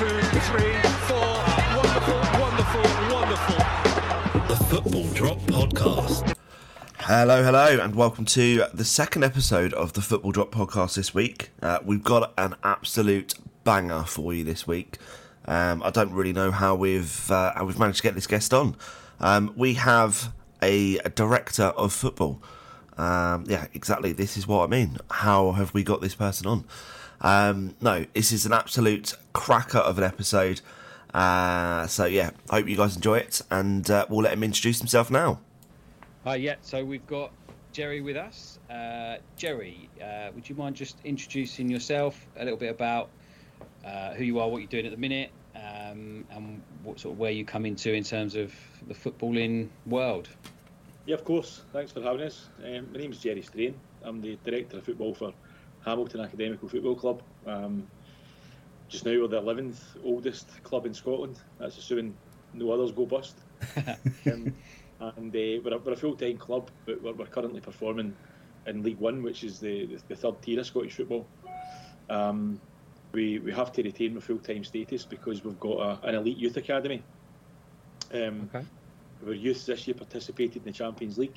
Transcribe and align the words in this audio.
Two, 0.00 0.06
three, 0.08 0.72
four. 1.08 1.36
Wonderful, 1.76 2.40
wonderful, 2.40 2.82
wonderful. 3.14 3.56
The 4.48 4.56
Football 4.70 5.04
Drop 5.12 5.38
Podcast. 5.40 6.34
Hello, 7.00 7.42
hello, 7.42 7.78
and 7.78 7.94
welcome 7.94 8.24
to 8.24 8.64
the 8.72 8.86
second 8.86 9.24
episode 9.24 9.74
of 9.74 9.92
the 9.92 10.00
Football 10.00 10.32
Drop 10.32 10.52
podcast 10.52 10.94
this 10.94 11.12
week. 11.12 11.50
Uh, 11.60 11.80
we've 11.84 12.02
got 12.02 12.32
an 12.38 12.54
absolute 12.64 13.34
banger 13.62 14.04
for 14.04 14.32
you 14.32 14.42
this 14.42 14.66
week. 14.66 14.96
Um, 15.50 15.82
I 15.82 15.90
don't 15.90 16.12
really 16.12 16.32
know 16.32 16.52
how 16.52 16.76
we've 16.76 17.28
uh, 17.28 17.52
how 17.56 17.64
we've 17.64 17.78
managed 17.78 17.98
to 17.98 18.02
get 18.04 18.14
this 18.14 18.28
guest 18.28 18.54
on. 18.54 18.76
Um, 19.18 19.52
we 19.56 19.74
have 19.74 20.32
a, 20.62 20.98
a 20.98 21.10
director 21.10 21.64
of 21.64 21.92
football. 21.92 22.40
Um, 22.96 23.46
yeah, 23.48 23.66
exactly. 23.74 24.12
This 24.12 24.36
is 24.36 24.46
what 24.46 24.62
I 24.62 24.66
mean. 24.68 24.98
How 25.10 25.50
have 25.52 25.74
we 25.74 25.82
got 25.82 26.00
this 26.00 26.14
person 26.14 26.46
on? 26.46 26.64
Um, 27.20 27.74
no, 27.80 28.06
this 28.14 28.30
is 28.30 28.46
an 28.46 28.52
absolute 28.52 29.14
cracker 29.32 29.78
of 29.78 29.98
an 29.98 30.04
episode. 30.04 30.60
Uh, 31.12 31.88
so 31.88 32.04
yeah, 32.04 32.30
I 32.48 32.56
hope 32.56 32.68
you 32.68 32.76
guys 32.76 32.94
enjoy 32.94 33.18
it, 33.18 33.42
and 33.50 33.90
uh, 33.90 34.06
we'll 34.08 34.22
let 34.22 34.32
him 34.34 34.44
introduce 34.44 34.78
himself 34.78 35.10
now. 35.10 35.40
Hi, 36.22 36.36
yeah. 36.36 36.56
So 36.62 36.84
we've 36.84 37.06
got 37.08 37.32
Gerry 37.72 38.00
with 38.02 38.16
us. 38.16 38.60
Uh, 38.70 39.16
Gerry, 39.34 39.88
uh, 40.00 40.28
would 40.32 40.48
you 40.48 40.54
mind 40.54 40.76
just 40.76 40.98
introducing 41.04 41.68
yourself 41.68 42.24
a 42.36 42.44
little 42.44 42.58
bit 42.58 42.70
about 42.70 43.08
uh, 43.84 44.14
who 44.14 44.22
you 44.22 44.38
are, 44.38 44.48
what 44.48 44.58
you're 44.58 44.68
doing 44.68 44.86
at 44.86 44.92
the 44.92 44.98
minute, 44.98 45.30
um, 45.56 46.24
and 46.30 46.62
what 46.82 47.00
sort 47.00 47.14
of 47.14 47.18
where 47.18 47.30
you 47.30 47.44
come 47.44 47.66
into 47.66 47.92
in 47.92 48.04
terms 48.04 48.34
of 48.34 48.52
the 48.86 48.94
footballing 48.94 49.68
world? 49.86 50.28
Yeah, 51.06 51.14
of 51.14 51.24
course. 51.24 51.62
Thanks 51.72 51.92
for 51.92 52.02
having 52.02 52.22
us. 52.22 52.48
Um, 52.64 52.92
my 52.92 52.98
name's 52.98 53.18
Gerry 53.18 53.42
Strain. 53.42 53.74
I'm 54.02 54.20
the 54.20 54.38
director 54.44 54.78
of 54.78 54.84
football 54.84 55.14
for 55.14 55.32
Hamilton 55.84 56.20
Academical 56.20 56.68
Football 56.68 56.94
Club. 56.94 57.22
Um, 57.46 57.86
just 58.88 59.06
now, 59.06 59.12
we're 59.12 59.28
the 59.28 59.40
11th 59.40 59.80
oldest 60.04 60.62
club 60.62 60.86
in 60.86 60.94
Scotland. 60.94 61.38
That's 61.58 61.78
assuming 61.78 62.14
no 62.52 62.70
others 62.72 62.92
go 62.92 63.06
bust. 63.06 63.38
um, 64.26 64.54
and 65.00 65.34
uh, 65.34 65.62
we're 65.64 65.74
a, 65.74 65.78
we're 65.78 65.92
a 65.92 65.96
full-time 65.96 66.36
club, 66.36 66.70
but 66.86 67.02
we're, 67.02 67.12
we're 67.12 67.26
currently 67.26 67.60
performing 67.60 68.14
in 68.66 68.82
League 68.82 68.98
One, 68.98 69.22
which 69.22 69.44
is 69.44 69.60
the, 69.60 69.86
the, 69.86 70.00
the 70.08 70.16
third 70.16 70.42
tier 70.42 70.60
of 70.60 70.66
Scottish 70.66 70.94
football. 70.94 71.26
Um, 72.08 72.60
we 73.12 73.38
we 73.40 73.52
have 73.52 73.72
to 73.72 73.82
retain 73.82 74.14
the 74.14 74.20
full-time 74.20 74.64
status 74.64 75.04
because 75.04 75.44
we've 75.44 75.58
got 75.60 75.78
a, 76.04 76.06
an 76.08 76.14
elite 76.14 76.36
youth 76.36 76.56
academy. 76.56 77.02
Um, 78.12 78.48
Okay. 78.54 78.64
Our 79.26 79.34
youth 79.34 79.66
this 79.66 79.86
year 79.86 79.94
participated 79.94 80.56
in 80.58 80.62
the 80.64 80.72
Champions 80.72 81.18
League. 81.18 81.36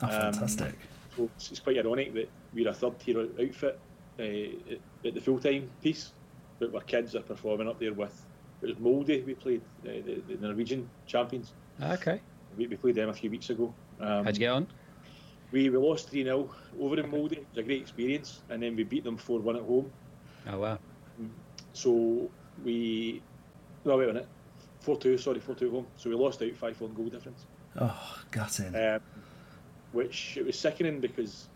Oh, 0.00 0.06
Um, 0.06 0.32
fantastic. 0.32 0.74
So 1.16 1.24
it's, 1.36 1.50
it's 1.50 1.60
quite 1.60 1.76
ironic 1.76 2.14
that 2.14 2.30
we're 2.54 2.68
a 2.68 2.72
third 2.72 2.98
tier 2.98 3.20
outfit 3.20 3.78
uh, 4.18 4.22
at, 4.22 4.78
at 5.04 5.14
the 5.14 5.20
full 5.20 5.38
time 5.38 5.68
piece, 5.82 6.12
but 6.58 6.74
our 6.74 6.80
kids 6.80 7.14
are 7.14 7.20
performing 7.22 7.68
up 7.68 7.78
there 7.78 7.92
with. 7.92 8.24
It 8.62 8.66
was 8.66 8.78
Molde 8.78 9.24
we 9.26 9.34
played, 9.34 9.60
uh, 9.84 9.88
the, 10.04 10.22
the 10.28 10.46
Norwegian 10.46 10.88
champions. 11.06 11.52
Okay. 11.80 12.20
We, 12.56 12.66
we 12.66 12.76
played 12.76 12.94
them 12.96 13.08
a 13.10 13.14
few 13.14 13.30
weeks 13.30 13.50
ago. 13.50 13.72
Um, 14.00 14.24
How'd 14.24 14.34
you 14.36 14.40
get 14.40 14.50
on? 14.52 14.66
We, 15.52 15.68
we 15.70 15.76
lost 15.78 16.08
3 16.10 16.24
0 16.24 16.50
over 16.80 16.98
in 17.00 17.10
Molde. 17.10 17.32
It 17.32 17.46
was 17.50 17.58
a 17.58 17.62
great 17.62 17.82
experience, 17.82 18.40
and 18.48 18.62
then 18.62 18.74
we 18.76 18.84
beat 18.84 19.04
them 19.04 19.16
4 19.18 19.40
1 19.40 19.56
at 19.56 19.62
home. 19.62 19.90
Oh 20.46 20.58
wow. 20.58 20.78
So 21.72 22.30
we. 22.64 23.22
No, 23.84 23.96
wait 23.96 24.08
a 24.08 24.12
minute. 24.12 24.28
4 24.80 24.98
2, 24.98 25.18
sorry, 25.18 25.40
4 25.40 25.54
2 25.54 25.70
home. 25.70 25.86
So 25.96 26.10
we 26.10 26.16
lost 26.16 26.42
out 26.42 26.54
5 26.54 26.76
4 26.76 26.88
goal 26.90 27.06
difference. 27.06 27.46
Oh, 27.80 28.18
gutting. 28.30 28.74
um, 28.74 29.00
which 29.92 30.36
it 30.36 30.44
was 30.44 30.58
sickening 30.58 31.00
because 31.00 31.48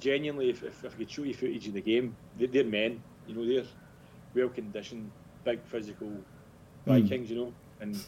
genuinely, 0.00 0.50
if, 0.50 0.62
if, 0.62 0.84
if 0.84 0.94
I 0.94 0.98
could 0.98 1.10
show 1.10 1.22
you 1.22 1.34
footage 1.34 1.66
of 1.68 1.74
the 1.74 1.80
game, 1.80 2.16
they, 2.38 2.46
they're 2.46 2.64
men, 2.64 3.02
you 3.26 3.34
know, 3.34 3.46
they're 3.46 3.64
well 4.34 4.48
conditioned, 4.48 5.10
big 5.44 5.60
physical 5.64 6.12
Vikings, 6.86 7.30
you 7.30 7.36
know, 7.36 7.52
and 7.80 8.00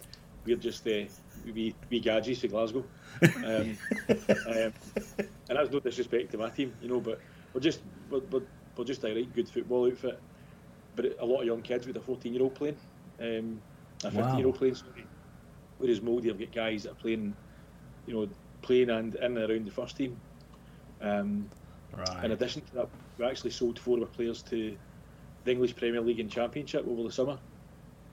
we're 0.45 0.57
just 0.57 0.87
uh, 0.87 1.05
we 1.45 1.75
we 1.91 2.01
gadgets 2.01 2.41
for 2.41 2.49
Glasgow. 2.49 2.85
Um, 3.23 3.77
um, 4.47 4.73
and 5.49 5.59
that's 5.59 5.71
no 5.71 5.81
disrespect 5.81 6.31
to 6.33 6.39
my 6.39 6.49
team, 6.49 6.73
you 6.81 6.89
know, 6.89 7.01
but 7.01 7.21
we're 7.53 7.61
just 7.61 7.81
we're, 8.09 8.21
we're, 8.31 8.43
we're 8.77 8.85
just 8.85 9.05
a 9.05 9.15
right 9.15 9.35
good 9.35 9.49
football 9.49 9.87
outfit. 9.87 10.21
But 10.97 11.17
a 11.21 11.25
lot 11.25 11.41
of 11.41 11.47
young 11.47 11.63
kids 11.63 11.87
with 11.87 11.97
a 11.97 12.01
14 12.01 12.33
year 12.33 12.43
old 12.43 12.55
playing, 12.55 12.77
um, 13.21 13.61
a 14.05 14.11
15 14.11 14.39
year 14.39 14.47
old 14.47 14.57
playing. 14.57 14.75
Sorry. 14.75 15.07
Whereas 15.79 16.03
Molde 16.03 16.27
have 16.27 16.39
got 16.39 16.53
guys 16.53 16.83
that 16.83 16.93
are 16.93 16.97
playing, 16.97 17.35
you 18.07 18.15
know, 18.15 18.29
playing 18.63 18.91
and 18.91 19.15
in 19.15 19.37
and 19.37 19.51
around 19.51 19.67
the 19.67 19.71
first 19.71 19.97
team. 19.97 20.17
Um, 21.01 21.49
right. 21.97 22.25
in 22.25 22.33
addition 22.33 22.61
to 22.63 22.75
that, 22.75 22.89
we 23.17 23.25
actually 23.25 23.53
sold 23.53 23.79
four 23.79 23.97
of 23.97 24.03
our 24.03 24.09
players 24.09 24.43
to 24.43 24.77
the 25.45 25.51
English 25.51 25.77
Premier 25.77 26.03
League 26.03 26.21
and 26.21 26.31
Championship 26.31 26.87
over 26.87 27.03
the 27.03 27.13
summer. 27.13 27.39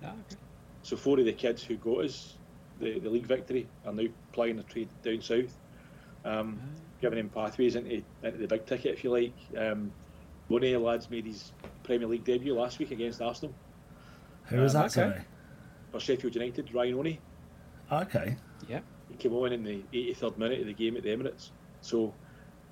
Oh, 0.03 0.07
okay. 0.07 0.38
So 0.83 0.95
four 0.95 1.19
of 1.19 1.25
the 1.25 1.33
kids 1.33 1.63
who 1.63 1.75
got 1.75 2.06
us 2.06 2.38
the, 2.80 3.00
the 3.00 3.10
league 3.10 3.25
victory 3.25 3.68
are 3.86 3.94
now 3.94 4.07
plying 4.31 4.56
their 4.56 4.65
trade 4.65 4.89
down 5.03 5.21
south, 5.21 5.53
um, 6.25 6.60
giving 7.01 7.18
them 7.18 7.30
pathways 7.30 7.75
into, 7.75 8.03
into 8.24 8.38
the 8.38 8.48
big 8.48 8.65
ticket, 8.65 8.94
if 8.94 9.03
you 9.03 9.12
like. 9.12 9.33
Um, 9.57 9.92
one 10.47 10.63
of 10.63 10.69
the 10.69 10.77
lads 10.77 11.09
made 11.09 11.25
his 11.25 11.51
Premier 11.83 12.07
League 12.07 12.23
debut 12.23 12.53
last 12.53 12.79
week 12.79 12.91
against 12.91 13.21
Arsenal 13.21 13.53
Who 14.45 14.57
was 14.61 14.75
um, 14.75 14.81
that, 14.83 14.97
okay. 14.97 15.11
sorry? 15.11 15.25
for 15.91 15.99
Sheffield 15.99 16.35
United, 16.35 16.73
Ryan 16.73 16.97
One. 16.97 17.17
Okay. 17.91 18.35
Yeah. 18.67 18.81
He 19.09 19.15
came 19.15 19.33
on 19.33 19.53
in 19.53 19.63
the 19.63 19.83
83rd 19.94 20.38
minute 20.38 20.59
of 20.61 20.67
the 20.67 20.73
game 20.73 20.97
at 20.97 21.03
the 21.03 21.09
Emirates. 21.09 21.51
So 21.81 22.13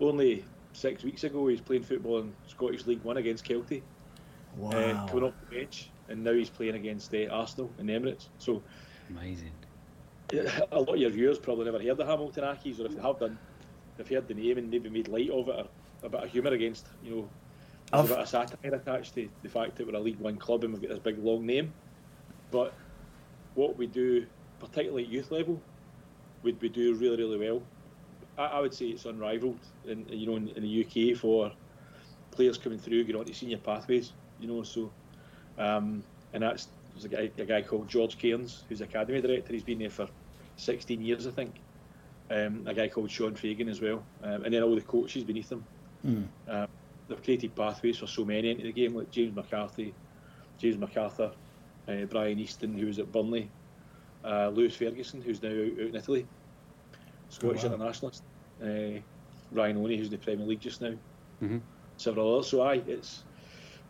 only 0.02 0.44
six 0.74 1.04
weeks 1.04 1.24
ago, 1.24 1.48
he 1.48 1.54
was 1.54 1.62
playing 1.62 1.84
football 1.84 2.20
in 2.20 2.34
Scottish 2.48 2.86
League 2.86 3.04
One 3.04 3.18
against 3.18 3.46
Kelty. 3.46 3.82
Wow. 4.58 4.70
uh, 4.70 5.08
coming 5.08 5.26
off 5.26 5.34
the 5.50 5.58
bench, 5.58 5.90
and 6.08 6.24
now 6.24 6.32
he's 6.32 6.50
playing 6.50 6.76
against 6.76 7.14
uh, 7.14 7.28
Arsenal 7.30 7.70
in 7.78 7.88
the 7.88 7.94
Emirates. 7.94 8.30
So 8.38 8.64
Amazing. 9.10 9.52
uh, 10.34 10.38
a 10.72 10.80
lot 10.80 10.96
of 10.96 10.98
your 10.98 11.10
viewers 11.10 11.40
probably 11.40 11.66
never 11.66 11.80
heard 11.80 12.00
of 12.00 12.08
Hamilton 12.08 12.44
Accies, 12.46 12.80
or 12.80 12.86
if 12.86 12.96
they 12.96 13.02
have 13.02 13.20
done, 13.20 13.38
they've 13.98 14.08
heard 14.08 14.28
the 14.28 14.34
name 14.34 14.58
and 14.58 14.70
maybe 14.70 14.90
made 14.90 15.08
light 15.10 15.30
of 15.30 15.50
it 15.50 15.56
or 15.56 15.68
a 16.04 16.10
bit 16.10 16.24
of 16.24 16.30
humour 16.30 16.52
against, 16.52 16.88
you 17.04 17.16
know, 17.16 17.30
I've- 17.94 18.08
there's 18.08 18.12
a 18.12 18.14
bit 18.16 18.22
of 18.24 18.30
satire 18.30 18.76
attached 18.76 19.16
to 19.16 19.30
the 19.44 19.50
fact 19.50 19.76
that 19.76 19.88
we're 19.88 19.96
a 19.96 20.00
League 20.00 20.20
One 20.20 20.38
club 20.38 20.64
and 20.64 20.74
we've 20.74 20.82
got 20.82 20.90
this 20.90 21.00
big 21.00 21.18
long 21.20 21.46
name. 21.46 21.72
But 22.52 22.74
what 23.56 23.78
we 23.78 23.88
do, 23.88 24.26
particularly 24.60 25.04
at 25.04 25.10
youth 25.10 25.32
level, 25.32 25.62
would 26.44 26.62
we 26.62 26.70
do 26.70 26.96
really, 26.96 27.18
really 27.18 27.38
well. 27.38 27.62
I, 28.38 28.46
I 28.46 28.60
would 28.60 28.74
say 28.74 28.88
it's 28.88 29.06
unrivaled 29.06 29.60
in 29.86 30.06
you 30.10 30.28
know 30.28 30.36
in, 30.36 30.50
in 30.50 30.64
the 30.64 30.86
UK 30.86 31.18
for 31.18 31.52
players 32.32 32.58
coming 32.58 32.80
through, 32.80 33.04
going 33.04 33.16
on 33.16 33.26
to 33.26 33.34
senior 33.34 33.58
pathways. 33.58 34.14
You 34.40 34.48
know, 34.48 34.64
so 34.64 34.92
um, 35.58 36.04
and 36.34 36.44
that's 36.44 36.68
there's 36.94 37.06
a 37.06 37.10
guy, 37.10 37.32
a 37.38 37.46
guy 37.46 37.62
called 37.62 37.88
George 37.88 38.18
Cairns, 38.18 38.64
who's 38.70 38.82
academy 38.82 39.22
director. 39.22 39.54
He's 39.54 39.64
been 39.64 39.80
there 39.80 39.90
for 39.90 40.08
16 40.58 41.02
years, 41.02 41.28
I 41.28 41.32
think. 41.32 41.56
Um, 42.32 42.64
a 42.66 42.74
guy 42.74 42.88
called 42.88 43.12
Sean 43.12 43.36
Fagan 43.36 43.68
as 43.70 43.82
well, 43.82 44.04
um, 44.24 44.44
and 44.46 44.54
then 44.54 44.64
all 44.64 44.76
the 44.76 44.82
coaches 44.82 45.24
beneath 45.24 45.52
him. 45.52 45.64
Mm. 46.06 46.28
They've 47.08 47.22
created 47.24 47.56
pathways 47.56 47.98
for 47.98 48.08
so 48.08 48.26
many 48.26 48.50
into 48.50 48.64
the 48.64 48.72
game, 48.72 48.96
like 48.96 49.12
James 49.12 49.36
McCarthy, 49.36 49.94
James 50.58 50.78
MacArthur, 50.78 51.32
uh, 51.88 52.06
Brian 52.10 52.40
Easton, 52.40 52.78
who 52.78 52.88
was 52.88 53.00
at 53.00 53.12
Burnley, 53.12 53.52
uh, 54.24 54.50
Lewis 54.50 54.76
Ferguson, 54.76 55.22
who's 55.22 55.42
now 55.42 55.50
out, 55.50 55.56
in 55.80 55.96
Italy, 55.96 56.26
Scottish 57.30 57.64
wow. 57.64 57.74
internationalist, 57.74 58.24
uh, 58.64 59.00
Ryan 59.52 59.82
One, 59.82 59.92
who's 59.92 60.08
in 60.08 60.12
the 60.12 60.18
Premier 60.18 60.46
League 60.48 60.62
just 60.62 60.82
now, 60.82 60.94
Mhm. 61.42 61.62
several 61.98 62.34
others. 62.34 62.48
So 62.48 62.62
aye, 62.62 62.82
it's 62.88 63.24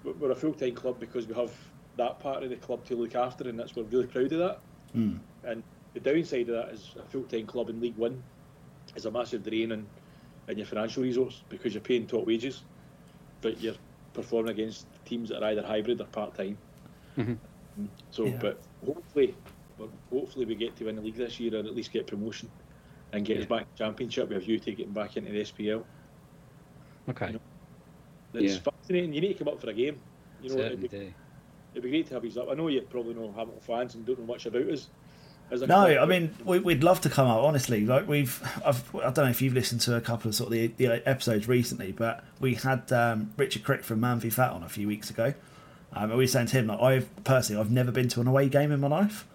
we're- 0.03 0.17
we're 0.19 0.31
a 0.31 0.35
full 0.35 0.53
time 0.53 0.75
club 0.75 0.99
because 0.99 1.25
we 1.27 1.33
have 1.35 1.51
that 1.97 2.19
part 2.19 2.43
of 2.43 2.49
the 2.49 2.57
club 2.57 2.83
to 2.85 2.95
look 2.95 3.15
after, 3.15 3.47
and 3.47 3.57
that's 3.57 3.75
we're 3.75 3.83
really 3.83 4.07
proud 4.07 4.31
of 4.33 4.39
that. 4.39 4.59
Mm. 4.93 5.19
And 5.43 5.63
the 5.93 5.99
downside 5.99 6.49
of 6.49 6.55
that 6.55 6.73
is 6.73 6.95
a 6.99 7.03
full 7.03 7.23
time 7.23 7.45
club 7.47 7.69
in 7.69 7.79
League 7.79 7.95
One 7.95 8.21
is 8.95 9.05
a 9.05 9.11
massive 9.11 9.43
drain 9.43 9.71
on, 9.71 9.87
on 10.49 10.57
your 10.57 10.65
financial 10.65 11.03
resource 11.03 11.43
because 11.49 11.73
you're 11.73 11.81
paying 11.81 12.05
top 12.05 12.27
wages, 12.27 12.63
but 13.45 13.61
you're 13.61 13.75
performing 14.11 14.51
against 14.51 14.87
teams 15.05 15.29
that 15.29 15.43
are 15.43 15.51
either 15.51 15.61
hybrid 15.61 16.01
or 16.01 16.05
part 16.05 16.33
time. 16.33 16.57
Mhm. 17.15 17.37
So, 18.09 18.25
Yeah. 18.25 18.39
but 18.41 18.65
hopefully, 18.83 19.35
but 19.77 19.89
hopefully 20.09 20.45
we 20.45 20.55
get 20.55 20.75
to 20.77 20.85
win 20.85 20.95
the 20.95 21.01
league 21.01 21.15
this 21.15 21.39
year 21.39 21.55
and 21.55 21.67
at 21.67 21.75
least 21.75 21.91
get 21.91 22.07
promotion 22.07 22.49
and 23.13 23.23
get 23.23 23.37
us 23.37 23.45
back 23.45 23.67
to 23.69 23.75
championship. 23.75 24.29
We 24.29 24.35
have 24.35 24.47
you 24.47 24.57
getting 24.59 24.93
back 24.93 25.15
into 25.15 25.31
the 25.31 25.41
SPL. 25.41 25.85
Okay. 27.07 27.35
It's 28.33 28.55
Yeah. 28.55 28.71
fascinating. 28.71 29.13
You 29.13 29.21
need 29.21 29.33
to 29.33 29.39
come 29.43 29.53
up 29.53 29.61
for 29.61 29.69
a 29.69 29.73
game. 29.73 30.01
You 30.41 30.49
know, 30.49 30.63
it'd 30.63 30.81
be, 30.81 30.89
it'd 31.73 31.83
be 31.83 31.89
great 31.91 32.07
to 32.07 32.15
have 32.15 32.25
you 32.25 32.41
up. 32.41 32.49
I 32.49 32.55
know 32.55 32.67
you 32.67 32.81
probably 32.81 33.13
know 33.13 33.31
Hamilton 33.31 33.61
fans 33.61 33.93
and 33.93 34.05
don't 34.05 34.19
know 34.19 34.25
much 34.25 34.47
about 34.47 34.67
us. 34.69 34.89
No, 35.51 35.85
I 36.01 36.05
mean 36.05 36.33
we, 36.43 36.59
we'd 36.59 36.83
love 36.83 37.01
to 37.01 37.09
come 37.09 37.27
up. 37.27 37.43
Honestly, 37.43 37.85
like 37.85 38.07
we've, 38.07 38.41
I've, 38.65 38.83
I 38.95 39.11
don't 39.11 39.17
know 39.25 39.29
if 39.29 39.41
you've 39.41 39.53
listened 39.53 39.81
to 39.81 39.95
a 39.95 40.01
couple 40.01 40.27
of 40.29 40.35
sort 40.35 40.47
of 40.47 40.51
the, 40.53 40.67
the 40.67 41.07
episodes 41.07 41.47
recently, 41.47 41.91
but 41.91 42.23
we 42.39 42.55
had 42.55 42.91
um, 42.91 43.31
Richard 43.37 43.63
Crick 43.63 43.83
from 43.83 43.99
Man 43.99 44.19
v 44.19 44.29
Fat 44.29 44.51
on 44.51 44.63
a 44.63 44.69
few 44.69 44.87
weeks 44.87 45.09
ago, 45.09 45.33
um, 45.93 46.03
and 46.09 46.11
we 46.13 46.23
were 46.23 46.27
saying 46.27 46.47
to 46.47 46.57
him 46.57 46.67
like 46.67 46.79
I've 46.81 47.23
personally 47.23 47.61
I've 47.61 47.71
never 47.71 47.91
been 47.91 48.07
to 48.09 48.21
an 48.21 48.27
away 48.27 48.49
game 48.49 48.71
in 48.71 48.79
my 48.79 48.87
life. 48.87 49.25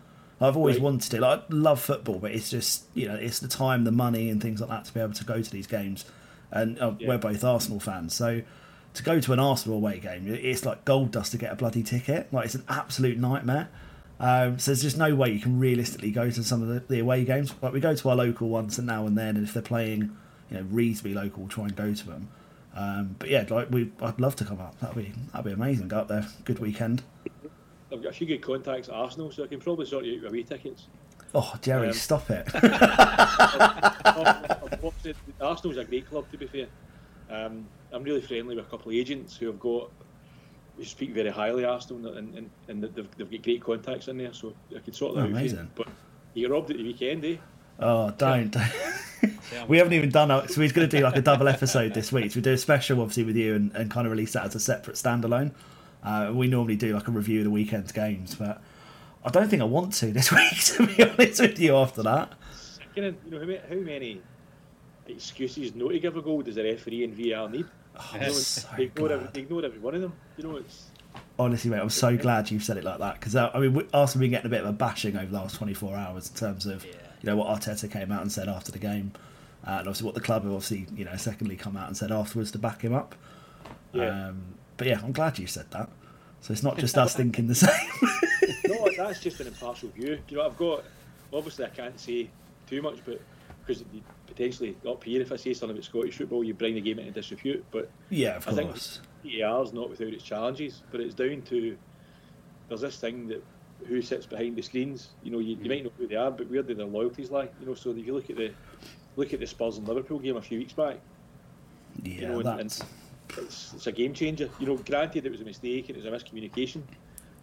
I've 0.43 0.57
always 0.57 0.77
Right. 0.77 0.83
wanted 0.85 1.11
to. 1.11 1.21
Like, 1.21 1.41
I 1.41 1.43
love 1.51 1.81
football, 1.81 2.19
but 2.19 2.33
it's 2.33 2.51
just 2.51 2.85
you 2.95 3.07
know 3.07 3.15
it's 3.15 3.39
the 3.41 3.49
time, 3.49 3.85
the 3.85 3.93
money, 3.93 4.31
and 4.31 4.43
things 4.43 4.61
like 4.61 4.71
that 4.71 4.87
to 4.87 4.95
be 4.95 5.01
able 5.01 5.13
to 5.15 5.25
go 5.25 5.41
to 5.43 5.51
these 5.51 5.67
games. 5.67 6.05
And 6.51 6.79
uh, 6.81 6.95
Yeah. 6.99 7.09
we're 7.09 7.19
both 7.19 7.45
Arsenal 7.45 7.79
fans, 7.79 8.15
so 8.15 8.43
to 8.95 9.03
go 9.05 9.21
to 9.21 9.33
an 9.33 9.39
Arsenal 9.39 9.77
away 9.77 10.01
game, 10.01 10.25
it's 10.27 10.65
like 10.65 10.85
gold 10.85 11.13
dust 11.13 11.31
to 11.33 11.39
get 11.39 11.53
a 11.53 11.57
bloody 11.57 11.83
ticket. 11.85 12.33
Like 12.33 12.47
it's 12.47 12.57
an 12.57 12.65
absolute 12.69 13.19
nightmare. 13.19 13.69
Um, 14.21 14.59
so 14.59 14.71
there's 14.71 14.83
just 14.83 14.99
no 14.99 15.15
way 15.15 15.31
you 15.31 15.41
can 15.41 15.59
realistically 15.59 16.11
go 16.11 16.31
to 16.31 16.45
some 16.45 16.61
of 16.63 16.69
the, 16.69 16.81
the 16.81 16.99
away 17.01 17.25
games. 17.25 17.55
Like 17.63 17.73
we 17.73 17.81
go 17.81 17.95
to 17.97 18.09
our 18.11 18.17
local 18.17 18.49
ones 18.51 18.77
and 18.79 18.87
now 18.87 19.07
and 19.07 19.17
then, 19.17 19.37
and 19.37 19.49
if 19.49 19.55
they're 19.55 19.63
playing, 19.63 20.15
you 20.51 20.59
know, 20.59 20.67
reasonably 20.71 21.15
local, 21.15 21.41
we'll 21.45 21.49
try 21.49 21.65
and 21.65 21.75
go 21.75 21.95
to 21.95 22.07
them. 22.07 22.29
Um, 22.77 23.17
but 23.19 23.31
yeah, 23.31 23.47
like 23.49 23.71
we, 23.71 23.91
I'd 24.03 24.21
love 24.21 24.37
to 24.37 24.45
come 24.45 24.61
up. 24.61 24.79
That'd 24.81 24.97
be 24.97 25.13
that'd 25.33 25.47
be 25.47 25.53
amazing. 25.53 25.89
Go 25.89 26.01
up 26.01 26.09
there, 26.09 26.27
good 26.45 26.59
weekend. 26.59 27.03
I've 27.93 28.03
got 28.03 28.11
a 28.11 28.13
few 28.13 28.27
good 28.27 28.43
contacts 28.43 28.89
at 28.89 28.95
Arsenal, 28.95 29.33
so 29.33 29.43
I 29.43 29.47
can 29.49 29.59
probably 29.59 29.87
sort 29.87 30.05
you 30.05 30.13
out 30.15 30.21
your 30.21 30.29
away 30.29 30.43
tickets. 30.45 30.87
Oh, 31.35 31.55
Gerry, 31.63 31.89
Um, 31.89 31.93
stop 31.93 32.29
it. 32.31 32.47
I've 32.55 32.63
watched 34.83 35.07
it. 35.07 35.17
Arsenal's 35.41 35.77
a 35.77 35.85
great 35.85 36.09
club, 36.09 36.31
to 36.31 36.39
be 36.39 36.47
fair. 36.47 36.67
Um, 37.31 37.67
I'm 37.93 38.03
really 38.03 38.21
friendly 38.21 38.57
with 38.57 38.67
a 38.67 38.69
couple 38.69 38.91
of 38.91 38.97
agents 38.97 39.37
who 39.37 39.47
have 39.47 39.61
got 39.61 39.91
who 40.81 40.87
speak 40.87 41.11
very 41.11 41.29
highly 41.29 41.65
of 41.65 41.71
Arsenal, 41.71 42.15
and, 42.17 42.35
and, 42.35 42.51
and 42.69 42.83
they've, 42.83 43.07
they've 43.17 43.31
got 43.31 43.43
great 43.43 43.63
contacts 43.63 44.09
in 44.09 44.17
there, 44.17 44.33
so 44.33 44.55
I 44.75 44.79
could 44.79 44.95
sort 44.95 45.15
that 45.15 45.21
Oh, 45.21 45.25
out. 45.25 45.31
amazing. 45.31 45.71
But 45.75 45.89
you 46.33 46.49
robbed 46.51 46.71
at 46.71 46.79
the 46.79 46.83
weekend, 46.83 47.23
eh? 47.27 47.37
Oh, 47.79 48.11
don't. 48.17 48.57
we 49.69 49.77
haven't 49.77 49.93
even 49.93 50.11
done 50.11 50.31
it. 50.31 50.51
So 50.51 50.61
he's 50.63 50.73
going 50.73 50.89
to 50.89 50.97
do 50.99 51.05
like 51.05 51.17
a 51.17 51.21
double 51.23 51.49
episode 51.49 51.93
this 51.93 52.11
week. 52.13 52.31
So 52.33 52.37
we 52.39 52.43
do 52.43 52.53
a 52.55 52.59
special, 52.59 53.01
obviously, 53.01 53.25
with 53.25 53.37
you 53.37 53.55
and, 53.55 53.73
and 53.75 53.91
kind 53.91 54.07
of 54.07 54.11
release 54.11 54.33
that 54.33 54.45
as 54.47 54.55
a 54.55 54.61
separate 54.61 54.97
standalone. 54.97 55.53
Uh, 56.03 56.33
we 56.35 56.47
normally 56.47 56.77
do 56.77 56.95
like 56.95 57.09
a 57.09 57.11
review 57.11 57.41
of 57.41 57.45
the 57.45 57.51
weekend's 57.51 57.93
games, 57.93 58.35
but 58.35 58.63
I 59.23 59.29
don't 59.31 59.49
think 59.51 59.61
I 59.61 59.67
want 59.67 59.93
to 59.95 60.13
this 60.13 60.33
week, 60.33 60.65
to 60.65 60.87
be 60.87 61.03
honest 61.03 61.41
with 61.43 61.59
you, 61.59 61.77
after 61.77 62.03
that. 62.05 62.33
You 62.97 63.03
know 63.03 63.15
how 63.39 63.45
many, 63.45 63.61
how 63.69 63.75
many 63.77 64.21
excuses 65.07 65.75
not 65.75 65.91
to 65.91 65.99
give 66.01 66.17
a 66.17 66.23
goal 66.23 66.41
does 66.43 66.57
a 66.57 66.63
referee 66.63 67.05
and 67.05 67.15
VAR 67.15 67.49
need? 67.49 67.67
Oh, 67.97 68.31
so 68.31 68.69
they, 68.77 68.85
ignore 68.85 69.13
every, 69.13 69.29
they 69.33 69.41
ignore 69.41 69.65
every 69.65 69.79
one 69.79 69.95
of 69.95 70.01
them. 70.01 70.13
You 70.37 70.45
know, 70.45 70.57
it's 70.57 70.91
Honestly, 71.39 71.71
mate, 71.71 71.81
I'm 71.81 71.91
so 71.91 72.17
glad 72.17 72.51
you've 72.51 72.63
said 72.63 72.77
it 72.77 72.85
like 72.85 72.99
that 72.99 73.15
because 73.15 73.35
uh, 73.35 73.51
I 73.55 73.61
mean, 73.61 73.89
Arsenal 73.95 74.21
been 74.21 74.31
getting 74.31 74.47
a 74.47 74.51
bit 74.51 74.61
of 74.61 74.67
a 74.67 74.73
bashing 74.73 75.17
over 75.17 75.27
the 75.27 75.33
last 75.33 75.57
24 75.57 75.97
hours 75.97 76.29
in 76.29 76.35
terms 76.35 76.67
of 76.67 76.85
you 76.85 76.93
know 77.25 77.37
what 77.37 77.49
Arteta 77.49 77.91
came 77.91 78.13
out 78.13 78.23
and 78.23 78.31
said 78.31 78.49
after 78.49 78.71
the 78.71 78.79
game, 78.79 79.13
uh, 79.67 79.71
and 79.71 79.81
obviously 79.81 80.05
what 80.05 80.15
the 80.15 80.21
club 80.21 80.43
have 80.43 80.53
obviously 80.53 80.87
you 80.95 81.05
know 81.05 81.17
secondly 81.17 81.57
come 81.57 81.77
out 81.77 81.87
and 81.87 81.97
said 81.97 82.13
afterwards 82.13 82.51
to 82.53 82.59
back 82.59 82.83
him 82.83 82.95
up. 82.95 83.15
Yeah. 83.93 84.29
Um, 84.29 84.43
but 84.77 84.87
yeah, 84.87 85.01
I'm 85.03 85.13
glad 85.13 85.39
you 85.39 85.47
said 85.47 85.71
that. 85.71 85.89
So 86.43 86.53
it's 86.53 86.63
not 86.63 86.79
just 86.79 86.97
us 86.99 87.15
thinking 87.15 87.47
the 87.49 87.55
same. 87.55 87.71
no, 88.67 88.89
that's 88.97 89.21
just 89.21 89.41
an 89.41 89.47
impartial 89.47 89.89
view. 89.91 90.19
You 90.29 90.37
know, 90.37 90.47
I've 90.47 90.59
got 90.59 90.85
obviously 91.33 91.65
I 91.65 91.71
can't 91.71 91.99
say 91.99 92.29
too 92.67 92.83
much, 92.83 92.99
but 93.05 93.21
because 93.67 93.83
potentially 94.31 94.77
up 94.89 95.05
here, 95.05 95.21
if 95.21 95.33
I 95.33 95.37
say 95.37 95.53
something 95.53 95.77
about 95.77 95.85
Scottish 95.85 96.17
football, 96.17 96.43
you 96.43 96.55
bring 96.55 96.75
the 96.75 96.81
game 96.81 96.99
into 96.99 97.11
disrepute. 97.13 97.65
But 97.71 97.91
yeah, 98.09 98.37
of 98.37 98.49
I 98.49 98.53
think 98.53 98.71
course. 98.71 99.01
VAR 99.25 99.63
is 99.63 99.73
not 99.73 99.91
without 99.91 100.09
its 100.15 100.25
challenges, 100.25 100.83
but 100.91 101.01
it's 101.01 101.15
down 101.15 101.43
to 101.43 101.77
there's 102.69 102.81
this 102.81 102.97
thing 102.99 103.29
that 103.29 103.43
who 103.87 104.01
sits 104.03 104.27
behind 104.27 104.57
the 104.57 104.63
screens. 104.63 105.11
You 105.23 105.33
know, 105.33 105.39
you, 105.39 105.57
you 105.61 105.69
might 105.69 105.85
know 105.85 105.93
who 105.99 106.07
they 106.07 106.17
are, 106.17 106.31
but 106.31 106.49
where 106.51 106.63
do 106.63 106.75
their 106.75 106.87
loyalties 106.87 107.31
lie? 107.31 107.49
You 107.61 107.67
know, 107.67 107.75
so 107.75 107.91
if 107.91 107.99
you 108.07 108.15
look 108.15 108.31
at 108.31 108.37
the 108.37 108.53
look 109.17 109.33
at 109.35 109.41
the 109.41 109.47
Spurs 109.47 109.77
and 109.79 109.87
Liverpool 109.89 110.19
game 110.19 110.37
a 110.37 110.43
few 110.43 110.59
weeks 110.59 110.73
back, 110.73 110.97
Yeah, 112.03 112.13
you 112.13 112.29
know, 112.29 112.41
and- 112.41 112.59
that's 112.61 112.83
it's, 113.39 113.75
it's 113.75 113.87
a 113.87 113.93
game 113.93 114.13
changer. 114.15 114.49
You 114.59 114.67
know, 114.67 114.77
granted 114.77 115.25
it 115.27 115.33
was 115.33 115.41
a 115.41 115.45
mistake 115.45 115.89
and 115.89 115.97
it 115.99 116.05
was 116.05 116.07
a 116.07 116.25
miscommunication, 116.25 116.83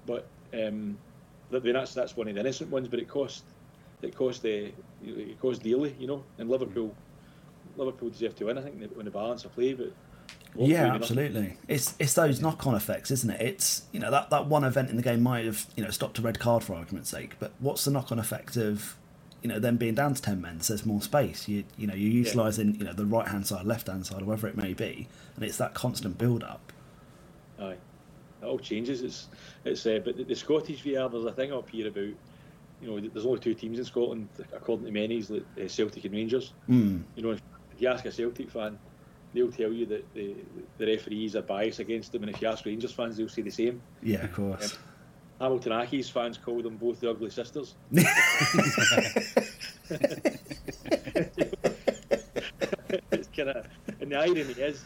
but 0.05 0.27
um, 0.53 0.97
mean, 1.51 1.73
that's 1.73 1.93
that's 1.93 2.15
one 2.17 2.27
of 2.27 2.33
the 2.35 2.39
innocent 2.41 2.69
ones. 2.71 2.87
But 2.87 2.99
it 2.99 3.07
cost 3.07 3.43
it 4.01 4.15
cost 4.15 4.41
the 4.43 4.71
it 5.03 5.39
cost 5.39 5.63
dearly. 5.63 5.95
You 5.99 6.07
know, 6.07 6.23
and 6.37 6.49
Liverpool 6.49 6.95
Liverpool 7.75 8.09
deserve 8.09 8.35
to 8.35 8.45
win. 8.45 8.57
I 8.57 8.61
think 8.61 8.81
on 8.97 9.05
the 9.05 9.11
balance 9.11 9.45
of 9.45 9.53
play, 9.53 9.73
but 9.73 9.91
yeah, 10.55 10.93
absolutely. 10.93 11.57
It's 11.67 11.93
it's 11.99 12.13
those 12.13 12.41
knock-on 12.41 12.75
effects, 12.75 13.11
isn't 13.11 13.29
it? 13.29 13.41
It's 13.41 13.83
you 13.91 13.99
know 13.99 14.09
that, 14.11 14.29
that 14.29 14.47
one 14.47 14.63
event 14.63 14.89
in 14.89 14.95
the 14.95 15.03
game 15.03 15.21
might 15.21 15.45
have 15.45 15.67
you 15.75 15.83
know 15.83 15.91
stopped 15.91 16.17
a 16.19 16.21
red 16.21 16.39
card 16.39 16.63
for 16.63 16.73
argument's 16.73 17.09
sake, 17.09 17.35
but 17.39 17.51
what's 17.59 17.85
the 17.85 17.91
knock-on 17.91 18.19
effect 18.19 18.57
of 18.57 18.95
you 19.43 19.49
know 19.49 19.59
them 19.59 19.77
being 19.77 19.93
down 19.93 20.13
to 20.15 20.21
ten 20.21 20.41
men? 20.41 20.61
So 20.61 20.73
there's 20.73 20.85
more 20.85 21.01
space. 21.01 21.47
You 21.47 21.63
you 21.77 21.85
know 21.85 21.93
you're 21.93 22.11
utilising 22.11 22.75
you 22.75 22.85
know 22.85 22.93
the 22.93 23.05
right 23.05 23.27
hand 23.27 23.45
side, 23.45 23.65
left 23.65 23.87
hand 23.87 24.05
side, 24.05 24.21
or 24.21 24.25
whatever 24.25 24.47
it 24.47 24.57
may 24.57 24.73
be, 24.73 25.07
and 25.35 25.43
it's 25.43 25.57
that 25.57 25.73
constant 25.73 26.17
build-up. 26.17 26.71
Aye, 27.59 27.77
it 28.41 28.45
all 28.45 28.59
changes. 28.59 29.01
It's 29.03 29.27
it's 29.63 29.85
uh, 29.85 29.99
but 30.03 30.17
the, 30.17 30.23
the 30.23 30.35
Scottish 30.35 30.81
VAR. 30.81 31.09
There's 31.09 31.25
a 31.25 31.31
thing 31.31 31.53
up 31.53 31.69
here 31.69 31.87
about 31.87 32.13
you 32.81 32.87
know 32.87 32.99
there's 32.99 33.25
only 33.25 33.39
two 33.39 33.53
teams 33.53 33.79
in 33.79 33.85
Scotland 33.85 34.29
according 34.53 34.85
to 34.85 34.91
many, 34.91 35.17
is 35.17 35.29
like, 35.29 35.45
uh, 35.61 35.67
Celtic 35.67 36.05
and 36.05 36.13
Rangers. 36.13 36.53
Mm. 36.69 37.03
You 37.15 37.23
know, 37.23 37.31
if 37.31 37.41
you 37.79 37.87
ask 37.87 38.05
a 38.05 38.11
Celtic 38.11 38.49
fan, 38.49 38.77
they'll 39.33 39.51
tell 39.51 39.71
you 39.71 39.85
that 39.87 40.13
the 40.13 40.35
the 40.77 40.85
referees 40.85 41.35
are 41.35 41.41
biased 41.41 41.79
against 41.79 42.11
them, 42.11 42.23
and 42.23 42.33
if 42.33 42.41
you 42.41 42.47
ask 42.47 42.65
Rangers 42.65 42.91
fans, 42.91 43.17
they'll 43.17 43.29
say 43.29 43.41
the 43.41 43.51
same. 43.51 43.81
Yeah, 44.01 44.23
of 44.23 44.33
course. 44.33 44.77
Hamilton 45.39 45.71
Accies 45.71 46.11
fans 46.11 46.37
call 46.37 46.61
them 46.63 46.77
both 46.77 46.99
the 46.99 47.09
ugly 47.11 47.29
sisters. 47.29 47.75
it's 47.91 48.07
kind 53.35 53.49
of, 53.49 53.67
and 54.01 54.11
the 54.11 54.15
irony 54.15 54.41
is, 54.41 54.83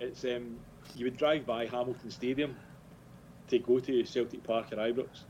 it's 0.00 0.24
um, 0.24 0.56
you 0.94 1.06
would 1.06 1.16
drive 1.16 1.46
by 1.46 1.64
Hamilton 1.66 2.10
Stadium 2.10 2.54
to 3.48 3.58
go 3.58 3.80
to 3.80 4.04
Celtic 4.04 4.44
Park 4.44 4.72
or 4.72 4.76
Ibrox. 4.76 5.24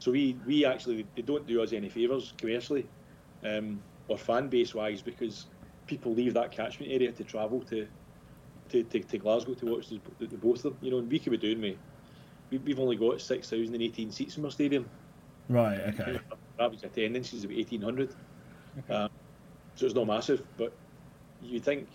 So 0.00 0.10
we 0.10 0.36
we 0.46 0.64
actually 0.64 1.06
they 1.14 1.22
don't 1.22 1.46
do 1.46 1.62
us 1.62 1.72
any 1.72 1.90
favours 1.90 2.32
commercially 2.38 2.86
um, 3.44 3.80
or 4.08 4.16
fan 4.18 4.48
base 4.48 4.74
wise 4.74 5.02
because 5.02 5.46
people 5.86 6.12
leave 6.12 6.34
that 6.34 6.50
catchment 6.50 6.90
area 6.90 7.12
to 7.12 7.22
travel 7.22 7.60
to 7.64 7.86
to, 8.70 8.82
to, 8.82 9.00
to 9.00 9.18
Glasgow 9.18 9.54
to 9.54 9.66
watch 9.66 9.90
the, 9.90 10.00
the, 10.18 10.26
the 10.26 10.36
both 10.38 10.64
of 10.64 10.72
them. 10.72 10.78
You 10.80 10.90
know, 10.92 10.98
and 10.98 11.10
we 11.10 11.18
could 11.18 11.32
be 11.32 11.36
doing 11.36 11.60
me. 11.60 11.76
We, 12.50 12.58
we've 12.58 12.80
only 12.80 12.96
got 12.96 13.20
six 13.20 13.50
thousand 13.50 13.74
and 13.74 13.82
eighteen 13.82 14.10
seats 14.10 14.38
in 14.38 14.44
our 14.44 14.50
stadium. 14.50 14.88
Right. 15.50 15.80
Okay. 15.80 16.18
Average 16.58 16.84
attendance 16.84 17.34
is 17.34 17.44
about 17.44 17.58
eighteen 17.58 17.82
hundred. 17.82 18.14
Um, 18.88 19.10
so 19.74 19.84
it's 19.84 19.94
not 19.94 20.06
massive, 20.06 20.42
but 20.56 20.72
you 21.42 21.60
think 21.60 21.88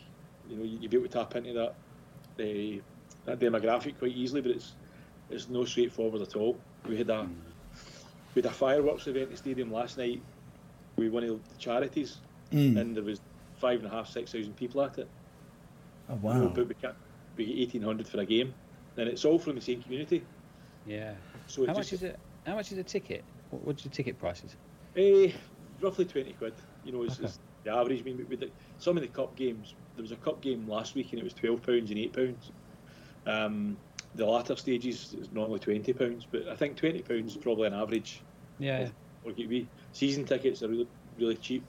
you 0.47 0.57
know 0.57 0.63
you'd 0.63 0.91
be 0.91 0.97
able 0.97 1.07
to 1.07 1.13
tap 1.13 1.35
into 1.35 1.53
that 1.53 1.75
uh, 2.39 2.81
that 3.25 3.39
demographic 3.39 3.97
quite 3.97 4.15
easily, 4.15 4.41
but 4.41 4.51
it's 4.51 4.75
it's 5.31 5.49
no 5.49 5.65
straightforward 5.65 6.21
at 6.21 6.35
all. 6.35 6.55
We 6.87 6.97
had 6.97 7.09
a 7.09 7.27
had 8.41 8.51
a 8.51 8.53
fireworks 8.53 9.07
event 9.07 9.23
at 9.25 9.31
the 9.31 9.37
stadium 9.37 9.71
last 9.71 9.97
night 9.97 10.21
with 10.97 11.11
one 11.11 11.23
of 11.23 11.29
the 11.49 11.57
charities, 11.57 12.17
Mm. 12.51 12.77
and 12.77 12.95
there 12.95 13.03
was 13.03 13.19
five 13.57 13.79
and 13.79 13.87
a 13.87 13.89
half, 13.89 14.07
six 14.07 14.31
thousand 14.31 14.55
people 14.55 14.81
at 14.81 14.97
it. 14.99 15.07
Oh 16.09 16.15
wow. 16.15 16.47
but 16.53 16.67
we 16.67 16.75
can't 16.75 16.95
we 17.37 17.45
get 17.45 17.57
eighteen 17.57 17.81
hundred 17.81 18.07
for 18.07 18.19
a 18.19 18.25
game, 18.25 18.53
and 18.97 19.09
it's 19.09 19.25
all 19.25 19.39
from 19.39 19.55
the 19.55 19.61
same 19.61 19.81
community. 19.81 20.23
Yeah. 20.85 21.15
So 21.47 21.63
it 21.63 21.67
How 21.67 21.73
just, 21.73 21.91
much 21.91 21.93
is 21.93 22.03
it? 22.03 22.19
How 22.45 22.55
much 22.55 22.71
is 22.71 22.77
a 22.77 22.83
ticket? 22.83 23.23
What, 23.49 23.65
what's 23.65 23.83
your 23.83 23.91
ticket 23.91 24.19
prices? 24.19 24.55
Eh, 24.95 25.31
roughly 25.81 26.05
20 26.05 26.33
quid. 26.33 26.53
You 26.83 26.91
know, 26.91 27.03
it's, 27.03 27.15
Okay. 27.17 27.25
it's 27.25 27.39
the 27.63 27.71
average. 27.71 28.01
I 28.01 28.03
mean, 28.03 28.25
with 28.29 28.39
the, 28.41 28.49
some 28.77 28.95
of 28.97 29.01
the 29.01 29.09
cup 29.09 29.35
games, 29.35 29.73
there 29.95 30.03
was 30.03 30.11
a 30.11 30.15
cup 30.17 30.41
game 30.41 30.67
last 30.67 30.93
week 30.95 31.11
and 31.11 31.19
it 31.19 31.23
was 31.23 31.33
£12 31.33 31.67
and 31.67 32.13
£8. 32.13 32.35
Um, 33.25 33.77
the 34.15 34.25
latter 34.25 34.55
stages 34.55 35.13
is 35.19 35.29
normally 35.31 35.59
£20, 35.59 36.25
but 36.31 36.47
I 36.47 36.55
think 36.55 36.77
£20 36.77 37.27
is 37.27 37.37
probably 37.37 37.67
an 37.67 37.73
average. 37.73 38.21
Yeah. 38.59 38.83
of 38.83 38.93
what 39.23 39.37
it 39.37 39.49
be. 39.49 39.67
Season 39.91 40.23
tickets 40.23 40.63
are 40.63 40.69
really, 40.69 40.87
really 41.19 41.35
cheap 41.35 41.63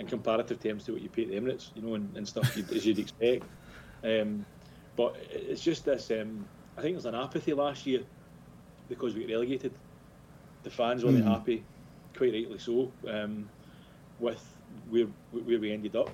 in 0.00 0.06
comparative 0.06 0.60
terms 0.60 0.84
to 0.84 0.92
what 0.92 1.02
you 1.02 1.08
pay 1.08 1.22
at 1.22 1.28
the 1.28 1.36
Emirates, 1.40 1.70
you 1.76 1.82
know, 1.82 1.94
and, 1.94 2.16
and 2.16 2.26
stuff 2.26 2.56
you'd, 2.56 2.70
as 2.72 2.84
you'd 2.84 2.98
expect. 2.98 3.44
Um, 4.02 4.44
but 4.96 5.16
it's 5.30 5.62
just 5.62 5.84
this. 5.84 6.10
Um, 6.10 6.44
I 6.76 6.82
think 6.82 6.94
there's 6.94 7.04
an 7.06 7.14
apathy 7.14 7.52
last 7.52 7.86
year 7.86 8.00
because 8.88 9.14
we 9.14 9.20
got 9.22 9.30
relegated. 9.34 9.72
The 10.64 10.70
fans 10.70 11.04
weren't 11.04 11.24
Mm. 11.24 11.28
happy, 11.28 11.62
quite 12.16 12.32
rightly 12.32 12.58
so, 12.58 12.90
um, 13.08 13.48
with 14.18 14.40
where 14.90 15.06
where 15.32 15.58
we 15.60 15.72
ended 15.72 15.94
up. 15.94 16.10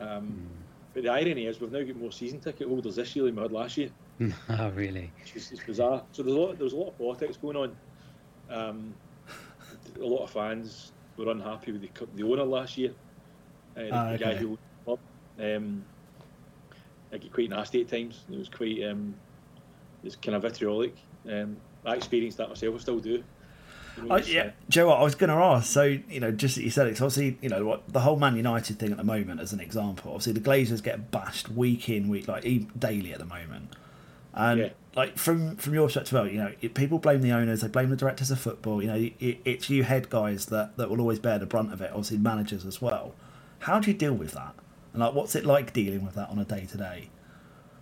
Um, 0.00 0.46
But 0.92 1.02
the 1.02 1.10
irony 1.10 1.44
is, 1.46 1.60
we've 1.60 1.70
now 1.72 1.82
got 1.82 1.96
more 1.96 2.12
season 2.12 2.40
ticket 2.40 2.68
holders 2.68 2.96
this 2.96 3.14
year 3.16 3.26
than 3.26 3.36
we 3.36 3.42
had 3.42 3.52
last 3.52 3.76
year. 3.76 3.90
oh, 4.48 4.70
really? 4.70 5.12
It's 5.34 5.50
bizarre. 5.64 6.02
So 6.12 6.22
there's 6.22 6.34
a 6.36 6.38
lot, 6.38 6.56
there 6.58 6.64
was 6.64 6.72
a 6.72 6.76
lot 6.76 6.88
of 6.88 6.98
politics 6.98 7.36
going 7.36 7.56
on. 7.56 7.76
Um, 8.50 8.94
a 10.00 10.04
lot 10.04 10.24
of 10.24 10.30
fans 10.30 10.92
were 11.16 11.30
unhappy 11.30 11.72
with 11.72 11.82
the, 11.82 11.90
the 12.14 12.22
owner 12.22 12.44
last 12.44 12.76
year, 12.78 12.92
uh, 13.76 13.80
the, 13.80 13.90
Ah, 13.92 14.12
the 14.12 14.18
guy 14.18 14.34
who 14.34 14.48
owned 14.50 14.58
the 14.58 14.84
club. 14.84 14.98
Um, 15.38 15.84
it 17.12 17.22
got 17.22 17.32
quite 17.32 17.50
nasty 17.50 17.82
at 17.82 17.88
times. 17.88 18.24
It 18.30 18.38
was 18.38 18.48
quite, 18.48 18.82
um, 18.84 19.14
it's 20.02 20.16
kind 20.16 20.34
of 20.34 20.42
vitriolic. 20.42 20.94
Um, 21.30 21.56
I 21.84 21.94
experienced 21.94 22.38
that 22.38 22.48
myself. 22.48 22.74
I 22.74 22.78
still 22.78 22.98
do. 23.00 23.10
You 23.10 24.02
know, 24.02 24.14
Oh, 24.14 24.16
yeah, 24.18 24.42
uh, 24.42 24.50
Joe, 24.68 24.90
I 24.90 25.02
was 25.02 25.14
going 25.14 25.30
to 25.30 25.36
ask. 25.36 25.72
So, 25.72 25.82
you 25.84 26.20
know, 26.20 26.30
just 26.30 26.56
that 26.56 26.62
you 26.64 26.70
said 26.70 26.86
it, 26.86 26.90
'cause 26.92 27.02
obviously, 27.02 27.38
you 27.40 27.48
know, 27.48 27.64
what 27.64 27.88
the 27.88 28.00
whole 28.00 28.16
Man 28.16 28.36
United 28.36 28.78
thing 28.78 28.90
at 28.90 28.98
the 28.98 29.04
moment, 29.04 29.40
as 29.40 29.52
an 29.52 29.60
example, 29.60 30.12
obviously 30.12 30.32
the 30.34 30.40
Glazers 30.40 30.82
get 30.82 31.10
bashed 31.10 31.48
week 31.48 31.88
in, 31.88 32.08
week 32.08 32.28
like 32.28 32.42
daily 32.78 33.12
at 33.12 33.18
the 33.18 33.24
moment, 33.24 33.74
and 34.36 34.60
Yeah. 34.60 34.68
like 34.94 35.16
from 35.18 35.56
from 35.56 35.74
your 35.74 35.86
perspective, 35.86 36.12
well, 36.12 36.28
you 36.28 36.38
know, 36.38 36.52
it, 36.60 36.74
people 36.74 36.98
blame 36.98 37.22
the 37.22 37.32
owners, 37.32 37.62
they 37.62 37.68
blame 37.68 37.90
the 37.90 37.96
directors 37.96 38.30
of 38.30 38.38
football. 38.38 38.80
You 38.82 38.88
know, 38.88 39.10
it, 39.18 39.38
it's 39.44 39.68
you 39.70 39.82
head 39.84 40.08
guys 40.10 40.46
that 40.46 40.76
that 40.76 40.88
will 40.90 41.00
always 41.00 41.18
bear 41.18 41.38
the 41.38 41.46
brunt 41.46 41.72
of 41.72 41.80
it. 41.80 41.90
Obviously, 41.90 42.18
managers 42.18 42.64
as 42.64 42.80
well. 42.80 43.14
How 43.60 43.80
do 43.80 43.90
you 43.90 43.96
deal 43.96 44.14
with 44.14 44.32
that? 44.32 44.54
And 44.92 45.02
like, 45.02 45.14
what's 45.14 45.34
it 45.34 45.44
like 45.44 45.72
dealing 45.72 46.04
with 46.04 46.14
that 46.14 46.28
on 46.30 46.38
a 46.38 46.44
day 46.44 46.66
to 46.70 46.76
day? 46.78 47.08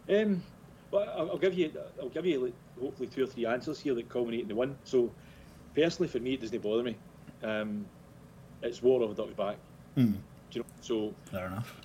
Um, 0.08 0.42
well, 0.90 1.08
I'll, 1.32 1.38
give 1.38 1.54
you, 1.54 1.72
I'll 2.00 2.08
give 2.08 2.26
you 2.26 2.44
like, 2.44 2.54
hopefully 2.80 3.08
two 3.08 3.24
or 3.24 3.26
three 3.26 3.46
answers 3.46 3.80
here 3.80 3.94
that 3.94 4.08
culminate 4.08 4.42
in 4.42 4.48
the 4.48 4.54
one. 4.54 4.76
So, 4.84 5.10
personally, 5.74 6.08
for 6.08 6.18
me, 6.20 6.34
it 6.34 6.40
doesn't 6.40 6.62
bother 6.62 6.82
me. 6.82 6.96
Um, 7.42 7.86
it's 8.62 8.82
war 8.82 9.02
over 9.02 9.14
duck's 9.14 9.32
back. 9.34 9.56
Hmm. 9.94 10.12
Do 10.12 10.18
you 10.50 10.60
know? 10.60 10.66
So, 10.80 11.14
Fair 11.30 11.46
enough. 11.46 11.80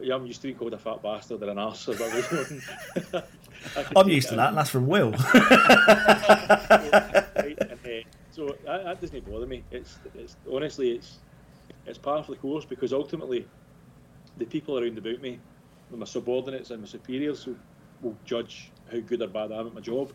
yeah, 0.00 0.14
I'm 0.14 0.26
used 0.26 0.40
to 0.42 0.48
being 0.48 0.58
called 0.58 0.74
a 0.74 0.78
fat 0.78 1.02
bastard 1.02 1.42
or 1.42 1.50
an 1.50 1.58
arse. 1.58 1.88
Or 1.88 1.94
whatever. 1.94 2.62
I'm 3.96 4.08
used 4.08 4.28
to 4.30 4.36
that. 4.36 4.48
and 4.48 4.58
That's 4.58 4.70
from 4.70 4.86
Will. 4.86 5.14
Uh, 6.70 8.16
so 8.30 8.56
that, 8.64 8.84
that 8.84 9.00
doesn't 9.00 9.30
bother 9.30 9.46
me. 9.46 9.62
It's, 9.70 9.98
it's 10.14 10.36
honestly, 10.50 10.92
it's 10.92 11.18
it's 11.86 11.98
par 11.98 12.22
for 12.22 12.32
the 12.32 12.38
course 12.38 12.64
because 12.64 12.92
ultimately, 12.92 13.46
the 14.38 14.46
people 14.46 14.78
around 14.78 14.96
about 14.98 15.20
me, 15.20 15.38
my 15.90 16.04
subordinates 16.04 16.70
and 16.70 16.80
my 16.80 16.86
superiors, 16.86 17.46
will, 17.46 17.56
will 18.02 18.16
judge 18.24 18.70
how 18.92 19.00
good 19.00 19.22
or 19.22 19.28
bad 19.28 19.52
I 19.52 19.58
am 19.58 19.66
at 19.68 19.74
my 19.74 19.80
job, 19.80 20.12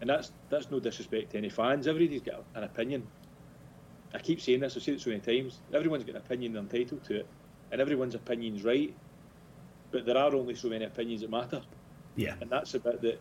and 0.00 0.10
that's 0.10 0.32
that's 0.48 0.70
no 0.70 0.80
disrespect 0.80 1.32
to 1.32 1.38
any 1.38 1.48
fans. 1.48 1.86
Everybody's 1.86 2.22
got 2.22 2.44
an 2.54 2.64
opinion. 2.64 3.06
I 4.12 4.18
keep 4.18 4.40
saying 4.40 4.60
this. 4.60 4.76
I've 4.76 4.82
said 4.82 4.94
it 4.94 5.00
so 5.00 5.10
many 5.10 5.20
times. 5.20 5.60
Everyone's 5.72 6.04
got 6.04 6.16
an 6.16 6.22
opinion. 6.22 6.52
They're 6.52 6.62
entitled 6.62 7.04
to 7.04 7.20
it, 7.20 7.26
and 7.72 7.80
everyone's 7.80 8.14
opinion's 8.14 8.64
right. 8.64 8.94
But 9.90 10.06
there 10.06 10.16
are 10.18 10.34
only 10.34 10.54
so 10.54 10.68
many 10.68 10.84
opinions 10.84 11.22
that 11.22 11.30
matter. 11.30 11.62
Yeah. 12.20 12.34
And 12.40 12.50
that's 12.50 12.74
a 12.74 12.80
bit 12.80 13.00
that, 13.02 13.20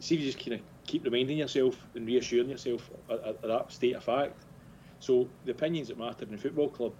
see, 0.00 0.14
if 0.16 0.20
you 0.20 0.26
just 0.32 0.38
kind 0.44 0.54
of 0.54 0.60
keep 0.86 1.04
reminding 1.04 1.38
yourself 1.38 1.86
and 1.94 2.06
reassuring 2.06 2.50
yourself 2.50 2.90
of, 3.08 3.20
of 3.20 3.36
of 3.42 3.48
that 3.48 3.72
state 3.72 3.96
of 3.96 4.04
fact. 4.04 4.44
So 4.98 5.28
the 5.44 5.52
opinions 5.52 5.88
that 5.88 5.98
matter 5.98 6.24
in 6.24 6.34
a 6.34 6.38
football 6.38 6.68
club, 6.70 6.92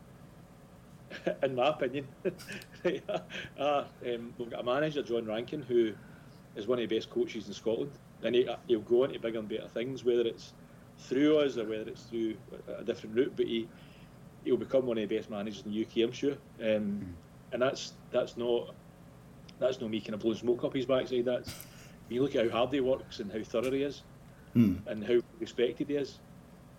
in 1.43 1.55
my 1.55 1.69
opinion, 1.69 2.07
are 3.59 3.87
um, 4.07 4.35
we've 4.39 4.51
got 4.51 4.61
a 4.61 4.65
manager, 4.65 5.03
John 5.03 5.27
Rankin, 5.27 5.63
who 5.63 5.93
is 6.57 6.67
one 6.67 6.79
of 6.81 6.89
the 6.89 6.97
best 6.97 7.11
coaches 7.11 7.47
in 7.49 7.55
Scotland, 7.55 7.93
and 8.23 8.35
he, 8.35 8.49
he'll 8.67 8.81
go 8.81 9.05
on 9.05 9.13
to 9.13 9.19
bigger 9.19 9.39
and 9.39 9.49
better 9.49 9.69
things, 9.69 10.05
whether 10.05 10.23
it's 10.23 10.53
through 10.99 11.39
us 11.39 11.59
or 11.59 11.67
whether 11.67 11.89
it's 11.89 12.05
through 12.05 12.37
a, 12.79 12.83
different 12.83 13.15
route. 13.15 13.35
But 13.37 13.47
he 13.47 13.69
he'll 14.45 14.57
become 14.57 14.87
one 14.87 14.99
of 14.99 15.09
the 15.09 15.17
best 15.17 15.31
managers 15.31 15.63
in 15.65 15.73
the 15.73 15.83
UK, 15.85 16.09
I'm 16.09 16.13
sure. 16.13 16.37
Um, 16.63 17.15
And 17.53 17.63
that's 17.63 17.95
that's 18.11 18.37
not 18.37 18.75
that's 19.59 19.81
not 19.81 19.91
me 19.91 20.01
kind 20.01 20.15
of 20.15 20.21
blowing 20.21 20.37
smoke 20.39 20.65
up 20.65 20.75
his 20.75 20.87
backside. 20.87 21.25
That's 21.25 21.49
when 22.09 22.17
you 22.17 22.23
look 22.23 22.37
at 22.37 22.51
how 22.51 22.59
hard 22.59 22.73
he 22.73 22.81
works 22.81 23.21
and 23.21 23.33
how 23.33 23.43
thorough 23.43 23.71
he 23.71 23.83
is, 23.83 24.03
Hmm. 24.55 24.77
and 24.87 25.05
how 25.05 25.19
respected 25.41 25.89
he 25.89 25.97
is, 25.97 26.19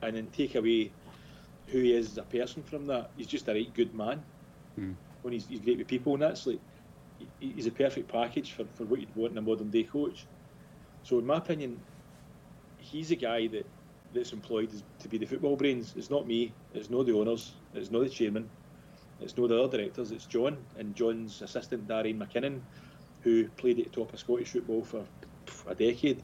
and 0.01 0.15
then 0.15 0.27
take 0.27 0.55
away 0.55 0.91
who 1.67 1.79
he 1.79 1.93
is 1.93 2.11
as 2.11 2.17
a 2.17 2.23
person 2.23 2.63
from 2.63 2.85
that. 2.87 3.11
He's 3.17 3.27
just 3.27 3.47
a 3.47 3.53
right 3.53 3.73
good 3.73 3.93
man. 3.93 4.23
When 5.23 5.33
he's, 5.33 5.47
he's 5.47 5.59
great 5.59 5.77
with 5.79 5.87
people, 5.87 6.13
and 6.13 6.21
that's 6.21 6.45
like 6.47 6.59
he's 7.39 7.65
a 7.67 7.71
perfect 7.71 8.07
package 8.07 8.51
for, 8.53 8.65
for 8.75 8.83
what 8.85 8.99
you'd 8.99 9.15
want 9.15 9.31
in 9.31 9.37
a 9.37 9.41
modern 9.41 9.69
day 9.69 9.83
coach. 9.83 10.25
So 11.03 11.19
in 11.19 11.25
my 11.25 11.37
opinion, 11.37 11.79
he's 12.77 13.11
a 13.11 13.15
guy 13.15 13.47
that 13.47 13.65
that's 14.13 14.31
employed 14.33 14.69
to 14.99 15.07
be 15.09 15.17
the 15.17 15.25
football 15.25 15.55
brains. 15.55 15.93
It's 15.97 16.09
not 16.09 16.27
me. 16.27 16.53
It's 16.73 16.89
not 16.89 17.05
the 17.05 17.13
owners. 17.13 17.53
It's 17.73 17.91
not 17.91 18.03
the 18.03 18.09
chairman. 18.09 18.49
It's 19.19 19.37
not 19.37 19.49
the 19.49 19.61
other 19.61 19.77
directors. 19.77 20.11
It's 20.11 20.25
John 20.27 20.67
and 20.75 20.95
John's 20.95 21.41
assistant 21.41 21.87
Darian 21.87 22.17
MacKinnon, 22.17 22.67
who 23.21 23.49
played 23.49 23.79
at 23.79 23.85
the 23.85 23.91
top 23.91 24.13
of 24.13 24.19
Scottish 24.19 24.51
football 24.51 24.83
for 24.83 25.07
a 25.67 25.75
decade. 25.75 26.23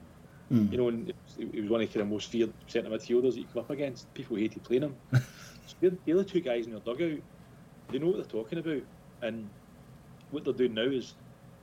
Hmm. 0.50 0.68
You 0.72 0.78
know, 0.78 0.88
and 0.90 1.14
he 1.38 1.62
was 1.62 1.70
one 1.70 1.82
of 1.82 1.88
the 1.88 1.94
kind 1.94 2.04
of 2.04 2.10
most 2.12 2.30
feared 2.30 2.54
centre 2.68 2.90
midfielders 2.90 3.34
that 3.34 3.40
you 3.40 3.48
come 3.48 3.62
up 3.62 3.70
against. 3.72 4.14
People 4.14 4.38
hated 4.38 4.64
playing 4.64 4.84
him. 4.84 4.98
so 5.12 5.76
they're, 5.80 5.98
they're 6.06 6.18
the 6.18 6.26
two 6.26 6.42
guys 6.42 6.66
in 6.66 6.72
their 6.72 6.82
dugout. 6.82 7.20
They 7.90 8.00
know 8.00 8.08
what 8.08 8.18
they're 8.18 8.26
talking 8.26 8.60
about, 8.60 8.84
and 9.22 9.52
what 10.30 10.44
they're 10.44 10.54
doing 10.54 10.74
now 10.74 10.84
is 10.84 11.16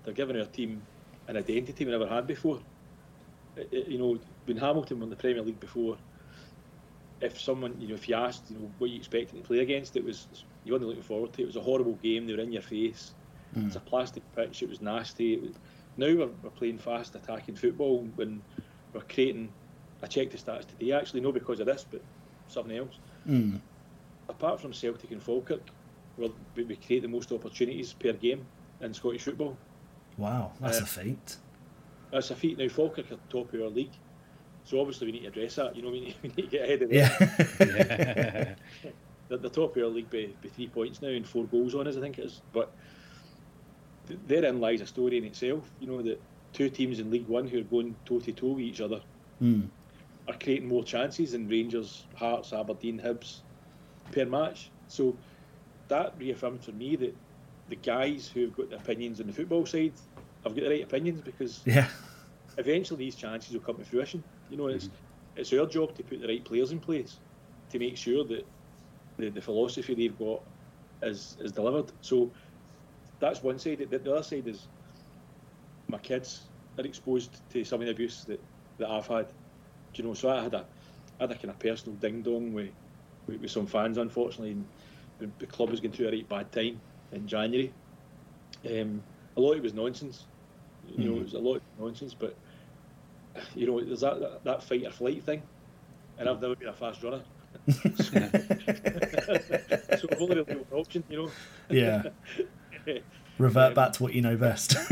they're 0.04 0.14
giving 0.14 0.36
our 0.36 0.46
team 0.46 0.88
an 1.28 1.36
identity 1.36 1.84
we 1.84 1.90
never 1.92 2.08
had 2.08 2.26
before. 2.26 2.60
It- 3.56 3.68
it- 3.72 3.88
you 3.88 3.98
know, 3.98 4.18
when 4.44 4.56
Hamilton 4.56 5.00
won 5.00 5.10
the 5.10 5.16
Premier 5.16 5.42
League 5.42 5.60
before, 5.60 5.98
if 7.20 7.40
someone, 7.40 7.78
you 7.80 7.88
know, 7.88 7.94
if 7.94 8.08
you 8.08 8.14
asked, 8.14 8.50
you 8.50 8.58
know, 8.58 8.74
what 8.78 8.90
you 8.90 8.96
expected 8.96 9.36
to 9.36 9.42
play 9.42 9.58
against, 9.60 9.96
it 9.96 10.04
was 10.04 10.46
you 10.64 10.72
weren't 10.72 10.84
looking 10.84 11.02
forward 11.02 11.32
to. 11.34 11.40
it. 11.40 11.44
It 11.44 11.46
was 11.46 11.56
a 11.56 11.60
horrible 11.60 11.94
game. 12.02 12.26
They 12.26 12.34
were 12.34 12.40
in 12.40 12.52
your 12.52 12.62
face. 12.62 13.12
It's 13.56 13.74
a 13.76 13.80
plastic 13.80 14.22
pitch. 14.36 14.62
It 14.62 14.68
was 14.68 14.80
nasty. 14.80 15.34
It 15.34 15.42
was, 15.42 15.52
now 15.96 16.06
we're, 16.06 16.30
we're 16.42 16.50
playing 16.50 16.78
fast 16.78 17.14
attacking 17.16 17.56
football 17.56 18.06
when 18.14 18.40
we're 18.94 19.00
creating. 19.02 19.52
I 20.02 20.06
checked 20.06 20.30
the 20.32 20.38
stats 20.38 20.66
today. 20.68 20.92
Actually, 20.92 21.20
no, 21.22 21.32
because 21.32 21.58
of 21.60 21.66
this, 21.66 21.84
but 21.90 22.00
something 22.46 22.76
else. 22.76 22.94
Hmm. 23.26 23.56
Apart 24.28 24.60
from 24.60 24.72
Celtic 24.72 25.10
and 25.10 25.20
Falkirk, 25.22 25.62
we're, 26.16 26.30
we 26.54 26.62
we 26.64 26.76
create 26.76 27.02
the 27.02 27.08
most 27.08 27.32
opportunities 27.32 27.92
per 27.92 28.12
game 28.12 28.46
in 28.80 28.94
Scottish 28.94 29.22
football. 29.22 29.56
Wow, 30.16 30.52
that's 30.60 30.78
Uh, 30.80 30.84
a 30.84 30.86
feat. 30.86 31.36
That's 32.12 32.30
a 32.30 32.36
feat. 32.36 32.56
Now 32.56 32.68
Falkirk 32.68 33.10
are 33.10 33.18
top 33.28 33.52
of 33.52 33.60
our 33.60 33.68
league, 33.68 33.90
so 34.64 34.80
obviously 34.80 35.06
we 35.08 35.12
need 35.12 35.22
to 35.22 35.28
address 35.28 35.56
that. 35.56 35.74
You 35.74 35.82
know, 35.82 35.90
we 35.90 36.00
need, 36.00 36.14
we 36.22 36.28
need 36.28 36.36
to 36.36 36.42
get 36.46 36.62
ahead 36.62 36.82
of 36.82 36.90
them. 36.90 36.98
Yeah. 37.58 38.54
They're 39.30 39.38
the 39.38 39.50
top 39.50 39.76
of 39.76 39.82
our 39.82 39.88
league 39.88 40.10
by, 40.10 40.34
by 40.42 40.50
three 40.50 40.68
points 40.68 41.00
now 41.00 41.08
and 41.08 41.26
four 41.26 41.48
goals 41.48 41.74
on 41.76 41.88
us, 41.88 41.96
I 41.96 42.00
think 42.00 42.18
it 42.18 42.26
is. 42.26 42.42
But 42.52 42.74
th- 44.08 44.20
therein 44.24 44.60
lies 44.60 44.80
a 44.80 44.86
story 44.86 45.18
in 45.18 45.24
itself. 45.24 45.72
You 45.78 45.86
know 45.88 46.02
that 46.02 46.22
two 46.52 46.68
teams 46.70 46.98
in 46.98 47.10
League 47.10 47.28
One 47.28 47.46
who 47.46 47.60
are 47.60 47.64
going 47.64 47.96
toe 48.04 48.20
to 48.20 48.32
toe 48.32 48.54
with 48.54 48.64
each 48.64 48.80
other 48.80 49.00
Hmm. 49.38 49.66
are 50.28 50.38
creating 50.38 50.68
more 50.68 50.84
chances 50.84 51.32
than 51.32 51.48
Rangers, 51.48 52.08
Hearts, 52.16 52.52
Aberdeen, 52.52 53.00
Hibs 53.00 53.42
per 54.12 54.26
match. 54.26 54.72
So 54.86 55.20
that 55.88 56.18
reaffirmed 56.18 56.64
for 56.64 56.72
me 56.72 56.96
that 56.96 57.16
the 57.68 57.76
guys 57.76 58.28
who've 58.28 58.52
got 58.52 58.70
the 58.70 58.76
opinions 58.76 59.20
on 59.20 59.26
the 59.28 59.32
football 59.32 59.64
side 59.66 59.98
have 60.44 60.54
got 60.54 60.64
the 60.64 60.70
right 60.70 60.84
opinions 60.84 61.22
because 61.22 61.62
Yeah. 61.66 61.88
eventually 62.58 63.04
these 63.06 63.16
chances 63.16 63.54
will 63.54 63.62
come 63.62 63.78
to 63.78 63.84
fruition. 63.84 64.24
You 64.48 64.56
know, 64.58 64.68
it's 64.68 64.88
it's 65.36 65.52
our 65.52 65.66
job 65.66 65.94
to 65.94 66.02
put 66.02 66.20
the 66.20 66.28
right 66.28 66.44
players 66.44 66.72
in 66.72 66.80
place 66.80 67.20
to 67.70 67.78
make 67.78 67.96
sure 67.96 68.24
that 68.26 68.44
the, 69.20 69.30
the 69.30 69.40
philosophy 69.40 69.94
they've 69.94 70.18
got 70.18 70.42
is 71.02 71.36
is 71.40 71.52
delivered. 71.52 71.92
So 72.00 72.30
that's 73.20 73.42
one 73.42 73.58
side. 73.58 73.86
The, 73.90 73.98
the 73.98 74.12
other 74.12 74.22
side 74.22 74.46
is 74.48 74.68
my 75.88 75.98
kids 75.98 76.48
are 76.78 76.84
exposed 76.84 77.40
to 77.50 77.64
some 77.64 77.80
of 77.80 77.86
the 77.86 77.92
abuse 77.92 78.24
that, 78.24 78.40
that 78.78 78.88
I've 78.88 79.06
had. 79.06 79.28
Do 79.92 80.02
you 80.02 80.08
know? 80.08 80.14
So 80.14 80.30
I 80.30 80.42
had 80.42 80.54
a 80.54 80.66
I 81.18 81.24
had 81.24 81.32
a 81.32 81.34
kind 81.34 81.50
of 81.50 81.58
personal 81.58 81.96
ding 81.98 82.22
dong 82.22 82.52
with, 82.54 82.70
with, 83.26 83.40
with 83.40 83.50
some 83.50 83.66
fans, 83.66 83.98
unfortunately. 83.98 84.52
And 84.52 85.32
the, 85.38 85.46
club 85.46 85.70
was 85.70 85.80
going 85.80 85.92
through 85.92 86.08
a 86.08 86.12
right 86.12 86.28
bad 86.28 86.52
time 86.52 86.80
in 87.12 87.26
January. 87.26 87.72
Um, 88.64 89.02
a 89.36 89.40
lot 89.40 89.52
of 89.52 89.58
it 89.58 89.62
was 89.62 89.74
nonsense. 89.74 90.24
You 90.96 91.10
know, 91.10 91.14
Mhm. 91.14 91.20
it 91.20 91.24
was 91.24 91.34
a 91.34 91.38
lot 91.38 91.56
of 91.56 91.62
nonsense, 91.78 92.14
but 92.14 92.34
you 93.54 93.66
know, 93.66 93.80
there's 93.82 94.00
that, 94.00 94.20
that, 94.20 94.44
that 94.44 94.62
fight 94.62 94.86
or 94.86 94.90
flight 94.90 95.22
thing, 95.22 95.42
and 96.18 96.28
I've 96.28 96.40
never 96.40 96.56
been 96.56 96.68
a 96.68 96.72
fast 96.72 97.02
runner. 97.02 97.22
so 97.96 98.30
I've 99.30 100.20
only 100.20 100.36
really 100.36 100.54
one 100.54 100.80
option, 100.80 101.04
you 101.08 101.22
know. 101.22 101.30
Yeah. 101.68 102.02
Revert 103.38 103.74
back 103.74 103.92
to 103.94 104.02
what 104.02 104.12
you 104.12 104.22
know 104.22 104.36
best. 104.36 104.76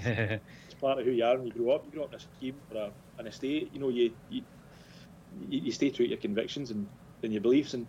It's 0.00 0.74
part 0.80 1.00
of 1.00 1.04
who 1.04 1.10
you 1.10 1.24
are 1.24 1.36
when 1.36 1.46
you 1.46 1.52
grow 1.52 1.72
up. 1.72 1.84
You 1.84 1.92
grow 1.92 2.04
up 2.04 2.10
in 2.12 2.16
a 2.16 2.20
scheme 2.20 2.54
or 2.72 2.82
a, 2.82 2.90
an 3.18 3.26
estate. 3.26 3.70
You 3.72 3.80
know, 3.80 3.88
you 3.88 4.12
you, 4.30 4.42
you 5.48 5.60
you 5.60 5.72
stay 5.72 5.90
true 5.90 6.06
to 6.06 6.10
your 6.10 6.18
convictions 6.18 6.70
and, 6.70 6.86
and 7.22 7.32
your 7.32 7.42
beliefs. 7.42 7.74
And 7.74 7.86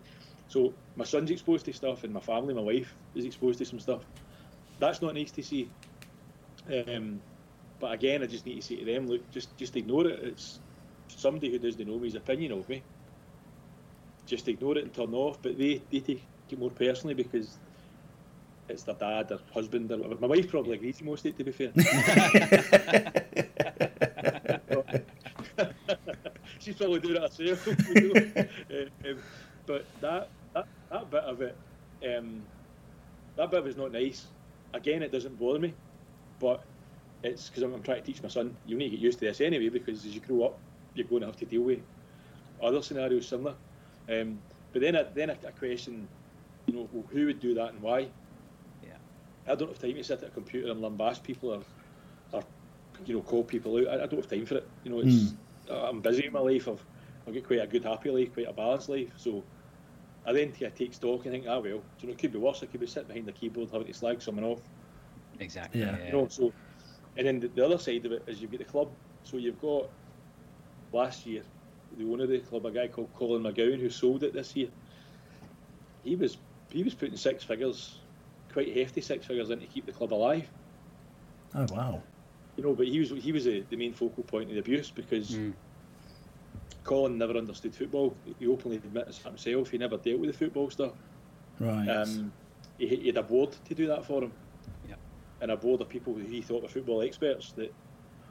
so 0.48 0.74
my 0.96 1.04
son's 1.04 1.30
exposed 1.30 1.66
to 1.66 1.72
stuff, 1.72 2.02
and 2.04 2.12
my 2.12 2.20
family, 2.20 2.52
my 2.52 2.62
wife, 2.62 2.94
is 3.14 3.24
exposed 3.24 3.58
to 3.58 3.64
some 3.64 3.78
stuff. 3.78 4.02
That's 4.80 5.00
not 5.02 5.14
nice 5.14 5.30
to 5.32 5.42
see. 5.42 5.70
Um, 6.68 7.20
but 7.78 7.92
again, 7.92 8.22
I 8.22 8.26
just 8.26 8.44
need 8.44 8.56
to 8.56 8.62
say 8.62 8.76
to 8.76 8.84
them, 8.84 9.06
look, 9.06 9.30
just 9.30 9.56
just 9.56 9.76
ignore 9.76 10.06
it. 10.08 10.18
It's 10.22 10.60
somebody 11.08 11.50
who 11.50 11.58
doesn't 11.58 11.86
know 11.86 11.98
me's 11.98 12.14
opinion 12.14 12.52
of 12.52 12.68
me. 12.68 12.82
Just 14.30 14.46
ignore 14.46 14.78
it 14.78 14.84
and 14.84 14.94
turn 14.94 15.12
off. 15.12 15.42
But 15.42 15.58
they, 15.58 15.82
they 15.90 15.98
take 15.98 16.22
it 16.48 16.58
more 16.58 16.70
personally 16.70 17.14
because 17.14 17.58
it's 18.68 18.84
their 18.84 18.94
dad 18.94 19.32
or 19.32 19.40
husband 19.52 19.90
or 19.90 19.96
whatever. 19.96 20.20
My 20.20 20.28
wife 20.28 20.48
probably 20.48 20.74
agrees 20.74 21.02
most 21.02 21.26
of 21.26 21.34
it, 21.34 21.38
to 21.38 21.44
be 21.44 21.50
fair. 21.50 21.72
She's 26.60 26.76
probably 26.76 27.00
doing 27.00 27.16
it 27.16 27.22
herself. 27.22 27.66
you 27.96 28.14
know. 28.14 28.20
Uh, 28.36 28.44
um, 29.10 29.18
but 29.66 29.84
that, 30.00 30.28
that 30.54 30.68
that 30.90 31.10
bit 31.10 31.24
of 31.24 31.42
it, 31.42 31.56
um, 32.16 32.40
that 33.36 33.50
bit 33.50 33.58
of 33.58 33.66
it's 33.66 33.76
not 33.76 33.90
nice. 33.90 34.26
Again, 34.72 35.02
it 35.02 35.10
doesn't 35.10 35.40
bother 35.40 35.58
me, 35.58 35.74
but 36.38 36.62
it's 37.24 37.48
because 37.48 37.64
I'm, 37.64 37.74
I'm 37.74 37.82
trying 37.82 38.02
to 38.02 38.06
teach 38.06 38.22
my 38.22 38.28
son. 38.28 38.56
You 38.64 38.76
need 38.76 38.90
to 38.90 38.96
get 38.96 39.00
used 39.00 39.18
to 39.18 39.24
this 39.24 39.40
anyway, 39.40 39.70
because 39.70 40.06
as 40.06 40.14
you 40.14 40.20
grow 40.20 40.44
up, 40.44 40.56
you're 40.94 41.08
going 41.08 41.22
to 41.22 41.26
have 41.26 41.36
to 41.38 41.46
deal 41.46 41.62
with 41.62 41.80
other 42.62 42.80
scenarios 42.80 43.26
similar. 43.26 43.56
Um, 44.10 44.38
but 44.72 44.82
then, 44.82 44.96
I, 44.96 45.04
then 45.14 45.30
I, 45.30 45.34
I 45.46 45.50
question, 45.50 46.08
you 46.66 46.74
know, 46.74 46.88
well, 46.92 47.04
who 47.10 47.26
would 47.26 47.40
do 47.40 47.54
that 47.54 47.72
and 47.72 47.82
why? 47.82 48.08
Yeah. 48.82 48.96
I 49.46 49.54
don't 49.54 49.68
have 49.68 49.78
time 49.78 49.94
to 49.94 50.04
sit 50.04 50.22
at 50.22 50.28
a 50.28 50.30
computer 50.30 50.70
and 50.70 50.80
lambast 50.80 51.22
people 51.22 51.50
or, 51.50 51.62
or 52.32 52.42
you 53.06 53.14
know, 53.14 53.22
call 53.22 53.44
people 53.44 53.76
out. 53.78 53.88
I, 53.88 53.94
I 54.04 54.06
don't 54.06 54.16
have 54.16 54.28
time 54.28 54.46
for 54.46 54.56
it. 54.56 54.68
You 54.84 54.90
know, 54.90 55.00
it's 55.00 55.34
I'm 55.70 56.00
busy 56.00 56.26
in 56.26 56.32
my 56.32 56.40
life. 56.40 56.68
I've 56.68 56.84
I've 57.26 57.34
got 57.34 57.44
quite 57.44 57.60
a 57.60 57.66
good 57.66 57.84
happy 57.84 58.10
life, 58.10 58.32
quite 58.32 58.48
a 58.48 58.52
balanced 58.52 58.88
life. 58.88 59.12
So 59.16 59.42
I 60.26 60.32
then 60.32 60.52
I 60.60 60.68
take 60.68 60.94
stock 60.94 61.24
and 61.24 61.32
think, 61.32 61.46
ah 61.48 61.58
well, 61.58 61.64
you 61.64 61.80
know, 62.02 62.10
it 62.10 62.18
could 62.18 62.32
be 62.32 62.38
worse. 62.38 62.62
I 62.62 62.66
could 62.66 62.80
be 62.80 62.86
sitting 62.86 63.08
behind 63.08 63.26
the 63.26 63.32
keyboard 63.32 63.70
having 63.70 63.86
to 63.86 63.94
slag 63.94 64.20
someone 64.20 64.44
off. 64.44 64.60
Exactly. 65.38 65.80
Yeah. 65.80 65.96
You 66.06 66.12
know, 66.12 66.28
so 66.28 66.52
and 67.16 67.26
then 67.26 67.40
the, 67.40 67.48
the 67.48 67.64
other 67.64 67.78
side 67.78 68.04
of 68.06 68.12
it 68.12 68.22
is 68.26 68.40
you've 68.40 68.50
got 68.50 68.58
the 68.58 68.64
club. 68.64 68.90
So 69.22 69.36
you've 69.36 69.60
got 69.60 69.88
last 70.92 71.26
year 71.26 71.42
the 71.98 72.04
owner 72.10 72.24
of 72.24 72.30
the 72.30 72.38
club, 72.40 72.66
a 72.66 72.70
guy 72.70 72.88
called 72.88 73.08
Colin 73.14 73.42
McGowan, 73.42 73.78
who 73.80 73.90
sold 73.90 74.22
it 74.22 74.32
this 74.32 74.54
year. 74.56 74.68
He 76.04 76.16
was 76.16 76.38
he 76.70 76.82
was 76.82 76.94
putting 76.94 77.16
six 77.16 77.42
figures, 77.44 77.98
quite 78.52 78.74
hefty 78.76 79.00
six 79.00 79.26
figures, 79.26 79.50
in 79.50 79.60
to 79.60 79.66
keep 79.66 79.86
the 79.86 79.92
club 79.92 80.12
alive. 80.14 80.48
oh 81.54 81.66
wow. 81.72 82.02
You 82.56 82.64
know, 82.64 82.74
but 82.74 82.86
he 82.86 82.98
was 83.00 83.10
he 83.10 83.32
was 83.32 83.46
a, 83.46 83.60
the 83.70 83.76
main 83.76 83.92
focal 83.92 84.22
point 84.24 84.48
of 84.48 84.54
the 84.54 84.60
abuse 84.60 84.90
because 84.90 85.30
Mm. 85.30 85.52
Colin 86.84 87.18
never 87.18 87.36
understood 87.36 87.74
football. 87.74 88.16
He 88.38 88.46
openly 88.46 88.78
admits 88.78 89.18
himself. 89.18 89.70
He 89.70 89.78
never 89.78 89.96
dealt 89.98 90.18
with 90.18 90.30
the 90.32 90.36
football 90.36 90.70
stuff. 90.70 90.92
Right. 91.58 91.86
Um, 91.88 92.32
he, 92.78 92.86
he 92.88 93.06
had 93.08 93.18
a 93.18 93.22
board 93.22 93.54
to 93.66 93.74
do 93.74 93.86
that 93.88 94.04
for 94.06 94.22
him, 94.24 94.32
Yeah. 94.88 94.94
and 95.42 95.50
a 95.50 95.56
board 95.56 95.82
of 95.82 95.88
people 95.90 96.14
who 96.14 96.20
he 96.22 96.40
thought 96.40 96.62
were 96.62 96.68
football 96.68 97.02
experts 97.02 97.52
that 97.52 97.72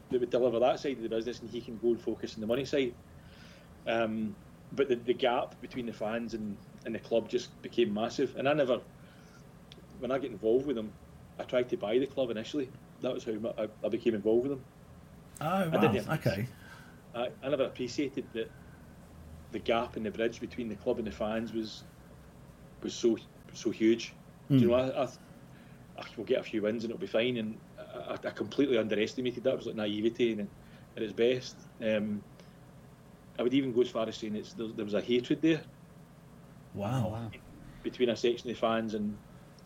that 0.10 0.20
would 0.20 0.32
deliver 0.32 0.60
that 0.60 0.80
side 0.80 0.98
of 0.98 1.04
the 1.04 1.10
business, 1.10 1.40
and 1.42 1.50
he 1.52 1.62
can 1.62 1.78
go 1.78 1.90
and 1.90 2.02
focus 2.02 2.34
on 2.36 2.42
the 2.42 2.48
money 2.48 2.66
side. 2.66 2.94
Um, 3.88 4.36
but 4.72 4.88
the, 4.88 4.96
the 4.96 5.14
gap 5.14 5.60
between 5.62 5.86
the 5.86 5.94
fans 5.94 6.34
and, 6.34 6.56
and 6.86 6.94
the 6.94 7.00
club 7.00 7.30
just 7.30 7.62
became 7.62 7.94
massive, 7.94 8.36
and 8.38 8.48
I 8.48 8.54
never, 8.54 8.80
when 10.00 10.12
I 10.12 10.18
get 10.20 10.32
involved 10.32 10.66
with 10.68 10.76
them, 10.76 10.92
I 11.40 11.44
tried 11.44 11.70
to 11.70 11.78
buy 11.78 11.98
the 11.98 12.06
club 12.08 12.30
initially. 12.30 12.70
That 13.02 13.14
was 13.14 13.24
how 13.24 13.34
I, 13.58 13.68
I 13.84 13.90
became 13.90 14.14
involved 14.14 14.48
with 14.48 14.52
them. 14.52 14.62
oh 15.42 15.70
wow. 15.70 15.92
didn't- 15.92 16.10
Okay. 16.10 16.48
I, 17.16 17.30
I 17.42 17.50
never 17.50 17.64
appreciated 17.64 18.26
that 18.34 18.52
the 19.52 19.60
gap 19.60 19.98
in 19.98 20.04
the 20.04 20.12
bridge 20.12 20.40
between 20.40 20.70
the 20.70 20.76
club 20.76 21.00
and 21.00 21.08
the 21.08 21.12
fans 21.12 21.54
was 21.54 21.84
was 22.84 22.94
so 22.94 23.18
so 23.54 23.72
huge. 23.72 24.14
Do 24.50 24.56
you 24.58 24.68
know, 24.68 24.76
I, 24.76 25.04
I, 25.04 25.08
I 25.98 26.04
will 26.18 26.24
get 26.26 26.40
a 26.40 26.44
few 26.44 26.62
wins 26.62 26.84
and 26.84 26.92
it'll 26.92 27.00
be 27.00 27.08
fine, 27.08 27.38
and 27.38 27.56
I, 28.08 28.14
I 28.14 28.30
completely 28.32 28.78
underestimated 28.78 29.44
that. 29.44 29.54
It 29.54 29.58
was 29.58 29.66
like 29.66 29.76
naivety 29.76 30.34
and 30.34 30.48
at 30.98 31.04
its 31.04 31.14
best. 31.14 31.68
Um, 31.82 32.22
I 33.40 33.42
would 33.44 33.54
even 33.54 33.72
go 33.72 33.82
as 33.82 33.90
far 33.90 34.08
as 34.08 34.18
saying 34.18 34.36
it's, 34.36 34.54
there, 34.54 34.68
there 34.76 34.86
was 34.86 34.94
a 34.94 35.02
hatred 35.02 35.42
there 35.42 35.62
Wow. 36.74 37.32
between 37.84 38.10
a 38.10 38.16
section 38.16 38.50
of 38.50 38.56
the 38.56 38.60
fans 38.60 38.94
and 38.94 39.18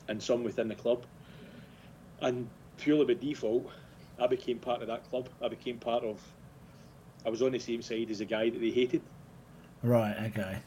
and 0.08 0.22
some 0.22 0.44
within 0.44 0.68
the 0.68 0.76
club. 0.76 1.06
And 2.22 2.48
purely 2.78 3.06
by 3.06 3.20
default, 3.20 3.72
I 4.20 4.28
became 4.28 4.60
part 4.60 4.82
of 4.82 4.88
that 4.90 5.10
club. 5.10 5.30
I 5.42 5.48
became 5.48 5.80
part 5.80 6.04
of. 6.04 6.22
I 7.26 7.30
was 7.30 7.42
on 7.42 7.54
the 7.54 7.60
same 7.60 7.82
side 7.82 8.12
as 8.12 8.22
a 8.22 8.26
guy 8.26 8.50
that 8.50 8.60
they 8.60 8.70
hated. 8.70 9.02
Right. 9.82 10.16
Okay. 10.28 10.58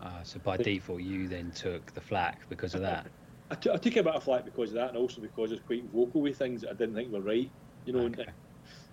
Uh, 0.00 0.22
so 0.22 0.38
by 0.38 0.56
default, 0.56 1.02
you 1.02 1.28
then 1.28 1.50
took 1.50 1.92
the 1.92 2.00
flack 2.00 2.48
because 2.48 2.74
of 2.74 2.80
that. 2.82 3.10
I 3.50 3.56
took- 3.56 3.74
I 3.74 3.78
took 3.78 3.96
a 3.96 4.02
bit 4.02 4.14
of 4.14 4.22
flack 4.24 4.44
because 4.44 4.70
of 4.70 4.74
that, 4.76 4.88
and 4.88 4.96
also 4.96 5.20
because 5.20 5.50
I 5.50 5.54
was 5.54 5.60
quite 5.60 5.84
vocal 5.90 6.22
with 6.22 6.38
things 6.38 6.60
that 6.62 6.70
I 6.70 6.74
didn't 6.74 6.94
think 6.94 7.12
were 7.12 7.22
right. 7.22 7.50
You 7.84 7.92
know, 7.92 8.06
and 8.06 8.18
Okay. 8.18 8.30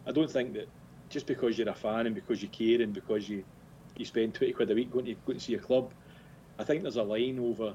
I 0.08 0.12
don't 0.12 0.32
think 0.32 0.54
that 0.54 0.68
just 1.16 1.28
because 1.28 1.58
you're 1.58 1.70
a 1.70 1.74
fan 1.74 2.08
and 2.08 2.14
because 2.14 2.42
you 2.44 2.50
care 2.50 2.82
and 2.82 2.94
because 2.94 3.30
you 3.30 3.42
you 3.96 4.04
spend 4.04 4.34
twenty 4.34 4.52
quid 4.52 4.70
a 4.70 4.76
week 4.76 4.92
going 4.92 5.06
to 5.06 5.14
going 5.26 5.40
to 5.40 5.44
see 5.46 5.54
a 5.54 5.58
club, 5.58 5.90
I 6.60 6.66
think 6.66 6.82
there's 6.82 6.98
a 6.98 7.04
line 7.04 7.40
over 7.40 7.74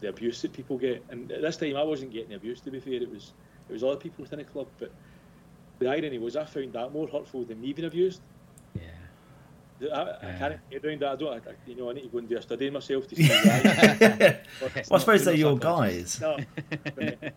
the 0.00 0.08
abuse 0.08 0.40
that 0.40 0.54
people 0.54 0.78
get. 0.78 1.04
And 1.10 1.30
at 1.30 1.42
this 1.42 1.58
time, 1.58 1.76
I 1.76 1.82
wasn't 1.82 2.14
getting 2.14 2.32
abuse. 2.32 2.62
To 2.62 2.70
be 2.70 2.80
fair, 2.80 2.94
it 2.94 3.10
was 3.10 3.34
it 3.68 3.72
was 3.74 3.84
other 3.84 3.96
people 3.96 4.22
within 4.22 4.38
the 4.38 4.46
club. 4.46 4.66
But 4.78 4.90
the 5.78 5.88
irony 5.90 6.16
was, 6.16 6.36
I 6.36 6.46
found 6.46 6.72
that 6.72 6.90
more 6.90 7.06
hurtful 7.06 7.44
than 7.44 7.60
me 7.60 7.74
being 7.74 7.86
abused. 7.86 8.22
Yeah. 8.74 8.82
I, 9.94 10.00
I 10.00 10.16
Yeah. 10.22 10.38
can't 10.38 10.60
get 10.70 10.84
around 10.86 11.00
that. 11.02 11.12
I 11.12 11.16
don't. 11.16 11.46
I, 11.46 11.50
you 11.66 11.76
know, 11.76 11.90
I 11.90 11.92
need 11.92 12.04
to 12.04 12.08
go 12.08 12.18
and 12.18 12.28
do 12.30 12.38
a 12.38 12.42
study 12.42 12.70
myself 12.70 13.06
to 13.08 13.16
see. 13.16 13.28
Well, 14.62 14.70
I 14.92 14.98
suppose 14.98 15.26
they're 15.26 15.34
your 15.34 15.58
guys. 15.58 16.18
No, 16.18 16.38
but 16.94 16.98
uh, 17.22 17.30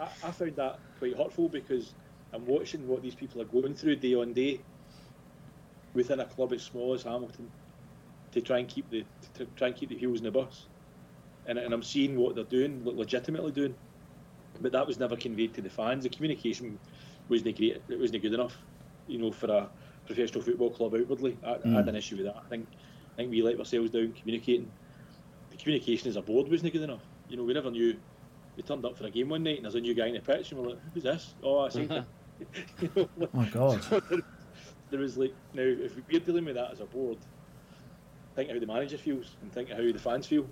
I, 0.00 0.08
I 0.28 0.30
found 0.32 0.56
that 0.56 0.80
quite 0.98 1.16
hurtful 1.16 1.48
because 1.48 1.94
I'm 2.34 2.44
watching 2.46 2.86
what 2.88 3.02
these 3.02 3.14
people 3.14 3.40
are 3.40 3.46
going 3.46 3.74
through 3.74 3.96
day 3.96 4.14
on 4.14 4.32
day 4.32 4.60
within 5.94 6.20
a 6.20 6.24
club 6.24 6.52
as 6.52 6.62
small 6.62 6.92
as 6.92 7.04
Hamilton 7.04 7.50
to 8.32 8.40
try 8.40 8.58
and 8.58 8.68
keep 8.68 8.90
the 8.90 9.04
to 9.34 9.46
try 9.56 9.68
and 9.68 9.76
keep 9.76 9.88
the 9.88 9.96
wheels 9.96 10.18
in 10.18 10.24
the 10.24 10.30
bus, 10.30 10.66
and, 11.46 11.58
and 11.58 11.72
I'm 11.72 11.82
seeing 11.82 12.16
what 12.16 12.34
they're 12.34 12.44
doing, 12.44 12.82
legitimately 12.84 13.52
doing, 13.52 13.74
but 14.60 14.72
that 14.72 14.86
was 14.86 14.98
never 14.98 15.16
conveyed 15.16 15.54
to 15.54 15.62
the 15.62 15.70
fans. 15.70 16.02
The 16.02 16.10
communication 16.10 16.78
wasn't 17.28 17.56
great. 17.56 17.80
It 17.88 17.98
wasn't 17.98 18.22
good 18.22 18.34
enough, 18.34 18.56
you 19.06 19.18
know, 19.18 19.30
for 19.30 19.50
a 19.50 19.68
professional 20.06 20.42
football 20.42 20.70
club 20.70 20.94
outwardly. 20.94 21.38
I, 21.44 21.52
I 21.64 21.68
had 21.68 21.88
an 21.88 21.94
mm. 21.94 21.98
issue 21.98 22.16
with 22.16 22.26
that. 22.26 22.36
I 22.36 22.48
think 22.48 22.66
I 23.12 23.16
think 23.16 23.30
we 23.30 23.42
let 23.42 23.58
ourselves 23.58 23.90
down 23.90 24.12
communicating. 24.12 24.70
The 25.50 25.56
communication 25.56 26.08
as 26.08 26.16
a 26.16 26.22
board 26.22 26.50
wasn't 26.50 26.72
good 26.72 26.82
enough. 26.82 27.02
You 27.28 27.36
know, 27.36 27.44
we 27.44 27.54
never 27.54 27.70
knew. 27.70 27.96
We 28.56 28.62
turned 28.62 28.84
up 28.84 28.96
for 28.96 29.06
a 29.06 29.10
game 29.10 29.28
one 29.28 29.42
night 29.42 29.56
and 29.56 29.64
there's 29.64 29.74
a 29.74 29.80
new 29.80 29.94
guy 29.94 30.06
in 30.06 30.14
the 30.14 30.20
pitch 30.20 30.52
and 30.52 30.60
we're 30.60 30.70
like, 30.70 30.78
who's 30.92 31.02
this? 31.02 31.34
Oh, 31.42 31.60
I 31.60 31.68
see. 31.70 31.80
Mm-hmm. 31.80 32.08
You 32.80 32.90
know, 32.96 33.08
like- 33.16 33.30
Oh 33.32 33.36
my 33.36 33.48
god. 33.50 33.80
there 34.90 35.00
was 35.00 35.16
like 35.16 35.34
now 35.54 35.62
if 35.62 35.92
we're 36.10 36.20
dealing 36.20 36.44
with 36.44 36.54
that 36.56 36.72
as 36.72 36.80
a 36.80 36.84
board, 36.84 37.18
think 38.34 38.50
how 38.50 38.58
the 38.58 38.66
manager 38.66 38.98
feels 38.98 39.36
and 39.42 39.52
think 39.52 39.70
how 39.70 39.76
the 39.78 39.94
fans 39.98 40.26
feel. 40.26 40.46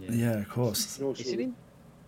Yeah, 0.00 0.32
of 0.38 0.48
course. 0.48 0.98
You 0.98 1.04
know, 1.06 1.10
It's 1.12 1.30
an, 1.30 1.40
in, 1.40 1.56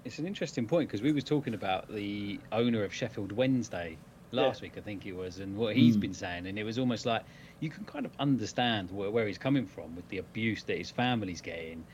it's 0.04 0.18
an 0.18 0.26
interesting 0.26 0.66
point 0.66 0.88
because 0.88 1.02
we 1.02 1.12
was 1.12 1.24
talking 1.24 1.54
about 1.54 1.88
the 1.92 2.40
owner 2.52 2.82
of 2.84 2.92
Sheffield 2.92 3.32
Wednesday 3.32 3.96
last 4.32 4.60
Yeah. 4.60 4.66
week, 4.66 4.72
I 4.76 4.80
think 4.80 5.06
it 5.06 5.14
was, 5.14 5.38
and 5.38 5.56
what 5.56 5.76
he's 5.76 5.96
Mm. 5.96 6.00
been 6.00 6.14
saying, 6.14 6.46
and 6.46 6.58
it 6.58 6.64
was 6.64 6.78
almost 6.78 7.06
like 7.06 7.22
you 7.60 7.70
can 7.70 7.84
kind 7.84 8.04
of 8.04 8.10
understand 8.18 8.90
where, 8.90 9.10
where 9.10 9.26
he's 9.26 9.38
coming 9.38 9.66
from 9.66 9.94
with 9.94 10.06
the 10.08 10.18
abuse 10.18 10.64
that 10.64 10.76
his 10.78 10.90
family's 10.90 11.40
getting. 11.40 11.84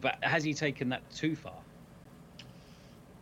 But 0.00 0.16
has 0.22 0.42
he 0.44 0.52
taken 0.54 0.88
that 0.90 1.08
too 1.14 1.34
far? 1.36 1.54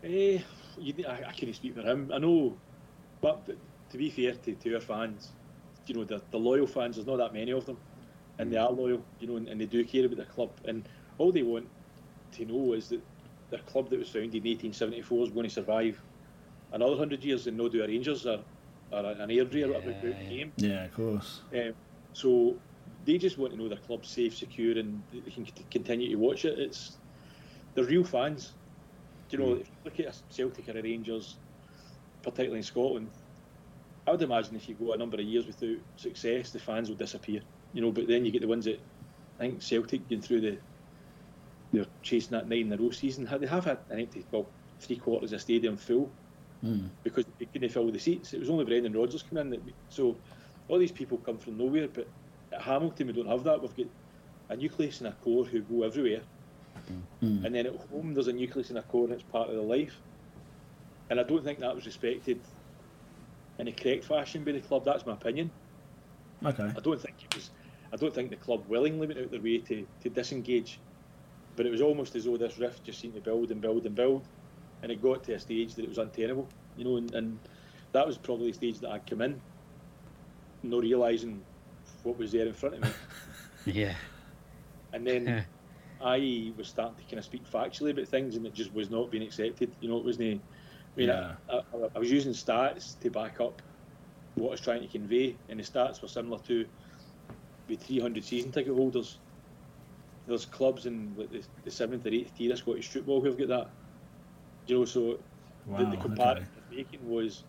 Eh, 0.02 0.38
you, 0.78 0.94
I, 1.06 1.28
I 1.28 1.32
can't 1.32 1.54
speak 1.54 1.74
for 1.74 1.82
him. 1.82 2.10
I 2.12 2.18
know, 2.18 2.56
but, 3.20 3.46
but 3.46 3.56
to 3.90 3.98
be 3.98 4.10
fair 4.10 4.32
to, 4.34 4.54
to 4.54 4.74
our 4.74 4.80
fans, 4.80 5.28
you 5.86 5.94
know, 5.94 6.04
the, 6.04 6.22
the 6.30 6.38
loyal 6.38 6.66
fans, 6.66 6.96
there's 6.96 7.06
not 7.06 7.16
that 7.16 7.34
many 7.34 7.52
of 7.52 7.66
them, 7.66 7.78
and 8.38 8.52
they 8.52 8.56
are 8.56 8.70
loyal, 8.70 9.02
you 9.18 9.26
know, 9.26 9.36
and, 9.36 9.48
and 9.48 9.60
they 9.60 9.66
do 9.66 9.84
care 9.84 10.06
about 10.06 10.18
the 10.18 10.24
club. 10.24 10.50
And 10.64 10.88
all 11.18 11.32
they 11.32 11.42
want 11.42 11.66
to 12.32 12.44
know 12.44 12.72
is 12.74 12.88
that 12.88 13.00
the 13.50 13.58
club 13.58 13.90
that 13.90 13.98
was 13.98 14.08
founded 14.10 14.34
in 14.34 14.50
1874 14.50 15.26
is 15.26 15.30
going 15.32 15.44
to 15.48 15.50
survive 15.50 16.00
another 16.72 16.96
hundred 16.96 17.24
years 17.24 17.46
and 17.46 17.56
no 17.56 17.68
do 17.68 17.82
a 17.82 17.86
Rangers 17.86 18.26
or, 18.26 18.44
or 18.92 19.04
an 19.04 19.28
Airdrie 19.28 19.64
or 19.64 19.72
whatever 19.72 19.90
Yeah, 19.90 20.22
yeah. 20.22 20.28
game. 20.28 20.52
Yeah, 20.56 20.84
of 20.84 20.94
course. 20.94 21.40
Um, 21.52 21.72
so 22.12 22.54
they 23.04 23.18
just 23.18 23.38
want 23.38 23.52
to 23.52 23.58
know 23.58 23.68
their 23.68 23.78
club's 23.78 24.08
safe, 24.08 24.36
secure, 24.36 24.78
and 24.78 25.02
they 25.12 25.30
can 25.30 25.46
c- 25.46 25.52
continue 25.70 26.08
to 26.10 26.16
watch 26.16 26.44
it. 26.44 26.58
It's 26.58 26.96
they're 27.74 27.84
real 27.84 28.04
fans. 28.04 28.52
Do 29.28 29.36
you 29.36 29.42
know, 29.42 29.52
if 29.54 29.68
you 29.68 29.74
look 29.84 30.00
at 30.00 30.06
a 30.06 30.18
Celtic 30.28 30.68
or 30.68 30.78
a 30.78 30.82
Rangers, 30.82 31.36
particularly 32.22 32.58
in 32.58 32.64
Scotland, 32.64 33.10
I 34.06 34.12
would 34.12 34.22
imagine 34.22 34.56
if 34.56 34.68
you 34.68 34.74
go 34.74 34.92
a 34.92 34.96
number 34.96 35.16
of 35.16 35.24
years 35.24 35.46
without 35.46 35.76
success, 35.96 36.50
the 36.50 36.58
fans 36.58 36.88
will 36.88 36.96
disappear. 36.96 37.40
You 37.72 37.82
know, 37.82 37.92
but 37.92 38.08
then 38.08 38.24
you 38.24 38.32
get 38.32 38.40
the 38.42 38.48
ones 38.48 38.64
that 38.64 38.80
I 39.38 39.42
think 39.42 39.62
Celtic 39.62 40.08
going 40.08 40.22
through 40.22 40.40
the 40.40 40.58
they're 41.72 41.86
chasing 42.02 42.32
that 42.32 42.48
nine 42.48 42.66
in 42.66 42.72
a 42.72 42.76
row 42.76 42.90
season. 42.90 43.28
They 43.38 43.46
have 43.46 43.64
had 43.64 43.88
think 43.88 44.10
they- 44.10 44.24
well 44.30 44.46
three 44.80 44.96
quarters 44.96 45.32
of 45.32 45.36
the 45.36 45.40
stadium 45.40 45.76
full 45.76 46.10
hmm. 46.62 46.86
because 47.04 47.26
they 47.38 47.44
couldn't 47.44 47.68
fill 47.68 47.90
the 47.90 47.98
seats. 47.98 48.32
It 48.32 48.40
was 48.40 48.48
only 48.48 48.64
Brendan 48.64 48.94
Rodgers 48.94 49.22
come 49.22 49.38
in. 49.38 49.50
That, 49.50 49.60
so 49.90 50.16
all 50.68 50.78
these 50.78 50.90
people 50.90 51.18
come 51.18 51.36
from 51.36 51.58
nowhere, 51.58 51.86
but 51.86 52.08
at 52.50 52.62
Hamilton 52.62 53.08
we 53.08 53.12
don't 53.12 53.28
have 53.28 53.44
that. 53.44 53.60
We've 53.60 53.76
got 53.76 53.86
a 54.48 54.56
nucleus 54.56 55.00
and 55.00 55.08
a 55.08 55.12
core 55.22 55.44
who 55.44 55.60
go 55.60 55.82
everywhere, 55.82 56.22
hmm. 57.20 57.44
and 57.44 57.54
then 57.54 57.66
at 57.66 57.76
home 57.90 58.14
there's 58.14 58.28
a 58.28 58.32
nucleus 58.32 58.70
and 58.70 58.78
a 58.78 58.82
core 58.82 59.04
and 59.04 59.12
it's 59.12 59.22
part 59.22 59.50
of 59.50 59.56
the 59.56 59.62
life. 59.62 60.00
And 61.10 61.18
I 61.18 61.24
don't 61.24 61.44
think 61.44 61.58
that 61.58 61.74
was 61.74 61.86
respected 61.86 62.40
in 63.58 63.68
a 63.68 63.72
correct 63.72 64.04
fashion 64.04 64.44
by 64.44 64.52
the 64.52 64.60
club. 64.60 64.84
That's 64.84 65.04
my 65.04 65.12
opinion. 65.12 65.50
Okay. 66.44 66.70
I 66.76 66.80
don't 66.80 67.00
think 67.00 67.16
it 67.24 67.34
was. 67.34 67.50
I 67.92 67.96
don't 67.96 68.14
think 68.14 68.30
the 68.30 68.36
club 68.36 68.64
willingly 68.68 69.06
went 69.08 69.18
out 69.18 69.30
their 69.32 69.40
way 69.40 69.58
to, 69.58 69.86
to 70.02 70.08
disengage, 70.08 70.78
but 71.56 71.66
it 71.66 71.70
was 71.70 71.80
almost 71.80 72.14
as 72.14 72.24
though 72.24 72.36
this 72.36 72.56
rift 72.58 72.84
just 72.84 73.00
seemed 73.00 73.14
to 73.14 73.20
build 73.20 73.50
and 73.50 73.60
build 73.60 73.84
and 73.84 73.94
build, 73.96 74.22
and 74.82 74.92
it 74.92 75.02
got 75.02 75.24
to 75.24 75.34
a 75.34 75.40
stage 75.40 75.74
that 75.74 75.82
it 75.82 75.88
was 75.88 75.98
untenable. 75.98 76.48
You 76.76 76.84
know, 76.84 76.96
and, 76.96 77.12
and 77.14 77.38
that 77.92 78.06
was 78.06 78.16
probably 78.16 78.52
the 78.52 78.56
stage 78.56 78.78
that 78.78 78.90
I'd 78.90 79.06
come 79.10 79.20
in, 79.22 79.40
not 80.62 80.82
realising 80.82 81.42
what 82.04 82.16
was 82.16 82.30
there 82.30 82.46
in 82.46 82.54
front 82.54 82.76
of 82.76 82.82
me, 82.82 82.88
Yeah. 83.66 83.94
and 84.92 85.04
then 85.04 85.44
I 86.00 86.52
was 86.56 86.68
starting 86.68 86.94
to 86.96 87.02
kind 87.02 87.18
of 87.18 87.24
speak 87.24 87.42
factually 87.50 87.90
about 87.90 88.06
things, 88.06 88.36
and 88.36 88.46
it 88.46 88.54
just 88.54 88.72
was 88.72 88.88
not 88.88 89.10
being 89.10 89.24
accepted. 89.24 89.72
You 89.80 89.88
know, 89.88 89.98
it 89.98 90.04
wasn't. 90.04 90.40
I 90.96 91.00
mean, 91.00 91.08
Yeah. 91.08 91.38
I, 91.48 91.56
I, 91.72 91.78
I 91.96 91.98
was 91.98 92.10
using 92.10 92.32
stats 92.32 92.98
to 93.00 93.10
back 93.10 93.40
up 93.40 93.62
what 94.34 94.48
I 94.48 94.50
was 94.52 94.60
trying 94.60 94.82
to 94.82 94.88
convey, 94.88 95.40
and 95.48 95.58
the 95.60 95.64
stats 95.64 96.02
were 96.02 96.08
similar 96.08 96.40
to 96.44 96.66
the 97.68 97.76
300 97.76 98.24
season 98.24 98.52
ticket 98.52 98.74
holders. 98.74 99.20
There's 100.26 100.46
clubs 100.46 100.86
in 100.86 101.14
like 101.16 101.30
the, 101.30 101.46
the 101.64 101.70
seventh 101.70 102.06
or 102.06 102.10
eighth 102.10 102.34
tier 102.34 102.52
of 102.52 102.58
Scottish 102.58 102.90
football 102.90 103.22
who've 103.22 103.38
got 103.38 103.48
that. 103.48 103.74
You 104.66 104.78
know, 104.80 104.84
so 104.84 105.24
the, 105.76 105.86
Wow, 105.86 105.90
the 105.90 105.96
comparison 105.98 106.48
I 106.56 106.60
was 106.60 106.64
making 106.70 107.04
was, 107.04 107.46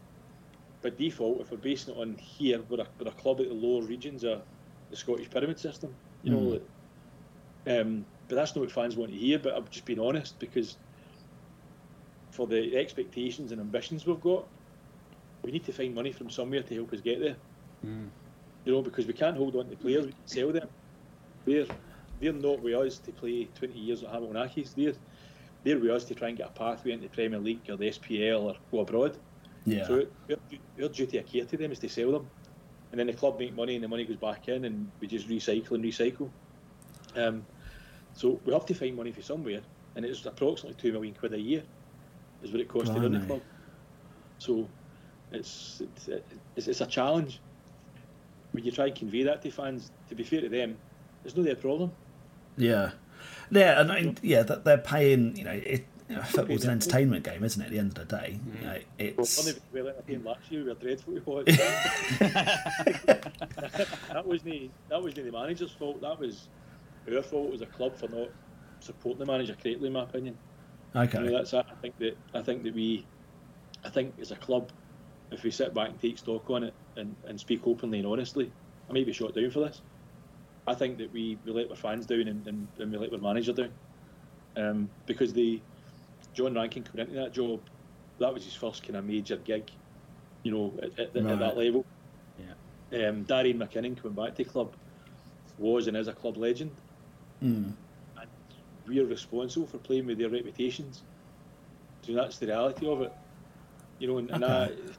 by 0.82 0.90
default, 0.92 1.42
if 1.42 1.52
we're 1.52 1.58
basing 1.58 1.94
it 1.96 2.00
on 2.00 2.18
here, 2.18 2.64
we're 2.64 2.82
a, 2.82 2.88
we're 3.00 3.10
a 3.12 3.16
club 3.16 3.42
at 3.42 3.48
the 3.48 3.54
lower 3.54 3.86
regions 3.86 4.24
of 4.24 4.46
the 4.90 4.96
Scottish 4.98 5.30
pyramid 5.30 5.60
system. 5.60 5.98
You 6.22 6.32
know, 6.32 6.40
Mm. 6.40 6.52
like, 6.54 6.64
um, 7.68 8.08
but 8.28 8.36
that's 8.36 8.56
not 8.56 8.62
what 8.62 8.72
fans 8.72 8.96
want 8.96 9.12
to 9.12 9.18
hear. 9.18 9.40
But 9.40 9.56
I'm 9.56 9.68
just 9.68 9.86
being 9.86 10.00
honest 10.00 10.40
because 10.40 10.78
for 12.32 12.48
the 12.48 12.78
expectations 12.78 13.52
and 13.52 13.62
ambitions 13.62 14.06
we've 14.06 14.22
got, 14.22 14.48
we 15.44 15.52
need 15.52 15.66
to 15.66 15.74
find 15.74 15.94
money 15.94 16.12
from 16.12 16.30
somewhere 16.30 16.64
to 16.64 16.76
help 16.76 16.94
us 16.94 17.02
get 17.02 17.20
there. 17.20 17.36
You 18.66 18.74
know, 18.74 18.82
because 18.82 19.06
we 19.06 19.14
can't 19.14 19.38
hold 19.38 19.56
on 19.56 19.70
to 19.70 19.76
players, 19.76 20.06
we 20.06 20.12
can 20.12 20.28
sell 20.28 20.52
them. 20.52 20.68
They're 21.46 21.66
they're 22.20 22.34
not 22.34 22.62
with 22.62 22.76
us 22.76 23.00
to 23.00 23.12
play 23.12 23.48
20 23.56 23.80
years 23.80 24.04
at 24.04 24.12
Hamilton 24.12 24.38
Accies. 24.38 24.76
They're 24.76 24.94
they're 25.64 25.80
with 25.80 25.92
us 25.92 26.06
to 26.06 26.16
try 26.16 26.30
and 26.30 26.38
get 26.38 26.48
a 26.48 26.52
pathway 26.52 26.92
into 26.92 27.08
the 27.08 27.14
Premier 27.14 27.40
League 27.40 27.70
or 27.70 27.78
the 27.78 27.90
SPL 27.90 28.42
or 28.44 28.56
go 28.72 28.80
abroad. 28.80 29.18
Yeah. 29.66 29.86
So 29.86 30.06
our, 30.30 30.36
our 30.82 30.90
duty 30.90 31.18
of 31.18 31.26
care 31.28 31.46
to 31.46 31.58
them 31.58 31.72
is 31.72 31.80
to 31.80 31.90
sell 31.90 32.12
them, 32.12 32.28
and 32.92 33.00
then 33.00 33.08
the 33.08 33.14
club 33.14 33.40
make 33.40 33.56
money 33.56 33.76
and 33.76 33.84
the 33.84 33.88
money 33.88 34.06
goes 34.06 34.18
back 34.18 34.48
in, 34.48 34.66
and 34.66 34.90
we 35.00 35.08
just 35.08 35.28
recycle 35.28 35.72
and 35.72 35.84
recycle. 35.84 36.30
Um, 37.16 37.46
so 38.14 38.40
we 38.46 38.54
have 38.54 38.66
to 38.68 38.74
find 38.74 38.96
money 38.96 39.12
for 39.12 39.22
somewhere, 39.22 39.62
and 39.96 40.06
it's 40.06 40.26
approximately 40.26 40.80
two 40.82 40.92
million 40.92 41.14
quid 41.14 41.34
a 41.34 41.40
year, 41.40 41.64
is 42.44 42.52
what 42.52 42.62
it 42.62 42.68
costs 42.68 42.90
to 42.90 42.98
oh, 42.98 43.02
run 43.02 43.14
the 43.14 43.26
club. 43.26 43.42
So 44.38 44.68
it's 45.32 45.82
it's, 45.82 46.10
it's 46.56 46.68
it's 46.68 46.82
a 46.82 46.86
challenge. 46.86 47.40
When 48.52 48.64
you 48.64 48.72
try 48.72 48.88
and 48.88 48.96
convey 48.96 49.24
that 49.24 49.42
to 49.44 49.52
fans, 49.52 49.92
to 50.10 50.16
be 50.16 50.24
fair 50.24 50.42
to 50.42 50.50
them, 50.50 50.78
it's 51.24 51.36
not 51.36 51.46
their 51.46 51.56
problem. 51.56 51.92
Yeah, 52.58 52.92
yeah, 53.50 53.80
and 53.80 53.92
I, 53.92 54.16
yeah, 54.22 54.44
that 54.44 54.66
they're 54.66 54.78
paying. 54.78 55.36
You 55.38 55.46
know, 55.46 55.52
it, 55.52 55.86
you 56.10 56.18
know, 56.18 56.24
football's 56.24 56.66
an 56.66 56.72
entertainment 56.72 57.24
game, 57.24 57.44
isn't 57.44 57.62
it? 57.62 57.66
At 57.66 57.72
the 57.72 57.80
end 57.80 57.98
of 57.98 58.08
the 58.08 58.18
day, 58.18 58.38
mm. 58.38 58.60
you 58.60 58.66
know, 58.66 58.74
Well, 58.74 59.24
it's 59.24 59.38
one 59.38 59.48
of 59.48 59.56
the 59.56 60.18
well 60.18 60.34
last 60.34 60.52
year, 60.52 60.64
we 60.64 60.70
were 60.70 60.76
dreadful 60.76 61.14
that 64.10 64.24
wasn't 64.26 64.72
that 64.90 65.02
wasn't 65.02 65.26
the 65.26 65.32
manager's 65.32 65.72
fault. 65.72 66.02
That 66.02 66.20
was 66.20 66.50
our 67.14 67.22
fault 67.22 67.54
as 67.54 67.62
a 67.62 67.66
club 67.66 67.96
for 67.96 68.10
not 68.10 68.28
supporting 68.82 69.20
the 69.20 69.26
manager 69.26 69.54
correctly, 69.54 69.88
in 69.88 69.94
my 69.94 70.04
opinion. 70.04 70.38
Okay. 70.96 71.20
You 71.20 71.26
know, 71.26 71.38
that's. 71.38 71.54
I 71.54 71.64
think 71.82 71.98
that 72.00 72.18
I 72.34 72.42
think 72.42 72.64
that 72.64 72.74
we, 72.74 73.06
I 73.86 73.90
think 73.90 74.16
as 74.20 74.32
a 74.32 74.36
club, 74.36 74.72
if 75.32 75.44
we 75.44 75.52
sit 75.52 75.74
back 75.74 75.90
and 75.90 76.02
take 76.02 76.18
stock 76.18 76.50
on 76.50 76.64
it 76.64 76.74
and, 76.98 77.16
and 77.26 77.40
speak 77.40 77.62
openly 77.66 78.00
and 78.00 78.08
honestly, 78.08 78.52
I 78.90 78.94
may 78.94 79.04
be 79.04 79.14
shot 79.14 79.34
down 79.34 79.52
for 79.52 79.60
this. 79.60 79.82
I 80.68 80.76
think 80.76 80.98
that 80.98 81.12
we, 81.12 81.38
we 81.46 81.52
let 81.52 81.70
our 81.70 81.76
fans 81.76 82.06
down 82.06 82.28
and, 82.28 82.46
and, 82.48 82.68
and 82.78 82.92
we 82.92 82.98
let 82.98 83.12
our 83.14 83.20
manager 83.20 83.54
down, 83.54 83.72
um, 84.58 84.90
because 85.06 85.34
the 85.34 85.60
John 86.34 86.54
Rankin 86.54 86.84
coming 86.84 87.08
into 87.08 87.20
that 87.20 87.34
job, 87.34 87.62
that 88.20 88.34
was 88.34 88.44
his 88.44 88.54
first 88.54 88.84
kind 88.84 88.96
of 88.96 89.06
major 89.06 89.38
gig, 89.38 89.72
you 90.44 90.52
know, 90.52 90.74
at, 90.84 91.00
at, 91.00 91.16
at 91.16 91.40
that 91.40 91.58
level. 91.58 91.86
Yeah. 92.92 93.08
Um, 93.08 93.24
Darian 93.24 93.58
MacKinnon 93.58 93.96
coming 93.96 94.14
back 94.14 94.36
to 94.36 94.44
the 94.44 94.50
club 94.50 94.76
was 95.58 95.88
and 95.88 95.98
is 95.98 96.08
a 96.08 96.14
club 96.14 96.38
legend 96.38 96.72
Mm. 97.44 97.74
And 98.86 98.96
we're 98.96 99.06
responsible 99.06 99.68
for 99.68 99.78
playing 99.78 100.06
with 100.08 100.18
their 100.18 100.30
reputations. 100.30 101.02
So 102.02 102.14
that's 102.14 102.38
the 102.40 102.48
reality 102.48 102.88
of 102.88 103.02
it, 103.02 103.14
you 104.00 104.08
know, 104.08 104.18
and, 104.18 104.30
and 104.32 104.44
Okay. 104.44 104.74
that, 104.76 104.96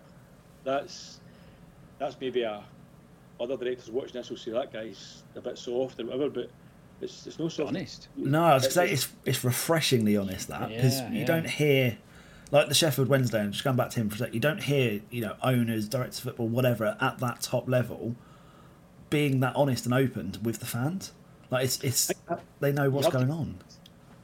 that's 0.64 1.20
that's 1.98 2.16
maybe 2.20 2.42
a 2.42 2.62
other 3.40 3.56
directors 3.56 3.90
watching 3.90 4.12
this 4.12 4.30
will 4.30 4.36
say 4.36 4.52
that 4.52 4.72
guy's 4.72 5.22
a 5.34 5.40
bit 5.40 5.58
soft 5.58 5.98
or 6.00 6.04
whatever, 6.04 6.30
but 6.30 6.50
it's 7.00 7.26
it's 7.26 7.38
no 7.38 7.48
soft. 7.48 7.70
Honest. 7.70 8.08
No, 8.16 8.44
I 8.44 8.54
was 8.54 8.62
gonna 8.64 8.72
say 8.88 8.92
it's 8.92 9.08
it's 9.24 9.42
refreshingly 9.44 10.16
honest 10.16 10.48
that 10.48 10.68
because 10.68 11.00
Yeah, 11.00 11.10
you 11.10 11.20
yeah. 11.20 11.26
don't 11.26 11.48
hear 11.50 11.98
like 12.52 12.68
the 12.68 12.74
Sheffield 12.74 13.08
Wednesday 13.08 13.40
and 13.40 13.52
just 13.52 13.64
going 13.64 13.76
back 13.76 13.90
to 13.90 14.00
him 14.00 14.10
for 14.10 14.16
a 14.16 14.18
sec, 14.18 14.34
you 14.34 14.40
don't 14.40 14.62
hear 14.62 15.00
you 15.10 15.22
know 15.22 15.34
owners, 15.42 15.88
directors 15.88 16.18
of 16.18 16.24
football, 16.24 16.48
whatever 16.48 16.96
at 17.00 17.18
that 17.18 17.40
top 17.40 17.68
level 17.68 18.14
being 19.10 19.40
that 19.40 19.54
honest 19.56 19.84
and 19.86 19.94
open 19.94 20.36
with 20.42 20.60
the 20.60 20.66
fans. 20.66 21.12
Like 21.52 21.66
it's 21.66 21.84
it's 21.84 22.10
they 22.60 22.72
know 22.72 22.88
what's 22.88 23.08
going 23.08 23.30
on. 23.30 23.54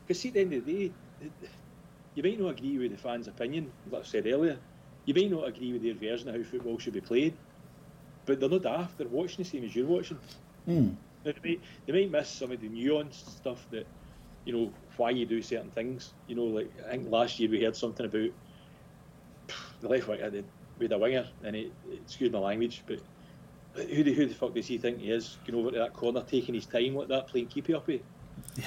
Because 0.06 0.20
see, 0.22 0.28
at 0.28 0.34
the 0.34 0.40
end 0.40 0.52
of 0.54 0.64
the 0.64 0.88
day, 0.88 0.94
you 2.14 2.22
might 2.22 2.40
not 2.40 2.48
agree 2.58 2.78
with 2.78 2.90
the 2.90 2.96
fans' 2.96 3.28
opinion, 3.28 3.70
like 3.90 4.02
I 4.02 4.04
said 4.06 4.26
earlier. 4.26 4.56
You 5.04 5.12
might 5.12 5.30
not 5.30 5.46
agree 5.46 5.74
with 5.74 5.82
their 5.82 5.92
version 5.94 6.28
of 6.30 6.36
how 6.36 6.42
football 6.42 6.78
should 6.78 6.94
be 6.94 7.02
played, 7.02 7.34
but 8.24 8.40
they're 8.40 8.48
not 8.48 8.62
daft. 8.62 8.96
They're 8.96 9.08
watching 9.08 9.44
the 9.44 9.44
same 9.44 9.64
as 9.64 9.76
you're 9.76 9.86
watching. 9.86 10.18
Mm. 10.66 10.94
Now, 11.24 11.32
they, 11.32 11.48
might, 11.50 11.60
they 11.86 11.92
might 11.92 12.10
miss 12.10 12.28
some 12.30 12.50
of 12.50 12.60
the 12.62 12.68
nuanced 12.68 13.28
stuff 13.36 13.66
that, 13.72 13.86
you 14.46 14.52
know, 14.54 14.72
why 14.96 15.10
you 15.10 15.26
do 15.26 15.42
certain 15.42 15.70
things. 15.70 16.14
You 16.28 16.36
know, 16.36 16.44
like 16.44 16.70
I 16.86 16.92
think 16.92 17.10
last 17.10 17.38
year 17.38 17.50
we 17.50 17.62
heard 17.62 17.76
something 17.76 18.06
about 18.06 18.30
the 19.80 19.88
left 19.88 20.08
winger, 20.08 20.30
the- 20.30 20.44
with 20.78 20.92
a 20.92 20.98
winger, 20.98 21.26
and 21.44 21.56
it, 21.56 21.72
excuse 21.92 22.32
my 22.32 22.38
language, 22.38 22.82
but 22.86 23.00
who 23.74 24.02
the, 24.02 24.12
who 24.12 24.26
the 24.26 24.35
fuck 24.35 24.54
does 24.54 24.66
he 24.66 24.78
think 24.78 24.98
he 24.98 25.11
is? 25.11 25.38
Going 25.46 25.59
over 25.59 25.70
to 25.70 25.78
that 25.78 25.92
corner, 25.92 26.22
taking 26.22 26.54
his 26.54 26.66
time 26.66 26.94
like 26.94 27.09
that, 27.09 27.28
playing 27.28 27.46
keepy 27.46 27.74
uppy. 27.74 28.02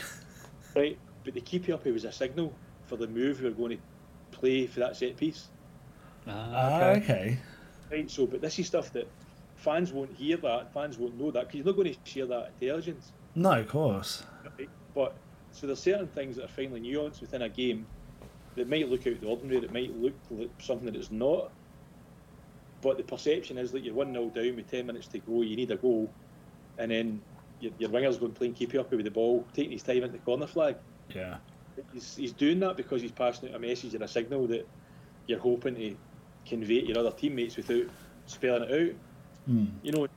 right, 0.75 0.97
but 1.23 1.33
the 1.33 1.41
keepy 1.41 1.71
uppy 1.71 1.91
was 1.91 2.05
a 2.05 2.11
signal 2.11 2.53
for 2.85 2.95
the 2.95 3.07
move 3.07 3.41
we 3.41 3.49
were 3.49 3.55
going 3.55 3.77
to 3.77 4.37
play 4.37 4.67
for 4.67 4.79
that 4.79 4.95
set 4.95 5.17
piece. 5.17 5.47
Ah, 6.27 6.91
okay. 6.91 7.37
Right, 7.91 8.09
so 8.09 8.25
but 8.25 8.41
this 8.41 8.57
is 8.59 8.67
stuff 8.67 8.93
that 8.93 9.07
fans 9.55 9.91
won't 9.91 10.13
hear 10.15 10.37
that, 10.37 10.73
fans 10.73 10.97
won't 10.97 11.19
know 11.19 11.31
that 11.31 11.47
because 11.47 11.57
you're 11.57 11.65
not 11.65 11.75
going 11.75 11.93
to 11.93 11.99
share 12.03 12.25
that 12.27 12.51
intelligence. 12.59 13.11
No, 13.35 13.51
of 13.59 13.67
course. 13.67 14.23
Right? 14.57 14.69
But 14.93 15.15
so 15.51 15.67
there's 15.67 15.79
certain 15.79 16.07
things 16.07 16.35
that 16.37 16.45
are 16.45 16.49
finely 16.49 16.81
nuanced 16.81 17.21
within 17.21 17.43
a 17.43 17.49
game 17.49 17.85
that 18.55 18.67
might 18.67 18.89
look 18.89 19.07
out 19.07 19.19
the 19.21 19.27
ordinary, 19.27 19.59
that 19.59 19.73
might 19.73 19.97
look 19.99 20.13
like 20.29 20.49
something 20.59 20.85
that 20.85 20.95
it's 20.95 21.11
not. 21.11 21.51
But 22.81 22.97
the 22.97 23.03
perception 23.03 23.57
is 23.57 23.71
that 23.71 23.81
you're 23.83 23.93
one 23.93 24.13
0 24.13 24.29
down 24.29 24.55
with 24.55 24.69
ten 24.69 24.87
minutes 24.87 25.07
to 25.07 25.19
go, 25.19 25.41
you 25.41 25.55
need 25.55 25.71
a 25.71 25.75
goal, 25.75 26.11
and 26.77 26.91
then 26.91 27.21
your, 27.59 27.71
your 27.77 27.89
winger's 27.89 28.17
going 28.17 28.33
playing 28.33 28.53
keepy 28.53 28.77
up 28.77 28.91
with 28.91 29.03
the 29.05 29.11
ball, 29.11 29.45
taking 29.53 29.71
his 29.71 29.83
time 29.83 29.97
into 29.97 30.09
the 30.09 30.17
corner 30.19 30.47
flag. 30.47 30.75
Yeah. 31.13 31.37
He's, 31.93 32.15
he's 32.15 32.33
doing 32.33 32.59
that 32.61 32.77
because 32.77 33.01
he's 33.01 33.11
passing 33.11 33.49
out 33.49 33.55
a 33.55 33.59
message 33.59 33.93
and 33.93 34.03
a 34.03 34.07
signal 34.07 34.47
that 34.47 34.67
you're 35.27 35.39
hoping 35.39 35.75
to 35.75 35.95
convey 36.45 36.81
to 36.81 36.87
your 36.87 36.99
other 36.99 37.11
teammates 37.11 37.55
without 37.55 37.85
spelling 38.25 38.63
it 38.63 38.71
out. 38.71 38.95
Mm. 39.49 39.71
You 39.83 39.91
know, 39.91 40.07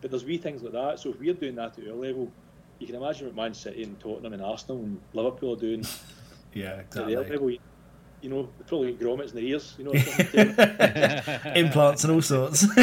but 0.00 0.10
there's 0.10 0.24
wee 0.24 0.38
things 0.38 0.62
like 0.62 0.72
that. 0.72 1.00
So 1.00 1.10
if 1.10 1.18
we're 1.18 1.34
doing 1.34 1.56
that 1.56 1.78
at 1.78 1.88
our 1.88 1.94
level, 1.94 2.30
you 2.78 2.86
can 2.86 2.96
imagine 2.96 3.26
what 3.26 3.36
Man 3.36 3.54
City 3.54 3.82
and 3.82 3.98
Tottenham 3.98 4.32
and 4.32 4.42
Arsenal 4.42 4.78
and 4.82 5.00
Liverpool 5.12 5.54
are 5.54 5.60
doing 5.60 5.84
Yeah, 6.54 6.76
At 6.76 6.80
exactly. 6.86 7.16
level, 7.16 7.50
you, 8.20 8.30
know, 8.30 8.48
they 8.58 8.64
probably 8.66 8.92
get 8.92 9.00
grommets 9.00 9.30
in 9.30 9.36
their 9.36 9.44
ears. 9.44 9.74
You 9.78 9.84
know. 9.84 9.92
Implants 11.54 12.04
and 12.04 12.12
all 12.12 12.22
sorts. 12.22 12.60
so 12.60 12.76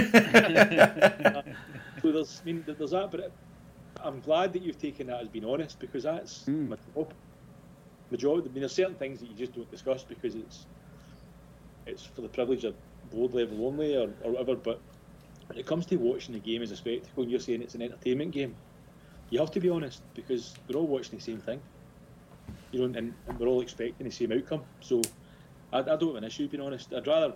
there's, 2.04 2.42
I 2.42 2.46
mean, 2.46 2.64
there's 2.66 2.92
that, 2.92 3.12
but 3.12 3.20
it, 3.20 3.34
I'm 4.04 4.20
glad 4.20 4.54
that 4.54 4.62
you've 4.62 4.80
taken 4.80 5.08
that 5.08 5.22
as 5.22 5.28
being 5.30 5.46
honest 5.46 5.80
because 5.80 6.04
that's 6.04 6.46
hmm. 6.46 6.70
my 6.70 6.78
job. 6.94 7.14
My 8.12 8.18
job. 8.18 8.40
I 8.40 8.42
mean, 8.50 8.60
there's 8.60 8.74
certain 8.74 8.96
things 8.96 9.20
that 9.20 9.30
you 9.30 9.36
just 9.36 9.54
don't 9.54 9.70
discuss 9.72 10.04
because 10.04 10.36
it's 10.36 10.66
it's 11.86 12.06
for 12.06 12.22
the 12.22 12.30
privilege 12.30 12.64
of 12.64 12.76
board 13.12 13.34
level 13.34 13.68
only 13.68 13.96
or, 13.96 14.10
or 14.24 14.32
whatever. 14.32 14.56
But 14.56 14.80
when 15.48 15.58
it 15.58 15.66
comes 15.66 15.86
to 15.88 15.96
watching 15.98 16.34
the 16.34 16.40
game 16.40 16.62
as 16.62 16.72
a 16.72 16.76
spectacle, 16.76 17.24
and 17.24 17.32
you're 17.32 17.40
saying 17.40 17.62
it's 17.62 17.76
an 17.76 17.82
entertainment 17.82 18.32
game, 18.32 18.56
you 19.30 19.40
have 19.40 19.52
to 19.52 19.60
be 19.60 19.70
honest 19.70 20.02
because 20.14 20.54
we're 20.68 20.78
all 20.78 20.88
watching 20.88 21.18
the 21.18 21.24
same 21.24 21.40
thing. 21.40 21.62
You 22.72 22.80
know, 22.80 22.86
and, 22.86 23.14
and 23.28 23.40
we're 23.40 23.48
all 23.48 23.62
expecting 23.62 24.06
the 24.06 24.12
same 24.12 24.32
outcome. 24.32 24.64
So 24.82 25.02
I, 25.74 25.80
I 25.80 25.82
don't 25.96 26.08
have 26.08 26.16
an 26.16 26.24
issue 26.24 26.48
being 26.48 26.64
honest. 26.64 26.94
I'd 26.94 27.08
rather 27.08 27.34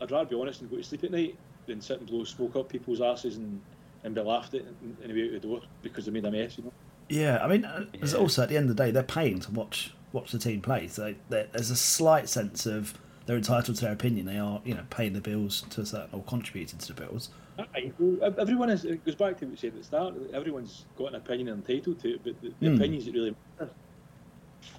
I'd 0.00 0.10
rather 0.10 0.28
be 0.28 0.36
honest 0.36 0.60
and 0.60 0.70
go 0.70 0.76
to 0.76 0.82
sleep 0.82 1.04
at 1.04 1.10
night 1.10 1.36
than 1.66 1.80
sit 1.80 1.98
and 1.98 2.08
blow 2.08 2.24
smoke 2.24 2.56
up 2.56 2.68
people's 2.68 3.00
asses 3.00 3.36
and, 3.36 3.60
and 4.04 4.14
be 4.14 4.20
laughed 4.20 4.54
at 4.54 4.62
and, 4.62 4.96
and 5.02 5.14
be 5.14 5.26
out 5.26 5.32
the 5.32 5.48
door 5.48 5.60
because 5.82 6.06
they 6.06 6.10
made 6.12 6.24
a 6.24 6.30
mess. 6.30 6.58
You 6.58 6.64
know. 6.64 6.72
Yeah, 7.08 7.42
I 7.42 7.48
mean, 7.48 7.64
uh, 7.64 7.84
there's 7.98 8.14
also 8.14 8.42
at 8.42 8.48
the 8.48 8.56
end 8.56 8.70
of 8.70 8.76
the 8.76 8.82
day, 8.82 8.90
they're 8.90 9.02
paying 9.02 9.40
to 9.40 9.50
watch 9.52 9.94
watch 10.12 10.32
the 10.32 10.38
team 10.38 10.60
play. 10.60 10.88
So 10.88 11.14
there's 11.28 11.70
a 11.70 11.76
slight 11.76 12.28
sense 12.28 12.66
of 12.66 12.98
they're 13.26 13.36
entitled 13.36 13.76
to 13.76 13.84
their 13.84 13.92
opinion. 13.92 14.26
They 14.26 14.38
are, 14.38 14.60
you 14.64 14.74
know, 14.74 14.84
paying 14.90 15.12
the 15.12 15.20
bills 15.20 15.62
to 15.70 15.82
a 15.82 15.86
certain 15.86 16.08
or 16.12 16.22
contributing 16.24 16.78
to 16.80 16.92
the 16.92 17.00
bills. 17.00 17.28
Aye, 17.58 17.92
well, 17.98 18.34
everyone 18.38 18.70
is. 18.70 18.84
It 18.84 19.04
goes 19.04 19.14
back 19.14 19.38
to 19.38 19.44
what 19.44 19.52
we 19.52 19.56
said 19.56 19.68
at 19.68 19.78
the 19.78 19.84
start. 19.84 20.14
Everyone's 20.32 20.86
got 20.96 21.08
an 21.08 21.16
opinion 21.16 21.48
and 21.48 21.58
entitled 21.58 22.00
to 22.00 22.14
it, 22.14 22.20
but 22.24 22.40
the, 22.42 22.52
the 22.60 22.68
Hmm. 22.70 22.76
opinions 22.76 23.04
that 23.04 23.14
really 23.14 23.34
matter 23.58 23.70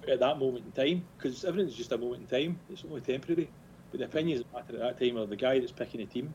at 0.08 0.20
that 0.20 0.38
moment 0.38 0.64
in 0.66 0.72
time, 0.72 1.04
because 1.16 1.44
everything's 1.44 1.76
just 1.76 1.92
a 1.92 1.98
moment 1.98 2.22
in 2.22 2.44
time. 2.44 2.60
It's 2.70 2.84
only 2.84 3.00
temporary. 3.00 3.48
But 3.90 4.00
the 4.00 4.06
opinions 4.06 4.42
that 4.42 4.52
matter 4.52 4.82
at 4.82 4.98
that 4.98 5.06
time 5.06 5.18
are 5.18 5.26
the 5.26 5.36
guy 5.36 5.58
that's 5.58 5.72
picking 5.72 6.00
the 6.00 6.06
team, 6.06 6.34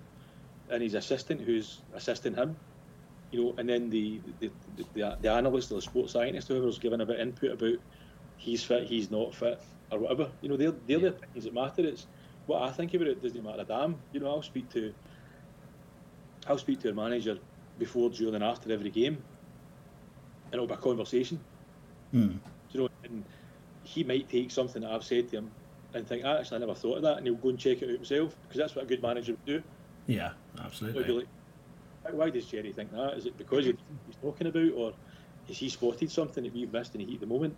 and 0.69 0.81
his 0.81 0.93
assistant 0.93 1.41
who's 1.41 1.81
assisting 1.93 2.35
him. 2.35 2.55
You 3.31 3.43
know, 3.43 3.55
and 3.57 3.69
then 3.69 3.89
the 3.89 4.21
the, 4.39 4.49
the, 4.77 4.85
the, 4.93 5.17
the 5.21 5.31
analyst 5.31 5.71
or 5.71 5.75
the 5.75 5.81
sports 5.81 6.13
scientist, 6.13 6.47
whoever's 6.47 6.79
giving 6.79 7.01
a 7.01 7.05
bit 7.05 7.19
of 7.19 7.27
input 7.27 7.51
about 7.51 7.79
he's 8.37 8.63
fit, 8.63 8.87
he's 8.87 9.11
not 9.11 9.35
fit, 9.35 9.61
or 9.91 9.99
whatever. 9.99 10.31
You 10.41 10.49
know, 10.49 10.57
they're, 10.57 10.73
they're 10.87 10.99
the 10.99 11.07
opinions 11.09 11.43
that 11.43 11.53
matter. 11.53 11.81
It's 11.81 12.07
what 12.47 12.63
I 12.63 12.71
think 12.71 12.93
about 12.93 13.07
it 13.07 13.21
doesn't 13.21 13.43
matter 13.43 13.61
a 13.61 13.65
damn. 13.65 13.97
You 14.13 14.21
know, 14.21 14.29
I'll 14.29 14.41
speak 14.41 14.69
to 14.71 14.93
I'll 16.47 16.57
speak 16.57 16.79
to 16.81 16.89
a 16.89 16.93
manager 16.93 17.37
before, 17.77 18.09
during, 18.09 18.35
and 18.35 18.43
after 18.43 18.71
every 18.71 18.89
game, 18.89 19.21
and 20.45 20.53
it'll 20.53 20.67
be 20.67 20.73
a 20.73 20.77
conversation. 20.77 21.39
Hmm. 22.11 22.37
You 22.71 22.81
know, 22.81 22.89
and 23.03 23.23
he 23.89 24.03
might 24.03 24.29
take 24.29 24.51
something 24.51 24.83
that 24.83 24.91
I've 24.91 25.03
said 25.03 25.29
to 25.29 25.37
him 25.37 25.51
and 25.95 26.07
think, 26.07 26.23
"Ah, 26.23 26.37
actually, 26.37 26.57
I 26.57 26.59
never 26.59 26.75
thought 26.75 26.97
of 26.97 27.01
that, 27.03 27.17
and 27.17 27.25
he'll 27.25 27.35
go 27.35 27.49
and 27.49 27.57
check 27.57 27.81
it 27.81 27.85
out 27.89 27.95
himself 27.95 28.37
because 28.43 28.57
that's 28.57 28.75
what 28.75 28.85
a 28.85 28.87
good 28.87 29.01
manager 29.01 29.31
would 29.33 29.45
do. 29.45 29.63
Yeah, 30.05 30.33
absolutely. 30.63 31.03
like, 31.13 31.27
"Why- 32.03 32.11
why 32.11 32.29
does 32.29 32.45
Gerry 32.45 32.71
think 32.71 32.91
that? 32.91 33.17
Is 33.17 33.25
it 33.25 33.37
because 33.37 33.65
he's 33.65 33.75
talking 34.21 34.47
about, 34.47 34.71
or 34.73 34.93
has 35.47 35.57
he 35.57 35.69
spotted 35.69 36.11
something 36.11 36.43
that 36.43 36.53
we've 36.53 36.71
missed 36.71 36.93
in 36.93 36.99
the 37.01 37.05
heat 37.07 37.15
of 37.15 37.21
the 37.21 37.25
moment? 37.27 37.55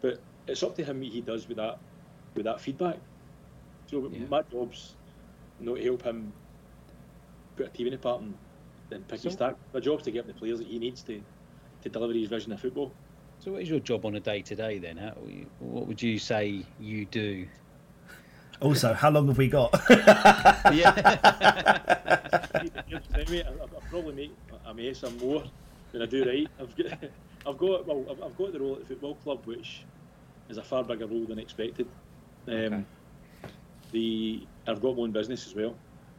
But 0.00 0.20
it's 0.46 0.62
up 0.62 0.74
to 0.76 0.84
him 0.84 1.00
what 1.00 1.08
he 1.08 1.20
does 1.20 1.46
with 1.46 1.58
that, 1.58 1.78
with 2.34 2.44
that 2.44 2.60
feedback. 2.60 2.98
So 3.86 4.00
my 4.30 4.42
job's 4.42 4.94
not 5.58 5.76
to 5.76 5.82
help 5.84 6.02
him 6.02 6.32
put 7.56 7.66
a 7.66 7.70
team 7.70 7.88
in 7.88 7.94
apart 7.94 8.22
and 8.22 8.34
then 8.88 9.02
pick 9.02 9.20
his 9.20 9.32
So- 9.32 9.36
stack. 9.36 9.56
My 9.74 9.80
job's 9.80 10.04
to 10.04 10.10
get 10.10 10.22
him 10.24 10.28
the 10.28 10.34
players 10.38 10.58
that 10.58 10.68
he 10.68 10.78
needs 10.78 11.02
to, 11.02 11.20
to 11.82 11.88
deliver 11.90 12.14
his 12.14 12.28
vision 12.28 12.52
of 12.52 12.60
football. 12.60 12.92
So, 13.40 13.52
what 13.52 13.62
is 13.62 13.70
your 13.70 13.80
job 13.80 14.04
on 14.04 14.14
a 14.16 14.20
day 14.20 14.42
to 14.42 14.54
day 14.54 14.78
then? 14.78 14.98
How, 14.98 15.14
what 15.60 15.86
would 15.86 16.02
you 16.02 16.18
say 16.18 16.62
you 16.78 17.06
do? 17.06 17.46
Also, 18.60 18.92
how 18.92 19.10
long 19.10 19.28
have 19.28 19.38
we 19.38 19.48
got? 19.48 19.72
Anyway, 23.14 23.42
I, 23.46 23.64
I 23.64 23.80
probably 23.88 24.14
make 24.14 24.32
a 24.66 24.74
mess 24.74 25.02
or 25.02 25.10
more 25.12 25.42
than 25.92 26.02
I 26.02 26.06
do 26.06 26.24
right. 26.24 26.48
I've 26.60 26.76
got, 26.76 26.86
I've 27.46 27.58
got, 27.58 27.86
well, 27.86 28.04
I've, 28.10 28.22
I've 28.22 28.36
got 28.36 28.52
the 28.52 28.60
role 28.60 28.74
at 28.74 28.80
the 28.80 28.86
football 28.86 29.14
club, 29.16 29.40
which 29.46 29.84
is 30.48 30.58
a 30.58 30.62
far 30.62 30.84
bigger 30.84 31.06
role 31.06 31.24
than 31.24 31.38
expected. 31.38 31.86
Um, 32.48 32.84
The 33.92 34.46
I've 34.66 34.80
got 34.82 34.96
my 34.96 35.02
own 35.04 35.12
business 35.12 35.46
as 35.46 35.54
well. 35.54 35.74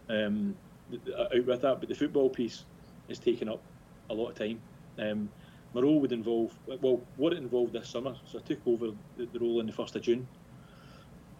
Um, 0.09 0.55
th- 0.89 1.03
th- 1.05 1.15
out 1.17 1.45
with 1.45 1.61
that, 1.61 1.79
but 1.79 1.87
the 1.89 1.95
football 1.95 2.29
piece 2.29 2.65
is 3.07 3.19
taking 3.19 3.47
up 3.49 3.61
a 4.09 4.13
lot 4.13 4.29
of 4.29 4.35
time. 4.35 4.59
Um, 4.97 5.29
my 5.73 5.81
role 5.81 5.99
would 5.99 6.11
involve, 6.11 6.57
well, 6.81 7.01
what 7.17 7.33
it 7.33 7.39
involved 7.39 7.73
this 7.73 7.89
summer. 7.89 8.15
So 8.25 8.39
I 8.39 8.41
took 8.41 8.59
over 8.65 8.87
the, 9.17 9.27
the 9.31 9.39
role 9.39 9.59
on 9.59 9.67
the 9.67 9.71
first 9.71 9.95
of 9.95 10.01
June. 10.01 10.27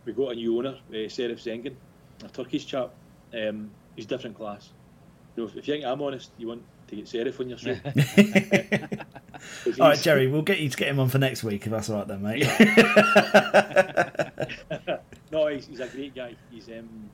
We 0.05 0.13
got 0.13 0.31
a 0.31 0.35
new 0.35 0.57
owner, 0.57 0.77
uh, 0.89 0.93
Serif 0.93 1.43
Zengin, 1.43 1.75
a 2.23 2.29
Turkish 2.29 2.65
chap. 2.65 2.91
Um, 3.33 3.71
he's 3.95 4.05
different 4.05 4.37
class. 4.37 4.69
You 5.35 5.43
know, 5.43 5.49
if, 5.49 5.57
if 5.57 5.67
you 5.67 5.73
think 5.75 5.85
I'm 5.85 6.01
honest, 6.01 6.31
you 6.37 6.47
want 6.47 6.63
to 6.87 6.95
get 6.95 7.05
Serif 7.05 7.39
on 7.39 7.49
your 7.49 7.57
show. 7.57 7.75
all 9.81 9.89
right, 9.89 9.99
Gerry, 9.99 10.27
we'll 10.27 10.41
get 10.41 10.59
you 10.59 10.69
to 10.69 10.77
get 10.77 10.87
him 10.87 10.99
on 10.99 11.09
for 11.09 11.17
next 11.17 11.43
week 11.43 11.65
if 11.65 11.71
that's 11.71 11.89
all 11.89 11.97
right 11.97 12.07
then, 12.07 12.21
mate. 12.21 12.41
no, 15.31 15.47
he's, 15.47 15.67
he's 15.67 15.79
a 15.79 15.87
great 15.87 16.15
guy. 16.15 16.35
He's 16.49 16.67
um, 16.69 17.09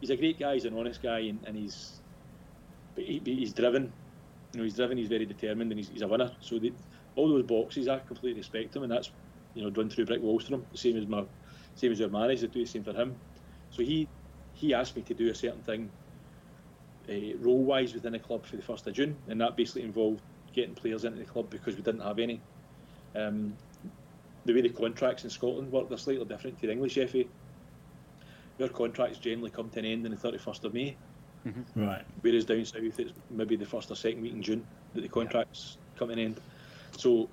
he's 0.00 0.10
a 0.10 0.16
great 0.16 0.38
guy. 0.38 0.54
He's 0.54 0.64
an 0.64 0.76
honest 0.76 1.02
guy, 1.02 1.20
and, 1.20 1.38
and 1.46 1.56
he's 1.56 2.00
but 2.94 3.04
he, 3.04 3.20
he's 3.24 3.52
driven. 3.52 3.92
You 4.52 4.58
know, 4.58 4.64
he's 4.64 4.74
driven. 4.74 4.98
He's 4.98 5.08
very 5.08 5.26
determined, 5.26 5.70
and 5.72 5.78
he's, 5.78 5.88
he's 5.88 6.02
a 6.02 6.08
winner. 6.08 6.30
So 6.40 6.58
all 7.16 7.28
those 7.28 7.44
boxes, 7.44 7.88
I 7.88 7.98
completely 8.00 8.40
respect 8.40 8.76
him, 8.76 8.82
and 8.82 8.92
that's 8.92 9.10
you 9.54 9.62
know 9.62 9.70
run 9.70 9.90
through 9.90 10.06
brick 10.06 10.22
walls 10.22 10.46
for 10.46 10.54
him. 10.54 10.66
The 10.72 10.78
same 10.78 10.96
as 10.96 11.06
my 11.06 11.24
same 11.74 11.92
as 11.92 12.00
your 12.00 12.10
manager, 12.10 12.46
do 12.46 12.60
the 12.60 12.66
same 12.66 12.84
for 12.84 12.92
him. 12.92 13.16
So 13.70 13.82
he 13.82 14.08
he 14.52 14.74
asked 14.74 14.96
me 14.96 15.02
to 15.02 15.14
do 15.14 15.30
a 15.30 15.34
certain 15.34 15.62
thing 15.62 15.90
uh, 17.08 17.36
role 17.38 17.62
wise 17.62 17.94
within 17.94 18.12
the 18.12 18.18
club 18.18 18.46
for 18.46 18.56
the 18.56 18.62
first 18.62 18.86
of 18.86 18.94
June, 18.94 19.16
and 19.28 19.40
that 19.40 19.56
basically 19.56 19.82
involved 19.82 20.22
getting 20.52 20.74
players 20.74 21.04
into 21.04 21.18
the 21.18 21.24
club 21.24 21.48
because 21.50 21.76
we 21.76 21.82
didn't 21.82 22.02
have 22.02 22.18
any. 22.18 22.40
Um, 23.14 23.56
the 24.44 24.54
way 24.54 24.60
the 24.60 24.70
contracts 24.70 25.24
in 25.24 25.30
Scotland 25.30 25.70
work, 25.70 25.88
they're 25.88 25.98
slightly 25.98 26.24
different 26.24 26.60
to 26.60 26.66
the 26.66 26.72
English 26.72 26.94
FA. 26.94 27.24
Your 28.58 28.68
contracts 28.68 29.18
generally 29.18 29.50
come 29.50 29.70
to 29.70 29.78
an 29.78 29.84
end 29.84 30.04
on 30.04 30.10
the 30.12 30.16
31st 30.16 30.64
of 30.64 30.74
May, 30.74 30.96
Right. 31.74 32.04
whereas 32.20 32.44
down 32.44 32.64
south 32.64 32.98
it's 33.00 33.12
maybe 33.30 33.56
the 33.56 33.66
first 33.66 33.90
or 33.90 33.96
second 33.96 34.22
week 34.22 34.32
in 34.32 34.42
June 34.42 34.64
that 34.94 35.00
the 35.00 35.08
contracts 35.08 35.76
come 35.96 36.08
to 36.08 36.14
an 36.14 36.20
end. 36.20 36.40
So 36.96 37.28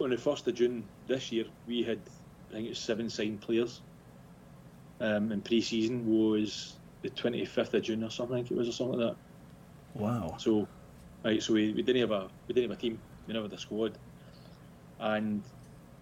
on 0.00 0.10
the 0.10 0.16
1st 0.16 0.46
of 0.48 0.54
June 0.54 0.84
this 1.06 1.32
year, 1.32 1.44
we 1.66 1.82
had, 1.82 1.98
I 2.50 2.54
think 2.54 2.68
it's 2.68 2.80
seven 2.80 3.08
signed 3.08 3.40
players. 3.40 3.80
Um, 5.00 5.32
and 5.32 5.44
pre 5.44 5.60
season 5.60 6.06
was 6.06 6.74
the 7.02 7.10
25th 7.10 7.74
of 7.74 7.82
June 7.82 8.02
or 8.02 8.10
something, 8.10 8.36
I 8.36 8.38
think 8.40 8.52
it 8.52 8.56
was, 8.56 8.68
or 8.68 8.72
something 8.72 8.98
like 8.98 9.10
that. 9.10 10.00
Wow. 10.00 10.36
So, 10.38 10.66
right, 11.24 11.42
so 11.42 11.54
we, 11.54 11.72
we 11.72 11.82
didn't 11.82 12.00
have 12.02 12.10
a 12.10 12.28
we 12.48 12.54
didn't 12.54 12.70
have 12.70 12.78
a 12.78 12.80
team, 12.80 12.98
we 13.26 13.34
never 13.34 13.46
had 13.46 13.52
a 13.52 13.58
squad, 13.58 13.98
and 15.00 15.42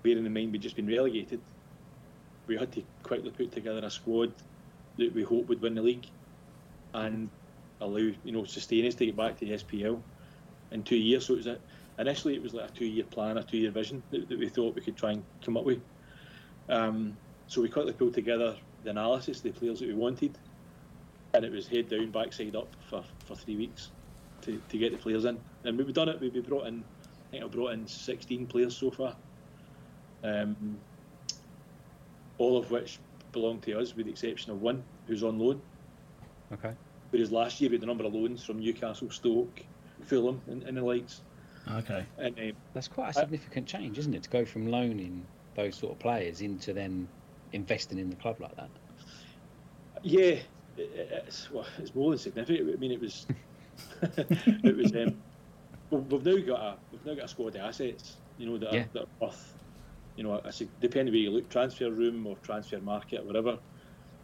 bearing 0.03 0.27
in 0.27 0.33
mind 0.33 0.53
we'd 0.53 0.63
just 0.63 0.77
been 0.77 0.87
relegated, 0.87 1.41
we 2.47 2.57
had 2.57 2.73
to 2.73 2.83
quickly 3.03 3.31
put 3.31 3.53
together 3.53 3.85
a 3.85 3.91
squad 3.91 4.33
that 4.97 5.13
we 5.15 5.23
hope 5.23 5.49
would 5.49 5.61
win 5.61 5.75
the 5.75 5.83
league, 5.83 6.07
and 6.95 7.29
allow 7.81 7.99
you 7.99 8.33
know 8.33 8.45
sustain 8.45 8.87
us 8.87 8.95
to 8.95 9.07
get 9.07 9.17
back 9.17 9.39
to 9.39 9.45
the 9.45 9.53
SPL 9.53 10.01
in 10.71 10.83
two 10.83 10.97
years. 10.97 11.27
So 11.27 11.35
it 11.35 11.39
was 11.39 11.47
a, 11.47 11.59
initially 11.99 12.35
it 12.35 12.43
was 12.43 12.55
like 12.55 12.71
a 12.71 12.73
two 12.73 12.87
year 12.87 13.05
plan, 13.05 13.39
a 13.39 13.43
two 13.43 13.59
year 13.59 13.71
vision 13.71 14.03
that, 14.11 14.29
that 14.29 14.39
we 14.39 14.49
thought 14.49 14.75
we 14.75 14.83
could 14.83 14.97
try 14.97 15.13
and 15.13 15.25
come 15.45 15.57
up 15.57 15.65
with. 15.65 15.81
Um, 16.69 17.17
so 17.47 17.61
we 17.61 17.69
quickly 17.69 17.93
pulled 17.93 18.15
together 18.15 18.57
the 18.83 18.91
analysis, 18.91 19.41
the 19.41 19.51
players 19.51 19.81
that 19.81 19.89
we 19.89 19.95
wanted, 19.95 20.39
and 21.35 21.45
it 21.45 21.53
was 21.53 21.67
head 21.67 21.89
down, 21.89 22.11
backside 22.11 22.57
up 22.57 22.69
for, 22.89 23.05
for 23.27 23.35
three 23.35 23.57
weeks 23.57 23.91
to, 24.43 24.61
to 24.69 24.79
get 24.79 24.93
the 24.93 24.99
players 24.99 25.25
in. 25.25 25.39
And 25.65 25.77
we've 25.77 25.93
done 25.93 26.09
it. 26.09 26.21
We've 26.21 26.47
brought 26.47 26.67
in, 26.67 26.85
I 27.03 27.31
think 27.31 27.45
I've 27.45 27.51
brought 27.51 27.73
in 27.73 27.87
16 27.87 28.47
players 28.47 28.77
so 28.77 28.91
far, 28.91 29.15
um, 30.23 30.79
all 32.39 32.57
of 32.57 32.71
which 32.71 32.99
belong 33.33 33.61
to 33.61 33.79
us, 33.79 33.95
with 33.95 34.07
the 34.07 34.13
exception 34.13 34.53
of 34.53 34.63
one 34.63 34.83
who's 35.07 35.23
on 35.23 35.39
loan. 35.39 35.61
Okay. 36.53 36.73
Whereas 37.15 37.31
last 37.31 37.61
year 37.61 37.71
we 37.71 37.77
had 37.77 37.85
a 37.85 37.87
number 37.87 38.05
of 38.05 38.13
loans 38.13 38.45
from 38.45 38.59
Newcastle, 38.59 39.09
Stoke, 39.09 39.63
Fulham, 40.03 40.41
and, 40.49 40.65
and 40.65 40.77
the 40.77 40.83
likes. 40.83 41.21
Okay. 41.71 42.05
And 42.19 42.37
um, 42.37 42.53
That's 42.75 42.89
quite 42.89 43.11
a 43.11 43.13
significant 43.13 43.69
change, 43.69 44.01
isn't 44.01 44.15
it? 44.15 44.25
To 44.25 44.31
go 44.31 44.45
from 44.45 44.67
loaning 44.67 45.25
those 45.55 45.77
sort 45.77 45.93
of 45.93 46.01
players 46.01 46.41
into 46.41 46.73
then 46.73 47.07
investing 47.53 48.01
in 48.01 48.11
the 48.11 48.17
club 48.17 48.41
like 48.41 48.57
that. 48.57 48.69
Yeah, 50.03 50.39
it's 50.77 51.53
well, 51.53 51.65
it's 51.79 51.95
more 51.95 52.11
than 52.11 52.19
significant. 52.19 52.69
I 52.75 52.77
mean, 52.79 52.91
it 52.91 53.01
was 53.01 53.29
it 54.03 54.77
was. 54.77 54.93
Um, 54.93 55.15
we've 55.91 56.25
now 56.27 56.45
got 56.45 56.61
a 56.61 56.77
we've 56.91 57.07
now 57.07 57.15
got 57.15 57.27
a 57.27 57.29
squad 57.29 57.55
of 57.55 57.63
assets. 57.63 58.17
You 58.39 58.47
know 58.47 58.59
that 58.59 58.73
Yeah. 58.73 58.81
are, 58.81 58.89
that 58.93 59.03
are 59.03 59.27
worth. 59.29 59.55
You 60.17 60.25
know, 60.25 60.41
I 60.45 60.51
say, 60.51 60.67
depending 60.81 61.15
where 61.15 61.21
you 61.21 61.31
look, 61.31 61.49
transfer 61.49 61.93
room 61.93 62.27
or 62.27 62.35
transfer 62.39 62.81
market 62.81 63.21
or 63.21 63.25
whatever. 63.25 63.61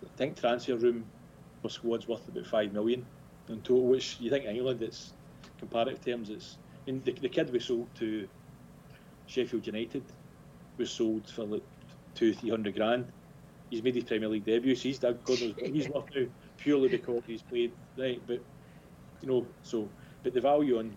I 0.04 0.08
think 0.16 0.40
transfer 0.40 0.74
room 0.76 1.04
for 1.62 1.68
squad's 1.68 2.08
worth 2.08 2.26
about 2.28 2.46
five 2.46 2.72
million 2.72 3.04
in 3.48 3.60
total. 3.62 3.86
Which 3.86 4.16
you 4.20 4.30
think 4.30 4.44
England, 4.44 4.82
it's 4.82 5.12
comparative 5.58 6.04
terms, 6.04 6.30
it's. 6.30 6.58
I 6.86 6.92
mean, 6.92 7.02
the, 7.04 7.12
the 7.12 7.28
kid 7.28 7.52
we 7.52 7.60
sold 7.60 7.88
to 7.96 8.26
Sheffield 9.26 9.66
United 9.66 10.02
was 10.78 10.90
sold 10.90 11.28
for 11.28 11.44
like 11.44 11.62
two, 12.14 12.32
three 12.32 12.50
hundred 12.50 12.74
grand. 12.76 13.06
He's 13.68 13.82
made 13.82 13.94
his 13.94 14.04
Premier 14.04 14.28
League 14.28 14.44
debut. 14.44 14.74
So 14.74 14.82
he's 14.82 14.98
God 14.98 15.14
knows 15.28 15.54
he's 15.58 15.88
worth 15.88 16.14
now 16.14 16.26
purely 16.56 16.88
because 16.88 17.22
he's 17.26 17.42
played 17.42 17.72
right. 17.96 18.20
But 18.26 18.40
you 19.20 19.28
know, 19.28 19.46
so 19.62 19.88
but 20.22 20.34
the 20.34 20.40
value 20.40 20.78
on 20.78 20.94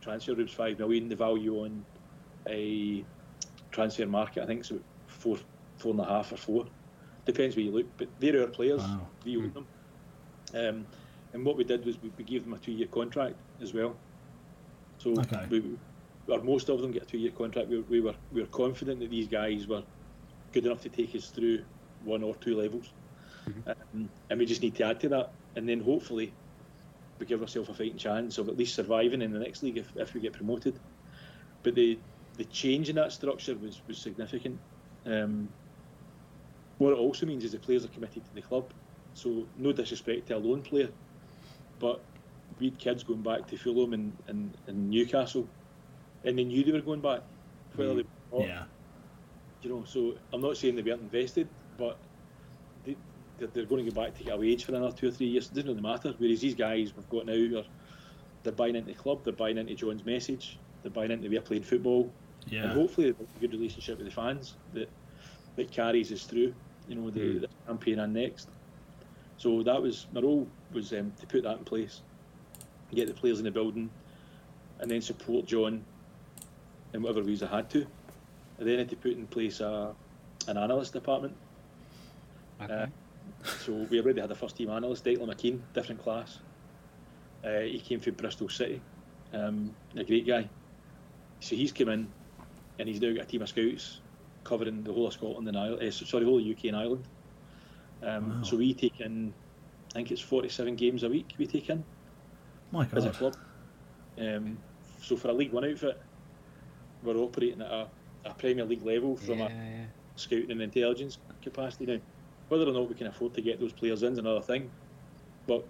transfer 0.00 0.34
room's 0.34 0.52
five 0.52 0.78
million. 0.78 1.08
The 1.08 1.16
value 1.16 1.64
on 1.64 1.84
a 2.48 3.04
transfer 3.70 4.06
market, 4.06 4.42
I 4.42 4.46
think, 4.46 4.60
is 4.60 4.70
about 4.70 4.82
four, 5.06 5.38
four 5.78 5.92
and 5.92 6.00
a 6.00 6.04
half 6.04 6.32
or 6.32 6.36
four. 6.36 6.66
Depends 7.24 7.56
where 7.56 7.64
you 7.64 7.72
look. 7.72 7.86
But 7.96 8.08
they're 8.20 8.42
our 8.42 8.46
players. 8.46 8.82
Wow. 8.82 9.06
We 9.24 9.36
own 9.36 9.44
hmm. 9.44 9.54
them. 9.54 9.66
Um, 10.54 10.86
and 11.32 11.44
what 11.44 11.56
we 11.56 11.64
did 11.64 11.84
was 11.84 12.00
we, 12.00 12.12
we 12.16 12.24
gave 12.24 12.44
them 12.44 12.54
a 12.54 12.58
two-year 12.58 12.88
contract 12.88 13.40
as 13.60 13.74
well. 13.74 13.96
So 14.98 15.14
Okay. 15.20 15.46
we, 15.50 15.78
or 16.28 16.42
most 16.42 16.68
of 16.68 16.80
them 16.80 16.92
get 16.92 17.02
a 17.02 17.06
two-year 17.06 17.32
contract. 17.32 17.68
We, 17.68 17.80
we 17.82 18.00
were 18.00 18.14
we 18.30 18.40
were 18.40 18.48
confident 18.48 19.00
that 19.00 19.10
these 19.10 19.28
guys 19.28 19.66
were 19.66 19.82
good 20.52 20.66
enough 20.66 20.82
to 20.82 20.88
take 20.88 21.14
us 21.14 21.30
through 21.30 21.64
one 21.98 22.22
or 22.22 22.36
two 22.36 22.56
levels, 22.56 22.94
um, 23.66 24.10
and 24.30 24.38
we 24.38 24.46
just 24.46 24.62
need 24.62 24.76
to 24.76 24.84
add 24.84 25.00
to 25.00 25.08
that, 25.10 25.34
and 25.56 25.68
then 25.68 25.80
hopefully 25.80 26.36
we 27.18 27.26
give 27.26 27.42
ourselves 27.42 27.68
a 27.68 27.74
fighting 27.74 27.98
chance 27.98 28.38
of 28.38 28.48
at 28.48 28.56
least 28.56 28.74
surviving 28.74 29.22
in 29.22 29.32
the 29.32 29.38
next 29.38 29.62
league 29.62 29.78
if, 29.78 29.92
if 29.96 30.14
we 30.14 30.20
get 30.20 30.32
promoted. 30.32 30.80
But 31.62 31.74
the 31.74 32.02
the 32.36 32.44
change 32.44 32.88
in 32.88 32.96
that 32.96 33.12
structure 33.12 33.56
was 33.56 33.82
was 33.88 34.00
significant. 34.02 34.60
Um, 35.06 35.50
what 36.78 36.92
it 36.92 36.98
also 36.98 37.26
means 37.26 37.44
is 37.44 37.52
the 37.52 37.58
players 37.58 37.84
are 37.84 37.88
committed 37.88 38.24
to 38.26 38.34
the 38.34 38.42
club. 38.42 38.72
So 39.14 39.46
no 39.58 39.72
disrespect 39.72 40.28
to 40.28 40.36
a 40.36 40.38
lone 40.38 40.62
player, 40.62 40.88
but 41.78 42.04
we 42.58 42.66
had 42.66 42.78
kids 42.78 43.02
going 43.02 43.22
back 43.22 43.46
to 43.48 43.56
Fulham 43.56 43.92
and, 43.92 44.12
and, 44.28 44.50
and 44.66 44.90
Newcastle, 44.90 45.46
and 46.24 46.38
they 46.38 46.44
knew 46.44 46.64
they 46.64 46.72
were 46.72 46.80
going 46.80 47.00
back, 47.00 47.20
whether 47.76 47.92
mm, 47.92 47.96
they 47.96 48.04
or 48.30 48.40
not. 48.40 48.48
Yeah. 48.48 48.62
You 49.62 49.70
know, 49.70 49.84
so 49.84 50.14
I'm 50.32 50.40
not 50.40 50.56
saying 50.56 50.76
they 50.76 50.82
weren't 50.82 51.02
invested, 51.02 51.48
but 51.78 51.96
they, 52.84 52.96
they're, 53.38 53.48
they're 53.48 53.64
going 53.64 53.84
to 53.84 53.90
go 53.90 54.02
back 54.02 54.16
to 54.18 54.24
get 54.24 54.34
a 54.34 54.36
wage 54.36 54.64
for 54.64 54.74
another 54.74 54.94
two 54.94 55.08
or 55.08 55.10
three 55.10 55.26
years. 55.26 55.46
It 55.46 55.54
doesn't 55.54 55.70
really 55.70 55.80
matter. 55.80 56.14
Whereas 56.18 56.40
these 56.40 56.54
guys 56.54 56.92
we've 56.94 57.08
got 57.08 57.26
now 57.26 57.58
are 57.58 57.64
they're 58.42 58.52
buying 58.52 58.76
into 58.76 58.92
the 58.92 58.98
club, 58.98 59.24
they're 59.24 59.32
buying 59.32 59.56
into 59.58 59.74
John's 59.74 60.04
message, 60.04 60.58
they're 60.82 60.92
buying 60.92 61.10
into 61.10 61.34
of 61.34 61.44
playing 61.44 61.62
football, 61.62 62.10
and 62.44 62.52
Yeah. 62.52 62.74
hopefully 62.74 63.06
they've 63.06 63.18
got 63.18 63.28
a 63.36 63.40
good 63.40 63.52
relationship 63.52 63.96
with 63.98 64.06
the 64.06 64.12
fans 64.12 64.54
that 64.74 64.90
that 65.56 65.70
carries 65.70 66.12
us 66.12 66.24
through. 66.24 66.52
You 66.88 66.96
know, 66.96 67.10
the, 67.10 67.20
mm. 67.20 67.40
the 67.40 67.48
campaign 67.66 67.98
and 68.00 68.12
next. 68.12 68.48
So 69.44 69.62
that 69.62 69.82
was 69.82 70.06
my 70.14 70.22
role 70.22 70.48
was 70.72 70.94
um, 70.94 71.12
to 71.20 71.26
put 71.26 71.42
that 71.42 71.58
in 71.58 71.64
place, 71.64 72.00
get 72.94 73.08
the 73.08 73.12
players 73.12 73.40
in 73.40 73.44
the 73.44 73.50
building, 73.50 73.90
and 74.80 74.90
then 74.90 75.02
support 75.02 75.44
John 75.44 75.84
in 76.94 77.02
whatever 77.02 77.22
ways 77.22 77.42
I 77.42 77.48
had 77.48 77.68
to. 77.72 77.86
I 78.58 78.64
then 78.64 78.78
had 78.78 78.88
to 78.88 78.96
put 78.96 79.12
in 79.12 79.26
place 79.26 79.60
a, 79.60 79.94
an 80.48 80.56
analyst 80.56 80.94
department. 80.94 81.36
Uh, 82.58 82.86
so 83.58 83.72
we 83.90 84.00
already 84.00 84.22
had 84.22 84.30
a 84.30 84.34
first 84.34 84.56
team 84.56 84.70
analyst, 84.70 85.04
Declan 85.04 85.28
McKean, 85.28 85.60
different 85.74 86.02
class. 86.02 86.38
Uh, 87.44 87.58
he 87.58 87.80
came 87.80 88.00
from 88.00 88.14
Bristol 88.14 88.48
City, 88.48 88.80
um, 89.34 89.74
a 89.94 90.04
great 90.04 90.26
guy. 90.26 90.48
So 91.40 91.54
he's 91.54 91.70
come 91.70 91.90
in, 91.90 92.08
and 92.78 92.88
he's 92.88 92.98
now 92.98 93.12
got 93.12 93.24
a 93.24 93.26
team 93.26 93.42
of 93.42 93.50
scouts 93.50 94.00
covering 94.42 94.84
the 94.84 94.92
whole 94.94 95.06
of 95.06 95.12
Scotland 95.12 95.46
and 95.48 95.58
Ireland. 95.58 95.82
Uh, 95.82 95.90
sorry, 95.90 96.24
the 96.24 96.30
whole 96.30 96.40
of 96.40 96.46
UK 96.46 96.64
and 96.64 96.76
Ireland. 96.76 97.04
Um, 98.04 98.30
Wow. 98.38 98.42
So 98.42 98.56
we 98.56 98.74
take 98.74 99.00
in, 99.00 99.32
I 99.92 99.98
think 99.98 100.10
it's 100.10 100.20
47 100.20 100.76
games 100.76 101.02
a 101.02 101.08
week 101.08 101.34
we 101.38 101.46
take 101.46 101.70
in 101.70 101.82
My 102.70 102.84
God. 102.84 102.98
as 102.98 103.04
a 103.06 103.10
club. 103.10 103.36
Um, 104.18 104.58
so 105.00 105.16
for 105.16 105.28
a 105.28 105.32
League 105.32 105.52
One 105.52 105.64
outfit, 105.64 106.00
we're 107.02 107.16
operating 107.16 107.60
at 107.62 107.70
a, 107.70 107.88
a 108.24 108.34
Premier 108.34 108.64
League 108.64 108.84
level 108.84 109.16
from 109.16 109.40
a 109.40 109.50
scouting 110.16 110.50
and 110.50 110.62
intelligence 110.62 111.18
capacity 111.42 111.86
now. 111.86 111.98
Whether 112.48 112.64
or 112.68 112.72
not 112.72 112.88
we 112.88 112.94
can 112.94 113.06
afford 113.06 113.34
to 113.34 113.40
get 113.42 113.58
those 113.60 113.72
players 113.72 114.02
in 114.02 114.12
is 114.12 114.18
another 114.18 114.40
thing. 114.40 114.70
But 115.46 115.66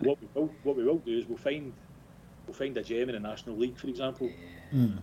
what 0.00 0.18
we 0.20 0.28
will 0.34 0.50
what 0.62 0.76
we 0.76 0.84
will 0.84 0.98
do 0.98 1.16
is 1.18 1.26
we'll 1.26 1.38
find 1.38 1.72
we'll 2.46 2.54
find 2.54 2.76
a 2.76 2.82
gem 2.82 3.08
in 3.08 3.14
the 3.14 3.20
National 3.20 3.56
League, 3.56 3.76
for 3.78 3.88
example, 3.88 4.30
Mm. 4.72 4.98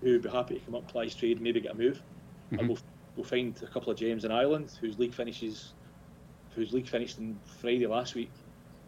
who 0.00 0.12
would 0.12 0.22
be 0.22 0.28
happy 0.30 0.54
to 0.58 0.60
come 0.64 0.74
up, 0.74 0.88
ply 0.88 1.04
his 1.04 1.14
trade, 1.14 1.40
maybe 1.40 1.60
get 1.60 1.72
a 1.72 1.74
move. 1.74 2.02
And 2.50 2.68
we'll, 2.68 2.78
we'll 3.16 3.24
find 3.24 3.58
a 3.62 3.66
couple 3.66 3.90
of 3.92 3.98
gems 3.98 4.24
in 4.24 4.30
Ireland 4.32 4.72
whose 4.80 4.98
league 4.98 5.12
finishes 5.14 5.74
whose 6.54 6.72
league 6.72 6.88
finished 6.88 7.18
on 7.18 7.36
Friday 7.60 7.86
last 7.86 8.14
week 8.14 8.30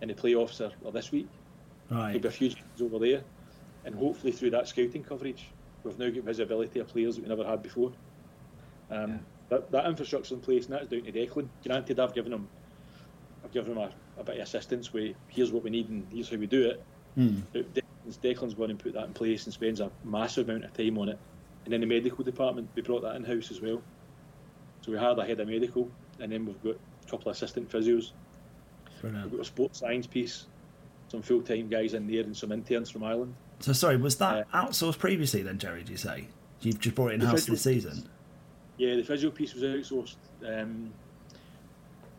and 0.00 0.10
the 0.10 0.14
playoffs 0.14 0.60
are, 0.60 0.72
are 0.86 0.92
this 0.92 1.10
week. 1.12 1.28
There'll 1.88 2.04
Right. 2.04 2.22
be 2.22 2.28
a 2.28 2.30
few 2.30 2.50
over 2.80 2.98
there. 2.98 3.22
And 3.84 3.94
hopefully 3.94 4.32
through 4.32 4.50
that 4.50 4.68
scouting 4.68 5.02
coverage 5.02 5.44
we've 5.82 5.98
now 5.98 6.08
got 6.10 6.24
visibility 6.24 6.80
of 6.80 6.88
players 6.88 7.16
that 7.16 7.22
we 7.22 7.28
never 7.28 7.44
had 7.44 7.62
before. 7.62 7.92
Um, 8.90 9.20
that, 9.50 9.70
that 9.70 9.86
infrastructure's 9.86 10.32
in 10.32 10.40
place 10.40 10.66
and 10.66 10.74
that's 10.74 10.88
down 10.88 11.02
to 11.02 11.12
Declan. 11.12 11.48
Granted 11.66 12.00
I've 12.00 12.14
given 12.14 12.32
him 12.32 12.48
I've 13.44 13.52
given 13.52 13.72
him 13.72 13.78
a, 13.78 13.90
a 14.20 14.24
bit 14.24 14.36
of 14.36 14.42
assistance 14.42 14.92
with 14.92 15.16
here's 15.28 15.52
what 15.52 15.62
we 15.64 15.70
need 15.70 15.88
and 15.90 16.06
here's 16.10 16.30
how 16.30 16.36
we 16.36 16.46
do 16.46 16.70
it. 16.70 16.82
Mm. 17.18 17.42
Declan's, 17.54 18.18
Declan's 18.18 18.54
gone 18.54 18.70
and 18.70 18.78
put 18.78 18.94
that 18.94 19.04
in 19.04 19.12
place 19.12 19.44
and 19.44 19.52
spends 19.52 19.80
a 19.80 19.90
massive 20.02 20.48
amount 20.48 20.64
of 20.64 20.72
time 20.72 20.96
on 20.98 21.10
it. 21.10 21.18
And 21.64 21.72
then 21.72 21.80
the 21.80 21.86
medical 21.86 22.24
department, 22.24 22.68
we 22.74 22.82
brought 22.82 23.02
that 23.02 23.16
in 23.16 23.24
house 23.24 23.50
as 23.50 23.60
well. 23.60 23.82
So 24.82 24.92
we 24.92 24.98
hired 24.98 25.18
a 25.18 25.24
head 25.24 25.40
of 25.40 25.48
medical, 25.48 25.88
and 26.20 26.30
then 26.30 26.44
we've 26.44 26.62
got 26.62 26.76
couple 27.16 27.30
of 27.30 27.36
assistant 27.36 27.70
physios. 27.70 28.10
We've 29.02 29.12
got 29.12 29.40
a 29.40 29.44
sports 29.44 29.80
science 29.80 30.06
piece, 30.06 30.46
some 31.08 31.20
full 31.22 31.42
time 31.42 31.68
guys 31.68 31.94
in 31.94 32.06
there, 32.06 32.22
and 32.22 32.36
some 32.36 32.52
interns 32.52 32.90
from 32.90 33.04
Ireland. 33.04 33.34
So 33.60 33.72
sorry, 33.72 33.96
was 33.96 34.16
that 34.16 34.46
Uh, 34.52 34.66
outsourced 34.66 34.98
previously 34.98 35.42
then, 35.42 35.58
Gerry? 35.58 35.84
Do 35.84 35.92
you 35.92 35.98
say 35.98 36.28
you've 36.62 36.80
just 36.80 36.94
brought 36.94 37.12
it 37.12 37.14
in 37.14 37.20
house 37.20 37.44
this 37.44 37.62
season? 37.62 38.08
Yeah, 38.78 38.96
the 38.96 39.02
physio 39.02 39.30
piece 39.30 39.54
was 39.54 39.62
outsourced. 39.62 40.16
Um, 40.44 40.92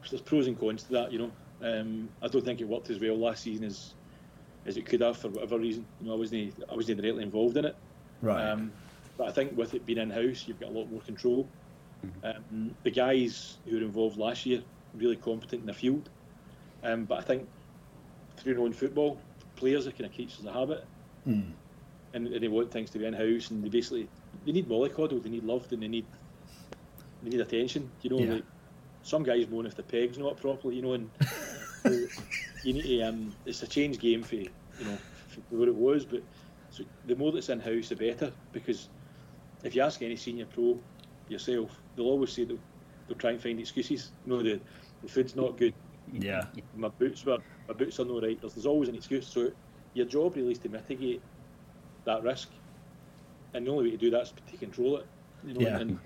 there's 0.09 0.21
pros 0.21 0.47
and 0.47 0.57
cons 0.59 0.83
to 0.83 0.91
that, 0.93 1.11
you 1.11 1.19
know. 1.19 1.31
Um, 1.61 2.07
I 2.21 2.27
don't 2.27 2.45
think 2.45 2.61
it 2.61 2.67
worked 2.67 2.89
as 2.89 2.99
well 2.99 3.17
last 3.17 3.43
season 3.43 3.65
as 3.65 3.93
as 4.67 4.77
it 4.77 4.85
could 4.85 5.01
have 5.01 5.17
for 5.17 5.29
whatever 5.29 5.57
reason. 5.59 5.85
You 6.01 6.07
know, 6.07 6.13
I 6.13 6.17
wasn't 6.17 6.53
I 6.69 6.75
wasn't 6.75 7.01
directly 7.01 7.23
involved 7.23 7.57
in 7.57 7.65
it. 7.65 7.75
Right. 8.21 8.49
Um, 8.49 8.71
but 9.17 9.27
I 9.27 9.31
think 9.31 9.57
with 9.57 9.73
it 9.73 9.85
being 9.85 9.97
in 9.99 10.11
house, 10.11 10.45
you've 10.47 10.59
got 10.59 10.69
a 10.69 10.71
lot 10.71 10.91
more 10.91 11.01
control. 11.01 11.47
Um, 12.23 12.75
the 12.83 12.91
guys 12.91 13.57
who 13.65 13.77
were 13.77 13.81
involved 13.83 14.17
last 14.17 14.45
year 14.45 14.61
really 14.97 15.17
competent 15.17 15.61
in 15.61 15.67
the 15.67 15.73
field, 15.73 16.09
um, 16.83 17.05
but 17.05 17.19
I 17.19 17.21
think 17.21 17.49
through 18.37 18.55
knowing 18.55 18.73
football, 18.73 19.21
players 19.55 19.87
are 19.87 19.91
kind 19.91 20.05
of 20.09 20.15
creatures 20.15 20.45
of 20.45 20.53
habit, 20.53 20.87
Mm. 21.27 21.57
and, 22.13 22.27
and 22.27 22.43
they 22.43 22.47
want 22.47 22.71
things 22.71 22.91
to 22.91 22.99
be 22.99 23.05
in 23.05 23.13
house, 23.13 23.49
and 23.51 23.63
they 23.63 23.69
basically 23.69 24.09
they 24.45 24.51
need 24.51 24.69
mollycoddled, 24.69 25.23
they 25.23 25.29
need 25.29 25.43
loved, 25.43 25.73
and 25.73 25.81
they 25.83 25.87
need 25.87 26.07
they 27.21 27.29
need 27.29 27.41
attention. 27.41 27.93
You 28.01 28.09
know, 28.09 28.19
Yeah. 28.19 28.33
like 28.35 28.45
some 29.01 29.23
guys 29.23 29.47
moan 29.49 29.65
if 29.65 29.75
the 29.75 29.83
peg's 29.83 30.17
not 30.17 30.37
properly, 30.37 30.75
you 30.75 30.81
know, 30.81 30.93
and 30.93 31.11
so 31.85 32.09
you 32.61 32.73
need 32.73 32.83
to. 32.83 33.01
Um, 33.01 33.35
it's 33.45 33.63
a 33.63 33.67
change 33.67 33.99
game 33.99 34.23
for 34.23 34.35
you 34.35 34.85
know 34.85 35.01
for 35.27 35.41
what 35.49 35.67
it 35.67 35.75
was, 35.75 36.05
but 36.05 36.21
so 36.69 36.83
the 37.03 37.15
more 37.15 37.31
that's 37.31 37.49
in 37.49 37.59
house, 37.59 37.89
the 37.89 37.95
better. 37.95 38.33
Because 38.51 38.89
if 39.63 39.75
you 39.75 39.81
ask 39.81 40.01
any 40.01 40.15
senior 40.17 40.45
pro 40.45 40.83
yourself, 41.27 41.81
they'll 41.95 42.05
always 42.05 42.33
say 42.33 42.45
they'll, 42.45 42.59
they'll 43.07 43.17
try 43.17 43.31
and 43.31 43.41
find 43.41 43.59
excuses. 43.59 44.13
You 44.23 44.31
know, 44.31 44.43
the, 44.43 44.61
the 45.05 45.11
food's 45.11 45.35
not 45.35 45.57
good. 45.57 45.73
Yeah. 46.11 46.43
My 46.75 46.89
boots 46.89 47.25
were 47.25 47.37
my 47.67 47.73
boots 47.73 47.99
are 47.99 48.05
not 48.05 48.21
right. 48.23 48.39
There's, 48.39 48.53
there's 48.53 48.65
always 48.65 48.89
an 48.89 48.95
excuse. 48.95 49.27
So 49.27 49.51
your 49.93 50.05
job 50.05 50.35
really 50.35 50.51
is 50.51 50.59
to 50.59 50.69
mitigate 50.69 51.21
that 52.05 52.23
risk, 52.23 52.49
and 53.53 53.65
the 53.65 53.71
only 53.71 53.85
way 53.85 53.91
to 53.91 53.97
do 53.97 54.09
that 54.11 54.21
is 54.21 54.33
to 54.51 54.57
control 54.57 54.97
it. 54.97 55.07
You 55.45 55.53
know, 55.53 55.61
Yeah. 55.61 55.79
and 55.79 55.99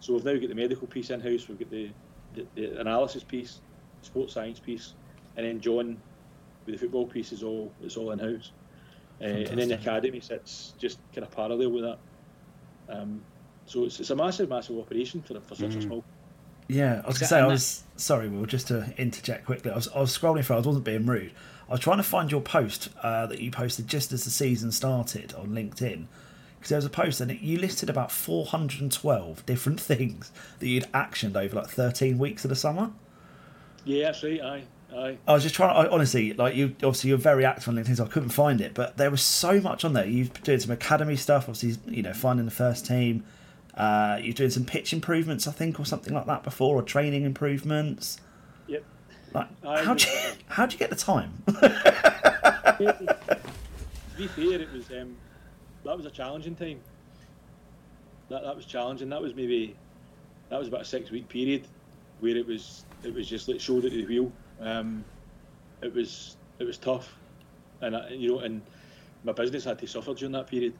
so 0.00 0.14
we've 0.14 0.24
now 0.24 0.34
got 0.34 0.48
the 0.48 0.54
medical 0.54 0.86
piece 0.86 1.10
in 1.10 1.20
house. 1.20 1.48
We've 1.48 1.58
got 1.58 1.70
the, 1.70 1.90
the, 2.34 2.46
the 2.54 2.80
analysis 2.80 3.22
piece, 3.22 3.60
sports 4.02 4.34
science 4.34 4.58
piece, 4.58 4.94
and 5.36 5.46
then 5.46 5.60
John 5.60 5.96
with 6.66 6.74
the 6.74 6.78
football 6.78 7.06
piece 7.06 7.32
is 7.32 7.42
all 7.42 7.72
it's 7.82 7.96
all 7.96 8.10
in 8.12 8.18
house. 8.18 8.52
Uh, 9.20 9.24
and 9.24 9.58
then 9.58 9.68
the 9.68 9.74
academy 9.74 10.18
sits 10.20 10.74
just 10.78 10.98
kind 11.14 11.24
of 11.26 11.30
parallel 11.30 11.70
with 11.70 11.84
that. 11.84 11.98
Um, 12.88 13.22
so 13.66 13.84
it's, 13.84 14.00
it's 14.00 14.10
a 14.10 14.16
massive, 14.16 14.48
massive 14.48 14.76
operation 14.78 15.22
for 15.22 15.40
for 15.40 15.54
such 15.54 15.76
a 15.76 15.82
small. 15.82 16.04
Yeah, 16.68 17.02
I 17.04 17.06
was 17.06 17.18
gonna 17.18 17.28
say 17.28 17.36
I 17.36 17.40
and 17.40 17.48
that- 17.50 17.54
was 17.54 17.82
sorry, 17.96 18.28
Will, 18.28 18.46
just 18.46 18.68
to 18.68 18.92
interject 18.96 19.44
quickly. 19.46 19.70
I 19.70 19.74
was, 19.76 19.88
I 19.88 20.00
was 20.00 20.16
scrolling 20.16 20.44
through. 20.44 20.56
I 20.56 20.60
wasn't 20.60 20.84
being 20.84 21.06
rude. 21.06 21.32
I 21.68 21.72
was 21.72 21.80
trying 21.80 21.96
to 21.98 22.02
find 22.02 22.30
your 22.30 22.40
post 22.40 22.88
uh, 23.02 23.26
that 23.26 23.40
you 23.40 23.50
posted 23.50 23.86
just 23.86 24.12
as 24.12 24.24
the 24.24 24.30
season 24.30 24.70
started 24.72 25.32
on 25.34 25.48
LinkedIn, 25.48 26.06
because 26.58 26.68
there 26.70 26.76
was 26.76 26.84
a 26.84 26.90
post 26.90 27.20
and 27.20 27.30
it, 27.30 27.40
you 27.40 27.58
listed 27.58 27.88
about 27.88 28.10
412 28.12 29.44
different 29.46 29.80
things 29.90 30.30
that 30.58 30.66
you'd 30.68 30.84
actioned 30.92 31.36
over 31.36 31.56
like 31.56 31.68
13 31.68 32.18
weeks 32.18 32.44
of 32.44 32.48
the 32.50 32.56
summer. 32.56 32.90
Yeah, 33.84 34.04
that's 34.06 34.22
right. 34.24 34.40
Aye, 34.40 34.62
aye. 34.96 35.18
I 35.28 35.32
was 35.34 35.42
just 35.42 35.54
trying. 35.54 35.76
I, 35.76 35.88
honestly, 35.88 36.32
like 36.32 36.54
you, 36.54 36.68
obviously 36.82 37.08
you're 37.10 37.18
very 37.18 37.44
active 37.44 37.68
on 37.68 37.76
LinkedIn, 37.76 37.96
so 37.96 38.04
I 38.04 38.08
couldn't 38.08 38.30
find 38.30 38.60
it. 38.60 38.72
But 38.74 38.96
there 38.96 39.10
was 39.10 39.22
so 39.22 39.60
much 39.60 39.84
on 39.84 39.92
there. 39.92 40.06
You've 40.06 40.32
been 40.32 40.42
doing 40.42 40.60
some 40.60 40.70
academy 40.70 41.16
stuff, 41.16 41.48
obviously, 41.48 41.76
you 41.94 42.02
know, 42.02 42.14
finding 42.14 42.46
the 42.46 42.50
first 42.50 42.86
team. 42.86 43.24
Uh, 43.76 44.20
you're 44.22 44.34
doing 44.34 44.50
some 44.50 44.64
pitch 44.64 44.92
improvements, 44.92 45.48
I 45.48 45.52
think, 45.52 45.80
or 45.80 45.84
something 45.84 46.14
like 46.14 46.26
that 46.26 46.42
before, 46.42 46.76
or 46.76 46.82
training 46.82 47.24
improvements. 47.24 48.20
Yep. 48.68 48.84
Like, 49.32 49.48
how 49.64 49.94
do 49.94 50.08
you, 50.08 50.16
how 50.46 50.66
do 50.66 50.72
you 50.74 50.78
get 50.78 50.90
the 50.90 50.96
time? 50.96 51.42
to 51.46 53.06
be 54.16 54.26
fair, 54.28 54.60
it 54.60 54.72
was 54.72 54.90
um, 54.90 55.16
that 55.84 55.96
was 55.96 56.06
a 56.06 56.10
challenging 56.10 56.54
time. 56.54 56.80
that, 58.28 58.42
that 58.42 58.54
was 58.54 58.64
challenging. 58.64 59.08
That 59.08 59.20
was 59.20 59.34
maybe 59.34 59.76
that 60.50 60.58
was 60.58 60.68
about 60.68 60.82
a 60.82 60.84
six 60.84 61.10
week 61.10 61.28
period 61.28 61.66
where 62.20 62.36
it 62.36 62.46
was 62.46 62.84
it 63.02 63.12
was 63.12 63.28
just 63.28 63.48
like 63.48 63.60
shoulder 63.60 63.90
to 63.90 63.96
the 63.96 64.06
wheel. 64.06 64.32
Um, 64.60 65.04
it 65.82 65.92
was 65.92 66.36
it 66.58 66.64
was 66.64 66.78
tough, 66.78 67.12
and 67.80 67.96
I, 67.96 68.10
you 68.10 68.32
know, 68.32 68.38
and 68.38 68.62
my 69.24 69.32
business 69.32 69.64
had 69.64 69.78
to 69.80 69.86
suffer 69.86 70.14
during 70.14 70.32
that 70.32 70.46
period. 70.46 70.74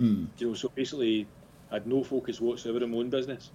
Mm. 0.00 0.28
You 0.38 0.48
know, 0.48 0.54
so 0.54 0.70
basically, 0.74 1.26
I 1.70 1.76
had 1.76 1.86
no 1.86 2.02
focus 2.02 2.40
whatsoever 2.40 2.84
on 2.84 2.90
my 2.90 2.98
own 2.98 3.10
business, 3.10 3.52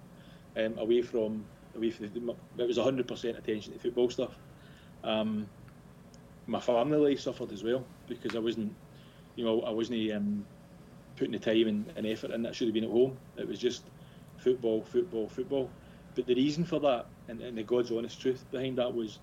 um, 0.55 0.77
away 0.77 1.01
from 1.01 1.47
away 1.75 1.89
from 1.91 2.07
the, 2.07 2.63
it 2.63 2.67
was 2.67 2.77
hundred 2.77 3.07
percent 3.07 3.37
attention 3.37 3.73
to 3.73 3.79
football 3.79 4.09
stuff. 4.09 4.39
Um, 5.03 5.49
my 6.47 6.59
family 6.59 6.97
life 6.97 7.19
suffered 7.21 7.51
as 7.51 7.63
well 7.63 7.87
because 8.07 8.35
I 8.35 8.39
wasn't, 8.39 8.73
you 9.35 9.45
know, 9.45 9.61
I 9.61 9.71
wasn't 9.71 10.11
um, 10.11 10.45
putting 11.17 11.33
the 11.33 11.39
time 11.39 11.67
and, 11.67 11.91
and 11.95 12.05
effort 12.07 12.31
in 12.31 12.43
that 12.43 12.55
should 12.55 12.67
have 12.67 12.73
been 12.73 12.83
at 12.85 12.89
home. 12.89 13.19
It 13.37 13.47
was 13.47 13.59
just 13.59 13.89
football, 14.37 14.83
football, 14.83 15.29
football. 15.29 15.77
But 16.15 16.27
the 16.27 16.35
reason 16.35 16.65
for 16.65 16.79
that, 16.81 17.05
and, 17.27 17.41
and 17.41 17.57
the 17.57 17.63
God's 17.63 17.91
honest 17.91 18.19
truth 18.21 18.45
behind 18.51 18.77
that 18.77 18.93
was, 18.93 19.21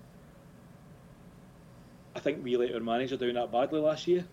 I 2.15 2.19
think 2.19 2.43
we 2.43 2.57
let 2.57 2.73
our 2.73 2.79
manager 2.81 3.17
down 3.17 3.35
that 3.35 3.51
badly 3.51 3.79
last 3.79 4.07
year, 4.07 4.27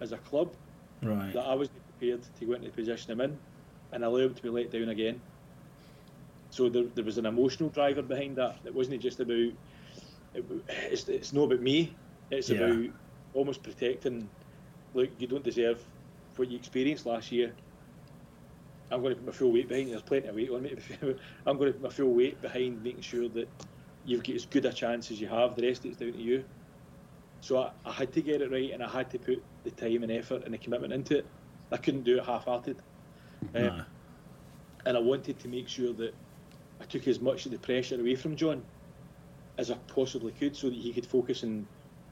as 0.00 0.12
a 0.12 0.18
club, 0.18 0.56
Right. 1.02 1.32
that 1.34 1.44
I 1.44 1.54
wasn't 1.54 1.84
prepared 1.86 2.22
to 2.36 2.46
go 2.46 2.52
into 2.54 2.68
the 2.68 2.74
position 2.74 3.12
I'm 3.12 3.20
in, 3.20 3.40
and 3.94 4.04
allow 4.04 4.18
him 4.18 4.34
to 4.34 4.42
be 4.42 4.50
let 4.50 4.70
down 4.70 4.88
again. 4.90 5.20
So 6.50 6.68
there, 6.68 6.84
there 6.94 7.04
was 7.04 7.18
an 7.18 7.26
emotional 7.26 7.68
driver 7.70 8.02
behind 8.02 8.36
that. 8.36 8.56
It 8.64 8.74
wasn't 8.74 9.00
just 9.00 9.20
about. 9.20 9.52
It, 10.34 10.44
it's, 10.68 11.08
it's 11.08 11.32
not 11.32 11.44
about 11.44 11.60
me. 11.62 11.94
It's 12.30 12.50
Yeah. 12.50 12.58
about 12.58 12.90
almost 13.32 13.62
protecting. 13.62 14.28
Look, 14.92 15.10
you 15.18 15.26
don't 15.26 15.44
deserve 15.44 15.82
what 16.36 16.50
you 16.50 16.58
experienced 16.58 17.06
last 17.06 17.32
year. 17.32 17.52
I'm 18.90 19.00
going 19.00 19.14
to 19.14 19.20
put 19.20 19.26
my 19.26 19.32
full 19.32 19.52
weight 19.52 19.68
behind. 19.68 19.90
There's 19.90 20.02
plenty 20.02 20.28
of 20.28 20.34
weight 20.36 20.50
on 20.50 20.62
me. 20.62 20.76
I'm 21.46 21.56
going 21.56 21.72
to 21.72 21.78
put 21.78 21.82
my 21.82 21.88
full 21.88 22.12
weight 22.12 22.40
behind 22.42 22.82
making 22.82 23.02
sure 23.02 23.28
that 23.30 23.48
you've 24.04 24.22
got 24.22 24.36
as 24.36 24.46
good 24.46 24.64
a 24.66 24.72
chance 24.72 25.10
as 25.10 25.20
you 25.20 25.26
have. 25.28 25.56
The 25.56 25.66
rest 25.66 25.84
of 25.84 25.92
it's 25.92 26.00
down 26.00 26.12
to 26.12 26.18
you. 26.20 26.44
So 27.40 27.58
I, 27.58 27.70
I 27.84 27.92
had 27.92 28.12
to 28.12 28.22
get 28.22 28.42
it 28.42 28.50
right, 28.50 28.70
and 28.72 28.82
I 28.82 28.88
had 28.88 29.10
to 29.10 29.18
put 29.18 29.42
the 29.64 29.70
time 29.70 30.02
and 30.02 30.12
effort 30.12 30.44
and 30.44 30.54
the 30.54 30.58
commitment 30.58 30.92
into 30.92 31.18
it. 31.18 31.26
I 31.72 31.76
couldn't 31.78 32.04
do 32.04 32.18
it 32.18 32.24
half-hearted. 32.24 32.76
Um, 33.54 33.62
No. 33.62 33.84
and 34.86 34.96
I 34.96 35.00
wanted 35.00 35.38
to 35.40 35.48
make 35.48 35.68
sure 35.68 35.92
that 35.94 36.14
I 36.80 36.84
took 36.84 37.06
as 37.08 37.20
much 37.20 37.46
of 37.46 37.52
the 37.52 37.58
pressure 37.58 38.00
away 38.00 38.14
from 38.14 38.36
John 38.36 38.62
as 39.58 39.70
I 39.70 39.74
possibly 39.86 40.32
could, 40.32 40.56
so 40.56 40.68
that 40.68 40.76
he 40.76 40.92
could 40.92 41.06
focus 41.06 41.44
on 41.44 41.66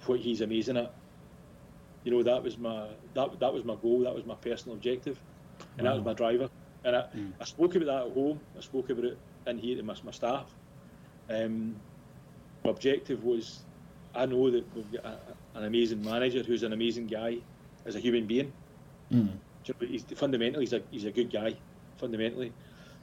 what 0.06 0.20
he's 0.20 0.40
amazing 0.40 0.76
at. 0.76 0.94
You 2.04 2.12
know, 2.12 2.22
that 2.22 2.42
was 2.42 2.58
my 2.58 2.88
that 3.14 3.38
that 3.40 3.52
was 3.52 3.64
my 3.64 3.76
goal. 3.76 4.00
That 4.00 4.14
was 4.14 4.24
my 4.24 4.34
personal 4.34 4.76
objective, 4.76 5.20
and 5.78 5.86
that 5.86 5.94
was 5.94 6.04
my 6.04 6.14
driver. 6.14 6.48
And 6.84 6.96
I, 6.96 7.04
I 7.40 7.44
spoke 7.44 7.74
about 7.76 7.86
that 7.86 8.06
at 8.08 8.12
home. 8.12 8.40
I 8.56 8.60
spoke 8.60 8.90
about 8.90 9.04
it 9.04 9.18
in 9.46 9.58
here 9.58 9.76
to 9.76 9.82
my, 9.82 9.94
my 10.02 10.10
staff. 10.10 10.52
Um, 11.28 11.76
my 12.64 12.70
objective 12.70 13.22
was, 13.22 13.64
I 14.14 14.26
know 14.26 14.50
that 14.50 14.64
we've 14.74 14.92
got 14.92 15.04
a, 15.04 15.36
an 15.54 15.64
amazing 15.64 16.02
manager 16.02 16.42
who's 16.42 16.62
an 16.64 16.72
amazing 16.72 17.06
guy 17.06 17.38
as 17.86 17.94
a 17.94 18.00
human 18.00 18.26
being. 18.26 18.52
Mm. 19.12 19.38
Do 19.64 19.74
you 19.80 19.86
know, 19.86 19.92
he's 19.92 20.04
fundamentally 20.18 20.64
he's 20.64 20.72
a 20.72 20.82
he's 20.90 21.04
a 21.04 21.10
good 21.10 21.30
guy, 21.32 21.54
fundamentally, 21.98 22.52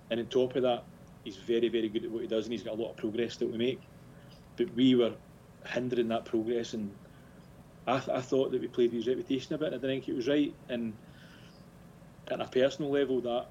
and 0.09 0.19
on 0.19 0.25
top 0.27 0.55
of 0.55 0.63
that, 0.63 0.83
he's 1.23 1.37
very 1.37 1.69
very 1.69 1.89
good 1.89 2.05
at 2.05 2.11
what 2.11 2.21
he 2.21 2.27
does, 2.27 2.45
and 2.45 2.53
he's 2.53 2.63
got 2.63 2.77
a 2.77 2.81
lot 2.81 2.91
of 2.91 2.97
progress 2.97 3.37
that 3.37 3.49
we 3.49 3.57
make. 3.57 3.81
But 4.57 4.73
we 4.75 4.95
were 4.95 5.13
hindering 5.65 6.09
that 6.09 6.25
progress, 6.25 6.73
and 6.73 6.91
I, 7.87 7.99
th- 7.99 8.17
I 8.17 8.21
thought 8.21 8.51
that 8.51 8.61
we 8.61 8.67
played 8.67 8.91
with 8.91 9.05
his 9.05 9.07
reputation 9.07 9.55
a 9.55 9.57
bit, 9.57 9.67
and 9.67 9.75
I 9.75 9.77
didn't 9.79 10.01
think 10.03 10.09
it 10.09 10.15
was 10.15 10.27
right. 10.27 10.53
And 10.67 10.93
at 12.29 12.41
a 12.41 12.45
personal 12.45 12.91
level, 12.91 13.21
that 13.21 13.45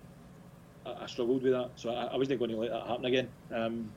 I, 0.87 1.05
I 1.05 1.07
struggled 1.07 1.43
with 1.43 1.53
that, 1.53 1.71
so 1.77 1.91
I, 1.91 2.05
I 2.07 2.17
wasn't 2.17 2.39
going 2.39 2.51
to 2.51 2.57
let 2.59 2.71
that 2.71 2.87
happen 2.87 3.05
again. 3.07 3.29
Um, 3.53 3.91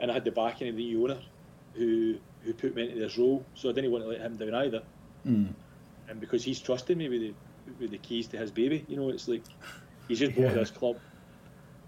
and 0.00 0.10
I 0.10 0.14
had 0.14 0.24
the 0.24 0.30
backing 0.30 0.68
of 0.68 0.76
the 0.76 0.96
owner, 0.96 1.18
who 1.74 2.16
who 2.42 2.54
put 2.54 2.74
me 2.74 2.84
into 2.84 2.98
this 2.98 3.18
role, 3.18 3.44
so 3.54 3.68
I 3.68 3.72
didn't 3.72 3.90
want 3.92 4.02
to 4.04 4.08
let 4.08 4.20
him 4.20 4.36
down 4.36 4.54
either 4.54 4.82
Mm. 5.26 5.52
and 6.08 6.18
because 6.20 6.42
he's 6.42 6.58
trusted 6.58 6.96
me 6.96 7.10
with 7.10 7.20
the 7.20 7.34
with 7.78 7.90
the 7.90 7.98
keys 7.98 8.26
to 8.28 8.36
his 8.38 8.50
baby. 8.50 8.84
You 8.88 8.96
know, 8.96 9.08
it's 9.10 9.28
like 9.28 9.42
he's 10.08 10.18
just 10.18 10.34
bought 10.34 10.42
Yeah. 10.44 10.54
this 10.54 10.70
club. 10.70 10.96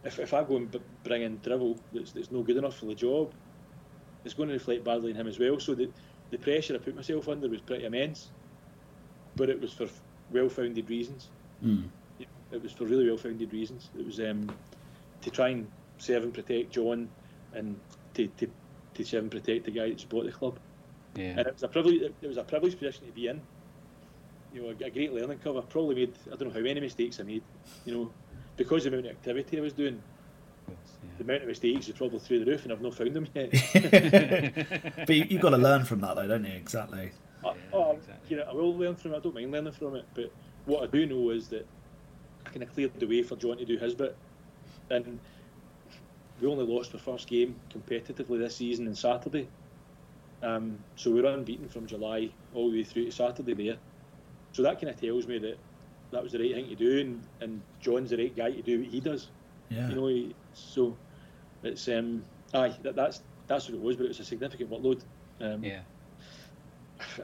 If, 0.05 0.18
if 0.18 0.35
I 0.35 0.43
go 0.45 0.57
and 0.57 0.70
b- 0.70 0.80
bring 1.05 1.22
in 1.22 1.39
Dribble 1.39 1.78
that's, 1.93 2.12
that's 2.12 2.30
no 2.30 2.43
good 2.43 2.57
enough 2.57 2.76
for 2.76 2.87
the 2.87 2.95
job, 2.95 3.33
it's 4.24 4.35
going 4.35 4.49
to 4.49 4.55
reflect 4.55 4.85
badly 4.85 5.12
on 5.12 5.16
him 5.16 5.26
as 5.28 5.39
well. 5.39 5.59
So 5.61 5.74
the 5.74 5.89
the 6.30 6.39
pressure 6.39 6.74
I 6.74 6.78
put 6.78 6.97
myself 6.97 7.28
under 7.28 7.49
was 7.49 7.61
pretty 7.61 7.85
immense, 7.85 8.30
but 9.37 9.51
it 9.51 9.61
was 9.61 9.72
for 9.72 9.87
well 10.30 10.49
founded 10.49 10.89
reasons. 10.89 11.28
Mm. 11.64 11.85
It 12.51 12.62
was 12.62 12.72
for 12.72 12.85
really 12.85 13.07
well 13.07 13.16
founded 13.16 13.53
reasons. 13.53 13.89
It 13.99 14.05
was 14.05 14.20
um, 14.20 14.51
to 15.22 15.30
try 15.30 15.49
and 15.51 15.66
serve 15.99 16.22
and 16.24 16.35
protect 16.35 16.70
John, 16.72 17.09
and 17.55 17.78
to, 18.14 18.26
to, 18.26 18.47
to 18.95 19.05
serve 19.05 19.22
and 19.22 19.30
protect 19.30 19.64
the 19.64 19.70
guy 19.70 19.89
that's 19.89 20.05
bought 20.05 20.26
the 20.26 20.33
club. 20.33 20.59
Yeah. 21.14 21.35
And 21.37 21.41
it 21.41 21.53
was 21.55 21.62
a 21.62 21.68
privilege. 21.68 22.03
It 22.03 22.26
was 22.26 22.37
a 22.39 22.45
privileged 22.45 22.78
position 22.78 23.07
to 23.07 23.12
be 23.12 23.28
in. 23.28 23.41
You 24.53 24.62
know, 24.62 24.68
a, 24.68 24.90
great 24.90 25.12
learning 25.12 25.38
curve. 25.38 25.57
I 25.57 25.61
probably 25.62 25.94
made 25.94 26.14
I 26.26 26.36
don't 26.36 26.48
know 26.48 26.55
how 26.55 26.61
many 26.61 26.80
mistakes 26.80 27.20
I 27.20 27.22
made. 27.22 27.42
You 27.84 27.94
know, 27.94 28.12
because 28.57 28.86
of 28.86 28.92
the 28.92 28.98
amount 28.98 29.12
of 29.12 29.16
activity 29.16 29.59
I 29.59 29.61
was 29.62 29.72
doing, 29.72 30.03
the 31.18 31.24
amount 31.24 31.42
of 31.42 31.48
mistakes 31.48 31.88
is 31.88 31.96
probably 31.96 32.18
through 32.18 32.44
the 32.44 32.50
roof, 32.50 32.64
and 32.64 32.72
I've 32.72 32.82
not 32.82 32.94
found 32.94 33.14
them 33.14 33.28
yet. 33.34 33.50
But 35.07 35.16
you, 35.16 35.26
you've 35.28 35.42
got 35.42 35.50
to 35.50 35.59
learn 35.59 35.84
from 35.84 36.00
that, 36.00 36.16
though, 36.16 36.28
don't 36.28 36.44
you? 36.44 36.53
Exactly. 36.53 37.12
I, 37.44 37.55
oh, 37.72 37.98
you 38.28 38.36
know, 38.36 38.44
I 38.48 38.53
will 38.53 38.76
learn 38.76 38.96
from 38.96 39.14
it. 39.14 39.16
I 39.16 39.20
don't 39.20 39.34
mind 39.34 39.50
learning 39.50 39.72
from 39.72 39.96
it. 39.96 40.05
But 40.14 40.32
what 40.66 40.82
I 40.82 40.86
do 40.86 41.07
know 41.07 41.30
is 41.30 41.48
that 41.48 41.66
I 42.46 42.50
kind 42.50 42.62
of 42.62 42.72
cleared 42.72 42.98
the 42.98 43.07
way 43.07 43.22
for 43.22 43.36
John 43.36 43.57
to 43.57 43.64
do 43.64 43.78
his 43.78 43.94
bit. 43.94 44.16
And 44.90 45.18
we 46.40 46.48
only 46.48 46.64
lost 46.64 46.94
our 46.94 47.00
first 47.00 47.28
game 47.28 47.57
competitively 47.72 48.38
this 48.38 48.57
season 48.57 48.86
on 48.88 48.94
Saturday. 48.94 49.48
Um, 50.42 50.78
so 50.96 51.11
we're 51.11 51.26
unbeaten 51.26 51.68
from 51.68 51.86
July 51.86 52.30
all 52.55 52.70
the 52.70 52.78
way 52.78 52.84
through 52.84 53.07
to 53.07 53.12
Saturday 53.12 53.55
there. 53.55 53.76
So 54.53 54.62
that 54.62 54.80
kind 54.80 54.88
of 54.92 55.00
tells 55.00 55.26
me 55.26 55.38
that 55.38 55.57
that 56.11 56.22
was 56.22 56.32
the 56.32 56.38
right 56.38 56.55
thing 56.55 56.68
to 56.68 56.74
do, 56.74 57.00
and, 57.00 57.22
and 57.40 57.62
John's 57.80 58.11
the 58.11 58.18
right 58.18 58.36
guy 58.36 58.50
to 58.53 58.62
do 58.62 58.80
what 58.80 58.88
he 58.88 59.00
does. 59.00 59.28
Yeah. 59.70 59.88
You 59.88 59.94
know, 59.94 60.07
he, 60.09 60.34
so 60.53 60.94
it's 61.62 61.88
um, 61.88 62.22
aye, 62.53 62.74
that, 62.82 62.94
that's 62.94 63.22
that's 63.46 63.68
what 63.68 63.74
it 63.74 63.80
was, 63.80 63.96
but 63.96 64.05
it 64.05 64.09
was 64.09 64.20
a 64.20 64.24
significant 64.24 64.70
workload. 64.70 65.00
Um, 65.40 65.64
Yeah. 65.64 65.80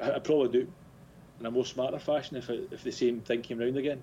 I, 0.00 0.12
I'd 0.12 0.24
probably 0.24 0.48
do 0.60 0.66
in 1.40 1.46
a 1.46 1.50
more 1.50 1.64
smarter 1.64 1.98
fashion 1.98 2.36
if 2.36 2.50
it, 2.50 2.68
if 2.72 2.82
the 2.82 2.90
same 2.90 3.20
thing 3.20 3.42
came 3.42 3.58
round 3.58 3.76
again. 3.76 4.02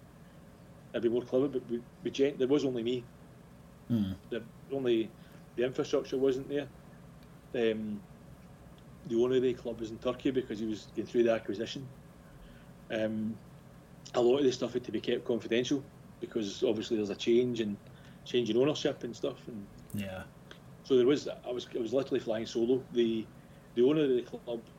I'd 0.93 1.01
be 1.01 1.09
more 1.09 1.23
clever, 1.23 1.49
but 1.49 1.61
we, 1.69 1.81
we 2.03 2.11
gen- 2.11 2.37
there 2.37 2.47
was 2.47 2.63
only 2.63 2.83
me. 2.83 3.03
Mm. 3.91 4.15
The 4.29 4.41
only 4.71 5.09
the 5.55 5.65
infrastructure 5.65 6.17
wasn't 6.17 6.47
there. 6.49 6.67
Um, 7.53 7.99
the 9.07 9.21
owner 9.21 9.35
of 9.35 9.41
the 9.41 9.53
club 9.53 9.79
was 9.79 9.91
in 9.91 9.97
Turkey 9.97 10.31
because 10.31 10.59
he 10.59 10.65
was 10.65 10.87
going 10.95 11.07
through 11.07 11.23
the 11.23 11.31
acquisition. 11.31 11.85
Um, 12.89 13.39
a 14.13 14.21
lot 14.21 14.37
of 14.39 14.43
the 14.45 14.51
stuff 14.51 14.73
had 14.73 14.85
to 14.85 14.91
be 14.91 15.01
kept 15.01 15.25
confidential 15.25 15.89
because 16.19 16.63
obviously 16.63 16.97
there's 16.97 17.09
a 17.09 17.15
change 17.15 17.59
and 17.59 17.77
change 18.25 18.49
in 18.49 18.57
ownership 18.57 19.03
and 19.03 19.15
stuff. 19.15 19.47
And 19.47 19.69
Yeah. 19.93 20.25
so 20.83 20.95
there 20.97 21.05
was 21.07 21.27
I 21.27 21.51
was 21.51 21.67
I 21.75 21.79
was 21.79 21.93
literally 21.93 22.19
flying 22.19 22.45
solo. 22.45 22.87
The 22.91 23.29
the 23.75 23.83
owner 23.83 24.03
of 24.03 24.09
the 24.09 24.23
club 24.23 24.69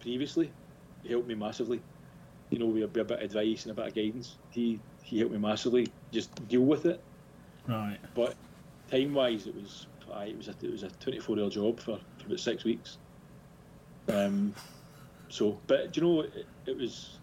previously 0.00 0.54
helped 1.08 1.28
me 1.28 1.34
massively. 1.34 1.84
You 2.50 2.58
know, 2.60 2.66
with 2.66 2.82
a, 2.84 2.86
with 2.86 3.00
a 3.02 3.04
bit 3.04 3.18
of 3.18 3.24
advice 3.24 3.64
and 3.66 3.72
a 3.72 3.74
bit 3.74 3.88
of 3.88 3.94
guidance. 3.94 4.38
He 4.50 4.84
he 5.02 5.18
helped 5.18 5.32
me 5.32 5.38
massively 5.38 5.86
just 6.12 6.46
deal 6.46 6.62
with 6.62 6.86
it. 6.86 7.04
Right. 7.66 8.00
But 8.14 8.36
time 8.90 9.14
wise, 9.14 9.46
it 9.46 9.54
was 9.54 9.88
aye, 10.12 10.26
it 10.26 10.36
was 10.36 10.48
a 10.48 10.56
it 10.62 10.70
was 10.70 10.82
a 10.82 10.90
24 10.90 11.38
hour 11.40 11.50
job 11.50 11.80
for, 11.80 11.98
for 12.18 12.26
about 12.26 12.40
six 12.40 12.64
weeks. 12.64 12.98
Um, 14.08 14.54
so, 15.30 15.62
but 15.66 15.92
do 15.92 16.00
you 16.00 16.06
know 16.06 16.20
it, 16.22 16.46
it 16.66 16.76
was 16.76 17.22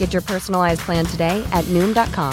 Get 0.00 0.14
your 0.14 0.22
personalized 0.22 0.80
plan 0.80 1.04
today 1.04 1.46
at 1.52 1.62
Noom.com. 1.66 2.32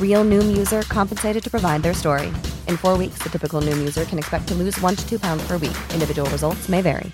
Real 0.00 0.24
Noom 0.24 0.54
user 0.54 0.82
compensated 0.82 1.44
to 1.44 1.50
provide 1.50 1.80
their 1.80 1.94
story. 1.94 2.26
In 2.66 2.76
four 2.76 2.98
weeks, 2.98 3.22
the 3.22 3.30
typical 3.30 3.62
Noom 3.62 3.78
user 3.78 4.04
can 4.04 4.18
expect 4.18 4.48
to 4.48 4.54
lose 4.54 4.78
one 4.80 4.96
to 4.96 5.08
two 5.08 5.18
pounds 5.20 5.46
per 5.46 5.58
week. 5.58 5.76
Individual 5.94 6.28
results 6.30 6.68
may 6.68 6.82
vary. 6.82 7.12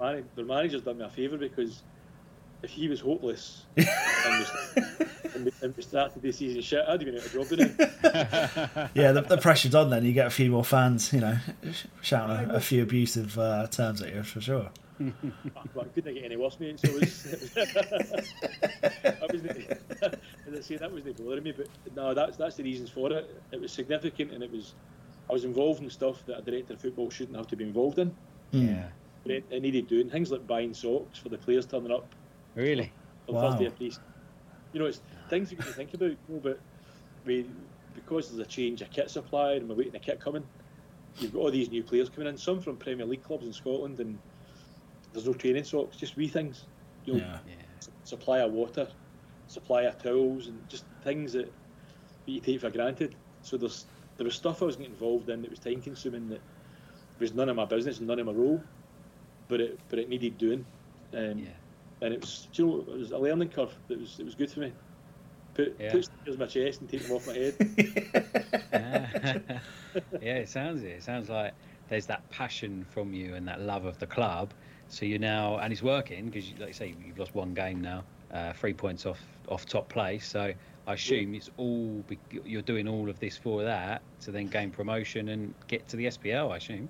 Man, 0.00 0.24
the 0.36 0.42
manager's 0.42 0.80
done 0.80 0.96
me 0.96 1.04
a 1.04 1.10
favour 1.10 1.36
because 1.36 1.82
if 2.62 2.70
he 2.70 2.88
was 2.88 3.00
hopeless 3.00 3.66
and, 3.76 3.86
we, 3.86 4.82
and, 5.34 5.44
we, 5.44 5.52
and 5.60 5.76
we 5.76 5.82
started 5.82 6.22
the 6.22 6.32
season 6.32 6.62
shit, 6.62 6.82
I'd 6.88 7.02
have 7.02 7.04
been 7.04 7.16
out 7.18 7.26
of 7.26 7.32
job 7.32 7.58
now. 7.58 8.88
yeah, 8.94 9.12
the, 9.12 9.20
the 9.20 9.36
pressure's 9.36 9.74
on. 9.74 9.90
Then 9.90 10.06
you 10.06 10.14
get 10.14 10.28
a 10.28 10.30
few 10.30 10.50
more 10.50 10.64
fans, 10.64 11.12
you 11.12 11.20
know, 11.20 11.36
shouting 12.00 12.50
a, 12.50 12.54
a 12.54 12.60
few 12.60 12.82
abusive 12.82 13.38
uh, 13.38 13.66
terms 13.66 14.00
at 14.00 14.14
you 14.14 14.22
for 14.22 14.40
sure. 14.40 14.70
well, 15.74 15.84
I 15.84 15.84
couldn't 15.94 16.14
get 16.14 16.24
any 16.24 16.36
worse, 16.36 16.58
mate. 16.60 16.78
So 16.80 16.88
it 16.88 17.00
was, 17.00 17.22
that 17.54 19.28
was 19.32 19.42
the, 19.42 19.78
as 20.48 20.58
I 20.58 20.60
say, 20.60 20.76
that 20.76 20.92
was 20.92 21.04
the 21.04 21.12
bothering 21.12 21.42
me. 21.42 21.52
But 21.52 21.68
no, 21.96 22.14
that's 22.14 22.36
that's 22.36 22.56
the 22.56 22.62
reasons 22.62 22.90
for 22.90 23.12
it. 23.12 23.42
It 23.52 23.60
was 23.60 23.72
significant, 23.72 24.32
and 24.32 24.42
it 24.42 24.50
was 24.52 24.74
I 25.28 25.32
was 25.32 25.44
involved 25.44 25.82
in 25.82 25.90
stuff 25.90 26.24
that 26.26 26.38
a 26.38 26.42
director 26.42 26.74
of 26.74 26.80
football 26.80 27.10
shouldn't 27.10 27.36
have 27.36 27.46
to 27.48 27.56
be 27.56 27.64
involved 27.64 27.98
in. 27.98 28.14
Hmm. 28.52 28.68
Yeah. 28.68 28.86
But 29.22 29.32
it, 29.32 29.44
it 29.50 29.62
needed 29.62 29.88
doing 29.88 30.10
things 30.10 30.30
like 30.30 30.46
buying 30.46 30.74
socks 30.74 31.18
for 31.18 31.30
the 31.30 31.38
players 31.38 31.64
turning 31.66 31.90
up 31.90 32.06
Really? 32.54 32.92
on 33.28 33.34
Wow. 33.36 33.50
Thursday 33.50 33.66
at 33.66 33.80
least. 33.80 34.00
You 34.72 34.80
know, 34.80 34.86
it's 34.86 35.00
things 35.30 35.50
you 35.50 35.56
can 35.56 35.72
think 35.72 35.94
about. 35.94 36.10
You 36.10 36.16
know, 36.28 36.40
but 36.42 36.60
we 37.24 37.46
because 37.94 38.28
there's 38.28 38.46
a 38.46 38.50
change 38.50 38.82
of 38.82 38.90
kit 38.90 39.10
supplier 39.10 39.56
and 39.56 39.68
we're 39.68 39.76
waiting 39.76 39.96
a 39.96 40.00
kit 40.00 40.20
coming. 40.20 40.44
You've 41.18 41.32
got 41.32 41.38
all 41.40 41.50
these 41.50 41.70
new 41.70 41.82
players 41.82 42.08
coming 42.10 42.28
in, 42.28 42.36
some 42.36 42.60
from 42.60 42.76
Premier 42.76 43.06
League 43.06 43.22
clubs 43.22 43.46
in 43.46 43.52
Scotland, 43.52 44.00
and 44.00 44.18
there's 45.14 45.26
no 45.26 45.34
training 45.34 45.64
socks, 45.64 45.96
just 45.96 46.16
wee 46.16 46.28
things. 46.28 46.68
You 47.04 47.14
know, 47.14 47.20
Yeah. 47.20 47.40
s- 47.78 47.90
supply 48.04 48.40
of 48.40 48.52
water, 48.52 48.88
supply 49.46 49.82
of 49.82 49.98
towels, 49.98 50.48
and 50.48 50.68
just 50.68 50.86
things 51.02 51.32
that, 51.34 51.46
that 51.46 52.32
you 52.32 52.40
take 52.40 52.60
for 52.60 52.70
granted. 52.70 53.16
So 53.42 53.56
there's 53.56 53.86
there 54.16 54.24
was 54.26 54.34
stuff 54.36 54.62
I 54.62 54.66
was 54.66 54.76
getting 54.76 54.92
involved 54.92 55.28
in 55.30 55.42
that 55.42 55.50
was 55.50 55.58
time 55.60 55.82
consuming 55.82 56.28
that 56.28 56.42
was 57.18 57.34
none 57.34 57.48
of 57.48 57.56
my 57.56 57.64
business, 57.64 58.00
none 58.00 58.18
of 58.20 58.26
my 58.26 58.32
role, 58.32 58.62
but 59.48 59.60
it 59.60 59.80
but 59.88 59.98
it 59.98 60.08
needed 60.08 60.38
doing. 60.38 60.66
Um, 61.14 61.38
Yeah. 61.38 61.56
And 62.02 62.12
it 62.12 62.20
was, 62.20 62.48
you 62.54 62.66
know, 62.66 62.80
it 62.80 62.98
was 62.98 63.12
a 63.12 63.18
learning 63.18 63.50
curve. 63.50 63.78
That 63.88 63.98
was 64.00 64.18
it 64.18 64.24
was 64.24 64.34
good 64.34 64.50
for 64.50 64.60
me. 64.60 64.72
Put 65.54 65.76
Yeah. 65.78 65.92
put 65.92 66.04
stickers 66.04 66.34
in 66.34 66.40
my 66.40 66.46
chest 66.46 66.80
and 66.80 66.90
take 66.90 67.02
them 67.02 67.12
off 67.12 67.26
my 67.26 67.34
head. 67.34 67.54
yeah, 70.20 70.36
it 70.36 70.48
sounds 70.48 70.82
it. 70.82 70.88
It 70.88 71.02
sounds 71.02 71.28
like 71.30 71.54
there's 71.88 72.06
that 72.06 72.28
passion 72.30 72.84
from 72.84 73.12
you 73.14 73.34
and 73.34 73.46
that 73.48 73.60
love 73.60 73.84
of 73.84 73.98
the 73.98 74.06
club. 74.06 74.52
So 74.88 75.04
you're 75.04 75.18
now, 75.18 75.58
and 75.58 75.72
it's 75.72 75.82
working 75.82 76.26
because, 76.26 76.50
like 76.58 76.68
you 76.68 76.72
say, 76.74 76.94
you've 77.04 77.18
lost 77.18 77.34
one 77.34 77.54
game 77.54 77.80
now, 77.80 78.04
uh, 78.32 78.52
three 78.52 78.74
points 78.74 79.06
off 79.06 79.20
off 79.48 79.66
top 79.66 79.88
place. 79.88 80.26
So 80.26 80.52
I 80.86 80.92
assume 80.92 81.34
it's 81.34 81.50
all 81.56 82.02
be, 82.06 82.18
you're 82.44 82.62
doing 82.62 82.88
all 82.88 83.08
of 83.08 83.18
this 83.20 83.36
for 83.36 83.62
that 83.62 84.02
to 84.22 84.30
then 84.30 84.46
gain 84.48 84.70
promotion 84.70 85.30
and 85.30 85.54
get 85.66 85.86
to 85.88 85.96
the 85.96 86.06
SPL. 86.06 86.52
I 86.52 86.56
assume. 86.58 86.88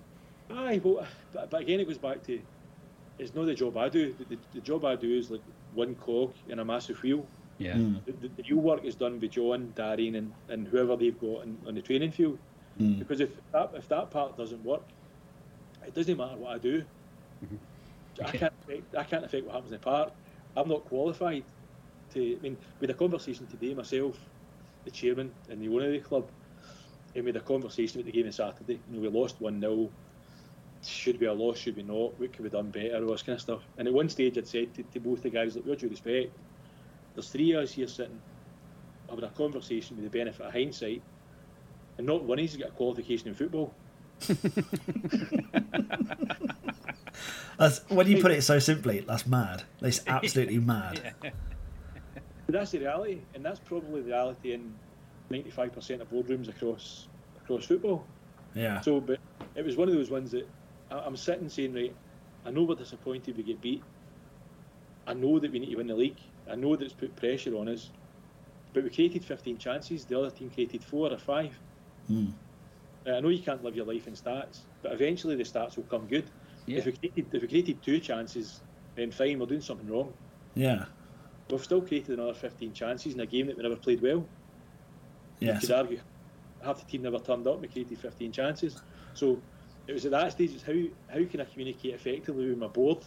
Aye, 0.51 0.81
well, 0.85 1.07
but, 1.33 1.51
but 1.51 1.63
again, 1.63 1.81
it 1.81 1.87
goes 1.87 1.99
back 1.99 2.23
to 2.25 2.41
it's 3.19 3.35
not 3.35 3.47
the 3.47 3.55
job 3.55 3.77
I 3.77 3.89
do. 3.89 4.13
The, 4.13 4.25
the, 4.25 4.39
the 4.55 4.61
job 4.61 4.85
I 4.85 4.97
do 4.97 5.17
is 5.17 5.31
like 5.31 5.43
one 5.75 5.95
cog 5.97 6.33
in 6.49 6.59
a 6.59 6.65
massive 6.65 7.03
wheel. 7.03 7.27
Yeah. 7.59 7.75
Hmm. 7.75 7.97
The, 8.07 8.13
the, 8.13 8.29
the 8.29 8.43
real 8.51 8.59
work 8.59 8.85
is 8.85 8.97
done 8.97 9.19
by 9.19 9.29
John, 9.29 9.73
Darian, 9.77 10.17
and, 10.17 10.33
and 10.49 10.67
whoever 10.67 10.97
they've 10.97 11.19
got 11.19 11.43
on, 11.43 11.57
on 11.67 11.75
the 11.75 11.83
training 11.83 12.11
field. 12.11 12.39
Hmm. 12.79 12.99
Because 12.99 13.21
if 13.21 13.31
that 13.53 13.71
if 13.75 13.89
that 13.89 14.11
part 14.11 14.37
doesn't 14.37 14.65
work, 14.65 14.83
it 15.87 15.95
doesn't 15.95 16.17
matter 16.17 16.37
what 16.37 16.55
I 16.55 16.59
do. 16.59 16.85
Mm-hmm. 17.45 17.57
I 18.23 18.31
can't 18.31 18.53
affect, 18.63 18.97
I 18.97 19.05
can't 19.05 19.25
affect 19.25 19.47
what 19.47 19.55
happens 19.55 19.73
in 19.73 19.79
the 19.79 19.85
park. 19.85 20.13
I'm 20.57 20.69
not 20.69 20.85
qualified 20.85 21.45
to. 22.13 22.37
I 22.37 22.41
mean, 22.41 22.57
we 22.81 22.87
had 22.87 22.91
a 22.91 22.99
conversation 22.99 23.47
today 23.47 23.75
myself, 23.75 24.19
the 24.85 24.91
chairman 24.91 25.33
and 25.49 25.61
the 25.61 25.69
owner 25.69 25.87
of 25.87 25.93
the 25.93 26.01
club, 26.01 26.29
and 27.15 27.25
we 27.25 27.31
had 27.31 27.37
a 27.37 27.41
conversation 27.41 28.01
about 28.01 28.07
the 28.07 28.13
game 28.13 28.27
on 28.27 28.33
Saturday. 28.33 28.81
You 28.91 28.97
know, 28.97 29.01
we 29.01 29.09
lost 29.09 29.41
one 29.41 29.61
0 29.61 29.91
Should 30.83 31.21
we 31.21 31.27
have 31.27 31.39
lost? 31.39 31.63
Should 31.63 31.77
we 31.77 31.83
not? 31.83 32.19
What 32.19 32.33
could 32.33 32.41
we 32.41 32.45
have 32.45 32.53
done 32.53 32.71
better? 32.71 33.05
All 33.05 33.13
this 33.13 33.23
kind 33.23 33.35
of 33.35 33.43
stuff. 33.43 33.63
And 33.79 33.89
at 33.89 33.95
one 33.95 34.09
stage, 34.09 34.39
I'd 34.39 34.47
said 34.47 34.73
to, 34.75 34.83
to 34.83 35.01
both 35.01 35.23
the 35.23 35.31
guys, 35.31 35.57
"Look, 35.57 35.67
with 35.67 35.81
due 35.81 35.89
respect, 35.89 36.33
there's 37.15 37.31
three 37.31 37.53
of 37.53 37.65
us 37.65 37.73
here 37.73 37.89
sitting 37.89 38.21
having 39.09 39.25
a 39.25 39.31
conversation 39.31 39.97
with 39.97 40.11
the 40.11 40.19
benefit 40.19 40.47
of 40.47 40.53
hindsight, 40.53 41.03
and 41.99 42.07
not 42.07 42.25
one 42.25 42.39
of 42.39 42.45
us 42.45 42.53
has 42.53 42.61
got 42.61 42.71
a 42.71 42.73
qualification 42.73 43.29
in 43.29 43.35
football." 43.35 43.75
That's, 47.59 47.81
when 47.89 48.07
you 48.07 48.21
put 48.21 48.31
it 48.31 48.43
so 48.53 48.59
simply, 48.59 49.01
that's 49.01 49.27
mad. 49.27 49.63
That's 49.81 50.01
absolutely 50.07 50.59
mad. 50.75 51.15
But 51.21 51.33
that's 52.49 52.73
the 52.73 52.81
reality, 52.81 53.21
and 53.35 53.45
that's 53.45 53.61
probably 53.61 54.03
the 54.03 54.09
reality 54.09 54.53
in 54.53 54.75
95% 55.31 56.01
of 56.01 56.11
boardrooms 56.11 56.49
across 56.49 57.09
across 57.43 57.65
football. 57.65 58.07
Yeah. 58.55 58.81
So, 58.81 59.01
but 59.01 59.19
it 59.55 59.65
was 59.65 59.77
one 59.77 59.89
of 59.89 59.95
those 59.95 60.11
ones 60.11 60.31
that 60.33 60.49
I'm 60.91 61.17
sitting 61.17 61.49
saying, 61.49 61.75
right, 61.75 61.95
I 62.45 62.51
know 62.51 62.63
we're 62.63 62.75
disappointed 62.75 63.37
we 63.37 63.43
get 63.43 63.61
beat. 63.61 63.83
I 65.07 65.15
know 65.15 65.39
that 65.39 65.51
we 65.51 65.59
need 65.59 65.71
to 65.71 65.77
win 65.77 65.87
the 65.87 65.95
league. 65.95 66.19
I 66.51 66.55
know 66.55 66.77
that 66.77 66.85
it's 66.85 66.95
put 66.95 67.15
pressure 67.17 67.57
on 67.57 67.69
us. 67.69 67.91
But 68.73 68.85
we 68.85 68.91
created 68.91 69.25
15 69.25 69.59
chances. 69.59 70.05
The 70.05 70.19
other 70.19 70.31
team 70.31 70.51
created 70.51 70.83
four 70.83 71.11
or 71.13 71.19
five. 71.19 71.59
Uh, 73.07 73.13
I 73.13 73.21
know 73.21 73.29
you 73.29 73.43
can't 73.43 73.63
live 73.63 73.77
your 73.77 73.87
life 73.87 74.07
in 74.07 74.15
stats, 74.15 74.61
but 74.83 74.93
eventually 74.93 75.37
the 75.37 75.45
stats 75.45 75.77
will 75.77 75.85
come 75.85 76.07
good. 76.07 76.25
Yeah. 76.67 76.79
If 76.79 76.87
we 76.87 76.93
created 76.93 77.27
if 77.33 77.43
we 77.43 77.49
created 77.49 77.83
two 77.83 77.99
chances, 77.99 78.61
then 78.97 79.11
fine, 79.11 79.39
we're 79.39 79.47
doing 79.47 79.61
something 79.61 79.89
wrong. 79.89 80.13
Yeah. 80.55 80.87
We've 81.51 81.63
still 81.63 81.83
created 81.83 82.19
another 82.19 82.35
15 82.35 82.73
chances 82.73 83.15
in 83.15 83.21
a 83.21 83.27
game 83.27 83.47
that 83.49 83.57
we 83.57 83.63
never 83.63 83.77
played 83.77 84.01
well. 84.01 84.27
Yes. 85.41 85.63
You 85.63 85.69
could 85.69 85.77
argue 85.77 86.01
half 86.63 86.79
the 86.79 86.91
team 86.91 87.03
never 87.03 87.19
turned 87.19 87.47
up. 87.47 87.61
We 87.61 87.69
created 87.69 87.99
15 87.99 88.33
chances. 88.33 88.83
So 89.13 89.41
it 89.87 89.93
was 89.93 90.05
at 90.07 90.13
that 90.13 90.33
stage. 90.33 90.53
It's 90.55 90.63
how 90.63 90.73
how 91.13 91.25
can 91.27 91.41
I 91.41 91.45
communicate 91.45 91.95
effectively 91.95 92.49
with 92.49 92.59
my 92.59 92.69
board? 92.69 92.99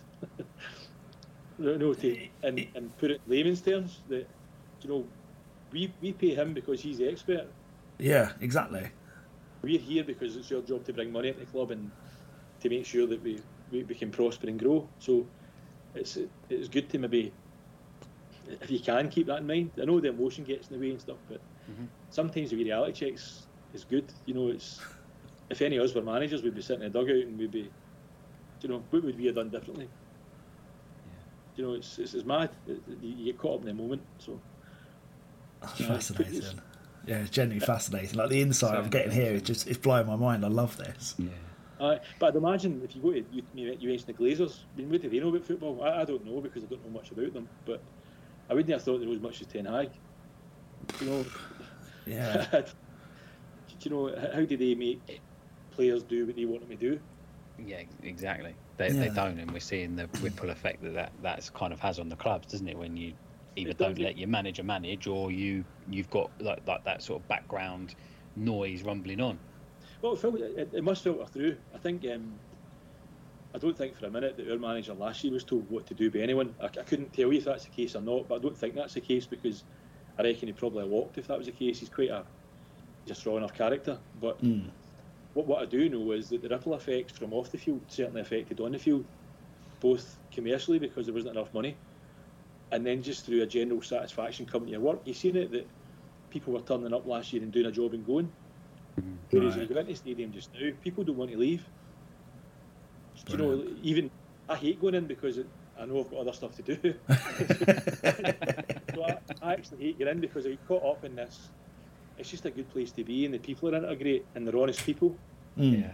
no, 1.57 1.75
no, 1.77 1.93
to, 1.93 2.17
eh, 2.17 2.27
and 2.43 2.59
eh. 2.59 2.65
and 2.75 2.95
put 2.97 3.11
it 3.11 3.21
in 3.25 3.31
layman's 3.31 3.61
terms 3.61 4.01
that 4.09 4.27
you 4.81 4.89
know 4.89 5.05
we 5.71 5.91
we 6.01 6.13
pay 6.13 6.35
him 6.35 6.53
because 6.53 6.81
he's 6.81 6.99
the 6.99 7.09
expert. 7.09 7.47
Yeah, 7.97 8.31
exactly. 8.41 8.87
We're 9.63 9.79
here 9.79 10.03
because 10.03 10.35
it's 10.35 10.51
your 10.51 10.61
job 10.61 10.85
to 10.85 10.93
bring 10.93 11.11
money 11.11 11.29
into 11.29 11.39
the 11.39 11.45
club 11.47 11.71
and 11.71 11.89
to 12.61 12.69
make 12.69 12.85
sure 12.85 13.07
that 13.07 13.21
we, 13.23 13.39
we, 13.71 13.83
we 13.83 13.95
can 13.95 14.11
prosper 14.11 14.47
and 14.47 14.59
grow. 14.59 14.87
So 14.99 15.25
it's 15.95 16.17
it's 16.49 16.67
good 16.67 16.89
to 16.89 16.99
maybe 16.99 17.33
if 18.61 18.71
you 18.71 18.79
can 18.79 19.09
keep 19.09 19.27
that 19.27 19.39
in 19.39 19.47
mind. 19.47 19.71
I 19.81 19.85
know 19.85 19.99
the 19.99 20.09
emotion 20.09 20.43
gets 20.43 20.69
in 20.69 20.79
the 20.79 20.85
way 20.85 20.91
and 20.91 21.01
stuff, 21.01 21.17
but 21.29 21.41
mm-hmm. 21.69 21.85
sometimes 22.09 22.51
the 22.51 22.57
reality 22.57 22.93
checks 22.93 23.47
is 23.73 23.83
good. 23.83 24.05
You 24.25 24.33
know, 24.33 24.47
it's 24.49 24.79
if 25.49 25.61
any 25.61 25.77
of 25.77 25.83
us 25.83 25.93
were 25.93 26.01
managers, 26.01 26.43
we'd 26.43 26.55
be 26.55 26.61
sitting 26.61 26.83
in 26.83 26.87
a 26.87 26.93
dugout 26.93 27.15
and 27.15 27.37
we'd 27.37 27.51
be, 27.51 27.69
you 28.61 28.69
know, 28.69 28.83
what 28.89 29.03
would 29.03 29.17
we 29.17 29.25
have 29.25 29.35
done 29.35 29.49
differently? 29.49 29.89
You 31.55 31.65
know, 31.65 31.73
it's 31.73 31.97
it's, 31.99 32.13
it's 32.13 32.25
mad. 32.25 32.49
It- 32.67 32.81
You 33.01 33.25
get 33.25 33.37
caught 33.37 33.55
up 33.55 33.61
in 33.61 33.67
the 33.67 33.73
moment. 33.73 34.01
So 34.19 34.39
That's 35.61 35.79
Yeah. 35.79 35.87
fascinating. 35.87 36.61
Yeah, 37.07 37.19
it's 37.19 37.29
genuinely 37.29 37.65
fascinating. 37.65 38.17
Like 38.17 38.29
the 38.29 38.41
insight 38.41 38.75
of 38.75 38.89
getting 38.89 39.11
here, 39.11 39.33
it's 39.33 39.47
just 39.47 39.67
it's 39.67 39.77
blowing 39.77 40.07
my 40.07 40.17
mind. 40.17 40.43
I 40.43 40.49
love 40.49 40.77
this. 40.77 41.15
Yeah. 41.17 41.29
Uh, 41.79 41.97
but 42.19 42.27
I'd 42.27 42.35
imagine 42.35 42.81
if 42.83 42.95
you 42.95 43.01
go 43.01 43.11
to 43.11 43.19
you, 43.31 43.43
you 43.53 43.77
you 43.79 43.89
mentioned 43.89 44.07
the 44.07 44.13
Glazers, 44.13 44.65
I 44.73 44.77
mean, 44.79 44.89
what 44.89 45.01
do 45.01 45.09
they 45.09 45.19
know 45.19 45.29
about 45.29 45.45
football? 45.45 45.83
I, 45.83 46.01
I 46.01 46.05
don't 46.05 46.25
know 46.25 46.41
because 46.41 46.63
I 46.63 46.67
don't 46.67 46.83
know 46.83 46.91
much 46.91 47.11
about 47.11 47.33
them. 47.33 47.49
But 47.65 47.83
I 48.49 48.53
wouldn't 48.53 48.71
have 48.73 48.83
thought 48.83 48.99
there 48.99 49.09
was 49.09 49.21
much 49.21 49.41
as 49.41 49.47
Ten 49.47 49.65
Hag. 49.65 49.91
You 50.99 51.05
know, 51.07 51.25
Yeah. 52.05 52.45
do 52.51 53.75
you 53.81 53.91
know 53.91 54.15
how 54.33 54.45
do 54.45 54.57
they 54.57 54.75
make 54.75 55.21
players 55.71 56.03
do 56.03 56.25
what 56.25 56.35
they 56.35 56.45
want 56.45 56.61
them 56.61 56.69
to 56.69 56.75
do? 56.77 56.99
Yeah, 57.57 57.83
exactly. 58.03 58.55
They, 58.77 58.93
they 58.93 59.09
don't, 59.09 59.39
and 59.39 59.51
we're 59.51 59.59
seeing 59.59 59.95
the 59.95 60.09
ripple 60.21 60.49
effect 60.51 60.83
that, 60.83 60.93
that 60.93 61.13
that's 61.21 61.49
kind 61.49 61.73
of 61.73 61.79
has 61.79 61.99
on 61.99 62.09
the 62.09 62.15
clubs, 62.15 62.47
doesn't 62.47 62.67
it? 62.67 62.77
When 62.77 62.95
you 62.95 63.13
either 63.55 63.71
It 63.71 63.77
does, 63.77 63.95
don't 63.95 63.97
yeah. 63.97 64.07
let 64.07 64.17
your 64.17 64.27
manager 64.27 64.63
manage, 64.63 65.07
or 65.07 65.31
you 65.31 65.65
you've 65.89 66.09
got 66.09 66.31
like, 66.39 66.65
like 66.67 66.83
that 66.85 67.01
sort 67.03 67.21
of 67.21 67.27
background 67.27 67.95
noise 68.35 68.83
rumbling 68.83 69.21
on. 69.21 69.39
Well, 70.01 70.13
it, 70.13 70.19
fil- 70.19 70.35
it, 70.35 70.69
it 70.73 70.83
must 70.83 71.03
filter 71.03 71.25
through. 71.25 71.57
I 71.73 71.77
think. 71.77 72.05
Um, 72.05 72.33
I 73.55 73.59
don't 73.59 73.75
think 73.75 73.95
for 73.95 74.05
a 74.05 74.11
minute 74.11 74.37
that 74.37 74.51
our 74.51 74.59
manager 74.59 74.93
last 74.93 75.23
year 75.23 75.33
was 75.33 75.43
told 75.43 75.69
what 75.71 75.87
to 75.87 75.93
do 75.93 76.11
by 76.11 76.19
anyone. 76.19 76.53
I, 76.61 76.65
I 76.65 76.83
couldn't 76.83 77.13
tell 77.13 77.31
you 77.31 77.39
if 77.39 77.45
that's 77.45 77.63
the 77.63 77.71
case 77.71 77.95
or 77.95 78.01
not, 78.01 78.27
but 78.27 78.35
I 78.35 78.39
don't 78.39 78.57
think 78.57 78.75
that's 78.75 78.93
the 78.93 79.01
case 79.01 79.25
because 79.25 79.63
I 80.19 80.23
reckon 80.23 80.47
he 80.47 80.53
probably 80.53 80.85
walked 80.85 81.17
if 81.17 81.27
that 81.27 81.37
was 81.37 81.47
the 81.47 81.53
case. 81.53 81.79
He's 81.79 81.89
quite 81.89 82.09
a 82.09 82.23
just 83.07 83.21
strong 83.21 83.37
enough 83.37 83.53
character. 83.53 83.97
But 84.21 84.37
what, 85.33 85.47
what 85.47 85.61
I 85.61 85.65
do 85.65 85.89
know 85.89 86.11
is 86.11 86.29
that 86.29 86.41
the 86.41 86.49
ripple 86.49 86.75
effects 86.75 87.13
from 87.13 87.33
off 87.33 87.51
the 87.51 87.57
field 87.57 87.81
certainly 87.87 88.21
affected 88.21 88.59
on 88.59 88.73
the 88.73 88.79
field, 88.79 89.05
both 89.79 90.17
commercially 90.31 90.77
because 90.77 91.05
there 91.05 91.15
wasn't 91.15 91.35
enough 91.35 91.53
money, 91.53 91.75
and 92.71 92.85
then 92.85 93.01
just 93.01 93.25
through 93.25 93.41
a 93.41 93.45
general 93.45 93.81
satisfaction 93.81 94.45
coming 94.45 94.67
to 94.67 94.71
your 94.73 94.81
work, 94.81 94.99
you've 95.05 95.17
seen 95.17 95.35
it 95.35 95.51
that 95.51 95.67
people 96.29 96.53
were 96.53 96.59
turning 96.61 96.93
up 96.93 97.07
last 97.07 97.33
year 97.33 97.41
and 97.41 97.51
doing 97.51 97.65
a 97.65 97.71
job 97.71 97.93
and 97.93 98.05
going. 98.05 98.31
Whereas 99.31 99.55
Right. 99.55 99.67
you 99.69 99.73
go 99.73 99.79
into 99.79 99.91
the 99.91 99.97
stadium 99.97 100.31
just 100.31 100.53
now, 100.53 100.71
people 100.83 101.03
don't 101.03 101.17
want 101.17 101.31
to 101.31 101.37
leave. 101.37 101.65
Do 103.25 103.33
you 103.33 103.37
know, 103.37 103.63
even 103.83 104.09
I 104.47 104.55
hate 104.55 104.79
going 104.79 104.95
in 104.95 105.05
because 105.05 105.37
it, 105.37 105.47
I 105.79 105.85
know 105.85 105.99
I've 105.99 106.09
got 106.09 106.19
other 106.19 106.33
stuff 106.33 106.55
to 106.55 106.61
do. 106.63 106.93
so 108.95 109.03
I, 109.03 109.17
I 109.41 109.53
actually 109.53 109.83
hate 109.83 109.99
going 109.99 110.11
in 110.11 110.21
because 110.21 110.45
I 110.45 110.49
get 110.49 110.67
caught 110.67 110.83
up 110.85 111.03
in 111.03 111.15
this. 111.15 111.49
It's 112.17 112.29
just 112.31 112.45
a 112.45 112.51
good 112.51 112.69
place 112.71 112.91
to 112.93 113.03
be, 113.03 113.25
and 113.25 113.33
the 113.33 113.39
people 113.39 113.69
in 113.69 113.75
it 113.75 113.85
are 113.85 113.95
great, 113.95 114.25
and 114.33 114.47
they're 114.47 114.57
honest 114.57 114.83
people. 114.85 115.15
Mm. 115.57 115.81
Yeah. 115.81 115.91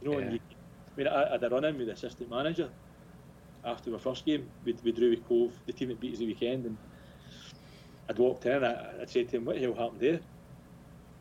You 0.00 0.10
know, 0.10 0.18
and 0.18 0.32
you, 0.32 0.40
I 0.50 0.96
mean, 0.96 1.06
I, 1.06 1.28
I 1.28 1.32
had 1.32 1.44
a 1.44 1.50
run 1.50 1.64
in 1.64 1.78
with 1.78 1.86
the 1.86 1.92
assistant 1.92 2.30
manager 2.30 2.68
after 3.64 3.90
my 3.90 3.98
first 3.98 4.24
game. 4.24 4.48
We, 4.64 4.74
we 4.82 4.92
drew 4.92 5.10
with 5.10 5.24
Cove, 5.28 5.52
the 5.66 5.72
team 5.72 5.88
that 5.88 6.00
beat 6.00 6.14
us 6.14 6.18
the 6.18 6.26
weekend, 6.26 6.66
and 6.66 6.76
I'd 8.08 8.18
walked 8.18 8.46
in 8.46 8.52
and 8.52 8.66
I, 8.66 9.02
I 9.02 9.04
said 9.06 9.28
to 9.30 9.36
him, 9.36 9.44
What 9.44 9.56
the 9.56 9.62
hell 9.62 9.74
happened 9.74 10.00
there? 10.00 10.20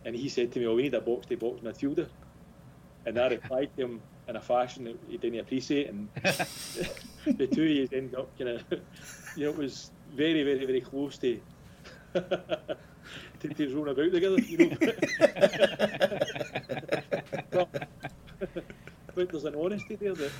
And 0.05 0.15
he 0.15 0.29
said 0.29 0.51
to 0.53 0.59
me, 0.59 0.65
Oh, 0.67 0.75
we 0.75 0.83
need 0.83 0.93
a 0.93 1.01
box 1.01 1.25
to 1.27 1.37
box 1.37 1.59
midfielder. 1.61 2.07
And 3.05 3.17
I 3.19 3.27
replied 3.29 3.69
to 3.77 3.83
him 3.85 4.01
in 4.27 4.35
a 4.35 4.41
fashion 4.41 4.83
that 4.85 4.97
he 5.09 5.17
didn't 5.17 5.39
appreciate. 5.39 5.89
And 5.89 6.07
the 7.25 7.47
two 7.47 7.63
of 7.63 7.69
you 7.69 7.89
ended 7.91 8.15
up 8.15 8.37
kind 8.37 8.49
of, 8.51 8.63
you 9.35 9.45
know, 9.45 9.51
it 9.51 9.57
was 9.57 9.91
very, 10.13 10.43
very, 10.43 10.65
very 10.65 10.81
close 10.81 11.17
to. 11.19 11.39
to, 12.13 13.47
to 13.55 13.75
rolling 13.75 13.91
about 13.93 14.11
together, 14.11 14.39
you 14.41 14.57
know. 14.57 14.75
but, 17.51 17.87
but 19.15 19.29
there's 19.31 19.45
an 19.45 19.55
honesty 19.55 19.95
there 19.95 20.13
that, 20.13 20.31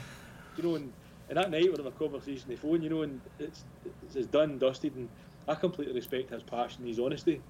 you 0.57 0.64
know, 0.64 0.76
and, 0.76 0.91
and 1.30 1.38
that 1.38 1.49
night 1.51 1.64
we're 1.66 1.72
having 1.72 1.88
a 1.88 1.91
conversation 1.91 2.43
on 2.43 2.49
the 2.49 2.55
phone, 2.57 2.82
you 2.82 2.89
know, 2.89 3.01
and 3.03 3.22
it's, 3.39 3.64
it's, 4.03 4.16
it's 4.16 4.28
done, 4.28 4.57
dusted, 4.57 4.95
and 4.95 5.09
I 5.47 5.55
completely 5.55 5.93
respect 5.93 6.32
his 6.32 6.43
passion, 6.43 6.86
his 6.86 6.99
honesty, 6.99 7.41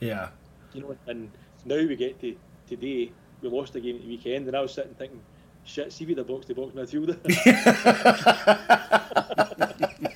Yeah. 0.00 0.28
you 0.72 0.82
know, 0.82 0.96
and 1.06 1.30
now 1.64 1.76
we 1.76 1.96
get 1.96 2.20
to 2.20 2.36
today, 2.68 3.12
we 3.42 3.48
lost 3.48 3.74
a 3.74 3.80
game 3.80 3.96
at 3.96 4.02
the 4.02 4.08
weekend, 4.08 4.46
and 4.46 4.56
I 4.56 4.60
was 4.60 4.72
sitting 4.74 4.94
thinking, 4.94 5.20
shit, 5.64 5.92
see 5.92 6.06
we 6.06 6.14
the 6.14 6.24
box 6.24 6.46
to 6.46 6.54
box 6.54 6.74
midfielder. 6.74 7.16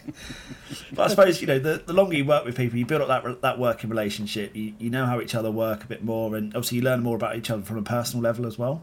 But 0.93 1.05
I 1.05 1.09
suppose 1.09 1.41
you 1.41 1.47
know 1.49 1.59
the, 1.59 1.83
the 1.85 1.93
longer 1.93 2.17
you 2.17 2.25
work 2.25 2.45
with 2.45 2.57
people, 2.57 2.79
you 2.79 2.87
build 2.87 3.03
up 3.03 3.09
that 3.25 3.43
that 3.43 3.59
working 3.59 3.91
relationship. 3.91 4.55
You 4.55 4.75
you 4.79 4.91
know 4.91 5.07
how 5.07 5.21
each 5.21 5.35
other 5.35 5.51
work 5.51 5.83
a 5.85 5.87
bit 5.87 6.05
more, 6.05 6.37
and 6.37 6.55
obviously 6.55 6.79
you 6.79 6.85
learn 6.85 7.03
more 7.03 7.17
about 7.17 7.37
each 7.37 7.51
other 7.51 7.63
from 7.63 7.79
a 7.79 7.83
personal 7.83 8.23
level 8.23 8.47
as 8.47 8.59
well. 8.59 8.83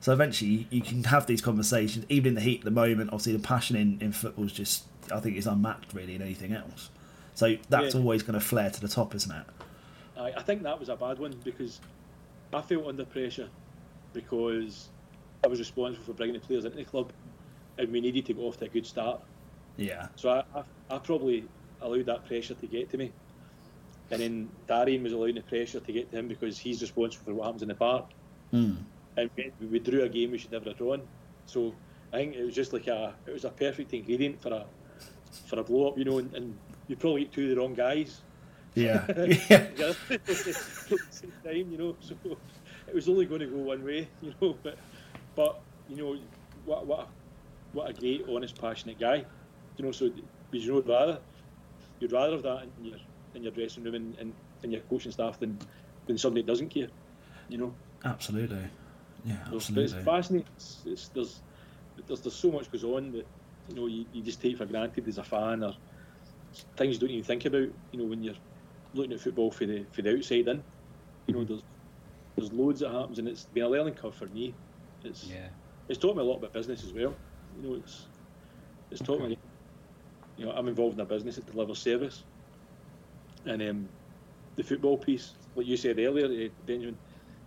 So 0.00 0.12
eventually 0.12 0.50
you, 0.50 0.64
you 0.70 0.80
can 0.82 1.04
have 1.04 1.26
these 1.26 1.40
conversations, 1.40 2.04
even 2.08 2.30
in 2.30 2.34
the 2.34 2.40
heat 2.40 2.58
of 2.58 2.64
the 2.64 2.70
moment. 2.72 3.10
Obviously, 3.10 3.34
the 3.34 3.38
passion 3.38 3.76
in, 3.76 3.98
in 4.00 4.10
football 4.12 4.46
is 4.46 4.52
just 4.52 4.84
I 5.12 5.20
think 5.20 5.36
is 5.36 5.46
unmatched 5.46 5.94
really 5.94 6.16
in 6.16 6.22
anything 6.22 6.52
else. 6.52 6.90
So 7.34 7.56
that's 7.68 7.94
Yeah. 7.94 8.00
always 8.00 8.22
going 8.22 8.34
to 8.38 8.44
flare 8.44 8.70
to 8.70 8.80
the 8.80 8.88
top, 8.88 9.14
isn't 9.14 9.30
it? 9.30 9.44
I, 10.16 10.32
I 10.38 10.42
think 10.42 10.64
that 10.64 10.78
was 10.80 10.88
a 10.88 10.96
bad 10.96 11.18
one 11.20 11.34
because 11.44 11.80
I 12.52 12.60
felt 12.60 12.86
under 12.86 13.04
pressure 13.04 13.48
because 14.12 14.88
I 15.44 15.48
was 15.48 15.58
responsible 15.58 16.04
for 16.04 16.12
bringing 16.12 16.34
the 16.34 16.46
players 16.46 16.64
into 16.64 16.76
the 16.76 16.84
club 16.84 17.12
and 17.78 17.90
we 17.90 18.00
needed 18.00 18.26
to 18.26 18.34
go 18.34 18.42
off 18.42 18.58
to 18.58 18.66
a 18.66 18.68
good 18.68 18.86
start. 18.86 19.20
Yeah. 19.76 20.08
So 20.16 20.30
I, 20.30 20.44
I, 20.58 20.62
I 20.90 20.98
probably 20.98 21.44
allowed 21.80 22.06
that 22.06 22.26
pressure 22.26 22.54
to 22.54 22.66
get 22.66 22.90
to 22.90 22.98
me. 22.98 23.12
And 24.10 24.20
then 24.20 24.48
Darian 24.68 25.02
was 25.02 25.12
allowing 25.12 25.36
the 25.36 25.42
pressure 25.42 25.80
to 25.80 25.92
get 25.92 26.10
to 26.10 26.18
him 26.18 26.28
because 26.28 26.58
he's 26.58 26.82
responsible 26.82 27.24
for 27.24 27.34
what 27.34 27.44
happens 27.46 27.62
in 27.62 27.68
the 27.68 27.74
park. 27.74 28.06
Mm. 28.52 28.76
And 29.16 29.30
we, 29.36 29.52
we 29.66 29.78
drew 29.78 30.02
a 30.02 30.08
game 30.08 30.32
we 30.32 30.38
should 30.38 30.52
never 30.52 30.66
have 30.66 30.78
drawn. 30.78 31.02
So 31.46 31.74
I 32.12 32.18
think 32.18 32.36
it 32.36 32.44
was 32.44 32.54
just 32.54 32.72
like 32.72 32.86
a 32.88 33.14
it 33.26 33.32
was 33.32 33.44
a 33.44 33.50
perfect 33.50 33.94
ingredient 33.94 34.40
for 34.40 34.52
a 34.52 34.66
for 35.46 35.58
a 35.58 35.64
blow 35.64 35.88
up, 35.88 35.98
you 35.98 36.04
know, 36.04 36.18
and, 36.18 36.34
and 36.34 36.56
you 36.88 36.96
probably 36.96 37.22
get 37.22 37.32
two 37.32 37.44
of 37.44 37.50
the 37.50 37.56
wrong 37.56 37.74
guys. 37.74 38.20
Yeah. 38.74 39.04
yeah. 39.76 39.92
same 41.10 41.32
time, 41.44 41.70
you 41.70 41.78
know. 41.78 41.96
So 42.00 42.16
it 42.88 42.94
was 42.94 43.08
only 43.08 43.26
going 43.26 43.40
to 43.40 43.46
go 43.46 43.58
one 43.58 43.84
way, 43.84 44.08
you 44.22 44.32
know. 44.40 44.56
But 44.62 44.78
but 45.34 45.60
you 45.88 45.96
know 45.96 46.18
what 46.64 46.86
what 46.86 47.00
a, 47.00 47.06
what 47.72 47.90
a 47.90 47.92
great, 47.92 48.24
honest, 48.28 48.58
passionate 48.60 48.98
guy. 48.98 49.24
You 49.76 49.84
know, 49.84 49.92
so 49.92 50.10
because 50.50 50.66
you 50.66 50.72
know 50.72 50.80
rather 50.82 51.18
you'd 52.00 52.12
rather 52.12 52.32
have 52.32 52.42
that 52.42 52.66
in 52.78 52.84
your 52.86 52.98
in 53.34 53.42
your 53.42 53.52
dressing 53.52 53.84
room 53.84 53.94
and, 53.94 54.18
and, 54.18 54.32
and 54.62 54.72
your 54.72 54.80
coaching 54.82 55.12
staff 55.12 55.38
than 55.38 55.58
than 56.06 56.18
somebody 56.18 56.42
that 56.42 56.48
doesn't 56.48 56.68
care. 56.68 56.88
You 57.48 57.58
know. 57.58 57.74
Absolutely. 58.04 58.68
Yeah, 59.24 59.36
So, 59.58 59.74
but 59.74 59.84
it's 59.84 59.92
fascinating. 59.92 60.48
It's, 60.56 60.78
it's, 60.84 61.08
there's, 61.08 61.42
there's 62.08 62.20
there's 62.20 62.34
so 62.34 62.50
much 62.50 62.70
goes 62.72 62.82
on 62.82 63.12
that 63.12 63.26
you 63.68 63.74
know 63.76 63.86
you, 63.86 64.04
you 64.12 64.22
just 64.22 64.40
take 64.42 64.56
for 64.58 64.66
granted 64.66 65.06
as 65.06 65.18
a 65.18 65.22
fan, 65.22 65.62
or 65.62 65.74
things 66.76 66.94
you 66.94 67.00
don't 67.00 67.10
even 67.10 67.24
think 67.24 67.44
about. 67.44 67.68
You 67.92 67.98
know 67.98 68.04
when 68.04 68.22
you're 68.22 68.34
looking 68.94 69.12
at 69.12 69.20
football 69.20 69.50
for 69.50 69.66
the 69.66 69.84
for 69.92 70.02
the 70.02 70.16
outside 70.16 70.48
in. 70.48 70.64
You 71.26 71.34
know 71.34 71.44
there's 71.44 71.62
there's 72.36 72.52
loads 72.52 72.80
that 72.80 72.90
happens, 72.90 73.18
and 73.18 73.28
it's 73.28 73.44
been 73.46 73.64
a 73.64 73.68
learning 73.68 73.94
curve 73.94 74.14
for 74.14 74.26
me. 74.26 74.54
It's 75.04 75.24
Yeah. 75.24 75.48
it's 75.88 75.98
taught 75.98 76.16
me 76.16 76.22
a 76.22 76.24
lot 76.26 76.38
about 76.38 76.52
business 76.52 76.84
as 76.84 76.92
well. 76.92 77.14
You 77.54 77.62
know 77.62 77.74
it's 77.74 78.08
it's 78.90 79.02
taught 79.02 79.20
me. 79.22 79.36
You 80.36 80.46
know 80.46 80.52
I'm 80.52 80.68
involved 80.68 80.94
in 80.94 81.00
a 81.00 81.06
business 81.06 81.36
that 81.36 81.46
delivers 81.46 81.80
service, 81.80 82.24
and 83.44 83.62
um, 83.62 83.88
the 84.56 84.62
football 84.62 84.98
piece, 84.98 85.36
like 85.54 85.66
you 85.66 85.76
said 85.76 85.98
earlier, 85.98 86.26
eh, 86.46 86.48
Benjamin, 86.64 86.98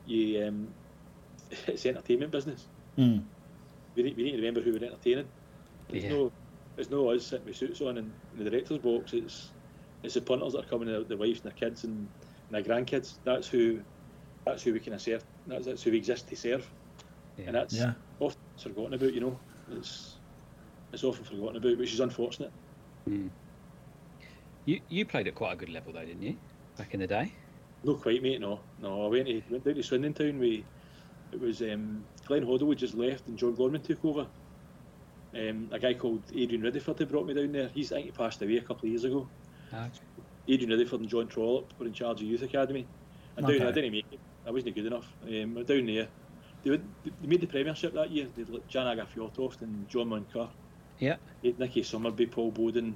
you 0.05 0.45
um, 0.45 0.75
it's 1.67 1.85
entertainment 1.85 2.31
business. 2.31 2.69
Mm. 2.99 3.29
We 3.95 4.03
need, 4.03 4.17
we 4.17 4.23
need 4.23 4.31
to 4.31 4.37
remember 4.37 4.61
who 4.61 4.71
we're 4.73 4.85
entertaining. 4.85 5.29
There's 5.89 6.03
Yeah. 6.03 6.11
no, 6.11 6.33
it's 6.77 6.89
no 6.89 7.09
us 7.09 7.27
sitting 7.27 7.45
with 7.45 7.55
suits 7.55 7.81
on 7.81 7.97
in, 7.97 8.13
in 8.33 8.43
the 8.43 8.49
director's 8.49 8.79
box. 8.79 9.13
It's 9.13 9.54
it's 10.05 10.13
the 10.15 10.21
punters 10.21 10.53
that 10.53 10.65
are 10.65 10.67
coming, 10.69 10.87
the, 10.87 11.03
the 11.03 11.17
wives 11.17 11.41
and 11.41 11.51
their 11.51 11.57
kids 11.57 11.83
and, 11.83 12.07
and 12.49 12.51
their 12.51 12.63
grandkids. 12.63 13.15
That's 13.23 13.47
who 13.47 13.81
that's 14.45 14.61
who 14.63 14.73
we 14.73 14.79
can 14.79 14.97
serve. 14.99 15.23
That's, 15.47 15.65
that's 15.65 15.83
who 15.83 15.91
we 15.91 15.97
exist 15.97 16.27
to 16.29 16.35
serve. 16.35 16.69
Yeah. 17.37 17.45
And 17.47 17.55
that's 17.55 17.73
Yeah. 17.75 17.93
often 18.19 18.39
forgotten 18.57 18.93
about. 18.93 19.13
You 19.13 19.21
know, 19.21 19.39
it's 19.71 20.15
it's 20.93 21.03
often 21.03 21.25
forgotten 21.25 21.57
about, 21.57 21.77
which 21.77 21.93
is 21.93 21.99
unfortunate. 21.99 22.51
Mm. 23.09 23.29
You 24.65 24.79
you 24.89 25.05
played 25.05 25.27
at 25.27 25.35
quite 25.35 25.53
a 25.53 25.57
good 25.57 25.69
level 25.69 25.93
though, 25.93 26.05
didn't 26.05 26.23
you? 26.23 26.37
Back 26.77 26.93
in 26.93 26.99
the 26.99 27.07
day. 27.07 27.31
Not 27.83 28.01
quite, 28.01 28.21
mate. 28.23 28.41
No, 28.41 28.59
no. 28.81 29.05
I 29.05 29.09
went 29.09 29.27
to, 29.27 29.41
went 29.49 29.63
down 29.63 29.75
to 29.75 29.83
Swindon 29.83 30.13
Town. 30.13 30.39
We 30.39 30.65
it 31.31 31.39
was 31.39 31.61
um, 31.61 32.03
Glenn 32.25 32.45
Hoddle 32.45 32.75
just 32.75 32.93
left 32.95 33.27
and 33.27 33.37
John 33.37 33.55
Gorman 33.55 33.81
took 33.81 34.03
over. 34.05 34.27
Um, 35.35 35.67
a 35.71 35.79
guy 35.79 35.93
called 35.93 36.23
Adrian 36.33 36.63
Riddiford 36.63 36.97
had 36.99 37.09
brought 37.09 37.25
me 37.25 37.33
down 37.33 37.51
there. 37.51 37.69
He's 37.73 37.91
I 37.91 37.95
think 37.95 38.05
he 38.07 38.11
passed 38.11 38.41
away 38.41 38.57
a 38.57 38.61
couple 38.61 38.85
of 38.85 38.91
years 38.91 39.03
ago. 39.03 39.27
Ah, 39.75 39.89
Adrian 40.47 40.69
Riddiford 40.71 40.99
and 40.99 41.09
John 41.09 41.27
Trollope 41.27 41.73
were 41.79 41.85
in 41.85 41.93
charge 41.93 42.21
of 42.21 42.27
youth 42.27 42.41
academy. 42.41 42.85
And 43.35 43.45
down 43.45 43.55
Okay. 43.57 43.67
I 43.67 43.71
didn't 43.71 43.91
make 43.91 44.05
it. 44.11 44.19
I 44.45 44.51
wasn't 44.51 44.75
good 44.75 44.85
enough. 44.85 45.11
Um, 45.23 45.55
down 45.63 45.85
there, 45.85 46.07
they, 46.63 46.69
would, 46.69 46.83
they 47.03 47.27
made 47.27 47.41
the 47.41 47.47
Premiership 47.47 47.93
that 47.93 48.11
year. 48.11 48.27
They 48.35 48.43
had 48.43 48.69
Jan 48.69 48.87
Åge 48.87 49.05
Fjørtoft 49.13 49.61
and 49.61 49.89
John 49.89 50.09
Moncur. 50.09 50.47
Yeah. 50.99 51.17
They 51.41 51.49
had 51.49 51.59
Nicky 51.59 51.81
Summerbee, 51.81 52.31
Paul 52.31 52.51
Bodin, 52.51 52.93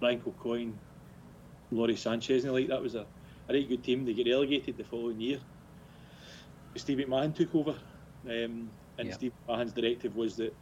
Brian 0.00 0.20
Coyne, 0.20 0.78
Lawrie 1.70 1.96
Sanchez, 1.96 2.44
and 2.44 2.54
the 2.54 2.60
like. 2.60 2.68
That 2.68 2.80
was 2.80 2.94
a, 2.94 3.04
a 3.48 3.52
right 3.52 3.68
good 3.68 3.82
team. 3.84 4.04
They 4.04 4.14
get 4.14 4.26
relegated 4.26 4.76
the 4.76 4.84
following 4.84 5.20
year. 5.20 5.40
Steve 6.76 6.98
McMahon 6.98 7.34
took 7.34 7.54
over, 7.54 7.70
um, 8.26 8.70
and 8.98 9.08
Yeah. 9.08 9.12
Steve 9.12 9.32
McMahon's 9.48 9.72
directive 9.72 10.16
was 10.16 10.36
that 10.36 10.54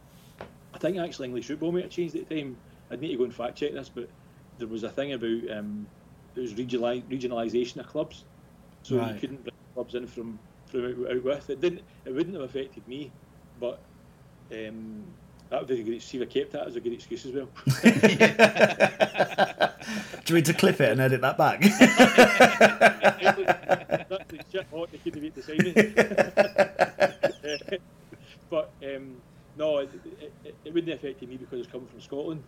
I 0.73 0.77
think 0.79 0.97
actually 0.97 1.27
English 1.27 1.47
football 1.47 1.71
might 1.71 1.83
have 1.83 1.91
changed 1.91 2.15
at 2.15 2.27
the 2.27 2.35
time. 2.35 2.57
I'd 2.91 2.99
need 3.01 3.09
to 3.09 3.17
go 3.17 3.23
and 3.23 3.33
fact 3.33 3.57
check 3.57 3.73
this, 3.73 3.89
but 3.89 4.09
there 4.57 4.67
was 4.67 4.83
a 4.83 4.89
thing 4.89 5.13
about 5.13 5.49
um, 5.57 5.87
there 6.35 6.41
was 6.41 6.53
regionali- 6.53 7.03
regionalisation 7.03 7.77
of 7.77 7.87
clubs, 7.87 8.23
so 8.83 8.97
Right. 8.97 9.13
you 9.13 9.19
couldn't 9.19 9.43
bring 9.43 9.55
clubs 9.73 9.95
in 9.95 10.07
from 10.07 10.39
from 10.67 10.85
out, 10.85 11.11
out 11.11 11.23
with. 11.23 11.49
It 11.49 11.61
didn't. 11.61 11.81
It 12.05 12.13
wouldn't 12.13 12.35
have 12.35 12.43
affected 12.43 12.87
me, 12.87 13.11
but 13.59 13.79
um, 14.51 15.03
that 15.49 15.59
would 15.59 15.67
be 15.67 15.79
a 15.81 15.83
good. 15.83 16.01
See, 16.01 16.21
I 16.21 16.25
kept 16.25 16.51
that 16.53 16.67
as 16.67 16.75
a 16.75 16.79
good 16.79 16.93
excuse 16.93 17.25
as 17.25 17.33
well. 17.33 17.49
Do 20.25 20.33
we 20.33 20.39
need 20.39 20.45
to 20.45 20.53
clip 20.53 20.79
it 20.79 20.91
and 20.91 21.01
edit 21.01 21.21
that 21.21 21.37
back? 21.37 21.61
Exactly, 23.23 24.39
shit 24.51 24.65
hot, 24.71 24.89
they 24.91 24.97
couldn't 24.99 25.21
wait 25.21 25.35
to 25.35 25.41
sign 25.43 25.57
me. 25.57 25.73
but 28.49 28.71
um, 28.83 29.15
no, 29.57 29.79
it, 29.79 29.89
it, 30.21 30.33
it, 30.45 30.55
it 30.65 30.73
wouldn't 30.73 30.91
have 30.91 30.99
affected 30.99 31.29
me 31.29 31.37
because 31.37 31.59
it's 31.59 31.71
coming 31.71 31.87
from 31.87 32.01
Scotland, 32.01 32.43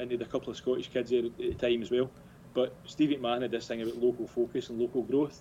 and 0.00 0.10
they 0.10 0.14
had 0.14 0.22
a 0.22 0.30
couple 0.30 0.50
of 0.50 0.56
Scottish 0.56 0.88
kids 0.88 1.10
there 1.10 1.24
at 1.24 1.36
the 1.36 1.54
time 1.54 1.82
as 1.82 1.90
well. 1.90 2.10
But 2.54 2.74
Steve 2.84 3.10
McMahon 3.10 3.42
had 3.42 3.50
this 3.50 3.68
thing 3.68 3.82
about 3.82 3.96
local 3.96 4.26
focus 4.26 4.70
and 4.70 4.80
local 4.80 5.02
growth, 5.02 5.40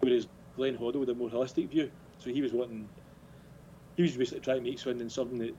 whereas 0.00 0.28
Glenn 0.54 0.76
Hoddle 0.76 1.00
had 1.00 1.08
a 1.08 1.14
more 1.14 1.30
holistic 1.30 1.68
view. 1.70 1.90
So 2.18 2.30
he 2.30 2.42
was 2.42 2.52
wanting, 2.52 2.88
he 3.96 4.02
was 4.02 4.16
basically 4.16 4.40
trying 4.40 4.58
to 4.58 4.70
make 4.70 4.78
Swindon 4.78 5.10
something 5.10 5.38
that, 5.38 5.54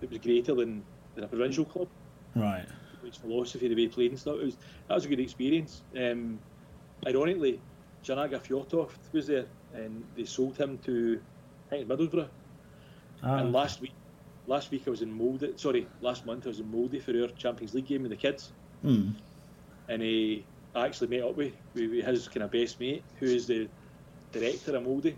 that 0.00 0.10
was 0.10 0.18
greater 0.20 0.54
than, 0.54 0.82
than 1.14 1.24
a 1.24 1.28
provincial 1.28 1.64
club 1.64 1.88
right. 2.34 2.64
his 3.04 3.16
philosophy, 3.16 3.68
the 3.68 3.74
way 3.74 3.82
he 3.82 3.88
played 3.88 4.10
and 4.10 4.20
stuff. 4.20 4.36
It 4.40 4.44
was 4.44 4.56
that 4.88 4.94
was 4.94 5.04
a 5.04 5.08
good 5.08 5.20
experience. 5.20 5.82
Um, 5.96 6.38
ironically, 7.06 7.60
Jan 8.02 8.18
Åge 8.18 8.40
Fjørtoft 8.40 9.12
was 9.12 9.26
there, 9.26 9.46
and 9.74 10.04
they 10.16 10.24
sold 10.24 10.56
him 10.56 10.78
to 10.78 11.20
I 11.66 11.70
think 11.70 11.88
Middlesbrough. 11.88 12.28
Ah, 13.22 13.38
and 13.38 13.52
last 13.52 13.80
week, 13.80 13.94
last 14.46 14.70
week 14.70 14.84
I 14.86 14.90
was 14.90 15.02
in 15.02 15.12
Molde. 15.12 15.58
Sorry, 15.58 15.90
last 16.00 16.24
month 16.26 16.46
I 16.46 16.50
was 16.50 16.60
in 16.60 16.70
Molde 16.70 17.00
for 17.02 17.12
our 17.20 17.28
Champions 17.28 17.74
League 17.74 17.86
game 17.86 18.02
with 18.02 18.10
the 18.10 18.16
kids. 18.16 18.54
Hmm. 18.82 19.10
and 19.88 20.02
he 20.02 20.48
I 20.74 20.86
actually 20.86 21.08
met 21.16 21.22
up 21.28 21.36
with, 21.36 21.54
with 21.74 21.90
with 21.90 22.04
his 22.04 22.28
kind 22.28 22.42
of 22.44 22.50
best 22.50 22.80
mate, 22.80 23.04
who 23.18 23.26
is 23.26 23.46
the 23.46 23.70
director 24.32 24.76
of 24.76 24.82
Molde. 24.84 25.16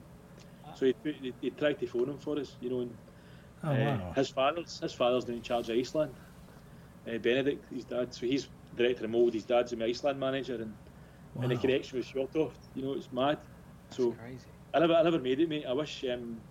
So 0.74 0.86
he, 0.86 0.94
he, 1.04 1.34
he 1.40 1.50
tried 1.50 1.78
to 1.80 1.86
phone 1.86 2.10
him 2.10 2.18
for 2.18 2.38
us, 2.38 2.56
you 2.60 2.70
know. 2.70 2.80
And, 2.82 2.98
Oh, 3.64 3.70
uh, 3.72 3.98
wow. 3.98 4.12
His 4.14 4.30
father's 4.30 4.78
his 4.80 4.92
father's 4.92 5.26
now 5.26 5.34
in 5.34 5.42
charge 5.42 5.70
of 5.70 5.76
Iceland. 5.78 6.14
Uh, 7.06 7.18
Benedict, 7.18 7.66
his 7.72 7.84
dad. 7.86 8.12
So 8.14 8.26
he's 8.26 8.50
director 8.74 9.04
of 9.06 9.10
Molde. 9.10 9.34
His 9.34 9.46
dad's 9.46 9.70
the 9.72 9.82
Iceland 9.84 10.20
manager, 10.20 10.56
and 10.56 10.76
and 11.40 11.50
the 11.50 11.56
Wow. 11.56 11.60
connection 11.62 11.98
with 11.98 12.06
Fjørtoft. 12.06 12.60
You 12.74 12.82
know, 12.82 12.92
it's 12.94 13.10
mad. 13.12 13.38
so 13.90 14.12
crazy. 14.12 14.52
I 14.74 14.78
never 14.80 14.94
I 14.94 15.02
never 15.02 15.18
made 15.20 15.40
it, 15.40 15.48
mate. 15.48 15.64
I 15.66 15.72
wish 15.72 16.04
um, 16.04 16.42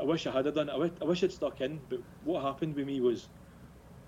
I 0.00 0.04
wish 0.04 0.26
I 0.26 0.30
had 0.32 0.52
done. 0.54 0.68
it. 0.68 0.72
I 0.72 0.76
wish, 0.76 0.92
I 1.00 1.04
wish 1.04 1.24
I'd 1.24 1.32
stuck 1.32 1.60
in. 1.60 1.80
But 1.88 2.00
what 2.24 2.42
happened 2.42 2.74
with 2.74 2.86
me 2.86 3.00
was 3.00 3.28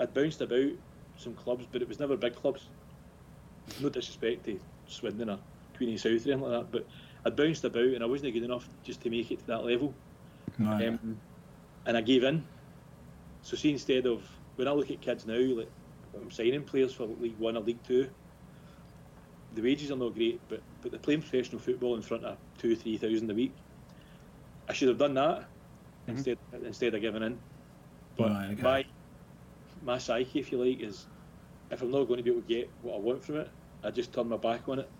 I'd 0.00 0.14
bounced 0.14 0.40
about 0.40 0.70
some 1.16 1.34
clubs, 1.34 1.66
but 1.70 1.82
it 1.82 1.88
was 1.88 2.00
never 2.00 2.16
big 2.16 2.34
clubs. 2.34 2.68
No 3.80 3.88
disrespect 3.88 4.44
to 4.46 4.60
Swindon 4.86 5.30
or 5.30 5.38
Queenie 5.76 5.96
South 5.96 6.26
or 6.26 6.32
anything 6.32 6.40
like 6.40 6.52
that, 6.52 6.72
but 6.72 6.86
I'd 7.24 7.36
bounced 7.36 7.64
about 7.64 7.84
and 7.84 8.02
I 8.02 8.06
wasn't 8.06 8.34
good 8.34 8.42
enough 8.42 8.68
just 8.82 9.00
to 9.02 9.10
make 9.10 9.30
it 9.30 9.40
to 9.40 9.46
that 9.46 9.64
level. 9.64 9.94
Right. 10.58 10.88
Um, 10.88 11.18
and 11.86 11.96
I 11.96 12.00
gave 12.00 12.24
in. 12.24 12.44
So 13.42 13.56
see, 13.56 13.70
instead 13.70 14.06
of 14.06 14.28
when 14.56 14.68
I 14.68 14.72
look 14.72 14.90
at 14.90 15.00
kids 15.00 15.26
now, 15.26 15.38
like 15.38 15.70
I'm 16.14 16.30
signing 16.30 16.64
players 16.64 16.92
for 16.92 17.06
League 17.06 17.38
One 17.38 17.56
or 17.56 17.60
League 17.60 17.82
Two, 17.82 18.08
the 19.54 19.62
wages 19.62 19.90
are 19.90 19.96
not 19.96 20.14
great, 20.14 20.40
but 20.48 20.62
but 20.82 20.90
they're 20.90 21.00
playing 21.00 21.22
professional 21.22 21.60
football 21.60 21.96
in 21.96 22.02
front 22.02 22.24
of 22.24 22.38
two, 22.58 22.74
three 22.76 22.96
thousand 22.96 23.30
a 23.30 23.34
week. 23.34 23.54
I 24.68 24.72
should 24.72 24.88
have 24.88 24.98
done 24.98 25.14
that 25.14 25.48
instead 26.06 26.38
instead 26.52 26.94
of 26.94 27.00
giving 27.02 27.22
in. 27.22 27.42
But 28.16 28.32
Right, 28.32 28.50
okay. 28.52 28.62
my 28.62 28.84
my 29.80 29.98
psyche, 29.98 30.40
if 30.40 30.52
you 30.52 30.64
like, 30.64 30.80
is 30.80 31.08
if 31.70 31.82
I'm 31.82 31.90
not 31.90 32.04
going 32.06 32.18
to 32.18 32.24
be 32.24 32.30
able 32.30 32.42
to 32.42 32.48
get 32.48 32.74
what 32.80 32.96
I 32.96 33.00
want 33.00 33.24
from 33.24 33.36
it, 33.38 33.52
I 33.82 33.90
just 33.90 34.14
turn 34.14 34.28
my 34.28 34.36
back 34.38 34.68
on 34.68 34.80
it, 34.80 34.92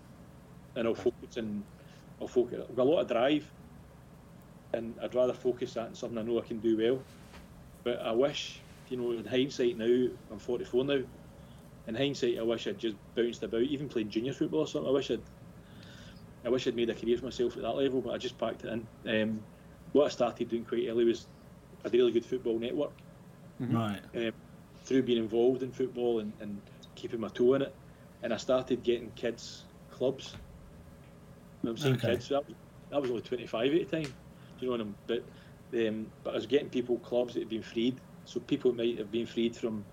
and 0.75 0.87
I'll 0.87 0.95
focus 0.95 1.37
and 1.37 1.67
I'll 2.21 2.27
focus. 2.27 2.65
I've 2.69 2.75
got 2.75 2.87
a 2.87 2.89
lot 2.89 3.01
of 3.01 3.07
drive, 3.09 3.53
and 4.73 4.99
I'd 5.01 5.15
rather 5.15 5.33
focus 5.33 5.73
that 5.73 5.87
on 5.87 5.95
something 5.95 6.17
I 6.17 6.23
know 6.23 6.39
I 6.41 6.45
can 6.45 6.59
do 6.59 6.77
well. 6.77 7.07
But 7.83 7.99
I 8.01 8.11
wish, 8.13 8.65
you 8.87 8.97
know, 8.97 9.11
in 9.13 9.25
hindsight 9.25 9.77
now, 9.77 10.07
I'm 10.29 10.39
44 10.39 10.85
now. 10.85 11.03
In 11.87 11.95
hindsight, 11.95 12.39
I 12.39 12.43
wish 12.43 12.67
I'd 12.67 12.79
just 12.79 12.97
bounced 13.15 13.43
about, 13.43 13.63
even 13.63 13.89
playing 13.89 14.09
junior 14.09 14.33
football 14.33 14.61
or 14.61 14.67
something. 14.67 14.89
I 14.89 14.93
wish 14.93 15.11
I'd, 15.11 15.29
I 16.45 16.49
wish 16.49 16.67
I'd 16.67 16.75
made 16.75 16.89
a 16.89 16.95
career 16.95 17.17
for 17.17 17.25
myself 17.25 17.55
at 17.57 17.63
that 17.63 17.71
level, 17.75 18.01
but 18.01 18.11
I 18.11 18.17
just 18.17 18.37
packed 18.37 18.63
it 18.63 18.71
in. 18.73 18.89
Um, 19.21 19.47
what 19.95 20.07
I 20.07 20.09
started 20.09 20.49
doing 20.49 20.65
quite 20.65 20.87
early 20.89 21.05
was 21.05 21.25
a 21.85 21.89
really 21.89 22.11
good 22.11 22.25
football 22.25 22.59
network. 22.59 22.91
Right. 23.59 24.01
Um, 24.13 24.31
through 24.85 25.03
being 25.03 25.23
involved 25.23 25.63
in 25.63 25.71
football 25.71 26.19
and, 26.19 26.33
and 26.41 26.61
keeping 26.95 27.21
my 27.21 27.29
toe 27.29 27.53
in 27.53 27.61
it, 27.61 27.73
and 28.21 28.33
I 28.33 28.37
started 28.37 28.83
getting 28.83 29.09
kids 29.11 29.63
clubs. 29.89 30.35
I'm 31.65 31.77
saying 31.77 31.95
Okay. 31.95 32.09
kids, 32.09 32.27
that 32.27 32.43
was, 32.45 32.55
that 32.91 33.01
was 33.01 33.09
only 33.09 33.23
25 33.23 33.73
at 33.73 33.89
the 33.89 33.97
time. 33.97 34.03
Do 34.03 34.65
you 34.65 34.67
know 34.67 34.71
what 34.73 34.81
I'm? 34.81 34.95
But 35.07 35.29
um, 35.73 36.07
but 36.23 36.31
I 36.31 36.35
was 36.35 36.45
getting 36.45 36.69
people 36.69 36.99
clubs 36.99 37.33
that 37.33 37.39
had 37.39 37.49
been 37.49 37.63
freed, 37.63 38.01
so 38.25 38.41
people 38.41 38.73
might 38.73 38.99
have 38.99 39.11
been 39.11 39.25
freed 39.25 39.55
from 39.55 39.85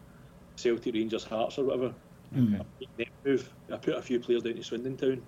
Celtic, 0.57 0.95
Rangers, 0.95 1.25
Hearts, 1.25 1.59
or 1.59 1.65
whatever. 1.65 1.95
Mm. 2.35 2.61
They 2.99 3.07
move. 3.25 3.55
I 3.73 3.77
put 3.77 3.95
a 3.95 4.03
few 4.03 4.19
players 4.21 4.43
down 4.43 4.57
to 4.57 4.63
Swindon 4.63 4.97
Town 4.97 5.23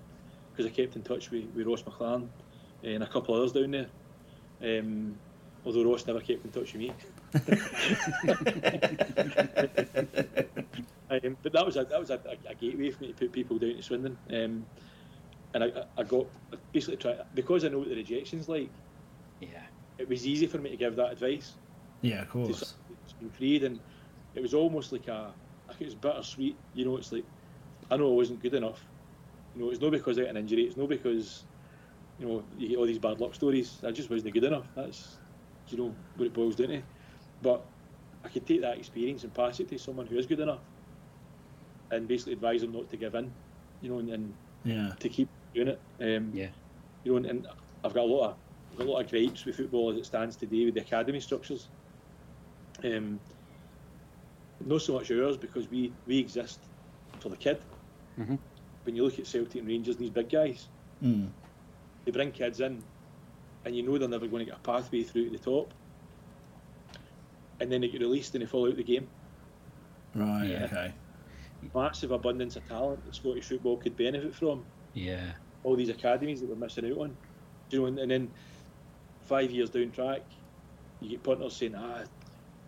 because 0.51 0.69
I 0.69 0.75
kept 0.75 0.95
in 0.95 1.03
touch 1.03 1.31
with, 1.31 1.45
with 1.55 1.65
Ross 1.65 1.83
McLaren 1.83 2.29
and 2.83 3.03
a 3.03 3.07
couple 3.07 3.35
of 3.35 3.39
others 3.39 3.53
down 3.53 3.71
there. 3.71 3.89
Um, 4.61 5.17
although 5.65 5.83
Ross 5.83 6.05
never 6.07 6.19
kept 6.19 6.45
in 6.45 6.51
touch 6.51 6.73
with 6.73 6.81
me. 6.81 6.91
um, 11.09 11.37
but 11.43 11.53
that 11.53 11.65
was 11.65 11.75
a 11.77 11.85
that 11.85 11.99
was 11.99 12.09
a, 12.09 12.19
a, 12.25 12.51
a 12.51 12.55
gateway 12.55 12.91
for 12.91 13.03
me 13.03 13.07
to 13.09 13.13
put 13.13 13.31
people 13.31 13.57
down 13.57 13.75
to 13.75 13.81
Swindon. 13.81 14.17
Um, 14.29 14.65
and 15.53 15.63
I, 15.63 15.71
I 15.97 16.03
got 16.03 16.27
basically 16.73 16.97
try 16.97 17.15
because 17.33 17.63
I 17.65 17.69
know 17.69 17.79
what 17.79 17.89
the 17.89 17.95
rejection's 17.95 18.49
like. 18.49 18.69
Yeah. 19.41 19.61
It 19.97 20.09
was 20.09 20.27
easy 20.27 20.47
for 20.47 20.57
me 20.57 20.69
to 20.71 20.77
give 20.77 20.95
that 20.97 21.11
advice 21.13 21.53
Yeah, 22.01 22.21
of 22.23 22.29
course. 22.29 22.59
somebody 22.59 22.95
that's 23.01 23.13
been 23.13 23.29
freed, 23.29 23.63
and 23.63 23.79
it 24.35 24.41
was 24.41 24.53
almost 24.53 24.91
like 24.91 25.07
a, 25.07 25.31
like 25.67 25.79
it 25.79 25.85
was 25.85 25.95
bittersweet. 25.95 26.57
You 26.73 26.85
know, 26.85 26.97
it's 26.97 27.11
like 27.11 27.23
I 27.89 27.97
know 27.97 28.09
I 28.09 28.13
wasn't 28.13 28.41
good 28.41 28.53
enough. 28.53 28.83
You 29.55 29.63
know, 29.63 29.71
it's 29.71 29.79
not 29.79 29.91
because 29.91 30.17
I 30.19 30.21
had 30.21 30.31
an 30.31 30.37
injury. 30.37 30.63
It's 30.63 30.75
not 30.77 30.89
because 30.89 31.45
you 32.17 32.27
know 32.27 32.43
you 32.55 32.69
get 32.69 32.77
all 32.77 32.85
these 32.85 32.99
bad 32.99 33.19
luck 33.19 33.35
stories. 33.35 33.83
I 33.83 33.91
just 33.91 34.09
wasn't 34.09 34.33
good 34.33 34.43
enough. 34.43 34.69
That's 34.75 35.19
you 35.67 35.77
know 35.77 35.95
what 36.15 36.25
it 36.27 36.33
boils 36.33 36.55
down 36.55 36.69
to. 36.69 36.83
But 37.41 37.65
I 38.23 38.29
could 38.29 38.47
take 38.47 38.61
that 38.61 38.77
experience 38.77 39.23
and 39.23 39.33
pass 39.33 39.59
it 39.59 39.69
to 39.69 39.77
someone 39.77 40.07
who 40.07 40.17
is 40.17 40.25
good 40.25 40.39
enough, 40.39 40.63
and 41.91 42.07
basically 42.07 42.33
advise 42.33 42.61
them 42.61 42.71
not 42.71 42.89
to 42.89 42.97
give 42.97 43.15
in. 43.15 43.33
You 43.81 43.89
know, 43.89 43.99
and, 43.99 44.09
and 44.09 44.33
Yeah. 44.63 44.93
to 44.99 45.09
keep 45.09 45.29
doing 45.53 45.69
it. 45.69 45.81
Um, 46.01 46.31
Yeah. 46.33 46.49
You 47.03 47.11
know, 47.11 47.17
and, 47.17 47.25
and 47.25 47.47
I've 47.83 47.93
got 47.93 48.03
a 48.03 48.11
lot 48.13 48.29
of 48.29 48.37
I've 48.71 48.77
got 48.79 48.87
a 48.87 48.91
lot 48.91 49.01
of 49.03 49.09
gripes 49.11 49.45
with 49.45 49.55
football 49.57 49.91
as 49.91 49.97
it 49.97 50.05
stands 50.05 50.37
today 50.37 50.65
with 50.65 50.75
the 50.75 50.81
academy 50.81 51.19
structures. 51.19 51.69
Um, 52.83 53.19
not 54.61 54.81
so 54.81 54.93
much 54.93 55.11
ours 55.11 55.37
because 55.37 55.69
we, 55.69 55.95
we 56.05 56.17
exist 56.17 56.69
for 57.19 57.29
the 57.29 57.37
kid. 57.37 57.63
Mhm. 58.17 58.39
When 58.83 58.95
you 58.95 59.03
look 59.03 59.19
at 59.19 59.27
Celtic 59.27 59.55
and 59.55 59.67
Rangers, 59.67 59.95
and 59.95 60.05
these 60.05 60.11
big 60.11 60.29
guys, 60.29 60.69
Mm. 61.03 61.33
They 62.05 62.11
bring 62.11 62.31
kids 62.31 62.59
in, 62.61 62.83
and 63.65 63.75
you 63.75 63.83
know 63.83 63.97
they're 63.97 64.07
never 64.07 64.27
going 64.27 64.45
to 64.45 64.51
get 64.51 64.59
a 64.59 64.63
pathway 64.63 65.03
through 65.03 65.25
to 65.25 65.37
the 65.37 65.43
top. 65.43 65.73
And 67.59 67.71
then 67.71 67.81
they 67.81 67.87
get 67.87 68.01
released 68.01 68.35
and 68.35 68.41
they 68.41 68.45
fall 68.47 68.65
out 68.65 68.71
of 68.71 68.77
the 68.77 68.83
game. 68.83 69.07
Right. 70.13 70.47
Yeah. 70.49 70.65
Okay. 70.65 70.93
Massive 71.73 72.11
abundance 72.11 72.55
of 72.57 72.67
talent 72.67 73.03
that 73.05 73.15
Scottish 73.15 73.45
football 73.45 73.77
could 73.77 73.95
benefit 73.97 74.35
from. 74.35 74.65
Yeah. 74.93 75.31
all 75.63 75.75
these 75.75 75.89
academies 75.89 76.41
that 76.41 76.49
we're 76.49 76.55
missing 76.55 76.85
out 76.91 76.97
on. 76.97 77.17
Do 77.69 77.77
you 77.77 77.81
know, 77.81 77.87
and, 77.87 77.99
and 77.99 78.11
then 78.11 78.31
five 79.23 79.51
years 79.51 79.69
down 79.69 79.91
track, 79.91 80.21
you 81.01 81.09
get 81.09 81.23
punters 81.23 81.55
saying, 81.55 81.75
ah, 81.75 82.03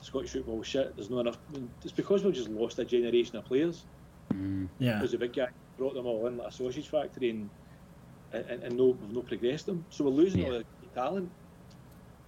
Scottish 0.01 0.31
football 0.31 0.63
shit, 0.63 0.95
there's 0.95 1.09
not 1.09 1.21
enough. 1.21 1.37
It's 1.83 1.91
because 1.91 2.23
we've 2.23 2.33
just 2.33 2.49
lost 2.49 2.79
a 2.79 2.85
generation 2.85 3.35
of 3.35 3.45
players. 3.45 3.85
Mm. 4.33 4.67
Yeah. 4.79 4.95
Because 4.95 5.11
the 5.11 5.17
big 5.17 5.33
guy 5.33 5.47
brought 5.77 5.93
them 5.93 6.05
all 6.05 6.25
in 6.27 6.37
like 6.37 6.47
a 6.47 6.51
sausage 6.51 6.89
factory 6.89 7.29
and 7.29 7.49
and, 8.33 8.63
and 8.63 8.77
no, 8.77 8.87
we've 8.99 9.11
no 9.11 9.21
progressed 9.21 9.65
them. 9.65 9.85
So 9.89 10.03
we're 10.03 10.11
losing 10.11 10.45
all 10.45 10.53
Yeah. 10.53 10.59
the 10.81 10.87
talent. 10.99 11.29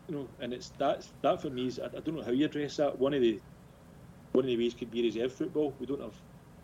You 0.08 0.16
know, 0.16 0.28
and 0.40 0.54
it's 0.54 0.70
that 0.80 1.08
that 1.22 1.42
for 1.42 1.50
me 1.50 1.68
is 1.68 1.80
I, 1.80 1.86
I 1.86 2.00
don't 2.00 2.16
know 2.16 2.24
how 2.24 2.32
you 2.32 2.46
address 2.46 2.78
that. 2.78 2.98
One 2.98 3.14
of 3.14 3.22
the 3.22 3.40
one 4.32 4.44
of 4.46 4.48
the 4.48 4.58
ways 4.58 4.74
could 4.74 4.92
be 4.92 5.02
reserve 5.04 5.34
football. 5.34 5.74
We 5.80 5.86
don't 5.86 6.02
have 6.02 6.14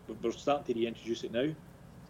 we're- 0.08 0.32
starting 0.34 0.74
to 0.76 0.80
reintroduce 0.82 1.24
it 1.24 1.32
now, 1.32 1.50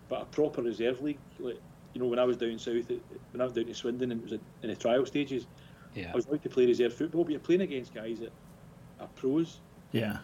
but 0.09 0.21
a 0.21 0.25
proper 0.25 0.61
reserve 0.61 1.01
league. 1.01 1.19
Like 1.39 1.59
you 1.93 2.01
know, 2.01 2.07
when 2.07 2.19
I 2.19 2.23
was 2.25 2.37
down 2.37 2.57
south, 2.59 2.89
when 3.31 3.41
I 3.41 3.43
was 3.45 3.53
down 3.53 3.65
to 3.65 3.73
Swindon 3.73 4.11
and 4.11 4.19
it 4.21 4.23
was 4.23 4.33
in 4.33 4.69
the 4.69 4.75
trial 4.75 5.05
stages, 5.05 5.45
Yeah. 5.93 6.11
I 6.11 6.15
was 6.15 6.25
allowed 6.25 6.43
to 6.43 6.49
play 6.49 6.65
reserve 6.65 6.93
football, 6.93 7.23
but 7.23 7.31
you're 7.31 7.39
playing 7.39 7.61
against 7.61 7.93
guys 7.93 8.19
that 8.19 8.31
are 8.99 9.07
pros. 9.15 9.59
Yeah. 9.91 10.17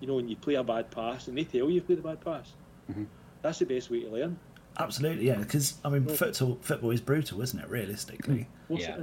You 0.00 0.06
know, 0.06 0.14
when 0.16 0.28
you 0.28 0.36
play 0.36 0.54
a 0.54 0.62
bad 0.62 0.90
pass, 0.90 1.28
and 1.28 1.36
they 1.36 1.44
tell 1.44 1.60
you 1.68 1.70
you've 1.76 1.86
played 1.86 1.98
a 1.98 2.02
bad 2.02 2.20
pass. 2.20 2.52
Mhm. 2.90 3.06
That's 3.42 3.58
the 3.58 3.64
best 3.66 3.90
way 3.90 4.00
to 4.02 4.10
learn. 4.10 4.38
Absolutely. 4.78 5.26
Yeah. 5.26 5.36
Because 5.36 5.74
I 5.84 5.88
mean, 5.88 6.06
football 6.06 6.58
football 6.60 6.90
is 6.90 7.00
brutal, 7.00 7.42
isn't 7.42 7.58
it? 7.58 7.68
Realistically, 7.68 8.48
Yeah. 8.68 9.02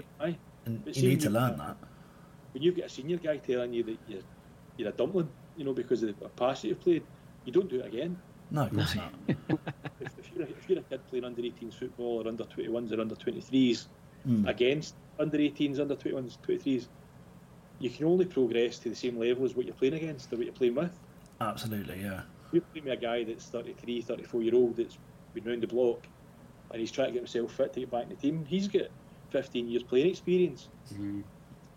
and 0.66 0.84
But 0.86 0.96
you 0.98 1.10
need 1.10 1.22
to 1.22 1.30
learn 1.30 1.58
that. 1.58 1.78
when 2.54 2.64
you've 2.64 2.78
got 2.78 2.86
a 2.86 2.90
senior 2.90 3.18
guy 3.18 3.38
telling 3.38 3.74
you 3.74 3.84
that 3.84 3.98
you're, 4.08 4.22
you're 4.78 4.90
a 4.90 4.92
dumpling, 4.94 5.30
you 5.58 5.66
know, 5.66 5.74
because 5.74 6.02
of 6.04 6.18
the 6.20 6.30
pass 6.30 6.62
that 6.62 6.70
you've 6.70 6.80
played, 6.82 7.04
you 7.44 7.52
don't 7.52 7.70
do 7.70 7.80
it 7.82 7.86
again. 7.88 8.18
No, 8.52 8.64
of 8.64 8.74
course 8.74 8.96
not. 8.96 9.14
If, 10.00 10.12
if, 10.20 10.32
you're 10.36 10.46
a, 10.46 10.50
if 10.50 10.70
you're 10.70 10.80
a 10.80 10.84
kid 10.84 11.08
playing 11.08 11.24
under 11.26 11.42
18s 11.42 11.74
football 11.74 12.22
or 12.22 12.28
under 12.28 12.44
21s 12.44 12.92
or 12.98 13.02
under 13.02 13.16
23s 13.16 13.88
Mm. 14.28 14.48
against 14.50 14.96
under 15.20 15.38
18s, 15.38 15.80
under 15.80 15.96
21s, 15.96 16.38
23s, 16.48 16.88
you 17.80 17.90
can 17.92 18.06
only 18.08 18.26
progress 18.26 18.80
to 18.80 18.90
the 18.90 18.96
same 18.96 19.20
level 19.20 19.46
as 19.46 19.56
what 19.56 19.68
you're 19.68 19.76
playing 19.76 19.94
against 19.94 20.34
or 20.34 20.38
what 20.38 20.46
you're 20.48 20.56
playing 20.56 20.74
with. 20.74 20.98
Absolutely. 21.42 22.02
Yeah. 22.02 22.22
You're 22.52 22.64
playing 22.64 22.86
with 22.86 22.94
a 22.98 23.02
guy 23.02 23.24
that's 23.24 23.46
33, 23.46 24.02
34 24.02 24.42
year 24.42 24.56
old 24.56 24.78
that's 24.78 24.98
been 25.36 25.46
round 25.52 25.64
the 25.64 25.68
block 25.68 26.08
and 26.72 26.80
he's 26.80 26.92
trying 26.92 27.08
to 27.08 27.14
get 27.14 27.20
himself 27.20 27.52
fit 27.54 27.74
to 27.74 27.80
get 27.82 27.92
back 27.92 28.04
in 28.04 28.10
the 28.10 28.16
team. 28.16 28.46
He's 28.48 28.68
got 28.68 28.88
15 29.32 29.68
years 29.70 29.84
playing 29.84 30.10
experience 30.10 30.70
Mm. 30.94 31.24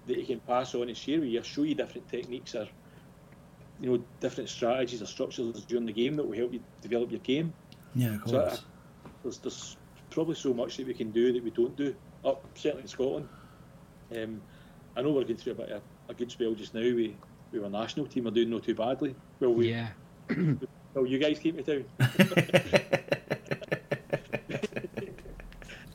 that 0.07 0.17
he 0.17 0.25
can 0.25 0.41
pass 0.41 0.75
on 0.75 0.89
and 0.89 0.97
share 0.97 1.21
with 1.21 1.29
you, 1.29 1.43
show 1.43 1.63
you 1.63 1.75
different 1.75 2.09
techniques 2.09 2.55
or 2.55 2.67
you 3.81 3.91
know 3.91 4.03
different 4.21 4.49
strategies 4.51 5.01
or 5.03 5.07
structures 5.07 5.65
during 5.65 5.87
the 5.87 5.93
game 5.93 6.15
that 6.17 6.25
will 6.27 6.37
help 6.37 6.53
you 6.53 6.61
develop 6.83 7.11
your 7.11 7.21
game. 7.21 7.53
Yeah. 7.95 8.17
Of 8.17 8.29
So, 8.29 8.41
course. 8.41 8.63
There's, 9.23 9.39
there's 9.39 9.77
probably 10.11 10.35
so 10.35 10.53
much 10.55 10.77
that 10.79 10.87
we 10.87 10.95
can 10.95 11.11
do 11.11 11.33
that 11.33 11.43
we 11.45 11.51
don't 11.51 11.77
do 11.77 11.95
up 12.25 12.45
certainly 12.55 12.83
in 12.83 12.89
Scotland. 12.89 13.29
Um, 14.17 14.41
I 14.97 15.03
know 15.03 15.11
we're 15.13 15.23
going 15.25 15.37
through 15.37 15.53
a 15.53 15.57
bit 15.57 15.71
of 15.71 15.83
a 16.09 16.15
good 16.15 16.31
spell 16.31 16.55
just 16.55 16.75
now. 16.75 16.81
We 16.81 17.17
we 17.53 17.63
our 17.63 17.71
national 17.71 18.07
team 18.07 18.27
are 18.27 18.31
doing 18.33 18.51
not 18.51 18.65
too 18.65 18.75
badly. 18.75 19.15
Well, 19.41 19.55
we 19.55 19.71
Yeah. 19.71 19.89
well 20.95 21.07
you 21.07 21.19
guys 21.19 21.39
keep 21.39 21.55
me 21.55 21.63
down. 21.63 21.85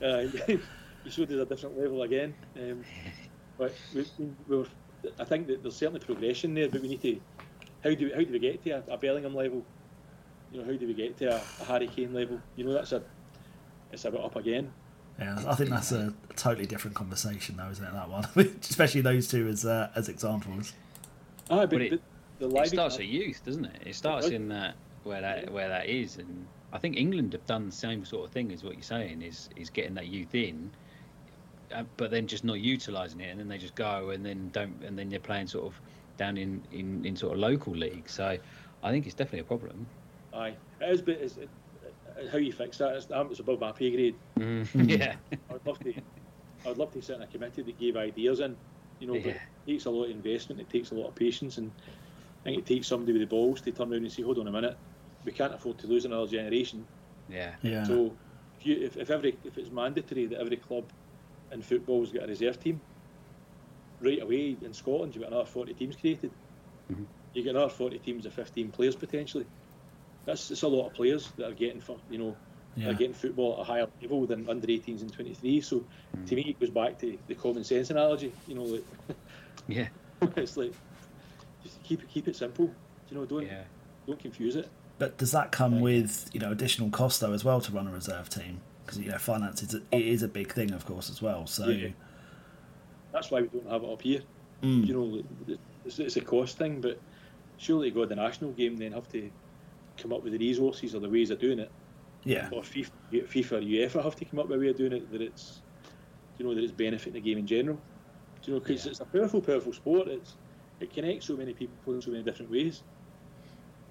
uh, 0.04 0.28
you 0.48 1.12
showed 1.12 1.32
us 1.32 1.40
a 1.40 1.46
different 1.46 1.80
level 1.80 2.04
again. 2.04 2.34
Um, 2.56 2.84
but 3.58 3.74
we, 3.94 4.06
we, 4.18 4.30
we're, 4.48 4.66
I 5.20 5.26
think 5.26 5.48
that 5.48 5.62
there's 5.64 5.76
certainly 5.76 6.00
progression 6.00 6.54
there, 6.54 6.70
but 6.70 6.82
we 6.82 6.90
need 6.90 7.02
to. 7.02 7.20
How 7.84 7.94
do 7.94 8.06
we, 8.06 8.12
how 8.14 8.20
do 8.20 8.32
we 8.32 8.40
get 8.40 8.64
to 8.64 8.70
a, 8.72 8.94
a 8.94 8.98
Bellingham 8.98 9.36
level? 9.36 9.64
You 10.52 10.60
know, 10.60 10.66
how 10.66 10.78
do 10.78 10.88
we 10.88 10.94
get 10.94 11.18
to 11.18 11.36
a, 11.36 11.42
a 11.62 11.66
Harry 11.66 11.88
Kane 11.88 12.14
level? 12.14 12.40
You 12.56 12.66
know, 12.66 12.74
that's 12.74 12.92
a 12.92 13.04
it's 13.92 14.06
a 14.06 14.12
bit 14.12 14.22
up 14.22 14.36
again. 14.36 14.72
Yeah, 15.20 15.44
I 15.48 15.54
think 15.56 15.70
that's 15.70 15.92
a, 15.92 16.14
a 16.30 16.34
totally 16.34 16.66
different 16.66 16.96
conversation, 16.96 17.58
though, 17.58 17.70
isn't 17.70 17.86
it? 17.86 17.94
That 17.94 18.10
one, 18.10 18.26
especially 18.62 19.02
those 19.02 19.28
two 19.28 19.48
as 19.48 19.66
uh, 19.66 19.90
as 19.96 20.10
examples. 20.10 20.74
Ah, 21.50 21.62
but, 21.62 21.72
But 21.72 21.82
it, 21.82 22.02
the, 22.40 22.48
the 22.48 22.56
it 22.62 22.70
starts 22.70 22.96
at 22.96 23.06
youth, 23.06 23.44
doesn't 23.46 23.66
it? 23.66 23.82
It 23.86 23.96
starts 23.96 24.26
does. 24.26 24.34
in 24.34 24.48
that 24.50 24.76
where 25.04 25.22
that 25.22 25.52
where 25.52 25.70
that 25.70 25.88
is, 25.88 26.18
and 26.18 26.48
I 26.74 26.80
think 26.80 26.98
England 26.98 27.34
have 27.34 27.46
done 27.46 27.68
the 27.68 27.72
same 27.72 28.04
sort 28.04 28.26
of 28.26 28.32
thing 28.34 28.52
as 28.52 28.64
what 28.64 28.76
you're 28.76 28.84
saying 28.84 29.22
is 29.22 29.48
is 29.56 29.70
getting 29.70 29.94
that 29.96 30.08
youth 30.08 30.36
in, 30.36 30.76
uh, 31.72 31.84
but 31.98 32.12
then 32.12 32.28
just 32.28 32.44
not 32.44 32.60
utilising 32.60 33.22
it, 33.22 33.30
and 33.30 33.40
then 33.40 33.48
they 33.48 33.58
just 33.60 33.76
go 33.76 34.10
and 34.10 34.26
then 34.26 34.50
don't, 34.50 34.84
and 34.84 34.98
then 34.98 35.10
they're 35.10 35.20
playing 35.20 35.48
sort 35.48 35.66
of 35.66 35.82
down 36.18 36.38
in 36.38 36.66
in, 36.72 37.06
in 37.06 37.16
sort 37.16 37.34
of 37.34 37.40
local 37.40 37.74
league. 37.74 38.10
So 38.10 38.38
I 38.82 38.92
think 38.92 39.06
it's 39.06 39.16
definitely 39.16 39.40
a 39.40 39.46
problem. 39.46 39.88
Aye, 40.34 40.58
it 40.82 40.90
is, 40.90 41.02
but 41.02 41.16
it's, 41.22 41.38
it, 41.38 41.52
it- 42.18 42.30
how 42.32 42.38
you 42.40 42.52
fix 42.52 42.78
that? 42.80 42.96
It's, 42.96 43.08
it's 43.10 43.40
above 43.40 43.60
my 43.60 43.72
pay 43.72 43.92
grade. 43.92 44.20
yeah, 44.74 45.18
I'd 45.50 45.66
love 45.66 45.80
to. 45.84 45.94
I'd 46.66 46.78
love 46.78 46.92
to 46.94 47.02
sit 47.02 47.16
in 47.18 47.22
a 47.22 47.28
committee 47.28 47.64
that 47.64 47.78
gave 47.78 47.98
ideas 47.98 48.40
in. 48.40 48.58
You 49.00 49.08
know, 49.08 49.20
but 49.20 49.30
Yeah. 49.30 49.36
it 49.36 49.72
takes 49.72 49.86
a 49.86 49.92
lot 49.92 50.06
of 50.06 50.12
investment. 50.12 50.62
It 50.62 50.70
takes 50.70 50.92
a 50.92 50.96
lot 50.96 51.10
of 51.10 51.16
patience, 51.16 51.58
and 51.58 51.74
I 52.46 52.50
think 52.50 52.60
it 52.60 52.66
takes 52.66 52.88
somebody 52.88 53.14
with 53.14 53.22
the 53.22 53.28
balls 53.28 53.62
to 53.62 53.72
turn 53.72 53.92
around 53.92 54.04
and 54.04 54.12
say, 54.12 54.22
"Hold 54.22 54.40
on 54.40 54.48
a 54.48 54.52
minute, 54.52 54.80
we 55.26 55.32
can't 55.32 55.54
afford 55.54 55.80
to 55.80 55.88
lose 55.88 56.06
another 56.06 56.28
generation." 56.28 56.88
yeah, 57.28 57.56
Yeah. 57.62 57.84
So, 57.84 58.20
if, 58.58 58.66
you, 58.66 58.78
if, 58.86 58.98
if 58.98 59.10
every 59.10 59.40
if 59.44 59.58
it's 59.58 59.72
mandatory 59.72 60.28
that 60.28 60.40
every 60.40 60.58
club 60.58 60.92
in 61.52 61.62
football's 61.62 62.12
got 62.12 62.24
a 62.24 62.28
reserve 62.28 62.60
team, 62.60 62.82
right 64.00 64.22
away 64.22 64.58
in 64.62 64.74
Scotland 64.74 65.16
you've 65.16 65.24
got 65.24 65.32
another 65.32 65.46
forty 65.50 65.74
teams 65.74 65.96
created. 65.96 66.36
Mm-hmm. 66.92 67.06
You 67.34 67.44
get 67.44 67.52
another 67.56 67.70
forty 67.70 68.00
teams 68.00 68.26
of 68.26 68.34
fifteen 68.34 68.72
players 68.72 68.96
potentially. 68.96 69.48
That's 70.26 70.52
it's 70.52 70.64
a 70.64 70.68
lot 70.68 70.88
of 70.88 70.94
players 70.94 71.34
that 71.38 71.48
are 71.50 71.54
getting 71.54 71.82
for 71.82 72.02
you 72.10 72.18
know 72.20 72.40
Yeah. 72.76 72.90
are 72.90 72.94
getting 72.94 73.14
football 73.14 73.54
at 73.56 73.62
a 73.62 73.64
higher 73.66 73.88
level 74.02 74.26
than 74.28 74.48
under 74.50 74.68
18s 74.70 75.02
and 75.02 75.12
23. 75.14 75.62
So 75.62 75.88
to 76.26 76.36
me 76.36 76.44
it 76.48 76.60
goes 76.60 76.72
back 76.72 76.98
to 77.00 77.18
the 77.28 77.36
common 77.36 77.64
sense 77.64 77.90
analogy. 77.90 78.38
You 78.46 78.56
know, 78.56 78.64
like 78.64 78.86
yeah, 79.68 79.88
it's 80.38 80.58
like 80.58 80.74
just 81.64 81.82
keep 81.84 82.04
it 82.04 82.10
keep 82.10 82.28
it 82.28 82.36
simple. 82.36 82.76
You 83.10 83.18
know, 83.18 83.26
don't 83.26 83.48
yeah. 83.48 83.66
don't 84.08 84.20
confuse 84.20 84.56
it. 84.56 84.72
But 85.04 85.18
does 85.18 85.34
that 85.34 85.52
come 85.52 85.82
with 85.82 86.30
you 86.32 86.40
know 86.40 86.52
additional 86.52 86.90
cost 86.90 87.20
though 87.20 87.34
as 87.34 87.44
well 87.44 87.60
to 87.60 87.72
run 87.74 87.88
a 87.88 87.92
reserve 87.92 88.30
team? 88.30 88.62
Because 88.86 89.00
you 89.00 89.10
know 89.12 89.18
finance 89.18 89.62
is 89.62 89.74
a, 89.76 89.82
it 89.92 90.02
is 90.08 90.24
a 90.24 90.30
big 90.30 90.54
thing, 90.54 90.72
of 90.72 90.86
course, 90.86 91.10
as 91.10 91.22
well. 91.22 91.46
So 91.46 91.68
Yeah. 91.68 91.90
That's 93.12 93.30
why 93.30 93.42
we 93.42 93.48
don't 93.50 93.70
have 93.70 93.84
it 93.84 93.90
up 93.90 94.02
here. 94.02 94.22
Mm. 94.62 94.88
You 94.88 94.94
know, 94.94 95.58
it's, 95.86 96.00
it's 96.00 96.16
a 96.16 96.22
cost 96.22 96.58
thing, 96.58 96.80
but 96.80 96.98
surely 97.58 97.92
go 97.92 98.04
to 98.04 98.08
the 98.08 98.16
national 98.16 98.52
game, 98.54 98.78
then 98.78 98.94
have 98.94 99.10
to 99.10 99.30
come 99.98 100.14
up 100.14 100.24
with 100.24 100.32
the 100.32 100.40
resources 100.40 100.96
or 100.96 101.00
the 101.00 101.10
ways 101.10 101.30
of 101.32 101.38
doing 101.40 101.60
it. 101.60 101.70
yeah, 102.24 102.48
Or 102.52 102.62
FIFA, 102.62 102.90
FIFA 103.12 103.52
or 103.52 103.62
UEFA 103.62 104.04
have 104.04 104.16
to 104.16 104.26
come 104.26 104.40
up 104.40 104.48
with 104.48 104.58
a 104.58 104.62
way 104.62 104.70
of 104.70 104.78
doing 104.78 104.94
it 104.94 105.12
that 105.12 105.22
it's, 105.22 105.62
you 106.38 106.46
know, 106.46 106.56
that 106.56 106.64
it's 106.64 106.72
benefiting 106.72 107.14
the 107.14 107.20
game 107.20 107.38
in 107.38 107.46
general. 107.46 107.78
Do 108.42 108.52
you 108.52 108.54
know, 108.58 108.64
because 108.64 108.86
Yeah. 108.86 108.92
it's 108.92 109.02
a 109.02 109.06
powerful, 109.06 109.42
powerful 109.42 109.74
sport. 109.74 110.08
It's 110.08 110.38
it 110.80 110.92
connects 110.94 111.26
so 111.28 111.36
many 111.36 111.54
people 111.54 111.94
in 111.94 112.02
so 112.02 112.10
many 112.12 112.24
different 112.24 112.50
ways. 112.50 112.84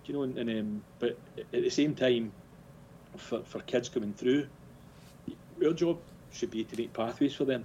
Do 0.04 0.12
you 0.12 0.18
know, 0.18 0.22
and, 0.24 0.38
and 0.38 0.60
um, 0.60 0.84
but 0.98 1.16
at 1.38 1.62
the 1.62 1.70
same 1.70 1.94
time, 1.94 2.32
for 3.16 3.42
for 3.44 3.60
kids 3.60 3.88
coming 3.88 4.12
through, 4.12 4.46
our 5.64 5.72
job 5.72 5.98
should 6.32 6.50
be 6.50 6.64
to 6.64 6.76
make 6.76 6.92
pathways 6.92 7.34
for 7.34 7.44
them. 7.44 7.64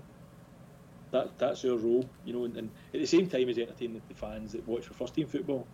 That 1.12 1.38
that's 1.40 1.64
our 1.66 1.78
role, 1.78 2.08
you 2.26 2.34
know, 2.34 2.46
and, 2.46 2.56
and 2.58 2.70
at 2.94 3.00
the 3.00 3.08
same 3.08 3.28
time 3.28 3.50
as 3.50 3.58
entertaining 3.58 4.02
the 4.08 4.14
fans 4.14 4.52
that 4.52 4.68
watch 4.68 4.86
for 4.86 4.94
first 4.94 5.16
team 5.16 5.28
football. 5.28 5.66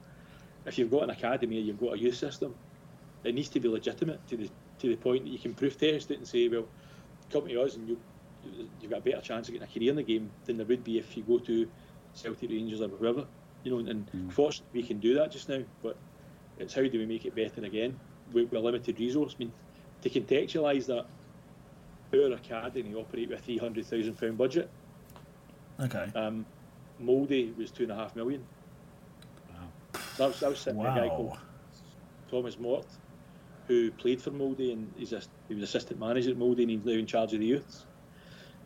If 0.66 0.78
you've 0.78 0.92
got 0.92 1.04
an 1.04 1.10
academy 1.10 1.58
or 1.58 1.62
you've 1.62 1.80
got 1.80 1.94
a 1.94 2.00
youth 2.00 2.16
system, 2.16 2.56
it 3.24 3.36
needs 3.36 3.50
to 3.50 3.60
be 3.60 3.68
legitimate 3.68 4.26
to 4.30 4.38
the 4.38 4.50
to 4.80 4.88
the 4.88 4.96
point 4.96 5.24
that 5.24 5.32
you 5.32 5.40
can 5.40 5.54
proof 5.54 5.78
test 5.78 6.12
it 6.12 6.18
and 6.18 6.28
say, 6.28 6.48
well, 6.48 6.68
come 7.32 7.48
to 7.48 7.62
us 7.62 7.76
and 7.76 7.90
you 7.90 8.00
you've 8.82 8.92
got 8.92 9.00
a 9.00 9.02
better 9.02 9.22
chance 9.22 9.48
of 9.48 9.54
getting 9.54 9.68
a 9.68 9.72
career 9.72 9.90
in 9.90 9.96
the 9.96 10.04
game 10.04 10.30
than 10.46 10.58
there 10.58 10.66
would 10.66 10.84
be 10.84 10.98
if 10.98 11.16
you 11.16 11.24
go 11.24 11.40
to 11.40 11.68
Celtic 12.14 12.50
Rangers 12.50 12.82
or 12.82 12.90
whoever. 12.90 13.26
You 13.64 13.72
know, 13.72 13.90
and 13.90 14.10
fortunately 14.30 14.82
we 14.82 14.88
can 14.88 15.00
do 15.00 15.16
that 15.16 15.32
just 15.32 15.48
now, 15.48 15.62
but 15.82 15.96
it's 16.60 16.74
how 16.74 16.82
do 16.84 17.00
we 17.00 17.06
make 17.06 17.26
it 17.26 17.36
better 17.36 17.64
again 17.64 18.00
with, 18.32 18.52
with 18.52 18.62
a 18.62 18.64
limited 18.64 19.00
resource. 19.00 19.36
I 19.36 19.44
mean, 19.44 19.52
to 20.02 20.10
contextualise 20.10 20.86
that, 20.88 21.06
our 22.14 22.34
academy 22.34 22.94
operate 22.94 23.30
with 23.30 23.40
a 23.40 23.42
three 23.42 23.58
hundred 23.58 23.86
thousand 23.86 24.16
pound 24.20 24.38
budget. 24.38 24.70
okay, 25.80 26.12
Um, 26.16 26.46
Molde 27.00 27.58
was 27.58 27.72
two 27.72 27.84
and 27.84 27.92
a 27.92 27.96
half 27.96 28.16
million. 28.16 28.46
Wow. 29.50 30.02
That 30.18 30.28
was, 30.28 30.40
that 30.42 30.50
was 30.50 30.60
sitting 30.60 30.80
with 30.80 30.90
a 30.90 30.96
guy 30.96 31.10
called 31.10 31.38
Thomas 32.30 32.60
Mort, 32.60 32.86
who 33.68 33.90
played 33.92 34.22
for 34.22 34.30
Molde 34.32 34.72
and 34.72 34.92
he's 34.96 35.14
a, 35.14 35.22
he 35.48 35.56
was 35.56 35.64
assistant 35.64 36.00
manager 36.00 36.30
at 36.30 36.38
Molde 36.38 36.60
and 36.60 36.70
he's 36.70 36.86
now 36.86 36.92
in 36.92 37.08
charge 37.08 37.34
of 37.34 37.40
the 37.40 37.48
youths. 37.48 37.86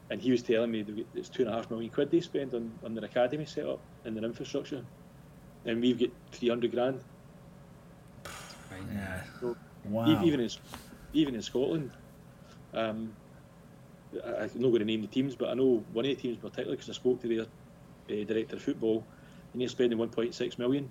And 0.09 0.21
he 0.21 0.31
was 0.31 0.41
telling 0.41 0.71
me 0.71 0.83
that 0.83 1.05
it's 1.15 1.29
two 1.29 1.43
and 1.43 1.51
a 1.51 1.55
half 1.55 1.69
million 1.69 1.89
quid 1.89 2.11
they 2.11 2.21
spend 2.21 2.53
on, 2.53 2.71
on 2.83 2.93
their 2.95 3.05
academy 3.05 3.45
set 3.45 3.65
up 3.65 3.79
and 4.05 4.15
their 4.15 4.23
infrastructure. 4.23 4.83
And 5.65 5.81
we've 5.81 5.99
got 5.99 6.09
300 6.31 6.71
grand. 6.71 7.01
Yeah, 8.93 9.21
So 9.39 9.55
wow, 9.85 10.23
even 10.23 10.39
in 10.39 10.49
even 11.13 11.35
in 11.35 11.41
Scotland, 11.41 11.91
um, 12.73 13.13
I, 14.25 14.43
I'm 14.43 14.51
not 14.55 14.69
going 14.69 14.79
to 14.79 14.85
name 14.85 15.01
the 15.01 15.07
teams, 15.07 15.35
but 15.35 15.49
I 15.49 15.53
know 15.53 15.83
one 15.93 16.05
of 16.05 16.09
the 16.09 16.15
teams 16.15 16.37
particularly 16.37 16.75
because 16.75 16.89
I 16.89 16.93
spoke 16.93 17.21
to 17.21 17.27
their 17.27 17.41
uh, 18.21 18.25
director 18.25 18.55
of 18.55 18.61
football, 18.61 19.03
and 19.53 19.61
they're 19.61 19.69
spending 19.69 19.97
1.6 19.99 20.59
million. 20.59 20.89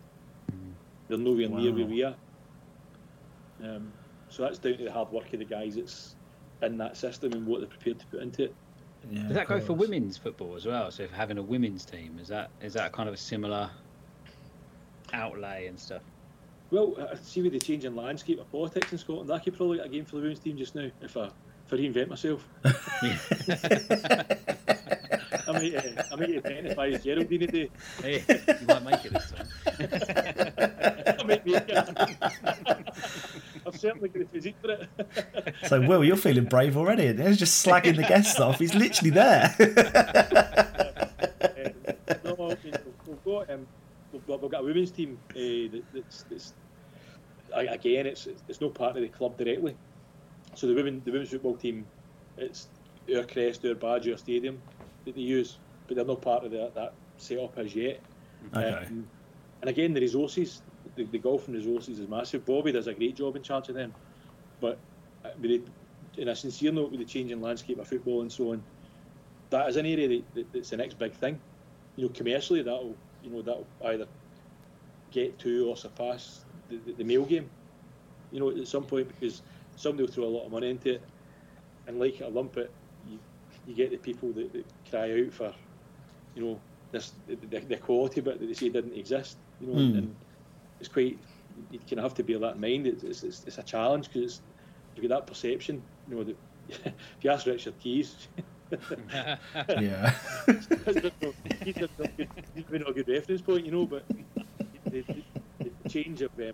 They're 1.09 1.19
nowhere 1.19 1.49
near 1.49 1.73
where 1.73 1.87
we 1.87 2.03
are. 2.03 2.15
Um, 3.63 3.93
so 4.29 4.43
that's 4.43 4.59
down 4.59 4.77
to 4.79 4.85
the 4.85 4.93
hard 4.93 5.11
work 5.13 5.33
of 5.33 5.39
the 5.39 5.45
guys 5.45 5.77
that's 5.77 6.15
in 6.63 6.79
that 6.79 6.97
system 6.97 7.33
and 7.33 7.47
what 7.47 7.61
they're 7.61 7.69
prepared 7.69 7.99
to 8.01 8.07
put 8.07 8.23
into 8.23 8.45
it. 8.45 8.55
yeah, 9.11 9.23
Does 9.23 9.35
that 9.35 9.43
of 9.43 9.49
go 9.49 9.61
for 9.61 9.73
women's 9.75 10.17
football 10.17 10.57
as 10.57 10.67
well? 10.67 10.91
So 10.91 11.05
if 11.05 11.11
having 11.13 11.39
a 11.39 11.43
women's 11.43 11.85
team 11.85 12.19
is 12.21 12.29
that 12.29 12.51
is 12.61 12.73
that 12.75 12.93
kind 12.93 13.09
of 13.09 13.15
a 13.15 13.19
similar 13.19 13.71
outlay 15.13 15.67
and 15.67 15.79
stuff? 15.79 16.03
Well, 16.77 16.93
I 16.99 17.13
I 17.13 17.15
see 17.23 17.41
with 17.41 17.53
the 17.53 17.59
changing 17.59 17.97
landscape 17.97 18.39
of 18.39 18.53
politics 18.53 18.93
in 18.93 18.99
Scotland, 18.99 19.31
I 19.33 19.39
could 19.39 19.57
probably 19.57 19.79
get 19.79 19.87
a 19.87 19.89
game 19.89 20.05
for 20.05 20.17
the 20.17 20.23
women's 20.23 20.41
team 20.41 20.59
just 20.59 20.75
now 20.75 20.91
if 21.01 21.17
I 21.17 21.31
if 21.65 21.73
I 21.73 21.77
reinvent 21.77 22.09
myself. 22.09 22.47
I 25.49 25.53
might, 25.53 25.75
uh, 25.75 26.03
I 26.13 26.17
might 26.17 26.37
identify 26.45 26.89
as 26.89 27.03
Geraldine 27.03 27.41
today. 27.41 27.71
Hey, 28.03 28.23
you 28.29 28.67
might 28.67 28.83
make 28.85 29.05
it 29.07 29.13
this 29.15 29.33
time. 29.33 29.49
I 31.19 31.23
might 31.25 31.47
make 31.47 31.65
it. 31.67 31.89
I've 33.67 33.77
certainly 33.81 34.09
got 34.11 34.19
the 34.21 34.27
physique 34.33 34.57
for 34.61 34.71
it. 34.73 34.87
So 35.69 35.81
Will, 35.81 36.05
you're 36.05 36.17
feeling 36.17 36.45
brave 36.45 36.77
already. 36.77 37.11
There's 37.13 37.39
just 37.39 37.65
slagging 37.65 37.97
the 37.97 38.03
guests 38.03 38.39
off. 38.39 38.59
He's 38.59 38.75
literally 38.75 39.11
there. 39.13 39.55
Um, 41.57 42.23
no, 42.25 42.51
I 42.51 42.57
mean, 42.65 42.75
we've 43.07 43.25
got 43.25 43.51
um, 43.51 43.67
we've, 44.13 44.27
got- 44.27 44.43
we've 44.43 44.51
got 44.51 44.61
a 44.61 44.65
women's 44.65 44.91
team 44.91 45.19
uh, 45.31 45.35
that, 45.35 45.83
that's, 45.95 46.25
that's 46.25 46.53
I- 46.53 46.66
again 47.55 48.07
it's 48.07 48.27
it's 48.49 48.61
no 48.61 48.69
part 48.71 48.97
of 48.97 49.03
the 49.03 49.09
club 49.09 49.37
directly. 49.37 49.77
So 50.55 50.67
the 50.67 50.75
women 50.75 51.03
the 51.05 51.13
women's 51.13 51.31
football 51.31 51.57
team, 51.57 51.87
it's 52.37 52.69
our 53.15 53.25
crest, 53.25 53.65
our 53.65 53.75
badge, 53.75 54.09
our 54.09 54.17
stadium 54.17 54.61
that 55.05 55.15
they 55.15 55.21
use, 55.21 55.59
but 55.87 55.97
they're 55.97 56.05
not 56.05 56.23
part 56.23 56.45
of 56.45 56.51
that 56.53 56.75
that 56.75 56.93
setup 57.17 57.59
as 57.59 57.75
yet. 57.75 58.01
Okay. 58.55 58.87
Um, 58.87 59.07
and 59.61 59.71
again, 59.71 59.95
the 59.95 60.01
resources, 60.01 60.63
the, 60.97 61.05
the 61.05 61.19
golfing 61.19 61.55
resources 61.55 61.99
is 61.99 62.09
massive. 62.09 62.45
Bobby 62.45 62.73
does 62.73 62.87
a 62.87 62.95
great 62.95 63.17
job 63.17 63.37
in 63.37 63.43
charge 63.43 63.69
of 63.69 63.75
them, 63.75 63.93
but 64.61 64.79
uh, 65.25 65.31
with 65.41 65.51
the, 65.51 66.23
in 66.23 66.29
a 66.29 66.37
sincere 66.37 66.73
note, 66.73 66.91
with 66.91 67.01
the 67.01 67.07
changing 67.07 67.41
landscape 67.41 67.79
of 67.79 67.89
football 67.89 68.21
and 68.21 68.31
so 68.31 68.53
on, 68.53 68.63
that 69.51 69.69
is 69.69 69.77
an 69.77 69.87
area 69.87 70.09
that, 70.09 70.35
that, 70.35 70.53
that's 70.53 70.71
the 70.71 70.77
next 70.77 70.99
big 70.99 71.13
thing. 71.13 71.39
You 71.97 72.05
know, 72.05 72.11
commercially, 72.11 72.63
that'll 72.63 72.97
you 73.23 73.31
know 73.31 73.43
that'll 73.43 73.67
either 73.87 74.07
get 75.11 75.39
to 75.41 75.69
or 75.69 75.77
surpass 75.77 76.45
the, 76.69 76.77
the, 76.87 76.93
the 76.93 77.05
male 77.05 77.25
game. 77.25 77.49
You 78.33 78.41
know, 78.41 78.51
at 78.51 78.67
some 78.67 78.85
point 78.85 79.09
because 79.09 79.43
somebody 79.77 80.05
will 80.05 80.13
throw 80.13 80.25
a 80.25 80.27
lot 80.37 80.47
of 80.47 80.53
money 80.53 80.71
into 80.71 80.95
it, 80.95 81.03
and 81.87 81.99
like 81.99 82.21
it 82.21 82.25
or 82.25 82.31
lump 82.31 82.57
it, 82.57 82.71
you, 83.09 83.19
you 83.67 83.75
get 83.75 83.91
the 83.91 83.97
people 83.97 84.33
that, 84.33 84.53
that 84.53 84.65
cry 84.91 85.25
out 85.25 85.33
for, 85.33 85.55
you 86.35 86.45
know, 86.45 86.61
this 86.93 87.13
the, 87.27 87.37
the, 87.37 87.61
the 87.61 87.77
quality 87.77 88.21
bit 88.21 88.41
that 88.41 88.47
they 88.47 88.55
say 88.55 88.69
didn't 88.69 88.95
exist. 88.95 89.39
You 89.61 89.69
know, 89.69 89.75
Hmm. 89.75 89.99
and 89.99 90.17
it's 90.81 90.89
quite 90.89 91.19
you 91.71 91.79
kind 91.81 91.99
of 91.99 92.05
have 92.05 92.15
to 92.15 92.23
bear 92.23 92.39
that 92.39 92.57
in 92.57 92.61
mind. 92.61 92.87
It's, 92.87 93.03
it's, 93.03 93.23
it's, 93.23 93.45
it's 93.47 93.59
a 93.59 93.63
challenge 93.63 94.09
because 94.13 94.41
you 94.95 95.03
get 95.03 95.09
that 95.09 95.27
perception. 95.27 95.83
You 96.09 96.17
know, 96.17 96.25
that 96.25 96.37
if 96.69 96.93
you 97.23 97.31
ask 97.31 97.47
Richard 97.47 97.79
Keys. 97.79 98.29
yeah. 99.69 100.13
he's 100.47 100.71
not 100.71 100.97
a 102.01 102.09
good, 102.17 102.29
he's 102.55 102.67
not 102.71 102.91
a 102.91 102.93
good 102.93 103.09
reference 103.09 103.41
point, 103.41 103.65
you 103.65 103.71
know. 103.73 103.87
But 103.87 104.05
the, 104.09 105.03
the, 105.03 105.03
the 105.03 105.36
change 105.89 106.23
of 106.23 106.31
um, 106.39 106.53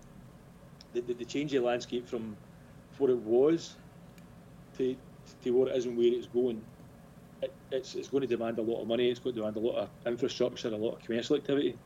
the, 0.92 1.00
the, 1.00 1.14
the 1.14 1.24
change 1.24 1.54
of 1.54 1.64
landscape 1.64 2.08
from 2.08 2.36
what 2.98 3.10
it 3.10 3.18
was 3.18 3.76
to 4.78 4.96
to 5.42 5.50
what 5.50 5.68
it 5.68 5.76
is 5.76 5.86
and 5.86 5.96
where 5.96 6.12
it's 6.12 6.26
going, 6.26 6.60
it, 7.42 7.52
it's 7.70 7.94
it's 7.94 8.08
going 8.08 8.22
to 8.22 8.26
demand 8.26 8.58
a 8.58 8.62
lot 8.62 8.82
of 8.82 8.88
money. 8.88 9.10
It's 9.10 9.20
going 9.20 9.34
to 9.34 9.40
demand 9.40 9.56
a 9.56 9.60
lot 9.60 9.76
of 9.76 9.88
infrastructure, 10.06 10.68
a 10.68 10.76
lot 10.76 10.94
of 10.94 11.04
commercial 11.04 11.36
activity. 11.36 11.76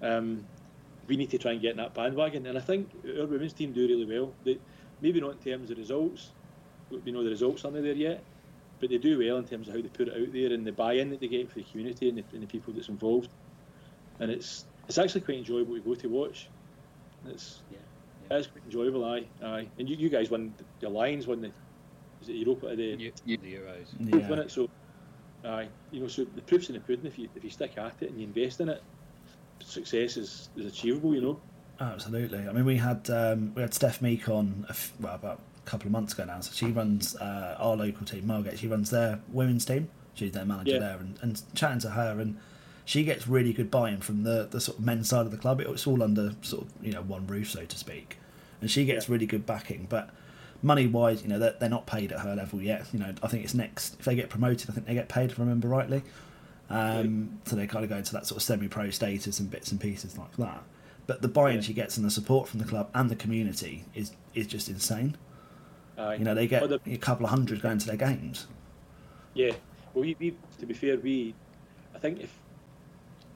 Um, 0.00 0.44
we 1.08 1.16
need 1.16 1.30
to 1.30 1.38
try 1.38 1.52
and 1.52 1.60
get 1.60 1.72
in 1.72 1.76
that 1.78 1.94
bandwagon. 1.94 2.46
And 2.46 2.56
I 2.56 2.60
think 2.60 2.90
our 3.18 3.26
women's 3.26 3.52
team 3.52 3.72
do 3.72 3.86
really 3.86 4.04
well. 4.04 4.32
They, 4.44 4.58
maybe 5.00 5.20
not 5.20 5.32
in 5.32 5.38
terms 5.38 5.70
of 5.70 5.78
results. 5.78 6.30
We 7.04 7.12
know 7.12 7.24
the 7.24 7.30
results 7.30 7.64
aren't 7.64 7.82
there 7.82 7.92
yet, 7.92 8.22
but 8.80 8.90
they 8.90 8.98
do 8.98 9.18
well 9.18 9.38
in 9.38 9.44
terms 9.44 9.68
of 9.68 9.74
how 9.74 9.80
they 9.80 9.88
put 9.88 10.08
it 10.08 10.14
out 10.20 10.32
there 10.32 10.52
and 10.52 10.66
the 10.66 10.72
buy-in 10.72 11.10
that 11.10 11.20
they 11.20 11.28
get 11.28 11.48
for 11.48 11.56
the 11.56 11.64
community 11.64 12.08
and 12.08 12.18
the, 12.18 12.24
and 12.32 12.42
the 12.42 12.46
people 12.46 12.72
that's 12.72 12.88
involved. 12.88 13.30
And 14.20 14.30
it's 14.30 14.64
it's 14.88 14.98
actually 14.98 15.22
quite 15.22 15.38
enjoyable 15.38 15.74
to 15.74 15.80
go 15.80 15.94
to 15.94 16.08
watch. 16.08 16.48
It's 17.28 17.60
yeah, 17.70 18.36
it's 18.36 18.46
quite 18.48 18.64
enjoyable, 18.64 19.04
aye, 19.04 19.24
aye. 19.44 19.68
And 19.78 19.88
you, 19.88 19.96
you 19.96 20.08
guys 20.08 20.30
won 20.30 20.54
the 20.80 20.88
Lions 20.88 21.26
won 21.26 21.40
the 21.40 21.50
is 22.20 22.28
it 22.28 22.36
Europa 22.36 22.74
the, 22.76 23.12
the 23.26 23.36
Euros? 23.38 23.86
Yeah. 24.00 24.28
Won 24.28 24.38
it, 24.38 24.50
so 24.50 24.68
aye, 25.44 25.68
you 25.90 26.00
know, 26.00 26.08
so 26.08 26.24
the 26.24 26.42
proof's 26.42 26.68
in 26.68 26.74
the 26.74 26.80
pudding. 26.80 27.06
If 27.06 27.18
you 27.18 27.28
if 27.36 27.44
you 27.44 27.50
stick 27.50 27.78
at 27.78 27.94
it 28.00 28.10
and 28.10 28.18
you 28.20 28.26
invest 28.26 28.60
in 28.60 28.68
it, 28.68 28.82
success 29.60 30.16
is, 30.16 30.48
is 30.56 30.66
achievable. 30.66 31.14
You 31.14 31.20
know. 31.20 31.40
Absolutely. 31.80 32.46
I 32.48 32.52
mean, 32.52 32.64
we 32.64 32.76
had 32.76 33.08
um, 33.10 33.52
we 33.54 33.62
had 33.62 33.74
Steph 33.74 34.00
Meek 34.02 34.28
on 34.28 34.64
a 34.68 34.70
f- 34.70 34.92
well, 35.00 35.14
about 35.14 35.40
a 35.64 35.68
couple 35.68 35.86
of 35.86 35.92
months 35.92 36.12
ago 36.12 36.24
now. 36.24 36.40
So 36.40 36.52
she 36.52 36.66
runs 36.72 37.16
uh, 37.16 37.56
our 37.58 37.76
local 37.76 38.06
team, 38.06 38.26
Margate. 38.26 38.58
She 38.58 38.68
runs 38.68 38.90
their 38.90 39.20
women's 39.32 39.64
team. 39.64 39.88
She's 40.14 40.32
their 40.32 40.44
manager 40.44 40.72
Yeah. 40.72 40.78
there, 40.78 40.98
and, 40.98 41.18
and 41.22 41.42
chatting 41.54 41.80
to 41.80 41.90
her, 41.90 42.20
and 42.20 42.38
she 42.84 43.04
gets 43.04 43.26
really 43.28 43.52
good 43.52 43.70
buy-in 43.70 44.00
from 44.00 44.24
the, 44.24 44.48
the 44.50 44.60
sort 44.60 44.78
of 44.78 44.84
men's 44.84 45.08
side 45.08 45.26
of 45.26 45.30
the 45.30 45.36
club. 45.38 45.60
It's 45.60 45.86
all 45.86 46.02
under 46.02 46.34
sort 46.42 46.64
of 46.64 46.72
you 46.84 46.92
know 46.92 47.02
one 47.02 47.26
roof, 47.26 47.50
so 47.50 47.64
to 47.64 47.78
speak, 47.78 48.18
and 48.60 48.70
she 48.70 48.84
gets 48.84 49.08
really 49.08 49.26
good 49.26 49.46
backing. 49.46 49.86
But 49.88 50.10
money-wise, 50.62 51.22
you 51.22 51.28
know, 51.28 51.38
they're, 51.38 51.54
they're 51.58 51.68
not 51.68 51.86
paid 51.86 52.12
at 52.12 52.20
her 52.20 52.34
level 52.36 52.62
yet. 52.62 52.86
You 52.92 52.98
know, 53.00 53.12
I 53.22 53.28
think 53.28 53.44
it's 53.44 53.54
next 53.54 53.96
if 53.98 54.04
they 54.04 54.14
get 54.14 54.30
promoted. 54.30 54.70
I 54.70 54.72
think 54.72 54.86
they 54.86 54.94
get 54.94 55.08
paid, 55.08 55.30
if 55.30 55.38
I 55.38 55.42
remember 55.42 55.68
rightly. 55.68 56.02
Um, 56.70 57.40
so 57.44 57.54
they 57.56 57.66
kind 57.66 57.84
of 57.84 57.90
go 57.90 57.96
into 57.96 58.12
that 58.12 58.26
sort 58.26 58.36
of 58.38 58.42
semi-pro 58.42 58.90
status 58.90 59.38
and 59.40 59.50
bits 59.50 59.72
and 59.72 59.80
pieces 59.80 60.16
like 60.16 60.34
that. 60.38 60.62
But 61.06 61.20
the 61.20 61.28
buy-in 61.28 61.60
she 61.62 61.74
gets 61.74 61.96
and 61.96 62.06
the 62.06 62.10
support 62.10 62.48
from 62.48 62.60
the 62.60 62.64
club 62.64 62.88
and 62.94 63.10
the 63.10 63.16
community 63.16 63.84
is 63.94 64.12
is 64.34 64.46
just 64.46 64.68
insane. 64.68 65.16
Aye. 65.98 66.14
You 66.14 66.24
know, 66.24 66.34
they 66.34 66.46
get 66.46 66.62
Well, 66.62 66.78
the- 66.84 66.94
a 66.94 66.96
couple 66.96 67.26
of 67.26 67.30
hundred 67.30 67.60
going 67.60 67.78
to 67.78 67.86
their 67.86 67.96
games. 67.96 68.46
Yeah. 69.34 69.52
Well, 69.92 70.04
we, 70.04 70.16
we 70.18 70.36
to 70.60 70.66
be 70.66 70.72
fair, 70.74 70.96
we 70.96 71.34
I 71.94 71.98
think 71.98 72.20
if 72.20 72.30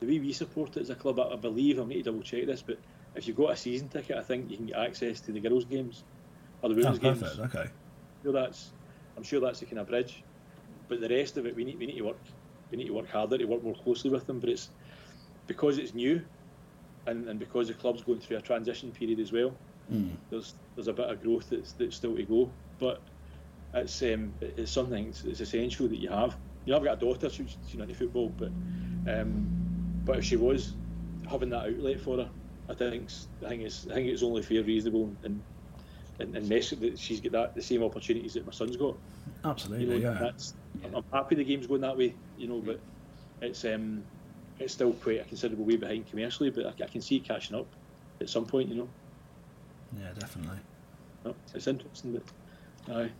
the 0.00 0.06
way 0.06 0.18
we 0.18 0.32
support 0.32 0.76
it 0.76 0.80
as 0.80 0.90
a 0.90 0.94
club, 0.94 1.18
I, 1.18 1.32
I 1.32 1.36
believe 1.36 1.78
I'll 1.78 1.86
need 1.86 2.04
to 2.04 2.10
double 2.10 2.22
check 2.22 2.46
this, 2.46 2.62
but 2.62 2.78
if 3.14 3.26
you've 3.26 3.36
got 3.36 3.50
a 3.50 3.56
season 3.56 3.88
ticket, 3.88 4.16
I 4.16 4.22
think 4.22 4.50
you 4.50 4.56
can 4.56 4.66
get 4.66 4.76
access 4.76 5.20
to 5.22 5.32
the 5.32 5.40
girls' 5.40 5.64
games 5.64 6.04
or 6.62 6.68
the 6.68 6.74
Oh, 6.74 6.92
women's 6.92 6.98
games. 6.98 7.22
Okay. 7.22 7.60
I'm 7.60 8.22
sure 8.22 8.32
that's 8.32 8.70
I'm 9.16 9.22
sure 9.22 9.40
that's 9.40 9.60
the 9.60 9.66
kind 9.66 9.78
of 9.78 9.88
bridge. 9.88 10.22
But 10.88 11.00
the 11.00 11.08
rest 11.08 11.36
of 11.36 11.46
it, 11.46 11.56
we 11.56 11.64
need 11.64 11.78
we 11.78 11.86
need 11.86 11.96
to 11.96 12.02
work 12.02 12.18
we 12.70 12.76
need 12.76 12.86
to 12.86 12.92
work 12.92 13.08
harder 13.08 13.38
to 13.38 13.44
work 13.44 13.62
more 13.62 13.74
closely 13.74 14.10
with 14.10 14.26
them. 14.26 14.40
But 14.40 14.50
it's 14.50 14.68
because 15.46 15.78
it's 15.78 15.94
new, 15.94 16.22
and, 17.06 17.28
and 17.28 17.38
because 17.38 17.68
the 17.68 17.74
club's 17.74 18.02
going 18.02 18.20
through 18.20 18.36
a 18.38 18.42
transition 18.42 18.92
period 18.92 19.20
as 19.20 19.32
well. 19.32 19.52
Mm. 19.92 20.10
There's 20.30 20.54
there's 20.74 20.88
a 20.88 20.92
bit 20.92 21.08
of 21.08 21.22
growth 21.22 21.48
that's, 21.50 21.72
that's 21.72 21.96
still 21.96 22.16
to 22.16 22.22
go, 22.24 22.50
but 22.78 23.00
it's 23.74 24.02
um, 24.02 24.32
it's 24.40 24.72
something 24.72 25.08
it's, 25.08 25.24
it's 25.24 25.40
essential 25.40 25.88
that 25.88 25.96
you 25.96 26.10
have. 26.10 26.36
You 26.64 26.72
know, 26.72 26.78
I've 26.78 26.84
got 26.84 26.96
a 26.98 27.00
daughter, 27.00 27.30
she's 27.30 27.56
she's 27.66 27.76
not 27.76 27.88
into 27.88 27.94
football, 27.94 28.32
but 28.36 28.50
um, 29.08 29.65
but 30.06 30.18
if 30.18 30.24
she 30.24 30.36
was 30.36 30.74
having 31.28 31.50
that 31.50 31.66
outlet 31.66 32.00
for 32.00 32.16
her, 32.16 32.30
I 32.68 32.74
think 32.74 33.10
I 33.44 33.48
think 33.48 33.62
it's 33.62 33.86
I 33.90 33.94
think 33.94 34.08
it's 34.08 34.22
only 34.22 34.42
fair, 34.42 34.62
reasonable, 34.62 35.14
and 35.24 35.42
and, 36.18 36.34
and 36.34 36.48
necessary 36.48 36.90
that 36.90 36.98
she's 36.98 37.20
got 37.20 37.32
that 37.32 37.54
the 37.54 37.62
same 37.62 37.82
opportunities 37.82 38.34
that 38.34 38.46
my 38.46 38.52
son's 38.52 38.76
got. 38.76 38.96
Absolutely, 39.44 39.84
You 39.84 40.00
know, 40.00 40.10
yeah. 40.10 40.18
That's 40.18 40.54
I'm, 40.84 40.94
I'm 40.94 41.04
happy 41.12 41.34
the 41.34 41.44
game's 41.44 41.66
going 41.66 41.82
that 41.82 41.96
way, 41.98 42.14
you 42.38 42.48
know, 42.48 42.60
but 42.60 42.80
it's 43.42 43.64
um 43.64 44.02
it's 44.58 44.72
still 44.72 44.92
quite 44.94 45.20
a 45.20 45.24
considerable 45.24 45.64
way 45.64 45.76
behind 45.76 46.08
commercially, 46.08 46.50
but 46.50 46.66
I, 46.66 46.84
I 46.84 46.86
can 46.86 47.02
see 47.02 47.16
it 47.16 47.24
catching 47.24 47.56
up 47.56 47.66
at 48.20 48.30
some 48.30 48.46
point, 48.46 48.68
you 48.68 48.76
know. 48.76 48.88
Yeah, 49.98 50.12
definitely. 50.18 50.58
No, 51.24 51.34
it's 51.54 51.66
interesting, 51.66 52.20
but 52.86 52.94
aye. 52.96 53.10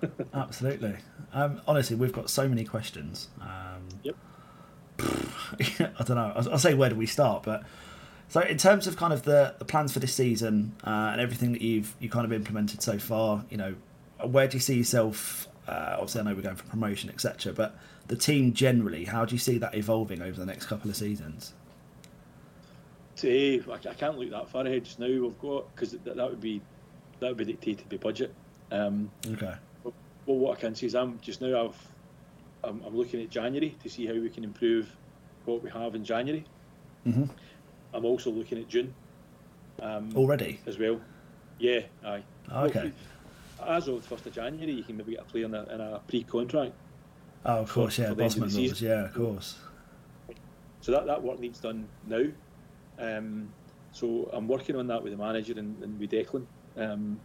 Absolutely. 0.34 0.96
Um, 1.32 1.60
honestly, 1.66 1.96
we've 1.96 2.12
got 2.12 2.30
so 2.30 2.48
many 2.48 2.64
questions. 2.64 3.28
Um, 3.40 3.88
yep. 4.02 4.16
I 5.60 6.04
don't 6.04 6.16
know. 6.16 6.32
I'll, 6.34 6.52
I'll 6.52 6.58
say 6.58 6.74
where 6.74 6.90
do 6.90 6.96
we 6.96 7.06
start, 7.06 7.42
but 7.42 7.64
so 8.28 8.40
in 8.40 8.58
terms 8.58 8.86
of 8.86 8.96
kind 8.96 9.12
of 9.12 9.22
the, 9.22 9.54
the 9.58 9.64
plans 9.64 9.92
for 9.92 10.00
this 10.00 10.14
season 10.14 10.74
uh, 10.84 11.10
and 11.12 11.20
everything 11.20 11.52
that 11.52 11.62
you've 11.62 11.94
you 11.98 12.10
kind 12.10 12.26
of 12.26 12.32
implemented 12.32 12.82
so 12.82 12.98
far, 12.98 13.44
you 13.48 13.56
know, 13.56 13.74
where 14.22 14.46
do 14.46 14.56
you 14.56 14.60
see 14.60 14.76
yourself? 14.76 15.48
Uh, 15.66 15.92
obviously, 15.94 16.20
I 16.20 16.24
know 16.24 16.34
we're 16.34 16.42
going 16.42 16.56
for 16.56 16.66
promotion, 16.66 17.10
etc. 17.10 17.52
But 17.52 17.76
the 18.06 18.16
team 18.16 18.52
generally, 18.52 19.04
how 19.04 19.24
do 19.24 19.34
you 19.34 19.38
see 19.38 19.58
that 19.58 19.74
evolving 19.74 20.22
over 20.22 20.38
the 20.38 20.46
next 20.46 20.66
couple 20.66 20.90
of 20.90 20.96
seasons? 20.96 21.54
Today, 23.16 23.62
I, 23.68 23.74
I 23.74 23.94
can't 23.94 24.18
look 24.18 24.30
that 24.30 24.48
far 24.50 24.66
ahead 24.66 24.84
just 24.84 24.98
now. 24.98 25.06
We've 25.06 25.38
got 25.38 25.74
because 25.74 25.92
that, 25.92 26.04
that 26.16 26.30
would 26.30 26.40
be 26.40 26.60
that 27.20 27.28
would 27.28 27.38
be 27.38 27.44
dictated 27.46 27.88
by 27.88 27.96
budget. 27.96 28.34
Um, 28.70 29.10
Okay. 29.26 29.54
Well, 29.84 30.36
what 30.36 30.58
I 30.58 30.60
can 30.60 30.74
see 30.74 30.84
is 30.84 30.94
I'm 30.94 31.18
just 31.20 31.40
now 31.40 31.64
I've 31.64 31.88
I'm, 32.62 32.82
I'm 32.86 32.94
looking 32.94 33.22
at 33.22 33.30
January 33.30 33.74
to 33.82 33.88
see 33.88 34.06
how 34.06 34.12
we 34.12 34.28
can 34.28 34.44
improve 34.44 34.94
what 35.48 35.62
we 35.62 35.70
have 35.70 35.94
in 35.94 36.04
January. 36.04 36.44
hmm 37.04 37.24
I'm 37.94 38.04
also 38.04 38.30
looking 38.30 38.58
at 38.58 38.68
June. 38.68 38.94
Um, 39.80 40.10
Already? 40.14 40.60
as 40.66 40.78
well. 40.78 41.00
Yeah, 41.58 41.80
aye. 42.04 42.22
Oh, 42.52 42.64
okay. 42.66 42.92
Well, 43.58 43.70
as 43.70 43.88
of 43.88 44.02
the 44.02 44.08
first 44.08 44.26
of 44.26 44.32
January, 44.34 44.72
you 44.72 44.82
can 44.84 44.96
maybe 44.96 45.12
get 45.12 45.22
a 45.22 45.24
player 45.24 45.46
in 45.46 45.54
a, 45.54 45.62
in 45.72 45.80
a 45.80 46.00
pre-contract. 46.06 46.72
Oh, 47.46 47.60
of 47.60 47.68
for- 47.68 47.74
course, 47.82 47.98
yeah. 47.98 48.06
for 48.06 48.10
of 48.12 48.16
the 48.18 48.22
Bosman 48.24 48.54
laws, 48.68 48.82
yeah, 48.82 49.04
of 49.06 49.14
course. 49.14 49.58
So 50.80 50.92
that, 50.92 51.06
that 51.06 51.22
work 51.22 51.40
needs 51.40 51.60
done 51.60 51.88
now. 52.06 52.24
Um, 52.98 53.48
so 53.92 54.28
I'm 54.32 54.46
working 54.48 54.76
on 54.76 54.86
that 54.88 55.02
with 55.02 55.12
the 55.12 55.18
manager 55.18 55.54
and, 55.56 55.82
and 55.82 55.98
with 55.98 56.10
Declan. 56.10 56.44
Um, 56.76 57.18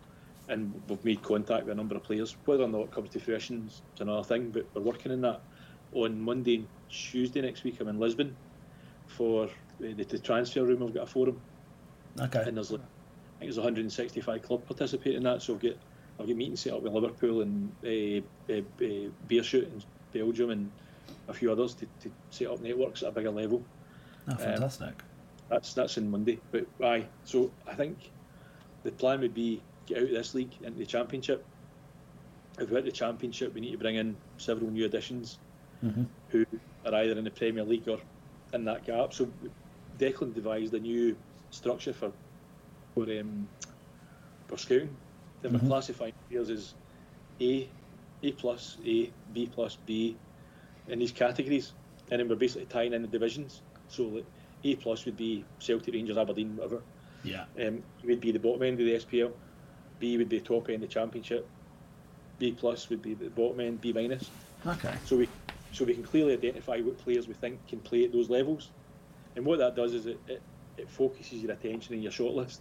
and 0.48 0.82
we've 0.88 1.04
made 1.04 1.22
contact 1.24 1.66
with 1.66 1.74
a 1.74 1.76
number 1.76 1.96
of 1.96 2.04
players. 2.04 2.36
Whether 2.46 2.64
or 2.64 2.68
not 2.70 2.82
it 2.84 2.92
comes 2.92 3.10
to 3.12 3.20
fruition 3.20 3.66
is 3.68 3.82
another 4.00 4.24
thing, 4.24 4.50
but 4.52 4.66
we're 4.74 4.82
working 4.82 5.12
on 5.12 5.22
that. 5.22 5.42
On 5.94 6.20
Monday 6.22 6.66
Tuesday 6.94 7.42
next 7.42 7.64
week, 7.64 7.80
I'm 7.82 7.88
in 7.88 8.00
Lisbon 8.00 8.36
for 9.08 9.50
the, 9.80 9.94
the 9.94 10.06
TransferRoom. 10.06 10.88
I've 10.88 10.94
got 10.94 11.04
a 11.04 11.08
forum. 11.08 11.42
Okay. 12.20 12.44
And 12.46 12.56
there's 12.56 12.72
like, 12.72 12.82
I 12.82 13.40
think 13.40 13.52
there's 13.52 13.58
165 13.58 14.42
club 14.44 14.66
participating 14.66 15.18
in 15.18 15.24
that. 15.24 15.42
So 15.42 15.56
I've 15.56 15.60
got 15.62 15.74
I've 16.20 16.28
got 16.28 16.36
meetings 16.36 16.60
set 16.62 16.74
up 16.74 16.84
with 16.84 16.94
Liverpool 16.94 17.42
and 17.42 17.72
uh, 17.84 18.22
uh, 18.54 18.58
uh, 18.82 18.86
in 18.86 19.84
Belgium 20.14 20.52
and 20.52 20.72
a 21.28 21.34
few 21.34 21.52
others 21.52 21.74
to, 21.76 21.88
to 22.02 22.12
set 22.30 22.48
up 22.48 22.62
networks 22.62 23.02
at 23.02 23.10
a 23.10 23.12
bigger 23.12 23.32
level. 23.32 23.64
Oh, 24.28 24.34
Um, 24.34 24.38
fantastic. 24.38 24.94
That's 25.50 25.74
that's 25.74 25.98
in 25.98 26.10
Monday. 26.12 26.40
But 26.52 26.68
aye, 26.84 27.08
so 27.26 27.52
I 27.68 27.74
think 27.74 28.12
the 28.84 28.92
plan 28.92 29.22
would 29.22 29.34
be 29.34 29.62
get 29.88 29.98
out 29.98 30.04
of 30.04 30.10
this 30.12 30.36
league 30.36 30.54
into 30.62 30.78
the 30.78 30.86
championship. 30.86 31.44
If 32.60 32.70
we're 32.70 32.78
at 32.78 32.86
the 32.86 32.92
championship, 32.92 33.56
we 33.56 33.62
need 33.62 33.72
to 33.72 33.78
bring 33.80 33.96
in 33.96 34.16
several 34.38 34.70
new 34.70 34.86
additions 34.86 35.40
Mhm. 35.84 36.06
Who 36.34 36.46
are 36.86 36.96
either 36.96 37.18
in 37.18 37.24
the 37.24 37.32
Premier 37.32 37.64
League 37.64 37.88
or 37.88 38.00
in 38.54 38.66
that 38.66 38.86
gap. 38.86 39.14
So 39.14 39.30
Declan 40.00 40.34
devised 40.34 40.74
a 40.74 40.80
new 40.80 41.16
structure 41.52 41.94
for 41.94 42.12
for 42.94 43.04
um, 43.04 43.48
for 44.48 44.58
scouting. 44.58 44.96
Mhm. 45.44 45.52
we're 45.54 45.68
classifying 45.68 46.14
players 46.30 46.50
as 46.50 46.74
A, 47.42 47.68
A 48.24 48.32
plus, 48.32 48.78
A, 48.86 49.12
B 49.34 49.50
plus, 49.54 49.78
B, 49.86 50.16
in 50.88 51.00
these 51.00 51.12
categories, 51.12 51.74
and 52.12 52.20
then 52.20 52.30
we're 52.30 52.36
basically 52.36 52.66
tying 52.68 52.94
in 52.94 53.02
the 53.02 53.08
divisions. 53.08 53.62
So 53.90 54.04
like 54.04 54.26
A 54.64 54.76
plus 54.76 55.06
would 55.06 55.18
be 55.18 55.44
Celtic, 55.60 55.94
Rangers, 55.94 56.18
Aberdeen, 56.18 56.56
whatever. 56.56 56.82
Yeah. 57.24 57.46
Um, 57.60 57.84
would 58.04 58.22
be 58.22 58.32
the 58.32 58.40
bottom 58.40 58.64
end 58.64 58.80
of 58.80 58.86
the 58.86 58.96
SPL. 58.96 59.32
B 60.00 60.18
would 60.18 60.30
be 60.30 60.40
the 60.40 60.46
top 60.46 60.70
end 60.70 60.84
of 60.84 60.90
the 60.90 60.94
Championship. 60.94 61.48
B 62.40 62.52
plus 62.52 62.90
would 62.90 63.02
be 63.02 63.14
the 63.14 63.30
bottom 63.30 63.60
end. 63.60 63.82
B 63.82 63.94
minus. 63.94 64.30
Okay. 64.66 64.94
So 65.06 65.18
we 65.18 65.28
so 65.74 65.84
we 65.86 65.94
can 65.96 66.04
clearly 66.04 66.34
identify 66.34 66.80
what 66.80 66.98
players 67.00 67.28
we 67.28 67.34
think 67.34 67.66
can 67.68 67.80
play 67.80 68.06
at 68.06 68.14
those 68.14 68.30
levels. 68.30 68.70
And 69.36 69.44
what 69.44 69.58
that 69.58 69.76
does 69.76 69.94
is 69.94 70.06
it, 70.06 70.20
it, 70.28 70.42
it 70.78 70.90
focuses 70.90 71.42
your 71.42 71.52
attention 71.52 71.96
in 71.96 72.02
your 72.02 72.12
shortlist. 72.12 72.60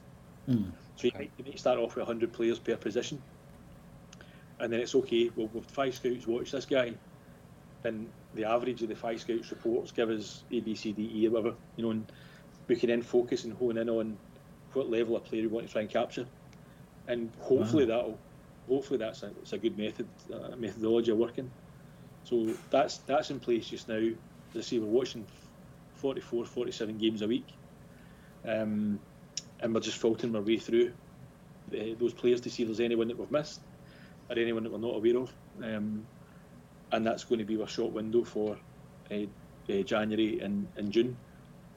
Mm. 0.49 0.73
So 0.97 1.05
you, 1.05 1.13
need, 1.19 1.31
you 1.37 1.53
to 1.53 1.59
start 1.59 1.79
off 1.79 1.95
with 1.95 2.07
100 2.07 2.33
players 2.33 2.59
per 2.59 2.75
position. 2.77 3.23
And 4.59 4.73
then 4.73 4.81
it's 4.81 4.95
okay, 4.95 5.31
well, 5.37 5.51
with 5.53 5.71
five 5.71 5.95
scouts 5.95 6.27
watch 6.27 6.53
this 6.53 6.65
guy, 6.65 6.95
and 7.85 8.09
the 8.35 8.45
average 8.45 8.83
of 8.83 8.89
the 8.89 8.95
five 8.97 9.21
scouts 9.21 9.51
reports 9.51 9.93
give 9.93 10.09
us 10.09 10.45
A, 10.51 10.61
B, 10.61 10.75
C, 10.75 10.93
D, 10.93 11.11
E, 11.15 11.29
or 11.29 11.33
whatever, 11.33 11.55
you 11.77 11.85
know, 11.85 11.91
and 11.91 12.11
we 12.69 12.77
can 12.77 12.89
then 12.89 13.03
focus 13.03 13.45
and 13.45 13.53
hone 13.55 13.77
in 13.77 13.91
on 13.91 14.17
what 14.73 14.89
level 14.89 15.17
of 15.17 15.25
player 15.25 15.43
we 15.43 15.49
want 15.49 15.67
to 15.67 15.73
try 15.73 15.83
and 15.83 15.91
capture. 15.91 16.27
And 17.09 17.31
hopefully 17.41 17.85
that'll, 17.85 18.19
hopefully 18.69 18.99
that's 18.99 19.23
a, 19.23 19.27
it's 19.43 19.53
a 19.53 19.59
good 19.59 19.77
method, 19.77 20.09
uh, 20.33 20.57
methodology 20.57 21.11
of 21.11 21.19
working. 21.19 21.51
So 22.23 22.59
that's 22.71 23.01
that's 23.05 23.31
in 23.31 23.41
place 23.41 23.69
just 23.69 23.89
now. 23.89 23.97
As 24.55 24.57
I 24.57 24.61
say, 24.61 24.79
we're 24.79 24.87
watching 24.87 25.29
44, 25.95 26.45
47 26.47 26.99
games 26.99 27.23
a 27.23 27.29
week. 27.29 27.53
Um, 28.47 29.01
and 29.61 29.75
we're 29.75 29.81
just 29.81 29.99
filtering 30.01 30.35
our 30.37 30.43
way 30.43 30.59
through 30.59 30.95
the, 31.69 31.95
those 31.95 32.15
players 32.15 32.41
to 32.43 32.51
see 32.51 32.63
if 32.63 32.69
there's 32.69 32.81
anyone 32.81 33.09
that 33.09 33.19
we've 33.19 33.31
missed 33.31 33.63
or 34.31 34.39
anyone 34.39 34.65
that 34.65 34.73
we're 34.73 34.79
not 34.79 34.97
aware 34.97 35.19
of. 35.19 35.35
Um, 35.63 36.09
and 36.93 37.07
that's 37.07 37.25
going 37.25 37.39
to 37.41 37.45
be 37.45 37.61
our 37.61 37.69
short 37.69 37.93
window 37.95 38.25
for 38.25 38.59
uh, 39.11 39.15
uh, 39.71 39.83
January 39.83 40.41
and, 40.41 40.69
and 40.77 40.93
June. 40.93 41.19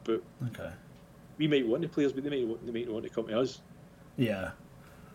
But 0.03 0.21
Okay. 0.41 0.73
we 1.37 1.47
might 1.47 1.67
want 1.67 1.81
the 1.81 1.89
players, 1.89 2.13
but 2.13 2.23
they 2.23 2.29
might 2.29 2.47
want, 2.47 2.65
they 2.65 2.71
might 2.71 2.91
want 2.91 3.05
to 3.05 3.09
come 3.11 3.27
to 3.27 3.39
us. 3.39 3.61
Yeah. 4.17 4.53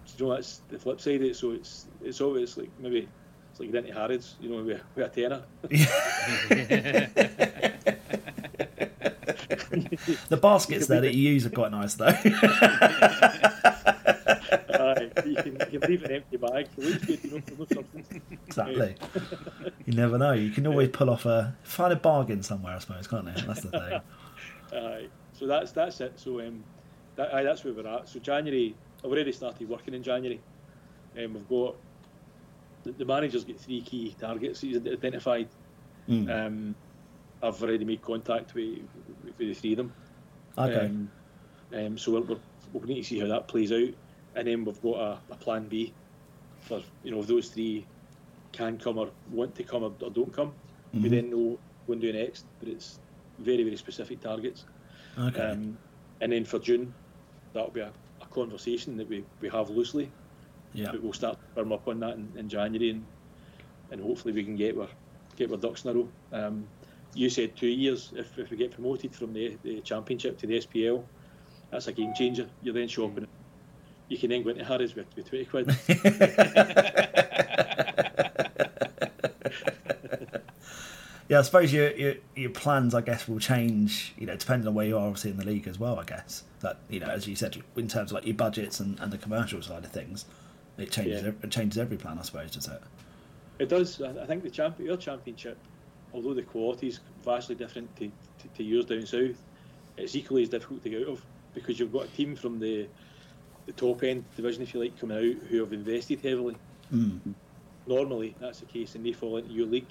So, 0.05 0.15
you 0.19 0.29
know, 0.29 0.35
that's 0.37 0.61
the 0.69 0.79
flip 0.79 1.01
side 1.01 1.17
of 1.17 1.23
it. 1.23 1.37
So 1.37 1.53
it's 1.53 1.89
it's 2.01 2.21
always 2.21 2.57
like 2.57 2.73
maybe 2.79 3.13
like 3.61 3.69
you're 3.69 3.79
into 3.79 3.93
Harrods, 3.93 4.37
you 4.41 4.49
know, 4.49 4.63
with, 4.65 4.81
with 4.95 5.07
a 5.07 5.09
tenner. 5.09 5.43
the 10.29 10.37
baskets 10.37 10.87
there 10.87 11.03
that 11.03 11.15
you 11.15 11.33
use 11.33 11.45
are 11.47 11.51
quite 11.51 11.71
nice, 11.71 11.95
though. 11.95 12.09
You, 15.27 15.37
can, 15.37 15.53
you 15.71 15.79
can 15.79 15.91
leave 15.91 16.03
an 16.05 16.13
empty 16.13 16.37
bag. 16.39 16.69
Looks 16.77 17.05
good, 17.05 17.25
you 17.25 17.31
know, 17.31 17.43
there's 17.47 17.59
no 17.59 17.67
substance. 17.67 18.09
exactly. 18.47 18.95
You 19.87 19.95
never 19.95 20.19
know. 20.19 20.33
You 20.33 20.51
can 20.51 20.67
always 20.67 20.89
pull 20.91 21.11
off 21.11 21.27
a 21.27 21.57
find 21.63 21.93
a 21.93 21.97
bargain 21.97 22.43
somewhere, 22.43 22.77
I 22.77 22.79
suppose, 22.79 23.07
can't 23.09 23.27
you? 23.27 23.47
That's 23.47 23.63
the 23.63 23.71
thing. 23.71 24.01
Aye. 24.81 25.07
So 25.33 25.47
that's 25.47 25.73
that's 25.73 26.01
it. 26.01 26.13
So 26.17 26.41
um, 26.41 26.63
that, 27.17 27.35
aye, 27.35 27.43
that's 27.43 27.65
where 27.65 27.75
we're 27.75 27.89
at. 27.89 28.09
So 28.09 28.21
January, 28.21 28.75
I've 28.99 29.11
already 29.11 29.33
started 29.33 29.69
working 29.69 29.95
in 29.95 30.03
January. 30.03 30.41
Um, 31.19 31.35
we've 31.35 31.49
got 31.49 31.75
the, 32.83 32.93
the 32.93 33.05
manager's 33.05 33.45
got 33.45 33.59
three 33.59 33.83
key 33.83 34.15
targets 34.19 34.61
he's 34.61 34.77
identified. 34.77 35.49
Mm. 36.09 36.31
Um, 36.47 36.75
I've 37.43 37.63
already 37.63 37.85
made 37.85 38.03
contact 38.03 38.55
with, 38.55 38.81
with 39.25 39.39
the 39.39 39.55
three 39.55 39.73
of 39.73 39.77
them. 39.79 39.93
Okay. 40.59 40.87
Um, 40.87 41.11
um, 41.75 41.99
so 41.99 42.13
we're, 42.13 42.37
we'll 42.73 42.83
need 42.85 43.03
to 43.03 43.05
see 43.05 43.19
how 43.21 43.29
that 43.29 43.49
plays 43.49 43.73
out, 43.73 43.89
and 44.35 44.47
then 44.49 44.65
we've 44.65 44.83
got 44.83 44.97
a, 44.97 45.19
a 45.31 45.37
plan 45.37 45.69
B 45.69 45.93
for 46.61 46.83
you 47.03 47.11
know 47.11 47.21
if 47.21 47.27
those 47.27 47.49
three 47.49 47.87
can 48.53 48.77
come 48.79 48.99
or 48.99 49.11
want 49.31 49.55
to 49.55 49.63
come 49.63 49.85
or, 49.85 49.93
or 50.03 50.11
don't 50.11 50.33
come. 50.33 50.53
We 50.93 51.03
Mhm. 51.03 51.11
then 51.11 51.31
know 51.31 51.59
what 51.87 52.01
to 52.01 52.13
do 52.13 52.19
next, 52.19 52.45
but 52.59 52.69
it's 52.69 52.99
very 53.39 53.63
very 53.63 53.77
specific 53.77 54.21
targets. 54.21 54.65
Okay. 55.19 55.41
Um, 55.41 55.79
and 56.21 56.33
then 56.33 56.45
for 56.45 56.59
June, 56.59 56.93
that'll 57.53 57.71
be 57.71 57.81
a, 57.81 57.93
a 58.21 58.27
conversation 58.27 58.97
that 58.97 59.09
we, 59.09 59.25
we 59.41 59.49
have 59.49 59.71
loosely. 59.71 60.11
Yeah. 60.73 60.93
But 60.93 61.03
we'll 61.03 61.13
start 61.13 61.39
to 61.41 61.55
firm 61.55 61.73
up 61.73 61.89
on 61.89 62.01
that 62.01 62.15
in, 62.15 62.33
in 62.37 62.49
January, 62.49 62.91
and 62.91 63.05
and 63.91 64.01
hopefully 64.01 64.33
we 64.33 64.45
can 64.45 64.57
get 64.57 64.79
our 64.79 64.89
get 65.37 65.51
our 65.51 65.57
ducks 65.57 65.85
in 65.85 65.91
a 65.91 65.95
row. 65.95 66.09
Um, 66.33 66.67
you 67.15 67.29
said 67.29 67.57
two 67.57 67.67
years. 67.67 68.13
If, 68.15 68.39
if 68.39 68.51
we 68.51 68.57
get 68.57 68.71
promoted 68.71 69.15
from 69.15 69.33
the, 69.33 69.57
the 69.63 69.81
championship 69.81 70.39
to 70.39 70.47
the 70.47 70.61
SPL, 70.61 71.03
that's 71.71 71.89
a 71.89 71.93
game 71.93 72.15
changer. 72.15 72.49
You're 72.63 72.75
then 72.75 72.89
shopping. 72.89 73.27
You 74.09 74.19
can 74.19 74.31
then 74.31 74.43
go 74.43 74.51
into 74.51 74.65
Harrods 74.65 74.95
with, 74.95 75.07
with 75.17 75.29
twenty 75.29 75.45
quid. 75.45 75.77
Yeah, 81.31 81.39
I 81.39 81.43
suppose 81.43 81.73
your, 81.73 81.93
your 81.93 82.15
your 82.35 82.51
plans, 82.51 82.93
I 82.93 83.03
guess, 83.03 83.29
will 83.29 83.39
change. 83.39 84.13
You 84.19 84.27
know, 84.27 84.35
depending 84.35 84.67
on 84.67 84.75
where 84.75 84.85
you 84.87 84.99
are, 84.99 85.07
obviously 85.07 85.31
in 85.31 85.37
the 85.37 85.45
league 85.45 85.69
as 85.69 85.79
well. 85.79 85.97
I 85.97 86.03
guess 86.03 86.43
that 86.59 86.79
you 86.89 86.99
know, 86.99 87.07
as 87.07 87.29
you 87.29 87.37
said, 87.37 87.57
in 87.77 87.87
terms 87.87 88.11
of 88.11 88.17
like 88.17 88.27
your 88.27 88.35
budgets 88.35 88.81
and, 88.81 88.99
and 88.99 89.13
the 89.13 89.17
commercial 89.17 89.63
side 89.63 89.85
of 89.85 89.93
things, 89.93 90.25
it 90.81 90.91
changes. 90.91 91.23
Yeah. 91.23 91.33
It 91.43 91.51
changes 91.51 91.79
every 91.79 91.97
plan, 91.97 92.19
I 92.19 92.23
suppose, 92.23 92.53
does 92.53 92.69
it? 92.69 92.83
It 93.59 93.69
does. 93.69 94.01
I 94.01 94.25
think 94.27 94.43
the 94.43 94.51
champion, 94.51 94.89
your 94.89 94.97
championship, 94.97 95.59
although 96.15 96.35
the 96.35 96.43
quality 96.43 96.89
is 96.89 97.01
vastly 97.25 97.55
different 97.55 97.95
to, 97.97 98.07
to, 98.09 98.49
to 98.57 98.63
yours 98.63 98.87
down 98.87 99.07
south, 99.07 99.43
it's 99.97 100.17
equally 100.17 100.43
as 100.43 100.49
difficult 100.49 100.83
to 100.83 100.91
get 100.91 101.03
out 101.03 101.09
of 101.09 101.27
because 101.55 101.79
you've 101.79 101.93
got 101.93 102.05
a 102.05 102.09
team 102.09 102.37
from 102.37 102.59
the 102.59 102.89
the 103.67 103.73
top 103.73 104.03
end 104.03 104.25
division, 104.37 104.63
if 104.63 104.75
you 104.75 104.81
like, 104.81 104.99
coming 104.99 105.19
out 105.19 105.49
who 105.49 105.61
have 105.61 105.73
invested 105.73 106.21
heavily. 106.21 106.57
Mm. 106.93 107.35
Normally, 107.87 108.35
that's 108.41 108.61
the 108.61 108.67
case, 108.67 108.95
and 108.95 109.05
they 109.05 109.13
fall 109.13 109.37
into 109.37 109.53
your 109.53 109.67
league. 109.67 109.87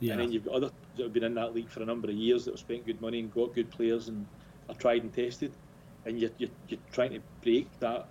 Yeah. 0.00 0.12
And 0.12 0.22
then 0.22 0.32
you've 0.32 0.44
got 0.44 0.54
other 0.54 0.68
teams 0.68 0.96
that 0.96 1.02
have 1.04 1.12
been 1.12 1.24
in 1.24 1.34
that 1.34 1.54
league 1.54 1.70
for 1.70 1.82
a 1.82 1.86
number 1.86 2.08
of 2.08 2.14
years 2.14 2.44
that 2.44 2.52
have 2.52 2.60
spent 2.60 2.84
good 2.84 3.00
money 3.00 3.20
and 3.20 3.32
got 3.32 3.54
good 3.54 3.70
players 3.70 4.08
and 4.08 4.26
are 4.68 4.74
tried 4.74 5.02
and 5.02 5.14
tested. 5.14 5.52
And 6.04 6.20
you're, 6.20 6.30
you're, 6.38 6.50
you're 6.68 6.80
trying 6.92 7.12
to 7.12 7.20
break 7.42 7.68
that. 7.80 8.08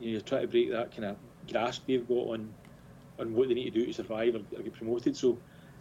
You're 0.00 0.20
trying 0.20 0.42
to 0.42 0.48
break 0.48 0.70
that 0.70 0.92
kind 0.92 1.06
of 1.06 1.16
grasp 1.50 1.82
they've 1.86 2.06
got 2.06 2.28
on 2.28 2.52
on 3.18 3.34
what 3.34 3.48
they 3.48 3.54
need 3.54 3.72
to 3.72 3.80
do 3.80 3.86
to 3.86 3.92
survive 3.92 4.34
or, 4.34 4.38
or 4.56 4.62
get 4.62 4.72
promoted. 4.74 5.16
So 5.16 5.38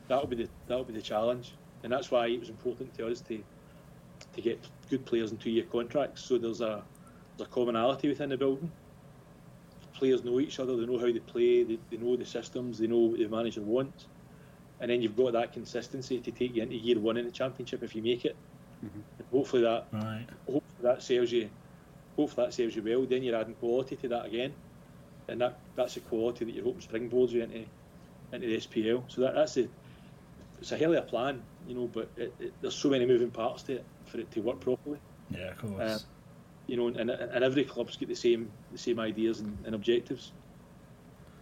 that'll 0.07 0.27
be 0.27 0.35
the 0.35 0.49
that'll 0.67 0.83
be 0.85 0.93
the 0.93 1.01
challenge, 1.01 1.53
and 1.83 1.91
that's 1.91 2.11
why 2.11 2.27
it 2.27 2.39
was 2.39 2.49
important 2.49 2.93
to 2.95 3.07
us 3.07 3.21
to 3.21 3.43
to 4.33 4.41
get 4.41 4.59
good 4.89 5.05
players 5.05 5.31
in 5.31 5.37
two-year 5.37 5.65
contracts. 5.65 6.21
So 6.21 6.37
there's 6.37 6.61
a 6.61 6.83
there's 7.37 7.47
a 7.47 7.51
commonality 7.51 8.09
within 8.09 8.29
the 8.29 8.37
building. 8.37 8.71
Players 9.93 10.23
know 10.23 10.39
each 10.39 10.59
other. 10.59 10.75
They 10.75 10.85
know 10.85 10.99
how 10.99 11.05
they 11.05 11.19
play. 11.19 11.63
They, 11.63 11.79
they 11.89 11.97
know 11.97 12.15
the 12.15 12.25
systems. 12.25 12.77
They 12.77 12.87
know 12.87 12.97
what 12.97 13.19
the 13.19 13.27
manager 13.27 13.61
wants. 13.61 14.05
And 14.79 14.91
then 14.91 15.01
you've 15.01 15.15
got 15.15 15.33
that 15.33 15.53
consistency 15.53 16.19
to 16.19 16.31
take 16.31 16.55
you 16.55 16.61
into 16.61 16.75
year 16.75 16.99
one 16.99 17.17
in 17.17 17.25
the 17.25 17.31
championship 17.31 17.81
if 17.81 17.95
you 17.95 18.03
make 18.03 18.25
it. 18.25 18.35
Mm-hmm. 18.85 18.99
And 19.17 19.27
hopefully 19.31 19.63
that 19.63 19.87
Right. 19.91 20.25
hopefully 20.45 20.83
that 20.83 21.01
serves 21.01 21.31
you 21.31 21.49
hopefully 22.15 22.45
that 22.45 22.53
serves 22.53 22.75
you 22.75 22.83
well. 22.83 23.05
Then 23.05 23.23
you're 23.23 23.35
adding 23.35 23.55
quality 23.55 23.95
to 23.95 24.07
that 24.09 24.25
again. 24.27 24.53
And 25.27 25.41
that 25.41 25.59
that's 25.75 25.93
the 25.95 25.99
quality 26.01 26.45
that 26.45 26.53
you're 26.53 26.63
hoping 26.63 26.81
springboards 26.81 27.31
you 27.31 27.43
into 27.43 27.65
into 28.31 28.47
the 28.47 28.57
SPL. 28.57 29.03
So 29.07 29.21
that, 29.21 29.35
that's 29.35 29.57
a 29.57 29.67
it's 30.59 30.71
a 30.71 30.77
hell 30.77 30.93
of 30.93 31.03
a 31.03 31.07
plan, 31.07 31.41
you 31.67 31.75
know, 31.75 31.87
but 31.87 32.09
it, 32.17 32.33
it, 32.39 32.53
there's 32.61 32.75
so 32.75 32.89
many 32.89 33.05
moving 33.05 33.29
parts 33.29 33.63
to 33.63 33.73
it 33.73 33.85
for 34.05 34.19
it 34.19 34.31
to 34.31 34.39
work 34.41 34.59
properly. 34.59 34.99
Yeah, 35.29 35.49
of 35.51 35.57
course. 35.57 35.79
Uh, 35.81 35.99
you 36.67 36.75
know, 36.77 36.87
and, 36.87 37.09
and 37.09 37.43
every 37.43 37.63
club's 37.63 37.95
got 37.95 38.09
the 38.09 38.15
same 38.15 38.49
the 38.71 38.77
same 38.77 38.99
ideas 38.99 39.39
and, 39.41 39.57
and 39.65 39.75
objectives. 39.75 40.31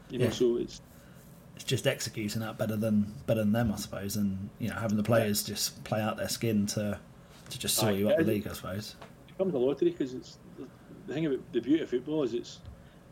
You 0.10 0.20
know, 0.20 0.26
Yeah. 0.26 0.32
so 0.32 0.58
it's 0.58 0.82
it's 1.56 1.64
just 1.64 1.88
executing 1.88 2.42
that 2.42 2.58
better 2.58 2.76
than 2.76 3.14
better 3.28 3.40
than 3.42 3.52
them, 3.54 3.72
I 3.72 3.78
suppose, 3.78 4.16
and 4.18 4.50
you 4.60 4.70
know 4.70 4.76
having 4.76 4.98
the 4.98 5.04
players 5.04 5.44
just 5.44 5.84
play 5.84 6.02
out 6.02 6.18
their 6.18 6.28
skin 6.30 6.66
to 6.68 7.00
to 7.50 7.60
just 7.60 7.76
saw 7.76 7.90
you 7.90 8.10
up 8.10 8.18
the 8.18 8.24
league, 8.24 8.48
I 8.48 8.54
suppose. 8.54 8.96
it 9.30 9.38
becomes 9.38 9.54
a 9.54 9.58
lottery 9.60 9.92
because 9.92 10.14
it's 10.16 10.38
the 11.08 11.14
thing 11.14 11.28
about 11.28 11.40
the 11.54 11.62
beauty 11.62 11.84
of 11.84 11.90
football 11.90 12.24
is 12.24 12.34
it's 12.34 12.60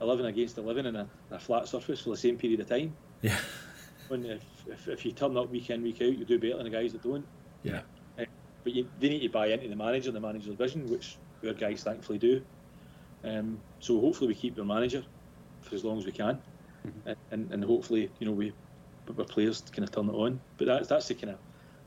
eleven 0.03 0.25
against 0.27 0.57
eleven 0.57 0.85
in 0.85 0.95
a, 0.95 1.07
a 1.31 1.39
flat 1.39 1.67
surface 1.67 2.01
for 2.01 2.11
the 2.11 2.17
same 2.17 2.37
period 2.37 2.59
of 2.59 2.69
time. 2.69 2.95
Yeah. 3.21 3.37
When 4.09 4.25
if, 4.25 4.43
if, 4.67 4.87
if 4.89 5.05
you 5.05 5.13
turn 5.13 5.37
up 5.37 5.49
week 5.49 5.69
in 5.69 5.81
week 5.81 6.01
out, 6.01 6.17
you 6.17 6.25
do 6.25 6.37
better 6.37 6.57
than 6.57 6.65
the 6.65 6.69
guys 6.69 6.91
that 6.91 7.01
don't. 7.01 7.25
Yeah. 7.63 7.81
Uh, 8.19 8.25
but 8.65 8.73
you, 8.73 8.85
they 8.99 9.07
need 9.07 9.21
to 9.21 9.29
buy 9.29 9.47
into 9.47 9.69
the 9.69 9.77
manager, 9.77 10.09
and 10.09 10.15
the 10.17 10.19
manager's 10.19 10.55
vision, 10.55 10.89
which 10.91 11.15
our 11.47 11.53
guys 11.53 11.83
thankfully 11.83 12.17
do. 12.17 12.41
Um, 13.23 13.57
so 13.79 14.01
hopefully 14.01 14.27
we 14.27 14.35
keep 14.35 14.55
the 14.55 14.65
manager 14.65 15.03
for 15.61 15.73
as 15.73 15.85
long 15.85 15.97
as 15.97 16.05
we 16.05 16.11
can, 16.11 16.37
and, 17.05 17.15
and, 17.31 17.51
and 17.53 17.63
hopefully 17.63 18.11
you 18.19 18.27
know 18.27 18.33
we 18.33 18.51
our 19.17 19.23
players 19.23 19.61
to 19.61 19.71
kind 19.71 19.87
of 19.87 19.95
turn 19.95 20.09
it 20.09 20.13
on. 20.13 20.37
But 20.57 20.67
that's 20.67 20.89
that's 20.89 21.07
the 21.07 21.15
kind 21.15 21.31
of 21.31 21.39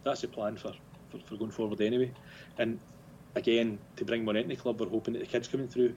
that's 0.03 0.23
the 0.23 0.29
plan 0.29 0.57
for, 0.57 0.73
for, 1.11 1.19
for 1.19 1.37
going 1.37 1.51
forward 1.51 1.83
anyway. 1.83 2.11
And 2.57 2.81
again, 3.35 3.79
to 3.97 4.07
bring 4.07 4.25
more 4.25 4.35
into 4.37 4.49
the 4.49 4.57
club, 4.57 4.81
we're 4.81 4.89
hoping 4.89 5.13
that 5.15 5.21
the 5.21 5.27
kids 5.27 5.49
coming 5.49 5.69
through 5.69 5.95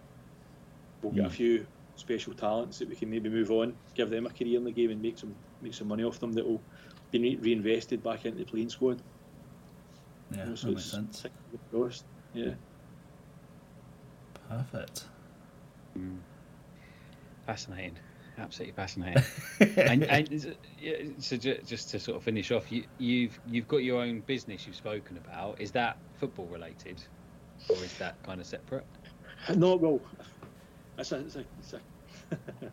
we'll 1.01 1.13
get 1.13 1.25
a 1.25 1.29
Mm. 1.29 1.31
few 1.31 1.67
special 1.99 2.33
talents 2.33 2.79
that 2.79 2.89
we 2.89 2.95
can 2.95 3.09
maybe 3.09 3.29
move 3.29 3.51
on, 3.51 3.73
give 3.95 4.09
them 4.09 4.25
a 4.25 4.29
career 4.29 4.57
in 4.57 4.63
the 4.63 4.71
game, 4.71 4.91
and 4.91 5.01
make 5.01 5.17
some 5.17 5.35
make 5.61 5.73
some 5.73 5.87
money 5.87 6.03
off 6.03 6.19
them 6.19 6.31
that 6.33 6.45
will 6.45 6.61
be 7.11 7.19
re- 7.19 7.39
reinvested 7.41 8.01
back 8.03 8.25
into 8.25 8.39
the 8.39 8.45
playing 8.45 8.69
squad. 8.69 9.01
Yeah, 10.31 10.43
You 10.43 10.49
know, 10.49 10.55
so 10.55 10.67
that 10.67 10.73
makes 10.75 10.91
sense. 10.91 11.25
it's 11.25 11.63
Cost. 11.71 12.05
Yeah. 12.33 12.53
Perfect. 14.49 15.05
Fascinating, 17.45 17.97
absolutely 18.37 18.73
fascinating. 18.73 19.23
and, 19.77 20.03
and 20.03 20.55
yeah, 20.79 20.93
so 21.17 21.35
just 21.35 21.89
to 21.89 21.99
sort 21.99 22.17
of 22.17 22.23
finish 22.23 22.51
off, 22.51 22.71
you, 22.71 22.83
you've 22.99 23.39
you've 23.47 23.67
got 23.67 23.77
your 23.77 24.01
own 24.01 24.21
business 24.21 24.67
you've 24.67 24.75
spoken 24.75 25.17
about. 25.17 25.59
Is 25.59 25.71
that 25.71 25.97
football 26.19 26.45
related, 26.45 27.03
or 27.69 27.75
is 27.77 27.93
that 27.97 28.21
kind 28.23 28.39
of 28.39 28.45
separate? 28.45 28.85
No, 29.55 29.75
well, 29.75 29.99
that's 30.99 31.13
a, 31.13 31.19
it's 31.19 31.35
a, 31.35 31.45
it's 31.59 31.73
a, 31.73 31.79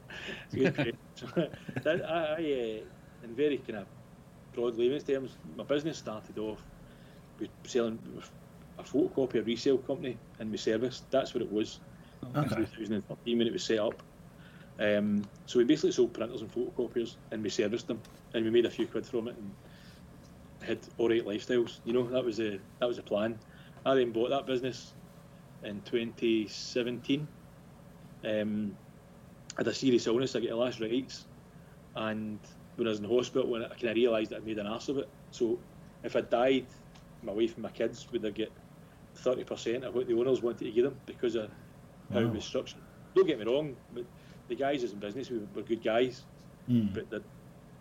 it's 0.53 0.55
a 0.55 0.57
good 0.57 0.74
question. 1.15 1.51
that, 1.82 2.05
I, 2.05 2.19
I 2.19 2.35
uh, 2.35 3.24
in 3.24 3.35
very 3.36 3.59
kind 3.59 3.78
of 3.78 3.86
broad 4.53 4.77
layman's 4.77 5.05
terms, 5.05 5.36
my 5.57 5.62
business 5.62 5.98
started 5.98 6.36
off 6.39 6.59
with 7.39 7.51
selling 7.65 7.98
a 8.78 8.82
photocopy, 8.82 9.36
a 9.36 9.43
resale 9.43 9.78
company, 9.78 10.16
and 10.40 10.51
we 10.51 10.57
serviced. 10.57 11.09
That's 11.11 11.35
what 11.35 11.43
it 11.43 11.53
was 11.53 11.78
in 12.23 12.44
2013 12.44 13.39
when 13.39 13.47
it 13.47 13.53
was 13.53 13.65
set 13.65 13.78
up. 13.78 14.03
Um, 14.81 15.23
so 15.47 15.59
we 15.59 15.65
basically 15.65 15.93
sold 15.93 16.12
printers 16.12 16.43
and 16.43 16.53
photocopiers, 16.53 17.15
and 17.31 17.44
we 17.44 17.48
serviced 17.48 17.86
them, 17.86 18.01
and 18.35 18.44
we 18.44 18.51
made 18.51 18.66
a 18.66 18.70
few 18.70 18.86
quid 18.86 19.07
from 19.07 19.28
it, 19.28 19.36
and 19.36 19.51
had 20.66 20.78
all 20.98 21.09
right 21.09 21.24
lifestyles. 21.24 21.78
You 21.85 21.93
know, 21.93 22.03
that 22.11 22.24
was 22.24 22.39
the 22.39 22.59
that 22.81 22.86
was 22.86 22.97
the 22.97 23.05
plan. 23.05 23.39
I 23.85 23.94
then 23.94 24.11
bought 24.11 24.31
that 24.31 24.47
business 24.47 24.94
in 25.62 25.81
2017. 25.82 27.28
Um, 28.27 28.78
I 29.57 29.61
had 29.61 29.69
a 29.69 29.74
serious 29.74 30.07
illness. 30.07 30.35
I 30.36 30.40
got 30.40 30.51
the 30.51 30.57
last 30.57 30.81
rites, 30.81 31.27
and 31.94 32.40
when 32.77 32.86
I 32.86 32.90
was 32.90 32.98
in 32.98 33.05
hospital, 33.05 33.48
when 33.51 33.65
I 33.65 33.69
kind 33.69 33.90
of 33.90 33.97
realised 33.97 34.31
that 34.32 34.39
I 34.39 34.44
made 34.44 34.59
an 34.59 34.66
ass 34.66 34.89
of 34.89 34.98
it. 34.98 35.09
So 35.31 35.61
if 36.03 36.16
I 36.16 36.20
died, 36.23 36.69
my 37.23 37.32
wife 37.32 37.55
and 37.55 37.62
my 37.62 37.70
kids 37.70 38.07
would 38.12 38.24
have 38.24 38.35
get 38.35 38.53
30% 39.24 39.85
of 39.85 39.94
what 39.94 40.07
the 40.07 40.15
owners 40.15 40.43
wanted 40.43 40.65
to 40.66 40.73
give 40.73 40.85
them 40.85 41.01
because 41.07 41.36
of 41.36 41.51
how 42.12 42.20
it 42.20 42.27
Wow. 42.27 42.32
was 42.32 42.44
structured. 42.44 42.82
Don't 43.15 43.27
get 43.27 43.39
me 43.39 43.47
wrong, 43.47 43.77
but 43.90 44.05
the 44.48 44.57
guys 44.57 44.82
is 44.82 44.93
in 44.93 45.01
business 45.01 45.31
were, 45.31 45.47
were 45.55 45.62
good 45.62 45.82
guys, 45.82 46.27
Mm. 46.69 46.93
but 46.94 47.11
they're, 47.11 47.24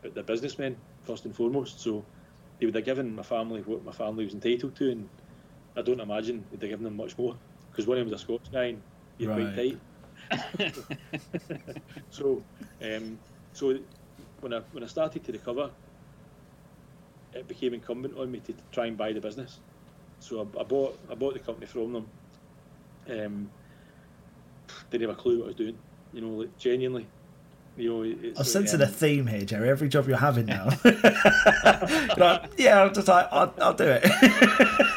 but 0.01 0.13
they're 0.15 0.23
businessmen 0.23 0.81
first 1.01 1.25
and 1.25 1.35
foremost. 1.35 1.81
So 1.81 2.07
they 2.59 2.65
would 2.65 2.75
have 2.75 2.85
given 2.85 3.15
my 3.15 3.23
family 3.23 3.61
what 3.61 3.83
my 3.83 3.91
family 3.91 4.23
was 4.23 4.33
entitled 4.33 4.75
to, 4.77 4.91
and 4.91 5.09
I 5.75 5.81
don't 5.81 5.99
imagine 5.99 6.47
they'd 6.49 6.61
have 6.61 6.69
given 6.69 6.83
them 6.85 6.95
much 6.95 7.17
more. 7.17 7.39
because 7.71 7.87
one 7.87 7.97
of 7.97 8.05
them 8.05 8.11
was 8.11 8.21
a 8.21 8.23
Scots 8.23 8.49
guy 8.49 8.65
and 8.65 8.83
quite 9.31 9.53
Right. 9.55 9.55
tight. 9.55 9.81
So, 12.09 12.41
um, 12.81 13.19
so 13.53 13.77
when 14.39 14.53
I 14.53 14.61
when 14.71 14.83
I 14.83 14.87
started 14.87 15.23
to 15.25 15.31
recover, 15.31 15.69
it 17.33 17.47
became 17.47 17.73
incumbent 17.73 18.17
on 18.17 18.31
me 18.31 18.39
to 18.41 18.53
try 18.71 18.85
and 18.85 18.97
buy 18.97 19.11
the 19.11 19.21
business. 19.21 19.59
So 20.19 20.39
I, 20.39 20.61
I 20.61 20.63
bought 20.63 20.97
I 21.11 21.15
bought 21.15 21.33
the 21.33 21.39
company 21.39 21.65
from 21.65 21.93
them. 21.93 22.07
Um, 23.09 23.49
didn't 24.89 25.09
have 25.09 25.17
a 25.17 25.21
clue 25.21 25.39
what 25.39 25.45
I 25.45 25.47
was 25.47 25.55
doing. 25.55 25.77
You 26.13 26.21
know, 26.21 26.29
like 26.29 26.57
genuinely. 26.57 27.07
You 27.77 27.89
know, 27.89 28.03
it's 28.03 28.39
I'm 28.39 28.43
like, 28.43 28.45
sensing 28.45 28.81
um, 28.81 28.87
a 28.87 28.91
theme 28.91 29.27
here, 29.27 29.41
Gerry. 29.41 29.69
Every 29.69 29.89
job 29.89 30.07
you're 30.07 30.17
having 30.17 30.45
now. 30.45 30.69
Like, 32.17 32.51
yeah, 32.57 32.83
I'm 32.83 32.93
just 32.93 33.09
like, 33.09 33.27
I'll, 33.31 33.53
I'll 33.61 33.73
do 33.73 33.99
it. 34.01 34.05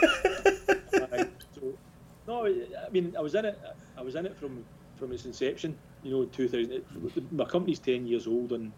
No, 2.28 2.44
I 2.44 2.90
mean, 2.90 3.14
I 3.16 3.22
was 3.22 3.34
in 3.34 3.46
it. 3.46 3.58
I 3.96 4.02
was 4.02 4.14
in 4.14 4.26
it 4.26 4.36
from 4.36 4.62
from 4.98 5.12
its 5.12 5.24
inception. 5.24 5.76
You 6.02 6.10
know, 6.10 6.24
2000. 6.24 6.72
It, 6.72 7.32
my 7.32 7.44
company's 7.44 7.78
10 7.78 8.06
years 8.06 8.26
old 8.26 8.52
on 8.52 8.72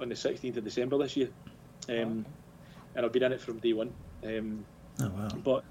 on 0.00 0.08
the 0.08 0.14
16th 0.14 0.56
of 0.56 0.64
December 0.64 0.98
this 0.98 1.16
year, 1.16 1.28
um, 1.88 2.26
and 2.94 3.06
I've 3.06 3.12
been 3.12 3.22
in 3.22 3.32
it 3.32 3.40
from 3.40 3.58
day 3.58 3.72
one. 3.72 3.92
Um, 4.24 4.64
oh 5.00 5.08
wow! 5.08 5.28
But 5.44 5.64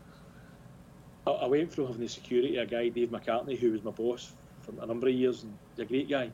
I, 1.28 1.32
I 1.32 1.46
went 1.48 1.74
from 1.74 1.88
having 1.88 2.02
the 2.02 2.08
security 2.08 2.58
a 2.58 2.66
guy 2.66 2.90
Dave 2.90 3.10
McCartney, 3.10 3.58
who 3.58 3.72
was 3.72 3.84
my 3.84 3.92
boss 3.92 4.32
for 4.62 4.74
a 4.82 4.86
number 4.86 5.08
of 5.08 5.14
years, 5.14 5.44
and 5.44 5.58
he's 5.72 5.86
a 5.86 5.88
great 5.88 6.10
guy. 6.10 6.32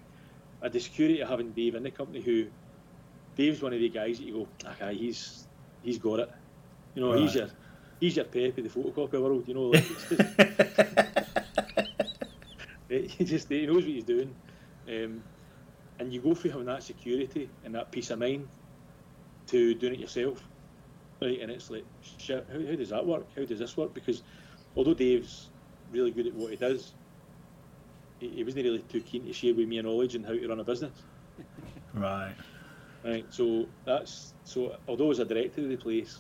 I 0.62 0.66
had 0.66 0.74
the 0.74 0.80
security 0.80 1.22
of 1.22 1.30
having 1.30 1.52
Dave 1.52 1.76
in 1.76 1.84
the 1.84 1.92
company, 1.92 2.22
who 2.22 2.48
Dave's 3.36 3.62
one 3.62 3.74
of 3.74 3.80
the 3.80 3.90
guys 3.90 4.18
that 4.20 4.26
you 4.26 4.34
go, 4.34 4.48
ah, 4.66 4.76
guy, 4.80 4.94
he's 4.94 5.48
he's 5.84 5.98
got 5.98 6.20
it. 6.20 6.32
You 6.96 7.02
know, 7.02 7.14
he's 7.14 7.36
your 7.36 7.50
he's 8.00 8.16
your 8.16 8.26
Pepe, 8.26 8.62
the 8.62 8.70
photocopy 8.70 9.22
world. 9.22 9.48
You 9.48 9.54
know, 9.54 9.64
like, 9.68 9.86
it's 9.90 10.10
just, 10.10 11.47
he 12.90 13.26
just 13.26 13.50
he 13.50 13.66
knows 13.66 13.84
what 13.84 13.86
he's 13.86 14.04
doing, 14.04 14.34
um, 14.88 15.22
and 16.00 16.14
you 16.14 16.22
go 16.22 16.34
through 16.34 16.52
having 16.52 16.68
that 16.68 16.84
security 16.84 17.50
and 17.66 17.76
that 17.76 17.92
peace 17.92 18.12
of 18.12 18.20
mind 18.20 18.48
to 19.48 19.74
doing 19.76 19.96
it 19.96 20.00
yourself, 20.00 20.42
right? 21.22 21.40
And 21.42 21.52
it's 21.52 21.70
like, 21.70 21.86
shit, 22.02 22.46
how, 22.52 22.60
how 22.60 22.76
does 22.76 22.90
that 22.90 23.06
work? 23.06 23.28
How 23.36 23.46
does 23.46 23.60
this 23.60 23.76
work? 23.78 23.94
Because 23.94 24.22
although 24.76 24.94
Dave's 24.94 25.50
really 25.92 26.12
good 26.12 26.28
at 26.28 26.34
what 26.34 26.52
he 26.52 26.58
does, 26.58 26.94
he, 28.20 28.30
he 28.30 28.44
wasn't 28.44 28.66
really 28.66 28.80
too 28.80 29.02
keen 29.02 29.26
to 29.26 29.34
share 29.34 29.54
with 29.54 29.68
me 29.68 29.82
knowledge 29.82 30.16
and 30.16 30.26
how 30.26 30.34
to 30.34 30.48
run 30.48 30.60
a 30.60 30.64
business. 30.64 30.94
Right. 31.94 32.36
Right, 33.04 33.26
so 33.30 33.70
that's 33.86 34.34
so. 34.44 34.76
Although 34.88 35.06
I 35.06 35.08
was 35.08 35.20
a 35.20 35.26
director 35.26 35.62
of 35.62 35.70
the 35.70 35.78
place, 35.78 36.20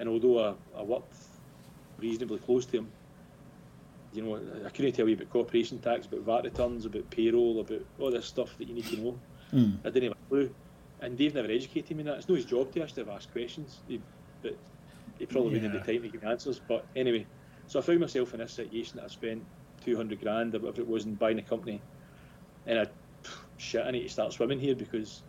and 0.00 0.08
although 0.08 0.38
I, 0.74 0.80
I 0.80 0.82
worked 0.82 1.14
reasonably 1.98 2.38
close 2.38 2.66
to 2.66 2.78
him, 2.78 2.92
you 4.12 4.22
know, 4.22 4.40
I 4.64 4.70
couldn't 4.70 4.92
tell 4.92 5.08
you 5.08 5.14
about 5.14 5.30
corporation 5.30 5.78
tax, 5.78 6.06
about 6.06 6.20
VAT 6.20 6.44
returns, 6.44 6.86
about 6.86 7.08
payroll, 7.10 7.60
about 7.60 7.84
all 7.98 8.10
this 8.10 8.26
stuff 8.26 8.56
that 8.58 8.68
you 8.68 8.74
need 8.74 8.86
to 8.86 8.96
know. 9.00 9.18
Hmm. 9.50 9.72
I 9.84 9.90
didn't 9.90 10.10
have 10.10 10.12
a 10.12 10.28
clue, 10.28 10.54
and 11.00 11.16
Dave 11.16 11.34
never 11.34 11.50
educated 11.50 11.96
me 11.96 12.00
in 12.00 12.06
that. 12.06 12.18
It's 12.18 12.28
not 12.28 12.36
his 12.36 12.44
job 12.44 12.72
to 12.72 12.82
actually 12.82 13.04
have 13.04 13.14
asked 13.14 13.32
questions, 13.32 13.78
he, 13.88 14.00
but 14.42 14.56
he 15.18 15.26
probably 15.26 15.52
wouldn't 15.52 15.72
have 15.72 15.86
the 15.86 15.92
time 15.92 16.02
to 16.02 16.08
give 16.08 16.22
me 16.22 16.28
answers. 16.28 16.60
But 16.66 16.86
anyway, 16.96 17.26
so 17.66 17.78
I 17.78 17.82
found 17.82 18.00
myself 18.00 18.32
in 18.34 18.40
this 18.40 18.52
situation 18.52 18.96
that 18.96 19.04
I 19.04 19.08
spent 19.08 19.44
two 19.84 19.96
hundred 19.96 20.20
grand 20.20 20.54
or 20.54 20.60
whatever 20.60 20.80
it 20.82 20.88
was 20.88 21.04
in 21.04 21.14
buying 21.14 21.38
a 21.38 21.42
company, 21.42 21.80
and 22.66 22.80
I 22.80 22.86
shit, 23.56 23.84
I 23.84 23.90
need 23.90 24.02
to 24.02 24.08
start 24.08 24.32
swimming 24.32 24.60
here 24.60 24.74
because 24.74 25.22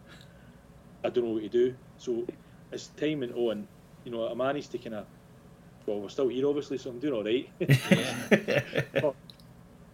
I 1.03 1.10
don't 1.10 1.26
know 1.26 1.31
what 1.31 1.43
to 1.43 1.49
do. 1.49 1.76
So 1.97 2.26
as 2.72 2.88
time 2.89 3.22
went 3.22 3.35
on, 3.35 3.68
you 4.06 4.11
know, 4.11 4.30
I 4.30 4.34
managed 4.34 4.72
to 4.72 4.77
kind 4.77 4.95
of, 4.95 5.06
well, 5.89 6.01
we're 6.01 6.09
still 6.09 6.27
here 6.27 6.47
obviously, 6.47 6.77
so 6.77 6.89
I'm 6.91 6.99
doing 6.99 7.13
all 7.13 7.23
right. 7.23 7.49
But 9.01 9.15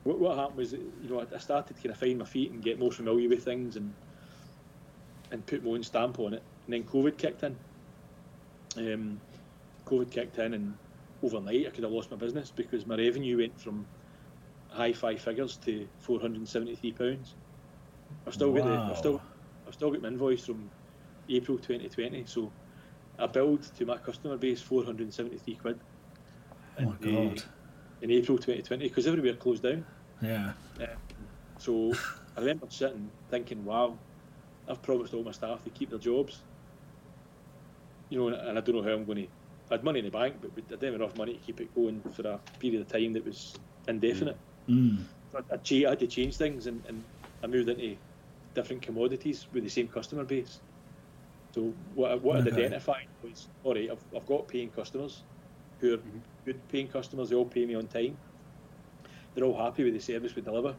what, 0.03 0.19
what 0.19 0.37
happened 0.37 0.57
was, 0.57 0.73
you 0.73 0.91
know, 1.09 1.21
I- 1.21 1.35
I 1.35 1.39
started 1.39 1.75
to 1.75 1.81
kind 1.81 1.91
of 1.91 1.97
find 1.97 2.19
my 2.19 2.25
feet 2.25 2.51
and 2.51 2.61
get 2.61 2.77
more 2.79 2.91
familiar 2.91 3.27
with 3.29 3.43
things 3.43 3.75
and 3.75 3.93
and 5.31 5.45
put 5.47 5.63
my 5.63 5.71
own 5.71 5.83
stamp 5.83 6.19
on 6.19 6.33
it. 6.35 6.43
And 6.67 6.73
then 6.73 6.83
COVID 6.83 7.17
kicked 7.17 7.41
in. 7.43 7.55
Um, 8.77 9.19
COVID 9.85 10.11
kicked 10.11 10.37
in, 10.37 10.53
and 10.53 10.73
overnight 11.23 11.65
I 11.67 11.69
could 11.71 11.83
have 11.83 11.91
lost 11.93 12.11
my 12.11 12.17
business 12.17 12.51
because 12.51 12.85
my 12.85 12.95
revenue 12.95 13.37
went 13.37 13.59
from 13.59 13.85
high 14.69 14.93
five 14.93 15.21
figures 15.21 15.57
to 15.57 15.87
four 15.99 16.19
hundred 16.19 16.37
and 16.37 16.47
seventy 16.47 16.75
three 16.75 16.91
pounds. 16.91 17.33
I've 18.27 18.33
still 18.33 18.53
got 18.53 18.65
the, 18.65 18.71
I've 18.91 18.97
still 18.97 19.21
I've 19.67 19.73
still 19.73 19.91
got 19.91 20.01
my 20.01 20.09
invoice 20.09 20.45
from 20.45 20.69
April 21.29 21.57
2020. 21.57 22.25
So 22.25 22.51
I 23.17 23.27
billed 23.27 23.63
to 23.77 23.85
my 23.85 23.97
customer 23.97 24.37
base 24.37 24.61
473 24.61 25.55
quid. 25.55 25.79
Oh 26.79 26.83
my 26.83 26.95
in, 27.01 27.15
uh, 27.15 27.29
God. 27.29 27.43
in 28.01 28.11
April 28.11 28.37
2020 28.37 28.87
because 28.87 29.07
everywhere 29.07 29.33
closed 29.35 29.63
down. 29.63 29.85
Yeah. 30.21 30.53
Um, 30.79 30.87
so 31.57 31.93
I 32.35 32.41
remember 32.41 32.67
sitting 32.69 33.09
thinking, 33.29 33.63
wow, 33.63 33.97
I've 34.67 34.81
promised 34.81 35.13
all 35.13 35.23
my 35.23 35.31
staff 35.31 35.63
to 35.63 35.69
keep 35.69 35.89
their 35.89 35.99
jobs. 35.99 36.41
You 38.09 38.19
know, 38.19 38.27
and, 38.27 38.35
and 38.35 38.57
I 38.57 38.61
don't 38.61 38.75
know 38.75 38.83
how 38.83 38.91
I'm 38.91 39.05
going 39.05 39.23
to. 39.23 39.27
I 39.71 39.75
had 39.75 39.83
money 39.83 39.99
in 39.99 40.05
the 40.05 40.11
bank, 40.11 40.35
but 40.41 40.51
I 40.55 40.61
didn't 40.69 40.83
have 40.83 41.01
enough 41.01 41.17
money 41.17 41.33
to 41.33 41.39
keep 41.39 41.59
it 41.59 41.73
going 41.73 42.01
for 42.13 42.27
a 42.27 42.39
period 42.59 42.81
of 42.81 42.87
time 42.87 43.13
that 43.13 43.25
was 43.25 43.55
indefinite. 43.87 44.37
Mm. 44.69 45.03
So 45.31 45.43
I, 45.51 45.55
I, 45.55 45.87
I 45.87 45.89
had 45.89 45.99
to 45.99 46.07
change 46.07 46.37
things, 46.37 46.67
and, 46.67 46.83
and 46.87 47.03
I 47.43 47.47
moved 47.47 47.69
into 47.69 47.97
different 48.53 48.83
commodities 48.83 49.47
with 49.53 49.63
the 49.63 49.69
same 49.69 49.87
customer 49.87 50.23
base. 50.23 50.59
So 51.55 51.73
what, 51.93 52.21
what 52.21 52.37
I'd 52.41 52.47
Okay. 52.47 52.63
identified 52.67 53.07
was, 53.23 53.47
all 53.63 53.75
right, 53.75 53.89
I've, 53.89 54.03
I've 54.13 54.25
got 54.25 54.49
paying 54.49 54.71
customers 54.71 55.23
who 55.79 55.93
are 55.93 55.99
good 56.45 56.67
paying 56.67 56.89
customers. 56.89 57.29
They 57.29 57.37
all 57.37 57.45
pay 57.45 57.65
me 57.65 57.75
on 57.75 57.87
time. 57.87 58.17
They're 59.33 59.45
all 59.45 59.57
happy 59.57 59.85
with 59.85 59.93
the 59.93 60.01
service 60.01 60.35
we 60.35 60.41
deliver. 60.41 60.75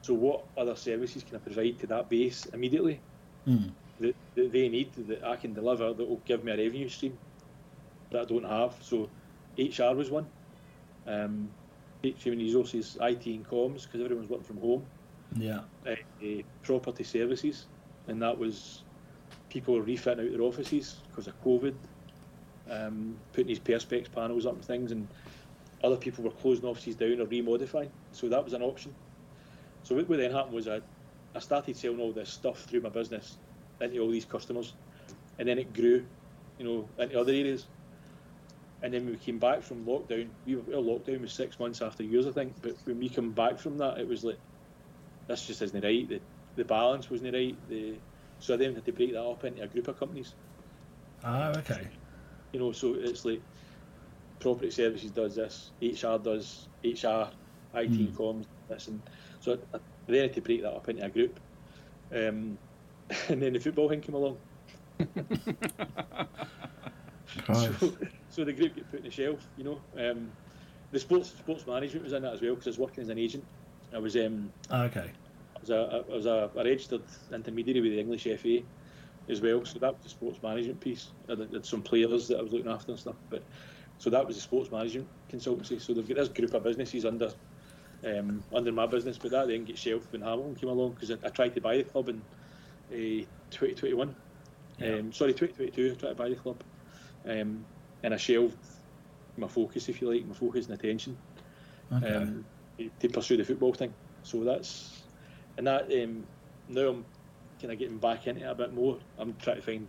So 0.00 0.14
what 0.14 0.46
other 0.56 0.76
services 0.76 1.24
can 1.24 1.36
I 1.36 1.40
provide 1.40 1.78
to 1.80 1.86
that 1.88 2.08
base 2.08 2.46
immediately 2.46 3.02
Mm. 3.46 3.74
that, 3.98 4.14
that 4.34 4.50
they 4.50 4.70
need 4.70 4.94
that 4.94 5.22
I 5.24 5.36
can 5.36 5.52
deliver 5.52 5.92
that 5.92 6.08
will 6.08 6.22
give 6.24 6.42
me 6.42 6.52
a 6.52 6.56
revenue 6.56 6.88
stream 6.88 7.18
that 8.10 8.22
I 8.22 8.24
don't 8.24 8.44
have. 8.48 8.78
So 8.80 9.10
HR 9.58 9.94
was 9.94 10.10
one. 10.10 10.28
Um, 11.06 11.50
human 12.02 12.38
resources, 12.38 12.96
IT 13.02 13.26
and 13.26 13.46
comms 13.46 13.82
because 13.84 14.00
everyone's 14.00 14.30
working 14.30 14.44
from 14.46 14.58
home 14.58 14.86
Yeah. 15.36 15.60
uh, 15.86 15.90
uh, 15.90 16.42
property 16.62 17.04
services, 17.04 17.68
and 18.06 18.22
that 18.22 18.38
was 18.38 18.84
people 19.50 19.74
were 19.74 19.82
refitting 19.82 20.24
out 20.24 20.32
their 20.32 20.42
offices 20.42 20.96
because 21.08 21.26
of 21.26 21.42
COVID, 21.44 21.74
um, 22.70 23.16
putting 23.32 23.48
these 23.48 23.60
perspex 23.60 24.10
panels 24.10 24.46
up 24.46 24.54
and 24.54 24.64
things, 24.64 24.92
and 24.92 25.08
other 25.82 25.96
people 25.96 26.24
were 26.24 26.30
closing 26.30 26.66
offices 26.66 26.96
down 26.96 27.20
or 27.20 27.26
remodifying. 27.26 27.90
So 28.12 28.28
that 28.28 28.44
was 28.44 28.52
an 28.52 28.62
option. 28.62 28.94
So 29.84 29.94
what, 29.94 30.08
what 30.08 30.18
then 30.18 30.32
happened 30.32 30.54
was 30.54 30.68
I, 30.68 30.80
I 31.34 31.38
started 31.38 31.76
selling 31.76 32.00
all 32.00 32.12
this 32.12 32.30
stuff 32.30 32.60
through 32.64 32.80
my 32.80 32.88
business 32.88 33.38
into 33.80 34.00
all 34.00 34.10
these 34.10 34.24
customers, 34.24 34.74
and 35.38 35.48
then 35.48 35.58
it 35.58 35.72
grew, 35.72 36.04
you 36.58 36.64
know, 36.64 36.88
into 36.98 37.18
other 37.18 37.32
areas. 37.32 37.66
And 38.82 38.94
then 38.94 39.06
we 39.06 39.16
came 39.16 39.38
back 39.38 39.62
from 39.62 39.84
lockdown, 39.84 40.28
we 40.46 40.56
were, 40.56 40.62
lockdown 40.74 41.20
was 41.20 41.32
six 41.32 41.58
months 41.58 41.82
after 41.82 42.04
years, 42.04 42.26
I 42.26 42.32
think. 42.32 42.54
But 42.62 42.76
when 42.84 42.98
we 42.98 43.08
come 43.08 43.32
back 43.32 43.58
from 43.58 43.78
that, 43.78 43.98
it 43.98 44.06
was 44.06 44.24
like 44.24 44.38
this 45.26 45.46
just 45.46 45.62
isn't 45.62 45.84
right. 45.84 46.08
The, 46.08 46.20
the 46.56 46.64
balance 46.64 47.10
wasn't 47.10 47.34
right. 47.34 47.56
The, 47.68 47.94
so 48.38 48.54
I 48.54 48.56
then 48.56 48.74
had 48.74 48.84
to 48.86 48.92
break 48.92 49.12
that 49.12 49.22
up 49.22 49.44
into 49.44 49.62
a 49.62 49.66
group 49.66 49.88
of 49.88 49.98
companies. 49.98 50.34
Ah, 51.24 51.50
okay. 51.58 51.88
You 52.52 52.60
know, 52.60 52.72
so 52.72 52.94
it's 52.94 53.24
like 53.24 53.42
property 54.40 54.70
services 54.70 55.10
does 55.10 55.36
this, 55.36 55.72
HR 55.82 56.18
does 56.18 56.68
HR, 56.84 57.30
IT 57.74 57.90
and 58.00 58.16
comms, 58.16 58.46
this, 58.68 58.88
and 58.88 59.00
so 59.40 59.58
I, 59.74 59.76
I 59.76 59.80
then 60.08 60.22
had 60.22 60.34
to 60.34 60.40
break 60.40 60.62
that 60.62 60.72
up 60.72 60.88
into 60.88 61.04
a 61.04 61.08
group. 61.08 61.40
Um, 62.12 62.58
and 63.28 63.42
then 63.42 63.52
the 63.52 63.60
football 63.60 63.88
thing 63.88 64.00
came 64.00 64.14
along. 64.14 64.38
So, 67.54 67.96
so 68.28 68.44
the 68.44 68.52
group 68.52 68.74
get 68.74 68.90
put 68.90 69.00
on 69.00 69.04
the 69.04 69.10
shelf, 69.10 69.46
you 69.56 69.64
know. 69.64 69.80
Um, 69.98 70.32
the 70.90 70.98
sports 70.98 71.30
sports 71.30 71.66
management 71.66 72.04
was 72.04 72.12
in 72.12 72.22
that 72.22 72.34
as 72.34 72.42
well 72.42 72.54
because 72.54 72.66
I 72.66 72.70
was 72.70 72.78
working 72.78 73.02
as 73.02 73.08
an 73.10 73.18
agent. 73.18 73.44
I 73.94 73.98
was 73.98 74.16
um, 74.16 74.50
Ah, 74.70 74.84
okay. 74.84 75.10
I 75.58 75.60
was 75.60 75.70
a, 75.70 76.04
I 76.10 76.14
was 76.14 76.26
a, 76.26 76.50
a 76.54 76.64
registered 76.64 77.02
intermediary 77.32 77.80
with 77.80 77.92
the 77.92 78.00
English 78.00 78.24
FA 78.40 78.58
as 79.28 79.40
well, 79.40 79.64
so 79.64 79.78
that 79.78 79.92
was 79.92 80.02
the 80.04 80.08
sports 80.08 80.42
management 80.42 80.80
piece. 80.80 81.12
I 81.28 81.32
had, 81.32 81.66
some 81.66 81.82
players 81.82 82.28
that 82.28 82.38
I 82.38 82.42
was 82.42 82.52
looking 82.52 82.70
after 82.70 82.92
and 82.92 83.00
stuff, 83.00 83.16
but 83.28 83.46
so 83.98 84.10
that 84.10 84.26
was 84.26 84.36
the 84.36 84.42
sports 84.42 84.70
management 84.70 85.08
consultancy. 85.30 85.80
So 85.80 85.92
they've 85.92 86.08
got 86.08 86.16
this 86.16 86.28
group 86.28 86.54
of 86.54 86.62
businesses 86.62 87.04
under 87.04 87.30
um, 88.06 88.44
under 88.54 88.70
my 88.70 88.86
business, 88.86 89.18
but 89.18 89.32
that 89.32 89.48
then 89.48 89.64
gets 89.64 89.80
shelved 89.80 90.12
when 90.12 90.22
Hamilton 90.22 90.54
came 90.54 90.70
along 90.70 90.92
because 90.92 91.10
I, 91.10 91.16
I 91.24 91.30
tried 91.30 91.54
to 91.54 91.60
buy 91.60 91.78
the 91.78 91.84
club 91.84 92.08
in 92.08 92.22
uh, 92.92 93.24
2021. 93.50 94.14
Um, 94.80 95.12
sorry, 95.12 95.34
2022. 95.34 95.92
I 95.92 95.98
tried 95.98 96.08
to 96.10 96.14
buy 96.14 96.28
the 96.28 96.36
club, 96.36 96.62
um, 97.28 97.66
and 98.04 98.14
I 98.14 98.16
shelved 98.16 98.56
my 99.36 99.48
focus, 99.48 99.88
if 99.88 100.00
you 100.00 100.12
like, 100.12 100.26
my 100.26 100.34
focus 100.34 100.66
and 100.68 100.78
attention 100.78 101.18
Okay. 101.92 102.14
um, 102.14 102.44
to 103.00 103.08
pursue 103.08 103.36
the 103.36 103.44
football 103.44 103.72
thing. 103.74 103.92
So 104.22 104.44
that's 104.44 105.07
and 105.58 105.66
that 105.66 105.92
um, 105.92 106.24
now 106.68 106.88
I'm 106.88 107.04
kind 107.60 107.72
of 107.72 107.78
getting 107.78 107.98
back 107.98 108.26
into 108.26 108.40
it 108.42 108.50
a 108.50 108.54
bit 108.54 108.72
more. 108.72 108.96
I'm 109.18 109.34
trying 109.42 109.56
to 109.56 109.62
find 109.62 109.86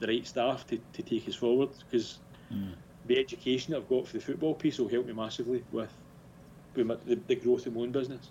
the 0.00 0.06
right 0.08 0.26
staff 0.26 0.66
to, 0.66 0.78
to 0.94 1.02
take 1.02 1.26
us 1.28 1.34
forward 1.36 1.70
because 1.88 2.18
the 3.06 3.18
education 3.18 3.72
that 3.72 3.78
I've 3.78 3.88
got 3.88 4.06
for 4.08 4.14
the 4.14 4.20
football 4.22 4.54
piece 4.54 4.78
will 4.78 4.88
help 4.88 5.06
me 5.06 5.12
massively 5.12 5.62
with 5.72 5.90
with 6.74 6.86
my, 6.86 6.96
the, 7.06 7.14
the 7.26 7.36
growth 7.36 7.66
of 7.66 7.74
my 7.74 7.82
own 7.82 7.92
business. 7.92 8.28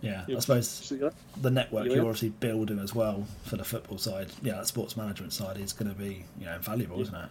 Yeah, 0.00 0.22
You 0.28 0.34
I 0.34 0.34
know, 0.34 0.40
suppose 0.40 0.68
so 0.68 1.10
the 1.40 1.50
network 1.50 1.86
you 1.86 1.94
you're 1.94 2.04
obviously 2.04 2.28
building 2.28 2.78
as 2.78 2.94
well 2.94 3.26
for 3.44 3.56
the 3.56 3.64
football 3.64 3.98
side. 3.98 4.28
Yeah, 4.42 4.54
that 4.54 4.68
sports 4.68 4.96
management 4.96 5.32
side 5.32 5.58
is 5.58 5.72
going 5.72 5.90
to 5.92 5.98
be 5.98 6.24
you 6.38 6.46
know 6.46 6.54
invaluable, 6.54 7.00
isn't 7.02 7.14
it? 7.14 7.28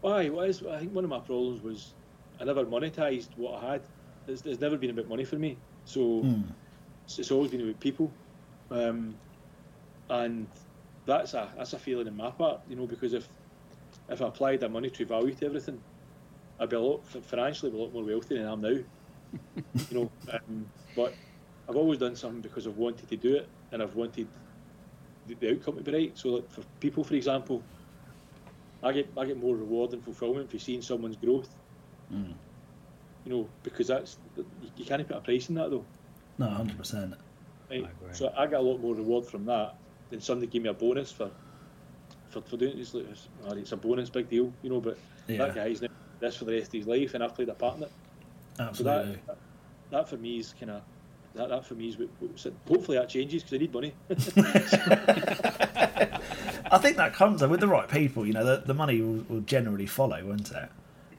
Why? 0.00 0.28
What 0.30 0.48
is? 0.48 0.64
I 0.64 0.78
think 0.78 0.94
one 0.94 1.04
of 1.04 1.10
my 1.10 1.18
problems 1.18 1.62
was 1.62 1.92
I 2.40 2.44
never 2.44 2.64
monetised 2.64 3.28
what 3.36 3.62
I 3.62 3.72
had. 3.72 3.82
It's, 4.26 4.42
it's 4.46 4.60
never 4.60 4.76
been 4.76 4.90
about 4.90 5.08
money 5.08 5.24
for 5.24 5.36
me. 5.36 5.58
So 5.84 6.20
Hmm. 6.22 6.42
It's, 7.06 7.18
it's 7.18 7.30
always 7.30 7.50
been 7.50 7.62
about 7.62 7.80
people, 7.80 8.10
um, 8.70 9.14
and 10.10 10.46
that's 11.06 11.34
a 11.34 11.48
that's 11.56 11.72
a 11.72 11.78
feeling 11.78 12.06
in 12.06 12.16
my 12.16 12.30
part, 12.30 12.60
you 12.68 12.76
know, 12.76 12.86
because 12.86 13.14
if 13.14 13.28
if 14.08 14.20
I 14.20 14.28
applied 14.28 14.62
a 14.62 14.68
monetary 14.68 15.08
value 15.08 15.34
to 15.34 15.46
everything, 15.46 15.80
I'd 16.60 16.68
be 16.68 16.76
a 16.76 16.80
lot 16.80 17.06
financially 17.06 17.70
be 17.70 17.78
a 17.78 17.80
lot 17.80 17.92
more 17.92 18.04
wealthy 18.04 18.36
than 18.36 18.46
I 18.46 18.52
am 18.52 18.60
now. 18.60 18.68
you 18.68 18.84
know, 19.92 20.10
um, 20.32 20.66
but 20.94 21.14
I've 21.68 21.76
always 21.76 21.98
done 21.98 22.16
something 22.16 22.40
because 22.40 22.66
I've 22.66 22.76
wanted 22.76 23.08
to 23.08 23.16
do 23.16 23.36
it 23.36 23.48
and 23.72 23.82
I've 23.82 23.94
wanted 23.94 24.28
the, 25.26 25.34
the 25.34 25.52
outcome 25.52 25.76
to 25.76 25.82
be 25.82 25.92
right. 25.92 26.18
So, 26.18 26.28
like 26.30 26.50
for 26.50 26.62
people, 26.80 27.04
for 27.04 27.14
example, 27.14 27.62
I 28.82 28.92
get 28.92 29.08
I 29.16 29.24
get 29.24 29.40
more 29.40 29.56
reward 29.56 29.92
and 29.92 30.02
fulfilment 30.02 30.50
for 30.50 30.58
seeing 30.58 30.82
someone's 30.82 31.16
growth. 31.16 31.48
Mm. 32.12 32.34
You 33.24 33.32
know, 33.32 33.48
because 33.62 33.88
that's 33.88 34.18
you, 34.36 34.46
you 34.76 34.84
can't 34.84 35.06
put 35.06 35.16
a 35.16 35.20
price 35.20 35.48
in 35.48 35.54
that 35.56 35.70
though. 35.70 35.84
No, 36.38 36.48
hundred 36.48 36.78
percent. 36.78 37.14
Right? 37.70 37.86
So 38.12 38.32
I 38.36 38.46
get 38.46 38.60
a 38.60 38.62
lot 38.62 38.80
more 38.80 38.94
reward 38.94 39.26
from 39.26 39.44
that 39.46 39.74
than 40.10 40.20
somebody 40.20 40.46
give 40.50 40.62
me 40.62 40.68
a 40.68 40.74
bonus 40.74 41.10
for 41.10 41.30
for, 42.28 42.42
for 42.42 42.56
doing 42.56 42.76
this. 42.78 42.94
Uh, 42.94 42.98
it's, 43.10 43.28
like, 43.44 43.58
it's, 43.58 43.72
oh, 43.72 43.76
a 43.76 43.78
bonus, 43.78 44.10
big 44.10 44.28
deal, 44.28 44.52
you 44.62 44.70
know. 44.70 44.80
But 44.80 44.98
Yeah. 45.26 45.38
that 45.38 45.54
guy's 45.54 45.82
now 45.82 45.88
this 46.20 46.36
for 46.36 46.44
the 46.44 46.52
rest 46.52 46.68
of 46.68 46.72
his 46.72 46.86
life, 46.86 47.14
and 47.14 47.22
I've 47.22 47.34
played 47.34 47.48
a 47.48 47.54
part 47.54 47.78
in 47.78 47.84
it. 47.84 47.92
Absolutely. 48.58 48.80
So 48.82 48.84
that, 48.84 49.26
that, 49.26 49.38
that 49.90 50.08
for 50.08 50.16
me 50.16 50.38
is 50.38 50.54
kind 50.58 50.72
of 50.72 50.82
that, 51.34 51.48
that 51.50 51.66
for 51.66 51.74
me 51.74 51.88
is 51.88 51.98
what, 51.98 52.08
what's 52.20 52.46
hopefully 52.66 52.98
that 52.98 53.08
changes 53.08 53.42
because 53.42 53.56
I 53.56 53.58
need 53.58 53.74
money. 53.74 53.92
I 56.70 56.78
think 56.78 56.96
that 56.96 57.12
comes 57.12 57.42
with 57.46 57.60
the 57.60 57.68
right 57.68 57.88
people. 57.88 58.26
You 58.26 58.32
know, 58.32 58.44
the, 58.44 58.62
the 58.64 58.74
money 58.74 59.00
will, 59.00 59.24
will 59.28 59.40
generally 59.42 59.86
follow, 59.86 60.24
won't 60.24 60.50
it? 60.50 60.68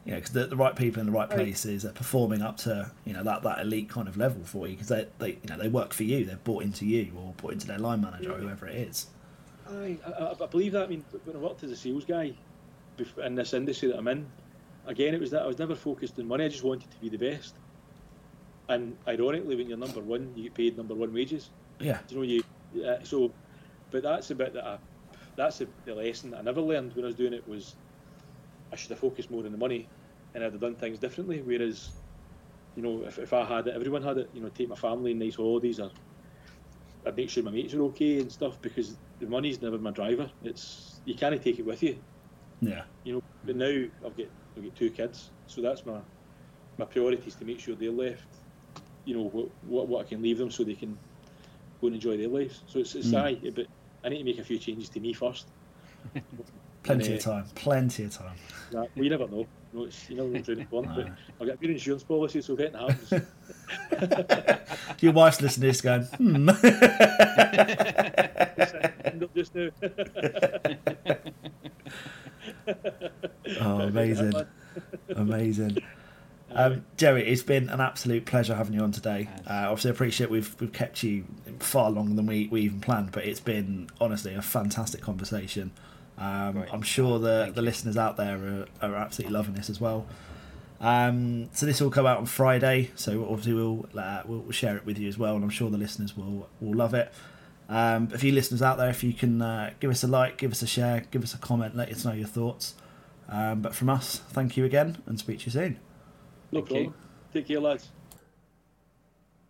You 0.07 0.13
know, 0.13 0.19
because 0.19 0.31
the, 0.31 0.47
the 0.47 0.55
right 0.55 0.73
people 0.73 1.01
in 1.01 1.05
the 1.05 1.11
right 1.11 1.29
places 1.29 1.83
are 1.83 1.91
performing 1.91 2.41
up 2.41 2.55
to 2.59 2.89
you 3.03 3.11
know 3.11 3.23
that, 3.23 3.43
that 3.43 3.59
elite 3.59 3.89
kind 3.89 4.07
of 4.07 4.15
level 4.15 4.41
for 4.45 4.65
you 4.65 4.73
because 4.73 4.87
they, 4.87 5.05
they 5.19 5.31
you 5.31 5.49
know 5.49 5.57
they 5.57 5.67
work 5.67 5.93
for 5.93 6.03
you. 6.03 6.23
They're 6.23 6.37
bought 6.37 6.63
into 6.63 6.85
you 6.85 7.11
or 7.17 7.33
bought 7.35 7.51
into 7.51 7.67
their 7.67 7.77
line 7.77 8.01
manager 8.01 8.31
or 8.31 8.37
whoever 8.37 8.67
it 8.67 8.75
is. 8.77 9.07
I, 9.69 9.97
I, 10.07 10.33
I 10.41 10.45
believe 10.47 10.71
that. 10.71 10.85
I 10.85 10.87
mean, 10.87 11.03
when 11.25 11.35
I 11.35 11.39
worked 11.39 11.61
as 11.63 11.71
a 11.71 11.75
sales 11.75 12.05
guy 12.05 12.33
in 13.21 13.35
this 13.35 13.53
industry 13.53 13.89
that 13.89 13.97
I'm 13.97 14.07
in, 14.07 14.25
again, 14.85 15.13
it 15.13 15.19
was 15.19 15.29
that 15.31 15.41
I 15.41 15.45
was 15.45 15.59
never 15.59 15.75
focused 15.75 16.17
on 16.19 16.25
money. 16.25 16.45
I 16.45 16.47
just 16.47 16.63
wanted 16.63 16.89
to 16.89 16.97
be 17.01 17.09
the 17.09 17.17
best. 17.17 17.55
And 18.69 18.95
ironically, 19.09 19.57
when 19.57 19.67
you're 19.67 19.77
number 19.77 19.99
one, 19.99 20.31
you 20.35 20.43
get 20.43 20.53
paid 20.53 20.77
number 20.77 20.95
one 20.95 21.13
wages. 21.13 21.49
Yeah. 21.79 21.99
Do 22.07 22.15
you 22.15 22.21
know 22.21 22.27
you? 22.27 22.85
Uh, 22.85 23.03
so, 23.03 23.31
but 23.91 24.03
that's 24.03 24.29
the 24.29 24.35
bit 24.35 24.53
that 24.53 24.65
I, 24.65 24.77
that's 25.35 25.57
the, 25.57 25.67
the 25.85 25.95
lesson 25.95 26.31
that 26.31 26.39
I 26.39 26.43
never 26.43 26.61
learned 26.61 26.95
when 26.95 27.03
I 27.03 27.07
was 27.07 27.15
doing 27.15 27.33
it 27.33 27.47
was, 27.47 27.75
I 28.71 28.75
should 28.75 28.91
have 28.91 28.99
focused 28.99 29.31
more 29.31 29.45
on 29.45 29.51
the 29.51 29.57
money, 29.57 29.91
and 30.33 30.43
I'd 30.43 30.53
have 30.53 30.61
done 30.61 30.77
things 30.77 30.99
differently. 30.99 31.41
Whereas, 31.41 31.91
you 32.75 32.83
know, 32.83 33.05
if, 33.05 33.19
if 33.19 33.33
I 33.33 33.45
had 33.45 33.67
it, 33.67 33.75
everyone 33.75 34.03
had 34.03 34.17
it. 34.17 34.29
You 34.33 34.41
know, 34.41 34.49
take 34.49 34.69
my 34.69 34.75
family 34.75 35.11
on 35.13 35.19
nice 35.19 35.35
holidays, 35.35 35.79
or 35.79 35.91
I'd 37.05 37.15
make 37.15 37.29
sure 37.29 37.43
my 37.43 37.51
mates 37.51 37.73
are 37.73 37.83
okay 37.83 38.19
and 38.19 38.31
stuff 38.31 38.61
because 38.61 38.99
the 39.19 39.27
money's 39.27 39.61
never 39.61 39.77
my 39.79 39.91
driver. 39.91 40.31
It's 40.41 41.01
you 41.05 41.15
can't 41.15 41.41
take 41.41 41.59
it 41.59 41.65
with 41.65 41.83
you. 41.83 42.03
Yeah. 42.61 42.85
You 43.03 43.13
know, 43.13 43.19
but 43.43 43.55
now 43.55 43.85
I've 44.05 44.15
got 44.17 44.27
I've 44.57 44.63
got 44.63 44.75
two 44.75 44.91
kids, 44.91 45.33
so 45.45 45.61
that's 45.61 45.85
my 45.85 46.03
my 46.77 46.85
priority 46.85 47.27
is 47.27 47.35
to 47.37 47.45
make 47.45 47.59
sure 47.61 47.75
they're 47.75 47.91
left. 47.91 48.27
You 49.05 49.15
know 49.15 49.29
what 49.29 49.49
what, 49.61 49.87
what 49.89 50.05
I 50.05 50.09
can 50.09 50.21
leave 50.21 50.37
them 50.37 50.51
so 50.51 50.63
they 50.63 50.75
can 50.75 50.99
go 51.81 51.87
and 51.87 51.95
enjoy 51.95 52.17
their 52.17 52.29
lives. 52.29 52.63
So 52.67 52.79
it's 52.79 52.95
it's 52.95 53.13
Mm. 53.13 53.13
aye, 53.13 53.41
but 53.55 53.67
I 54.03 54.09
need 54.09 54.19
to 54.19 54.23
make 54.25 54.39
a 54.39 54.43
few 54.43 54.59
changes 54.59 54.89
to 54.91 54.99
me 55.01 55.13
first. 55.13 55.53
Plenty 56.87 57.15
of 57.15 57.27
uh, 57.27 57.31
time. 57.31 57.45
Plenty 57.55 58.03
of 58.03 58.13
time. 58.13 58.35
Nah, 58.71 58.79
well, 58.79 58.89
you 58.95 59.09
never 59.09 59.27
know. 59.27 59.45
No, 59.73 59.83
it's, 59.85 60.09
you 60.09 60.15
never 60.15 60.29
know 60.29 60.39
during 60.39 60.59
the 60.59 60.65
corner. 60.65 60.93
But 60.95 61.07
I've 61.41 61.47
got 61.47 61.55
a 61.55 61.57
good 61.57 61.71
insurance 61.71 62.03
policy, 62.03 62.39
so 62.41 62.53
if 62.53 62.61
anything 62.61 62.87
happens, 62.87 63.25
Your 65.01 65.11
wife's 65.13 65.41
listening 65.41 65.61
to 65.61 65.67
this 65.67 65.81
going, 65.81 66.03
hmm. 66.03 66.49
just 69.35 69.55
now. 69.55 69.69
oh, 73.61 73.81
amazing. 73.81 74.33
Amazing. 75.09 75.77
Um, 76.51 76.85
Gerry, 76.95 77.27
it's 77.27 77.43
been 77.43 77.69
an 77.69 77.81
absolute 77.81 78.25
pleasure 78.25 78.55
having 78.55 78.73
you 78.73 78.81
on 78.81 78.91
today. 78.91 79.29
Uh, 79.45 79.67
obviously, 79.69 79.91
I 79.91 79.93
appreciate 79.93 80.29
we've 80.29 80.55
we've 80.59 80.71
kept 80.71 81.03
you 81.03 81.25
far 81.59 81.91
longer 81.91 82.15
than 82.15 82.25
we, 82.25 82.47
we 82.47 82.61
even 82.61 82.79
planned, 82.79 83.11
but 83.11 83.25
it's 83.25 83.41
been 83.41 83.89
honestly 83.99 84.33
a 84.33 84.41
fantastic 84.41 85.01
conversation. 85.01 85.71
Um, 86.17 86.65
I'm 86.71 86.81
sure 86.81 87.19
the 87.19 87.51
the 87.53 87.61
listeners 87.61 87.97
out 87.97 88.17
there 88.17 88.67
are, 88.81 88.89
are 88.89 88.95
absolutely 88.95 89.33
loving 89.33 89.53
this 89.53 89.69
as 89.69 89.79
well. 89.79 90.05
Um, 90.79 91.49
so 91.53 91.65
this 91.65 91.81
will 91.81 91.89
come 91.89 92.05
out 92.05 92.17
on 92.17 92.25
Friday, 92.25 92.91
so 92.95 93.23
obviously 93.23 93.53
we'll 93.53 93.87
uh, 93.97 94.23
we'll 94.25 94.51
share 94.51 94.77
it 94.77 94.85
with 94.85 94.97
you 94.97 95.07
as 95.07 95.17
well, 95.17 95.35
and 95.35 95.43
I'm 95.43 95.49
sure 95.49 95.69
the 95.69 95.77
listeners 95.77 96.15
will 96.15 96.49
will 96.59 96.75
love 96.75 96.93
it. 96.93 97.11
Um, 97.69 98.09
if 98.13 98.23
you 98.23 98.31
listeners 98.31 98.61
out 98.61 98.77
there, 98.77 98.89
if 98.89 99.03
you 99.03 99.13
can 99.13 99.41
uh, 99.41 99.71
give 99.79 99.91
us 99.91 100.03
a 100.03 100.07
like, 100.07 100.37
give 100.37 100.51
us 100.51 100.61
a 100.61 100.67
share, 100.67 101.03
give 101.11 101.23
us 101.23 101.33
a 101.33 101.37
comment, 101.37 101.75
let 101.75 101.91
us 101.91 102.05
know 102.05 102.13
your 102.13 102.27
thoughts. 102.27 102.75
Um, 103.29 103.61
but 103.61 103.75
from 103.75 103.89
us, 103.89 104.21
thank 104.29 104.55
you 104.55 104.65
again, 104.65 104.97
and 105.05 105.19
speak 105.19 105.39
to 105.39 105.45
you 105.45 105.51
soon. 105.51 105.79
no 106.51 106.61
problem. 106.61 106.93
Take 107.33 107.47
care, 107.47 107.59
lads. 107.59 107.89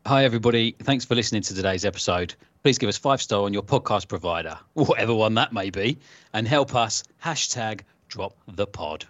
Hi, 0.08 0.24
everybody. 0.24 0.72
Thanks 0.80 1.06
for 1.06 1.16
listening 1.16 1.42
to 1.44 1.54
today's 1.54 1.86
episode. 1.86 2.34
Please 2.64 2.78
give 2.78 2.90
us 2.90 2.98
five 2.98 3.22
star 3.22 3.44
on 3.44 3.54
your 3.54 3.64
podcast 3.64 4.08
provider, 4.08 4.58
whatever 4.74 5.14
one 5.14 5.36
that 5.36 5.54
may 5.54 5.70
be, 5.70 5.98
and 6.34 6.48
help 6.48 6.76
us 6.76 7.04
hashtag 7.24 7.82
drop 8.08 8.36
the 8.48 8.68
pod. 8.68 9.06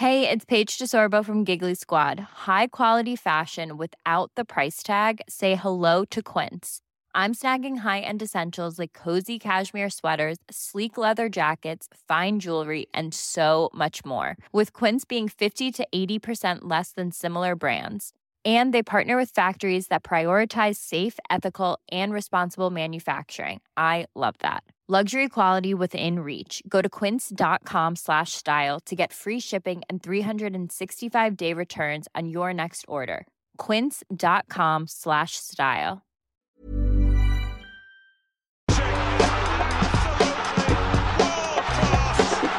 Hey, 0.00 0.30
it's 0.30 0.46
Paige 0.46 0.78
DeSorbo 0.78 1.22
from 1.22 1.44
Giggly 1.44 1.74
Squad. 1.74 2.18
High 2.18 2.68
quality 2.68 3.16
fashion 3.16 3.76
without 3.76 4.32
the 4.34 4.46
price 4.46 4.82
tag. 4.82 5.20
Say 5.28 5.56
hello 5.56 6.06
to 6.06 6.22
Quince. 6.22 6.80
I'm 7.14 7.34
snagging 7.34 7.78
high-end 7.78 8.22
essentials 8.22 8.78
like 8.78 8.94
cozy 8.94 9.38
cashmere 9.38 9.90
sweaters, 9.90 10.38
sleek 10.50 10.96
leather 10.96 11.28
jackets, 11.28 11.86
fine 12.08 12.40
jewelry, 12.40 12.86
and 12.94 13.12
so 13.12 13.68
much 13.74 14.02
more. 14.04 14.38
With 14.52 14.72
Quince 14.72 15.04
being 15.04 15.28
50 15.28 15.70
to 15.70 15.88
80% 15.94 16.60
less 16.62 16.92
than 16.92 17.12
similar 17.12 17.54
brands. 17.54 18.14
And 18.44 18.72
they 18.72 18.82
partner 18.82 19.18
with 19.18 19.30
factories 19.30 19.88
that 19.88 20.02
prioritize 20.02 20.76
safe, 20.76 21.18
ethical, 21.28 21.78
and 21.92 22.10
responsible 22.12 22.70
manufacturing. 22.70 23.60
I 23.76 24.06
love 24.14 24.34
that. 24.38 24.64
Luxury 24.92 25.28
quality 25.28 25.72
within 25.72 26.18
reach. 26.18 26.64
Go 26.68 26.82
to 26.82 26.88
quince.com 26.88 27.94
slash 27.94 28.32
style 28.32 28.80
to 28.86 28.96
get 28.96 29.12
free 29.12 29.38
shipping 29.38 29.82
and 29.88 30.02
365 30.02 31.36
day 31.36 31.52
returns 31.52 32.08
on 32.16 32.28
your 32.28 32.52
next 32.52 32.84
order. 32.88 33.24
Quince.com 33.56 34.88
slash 34.88 35.36
style. 35.36 36.02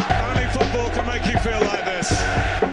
Only 0.10 0.46
football 0.54 0.90
can 0.92 1.06
make 1.06 1.26
you 1.26 1.38
feel 1.40 1.60
like 1.60 1.84
this. 1.84 2.71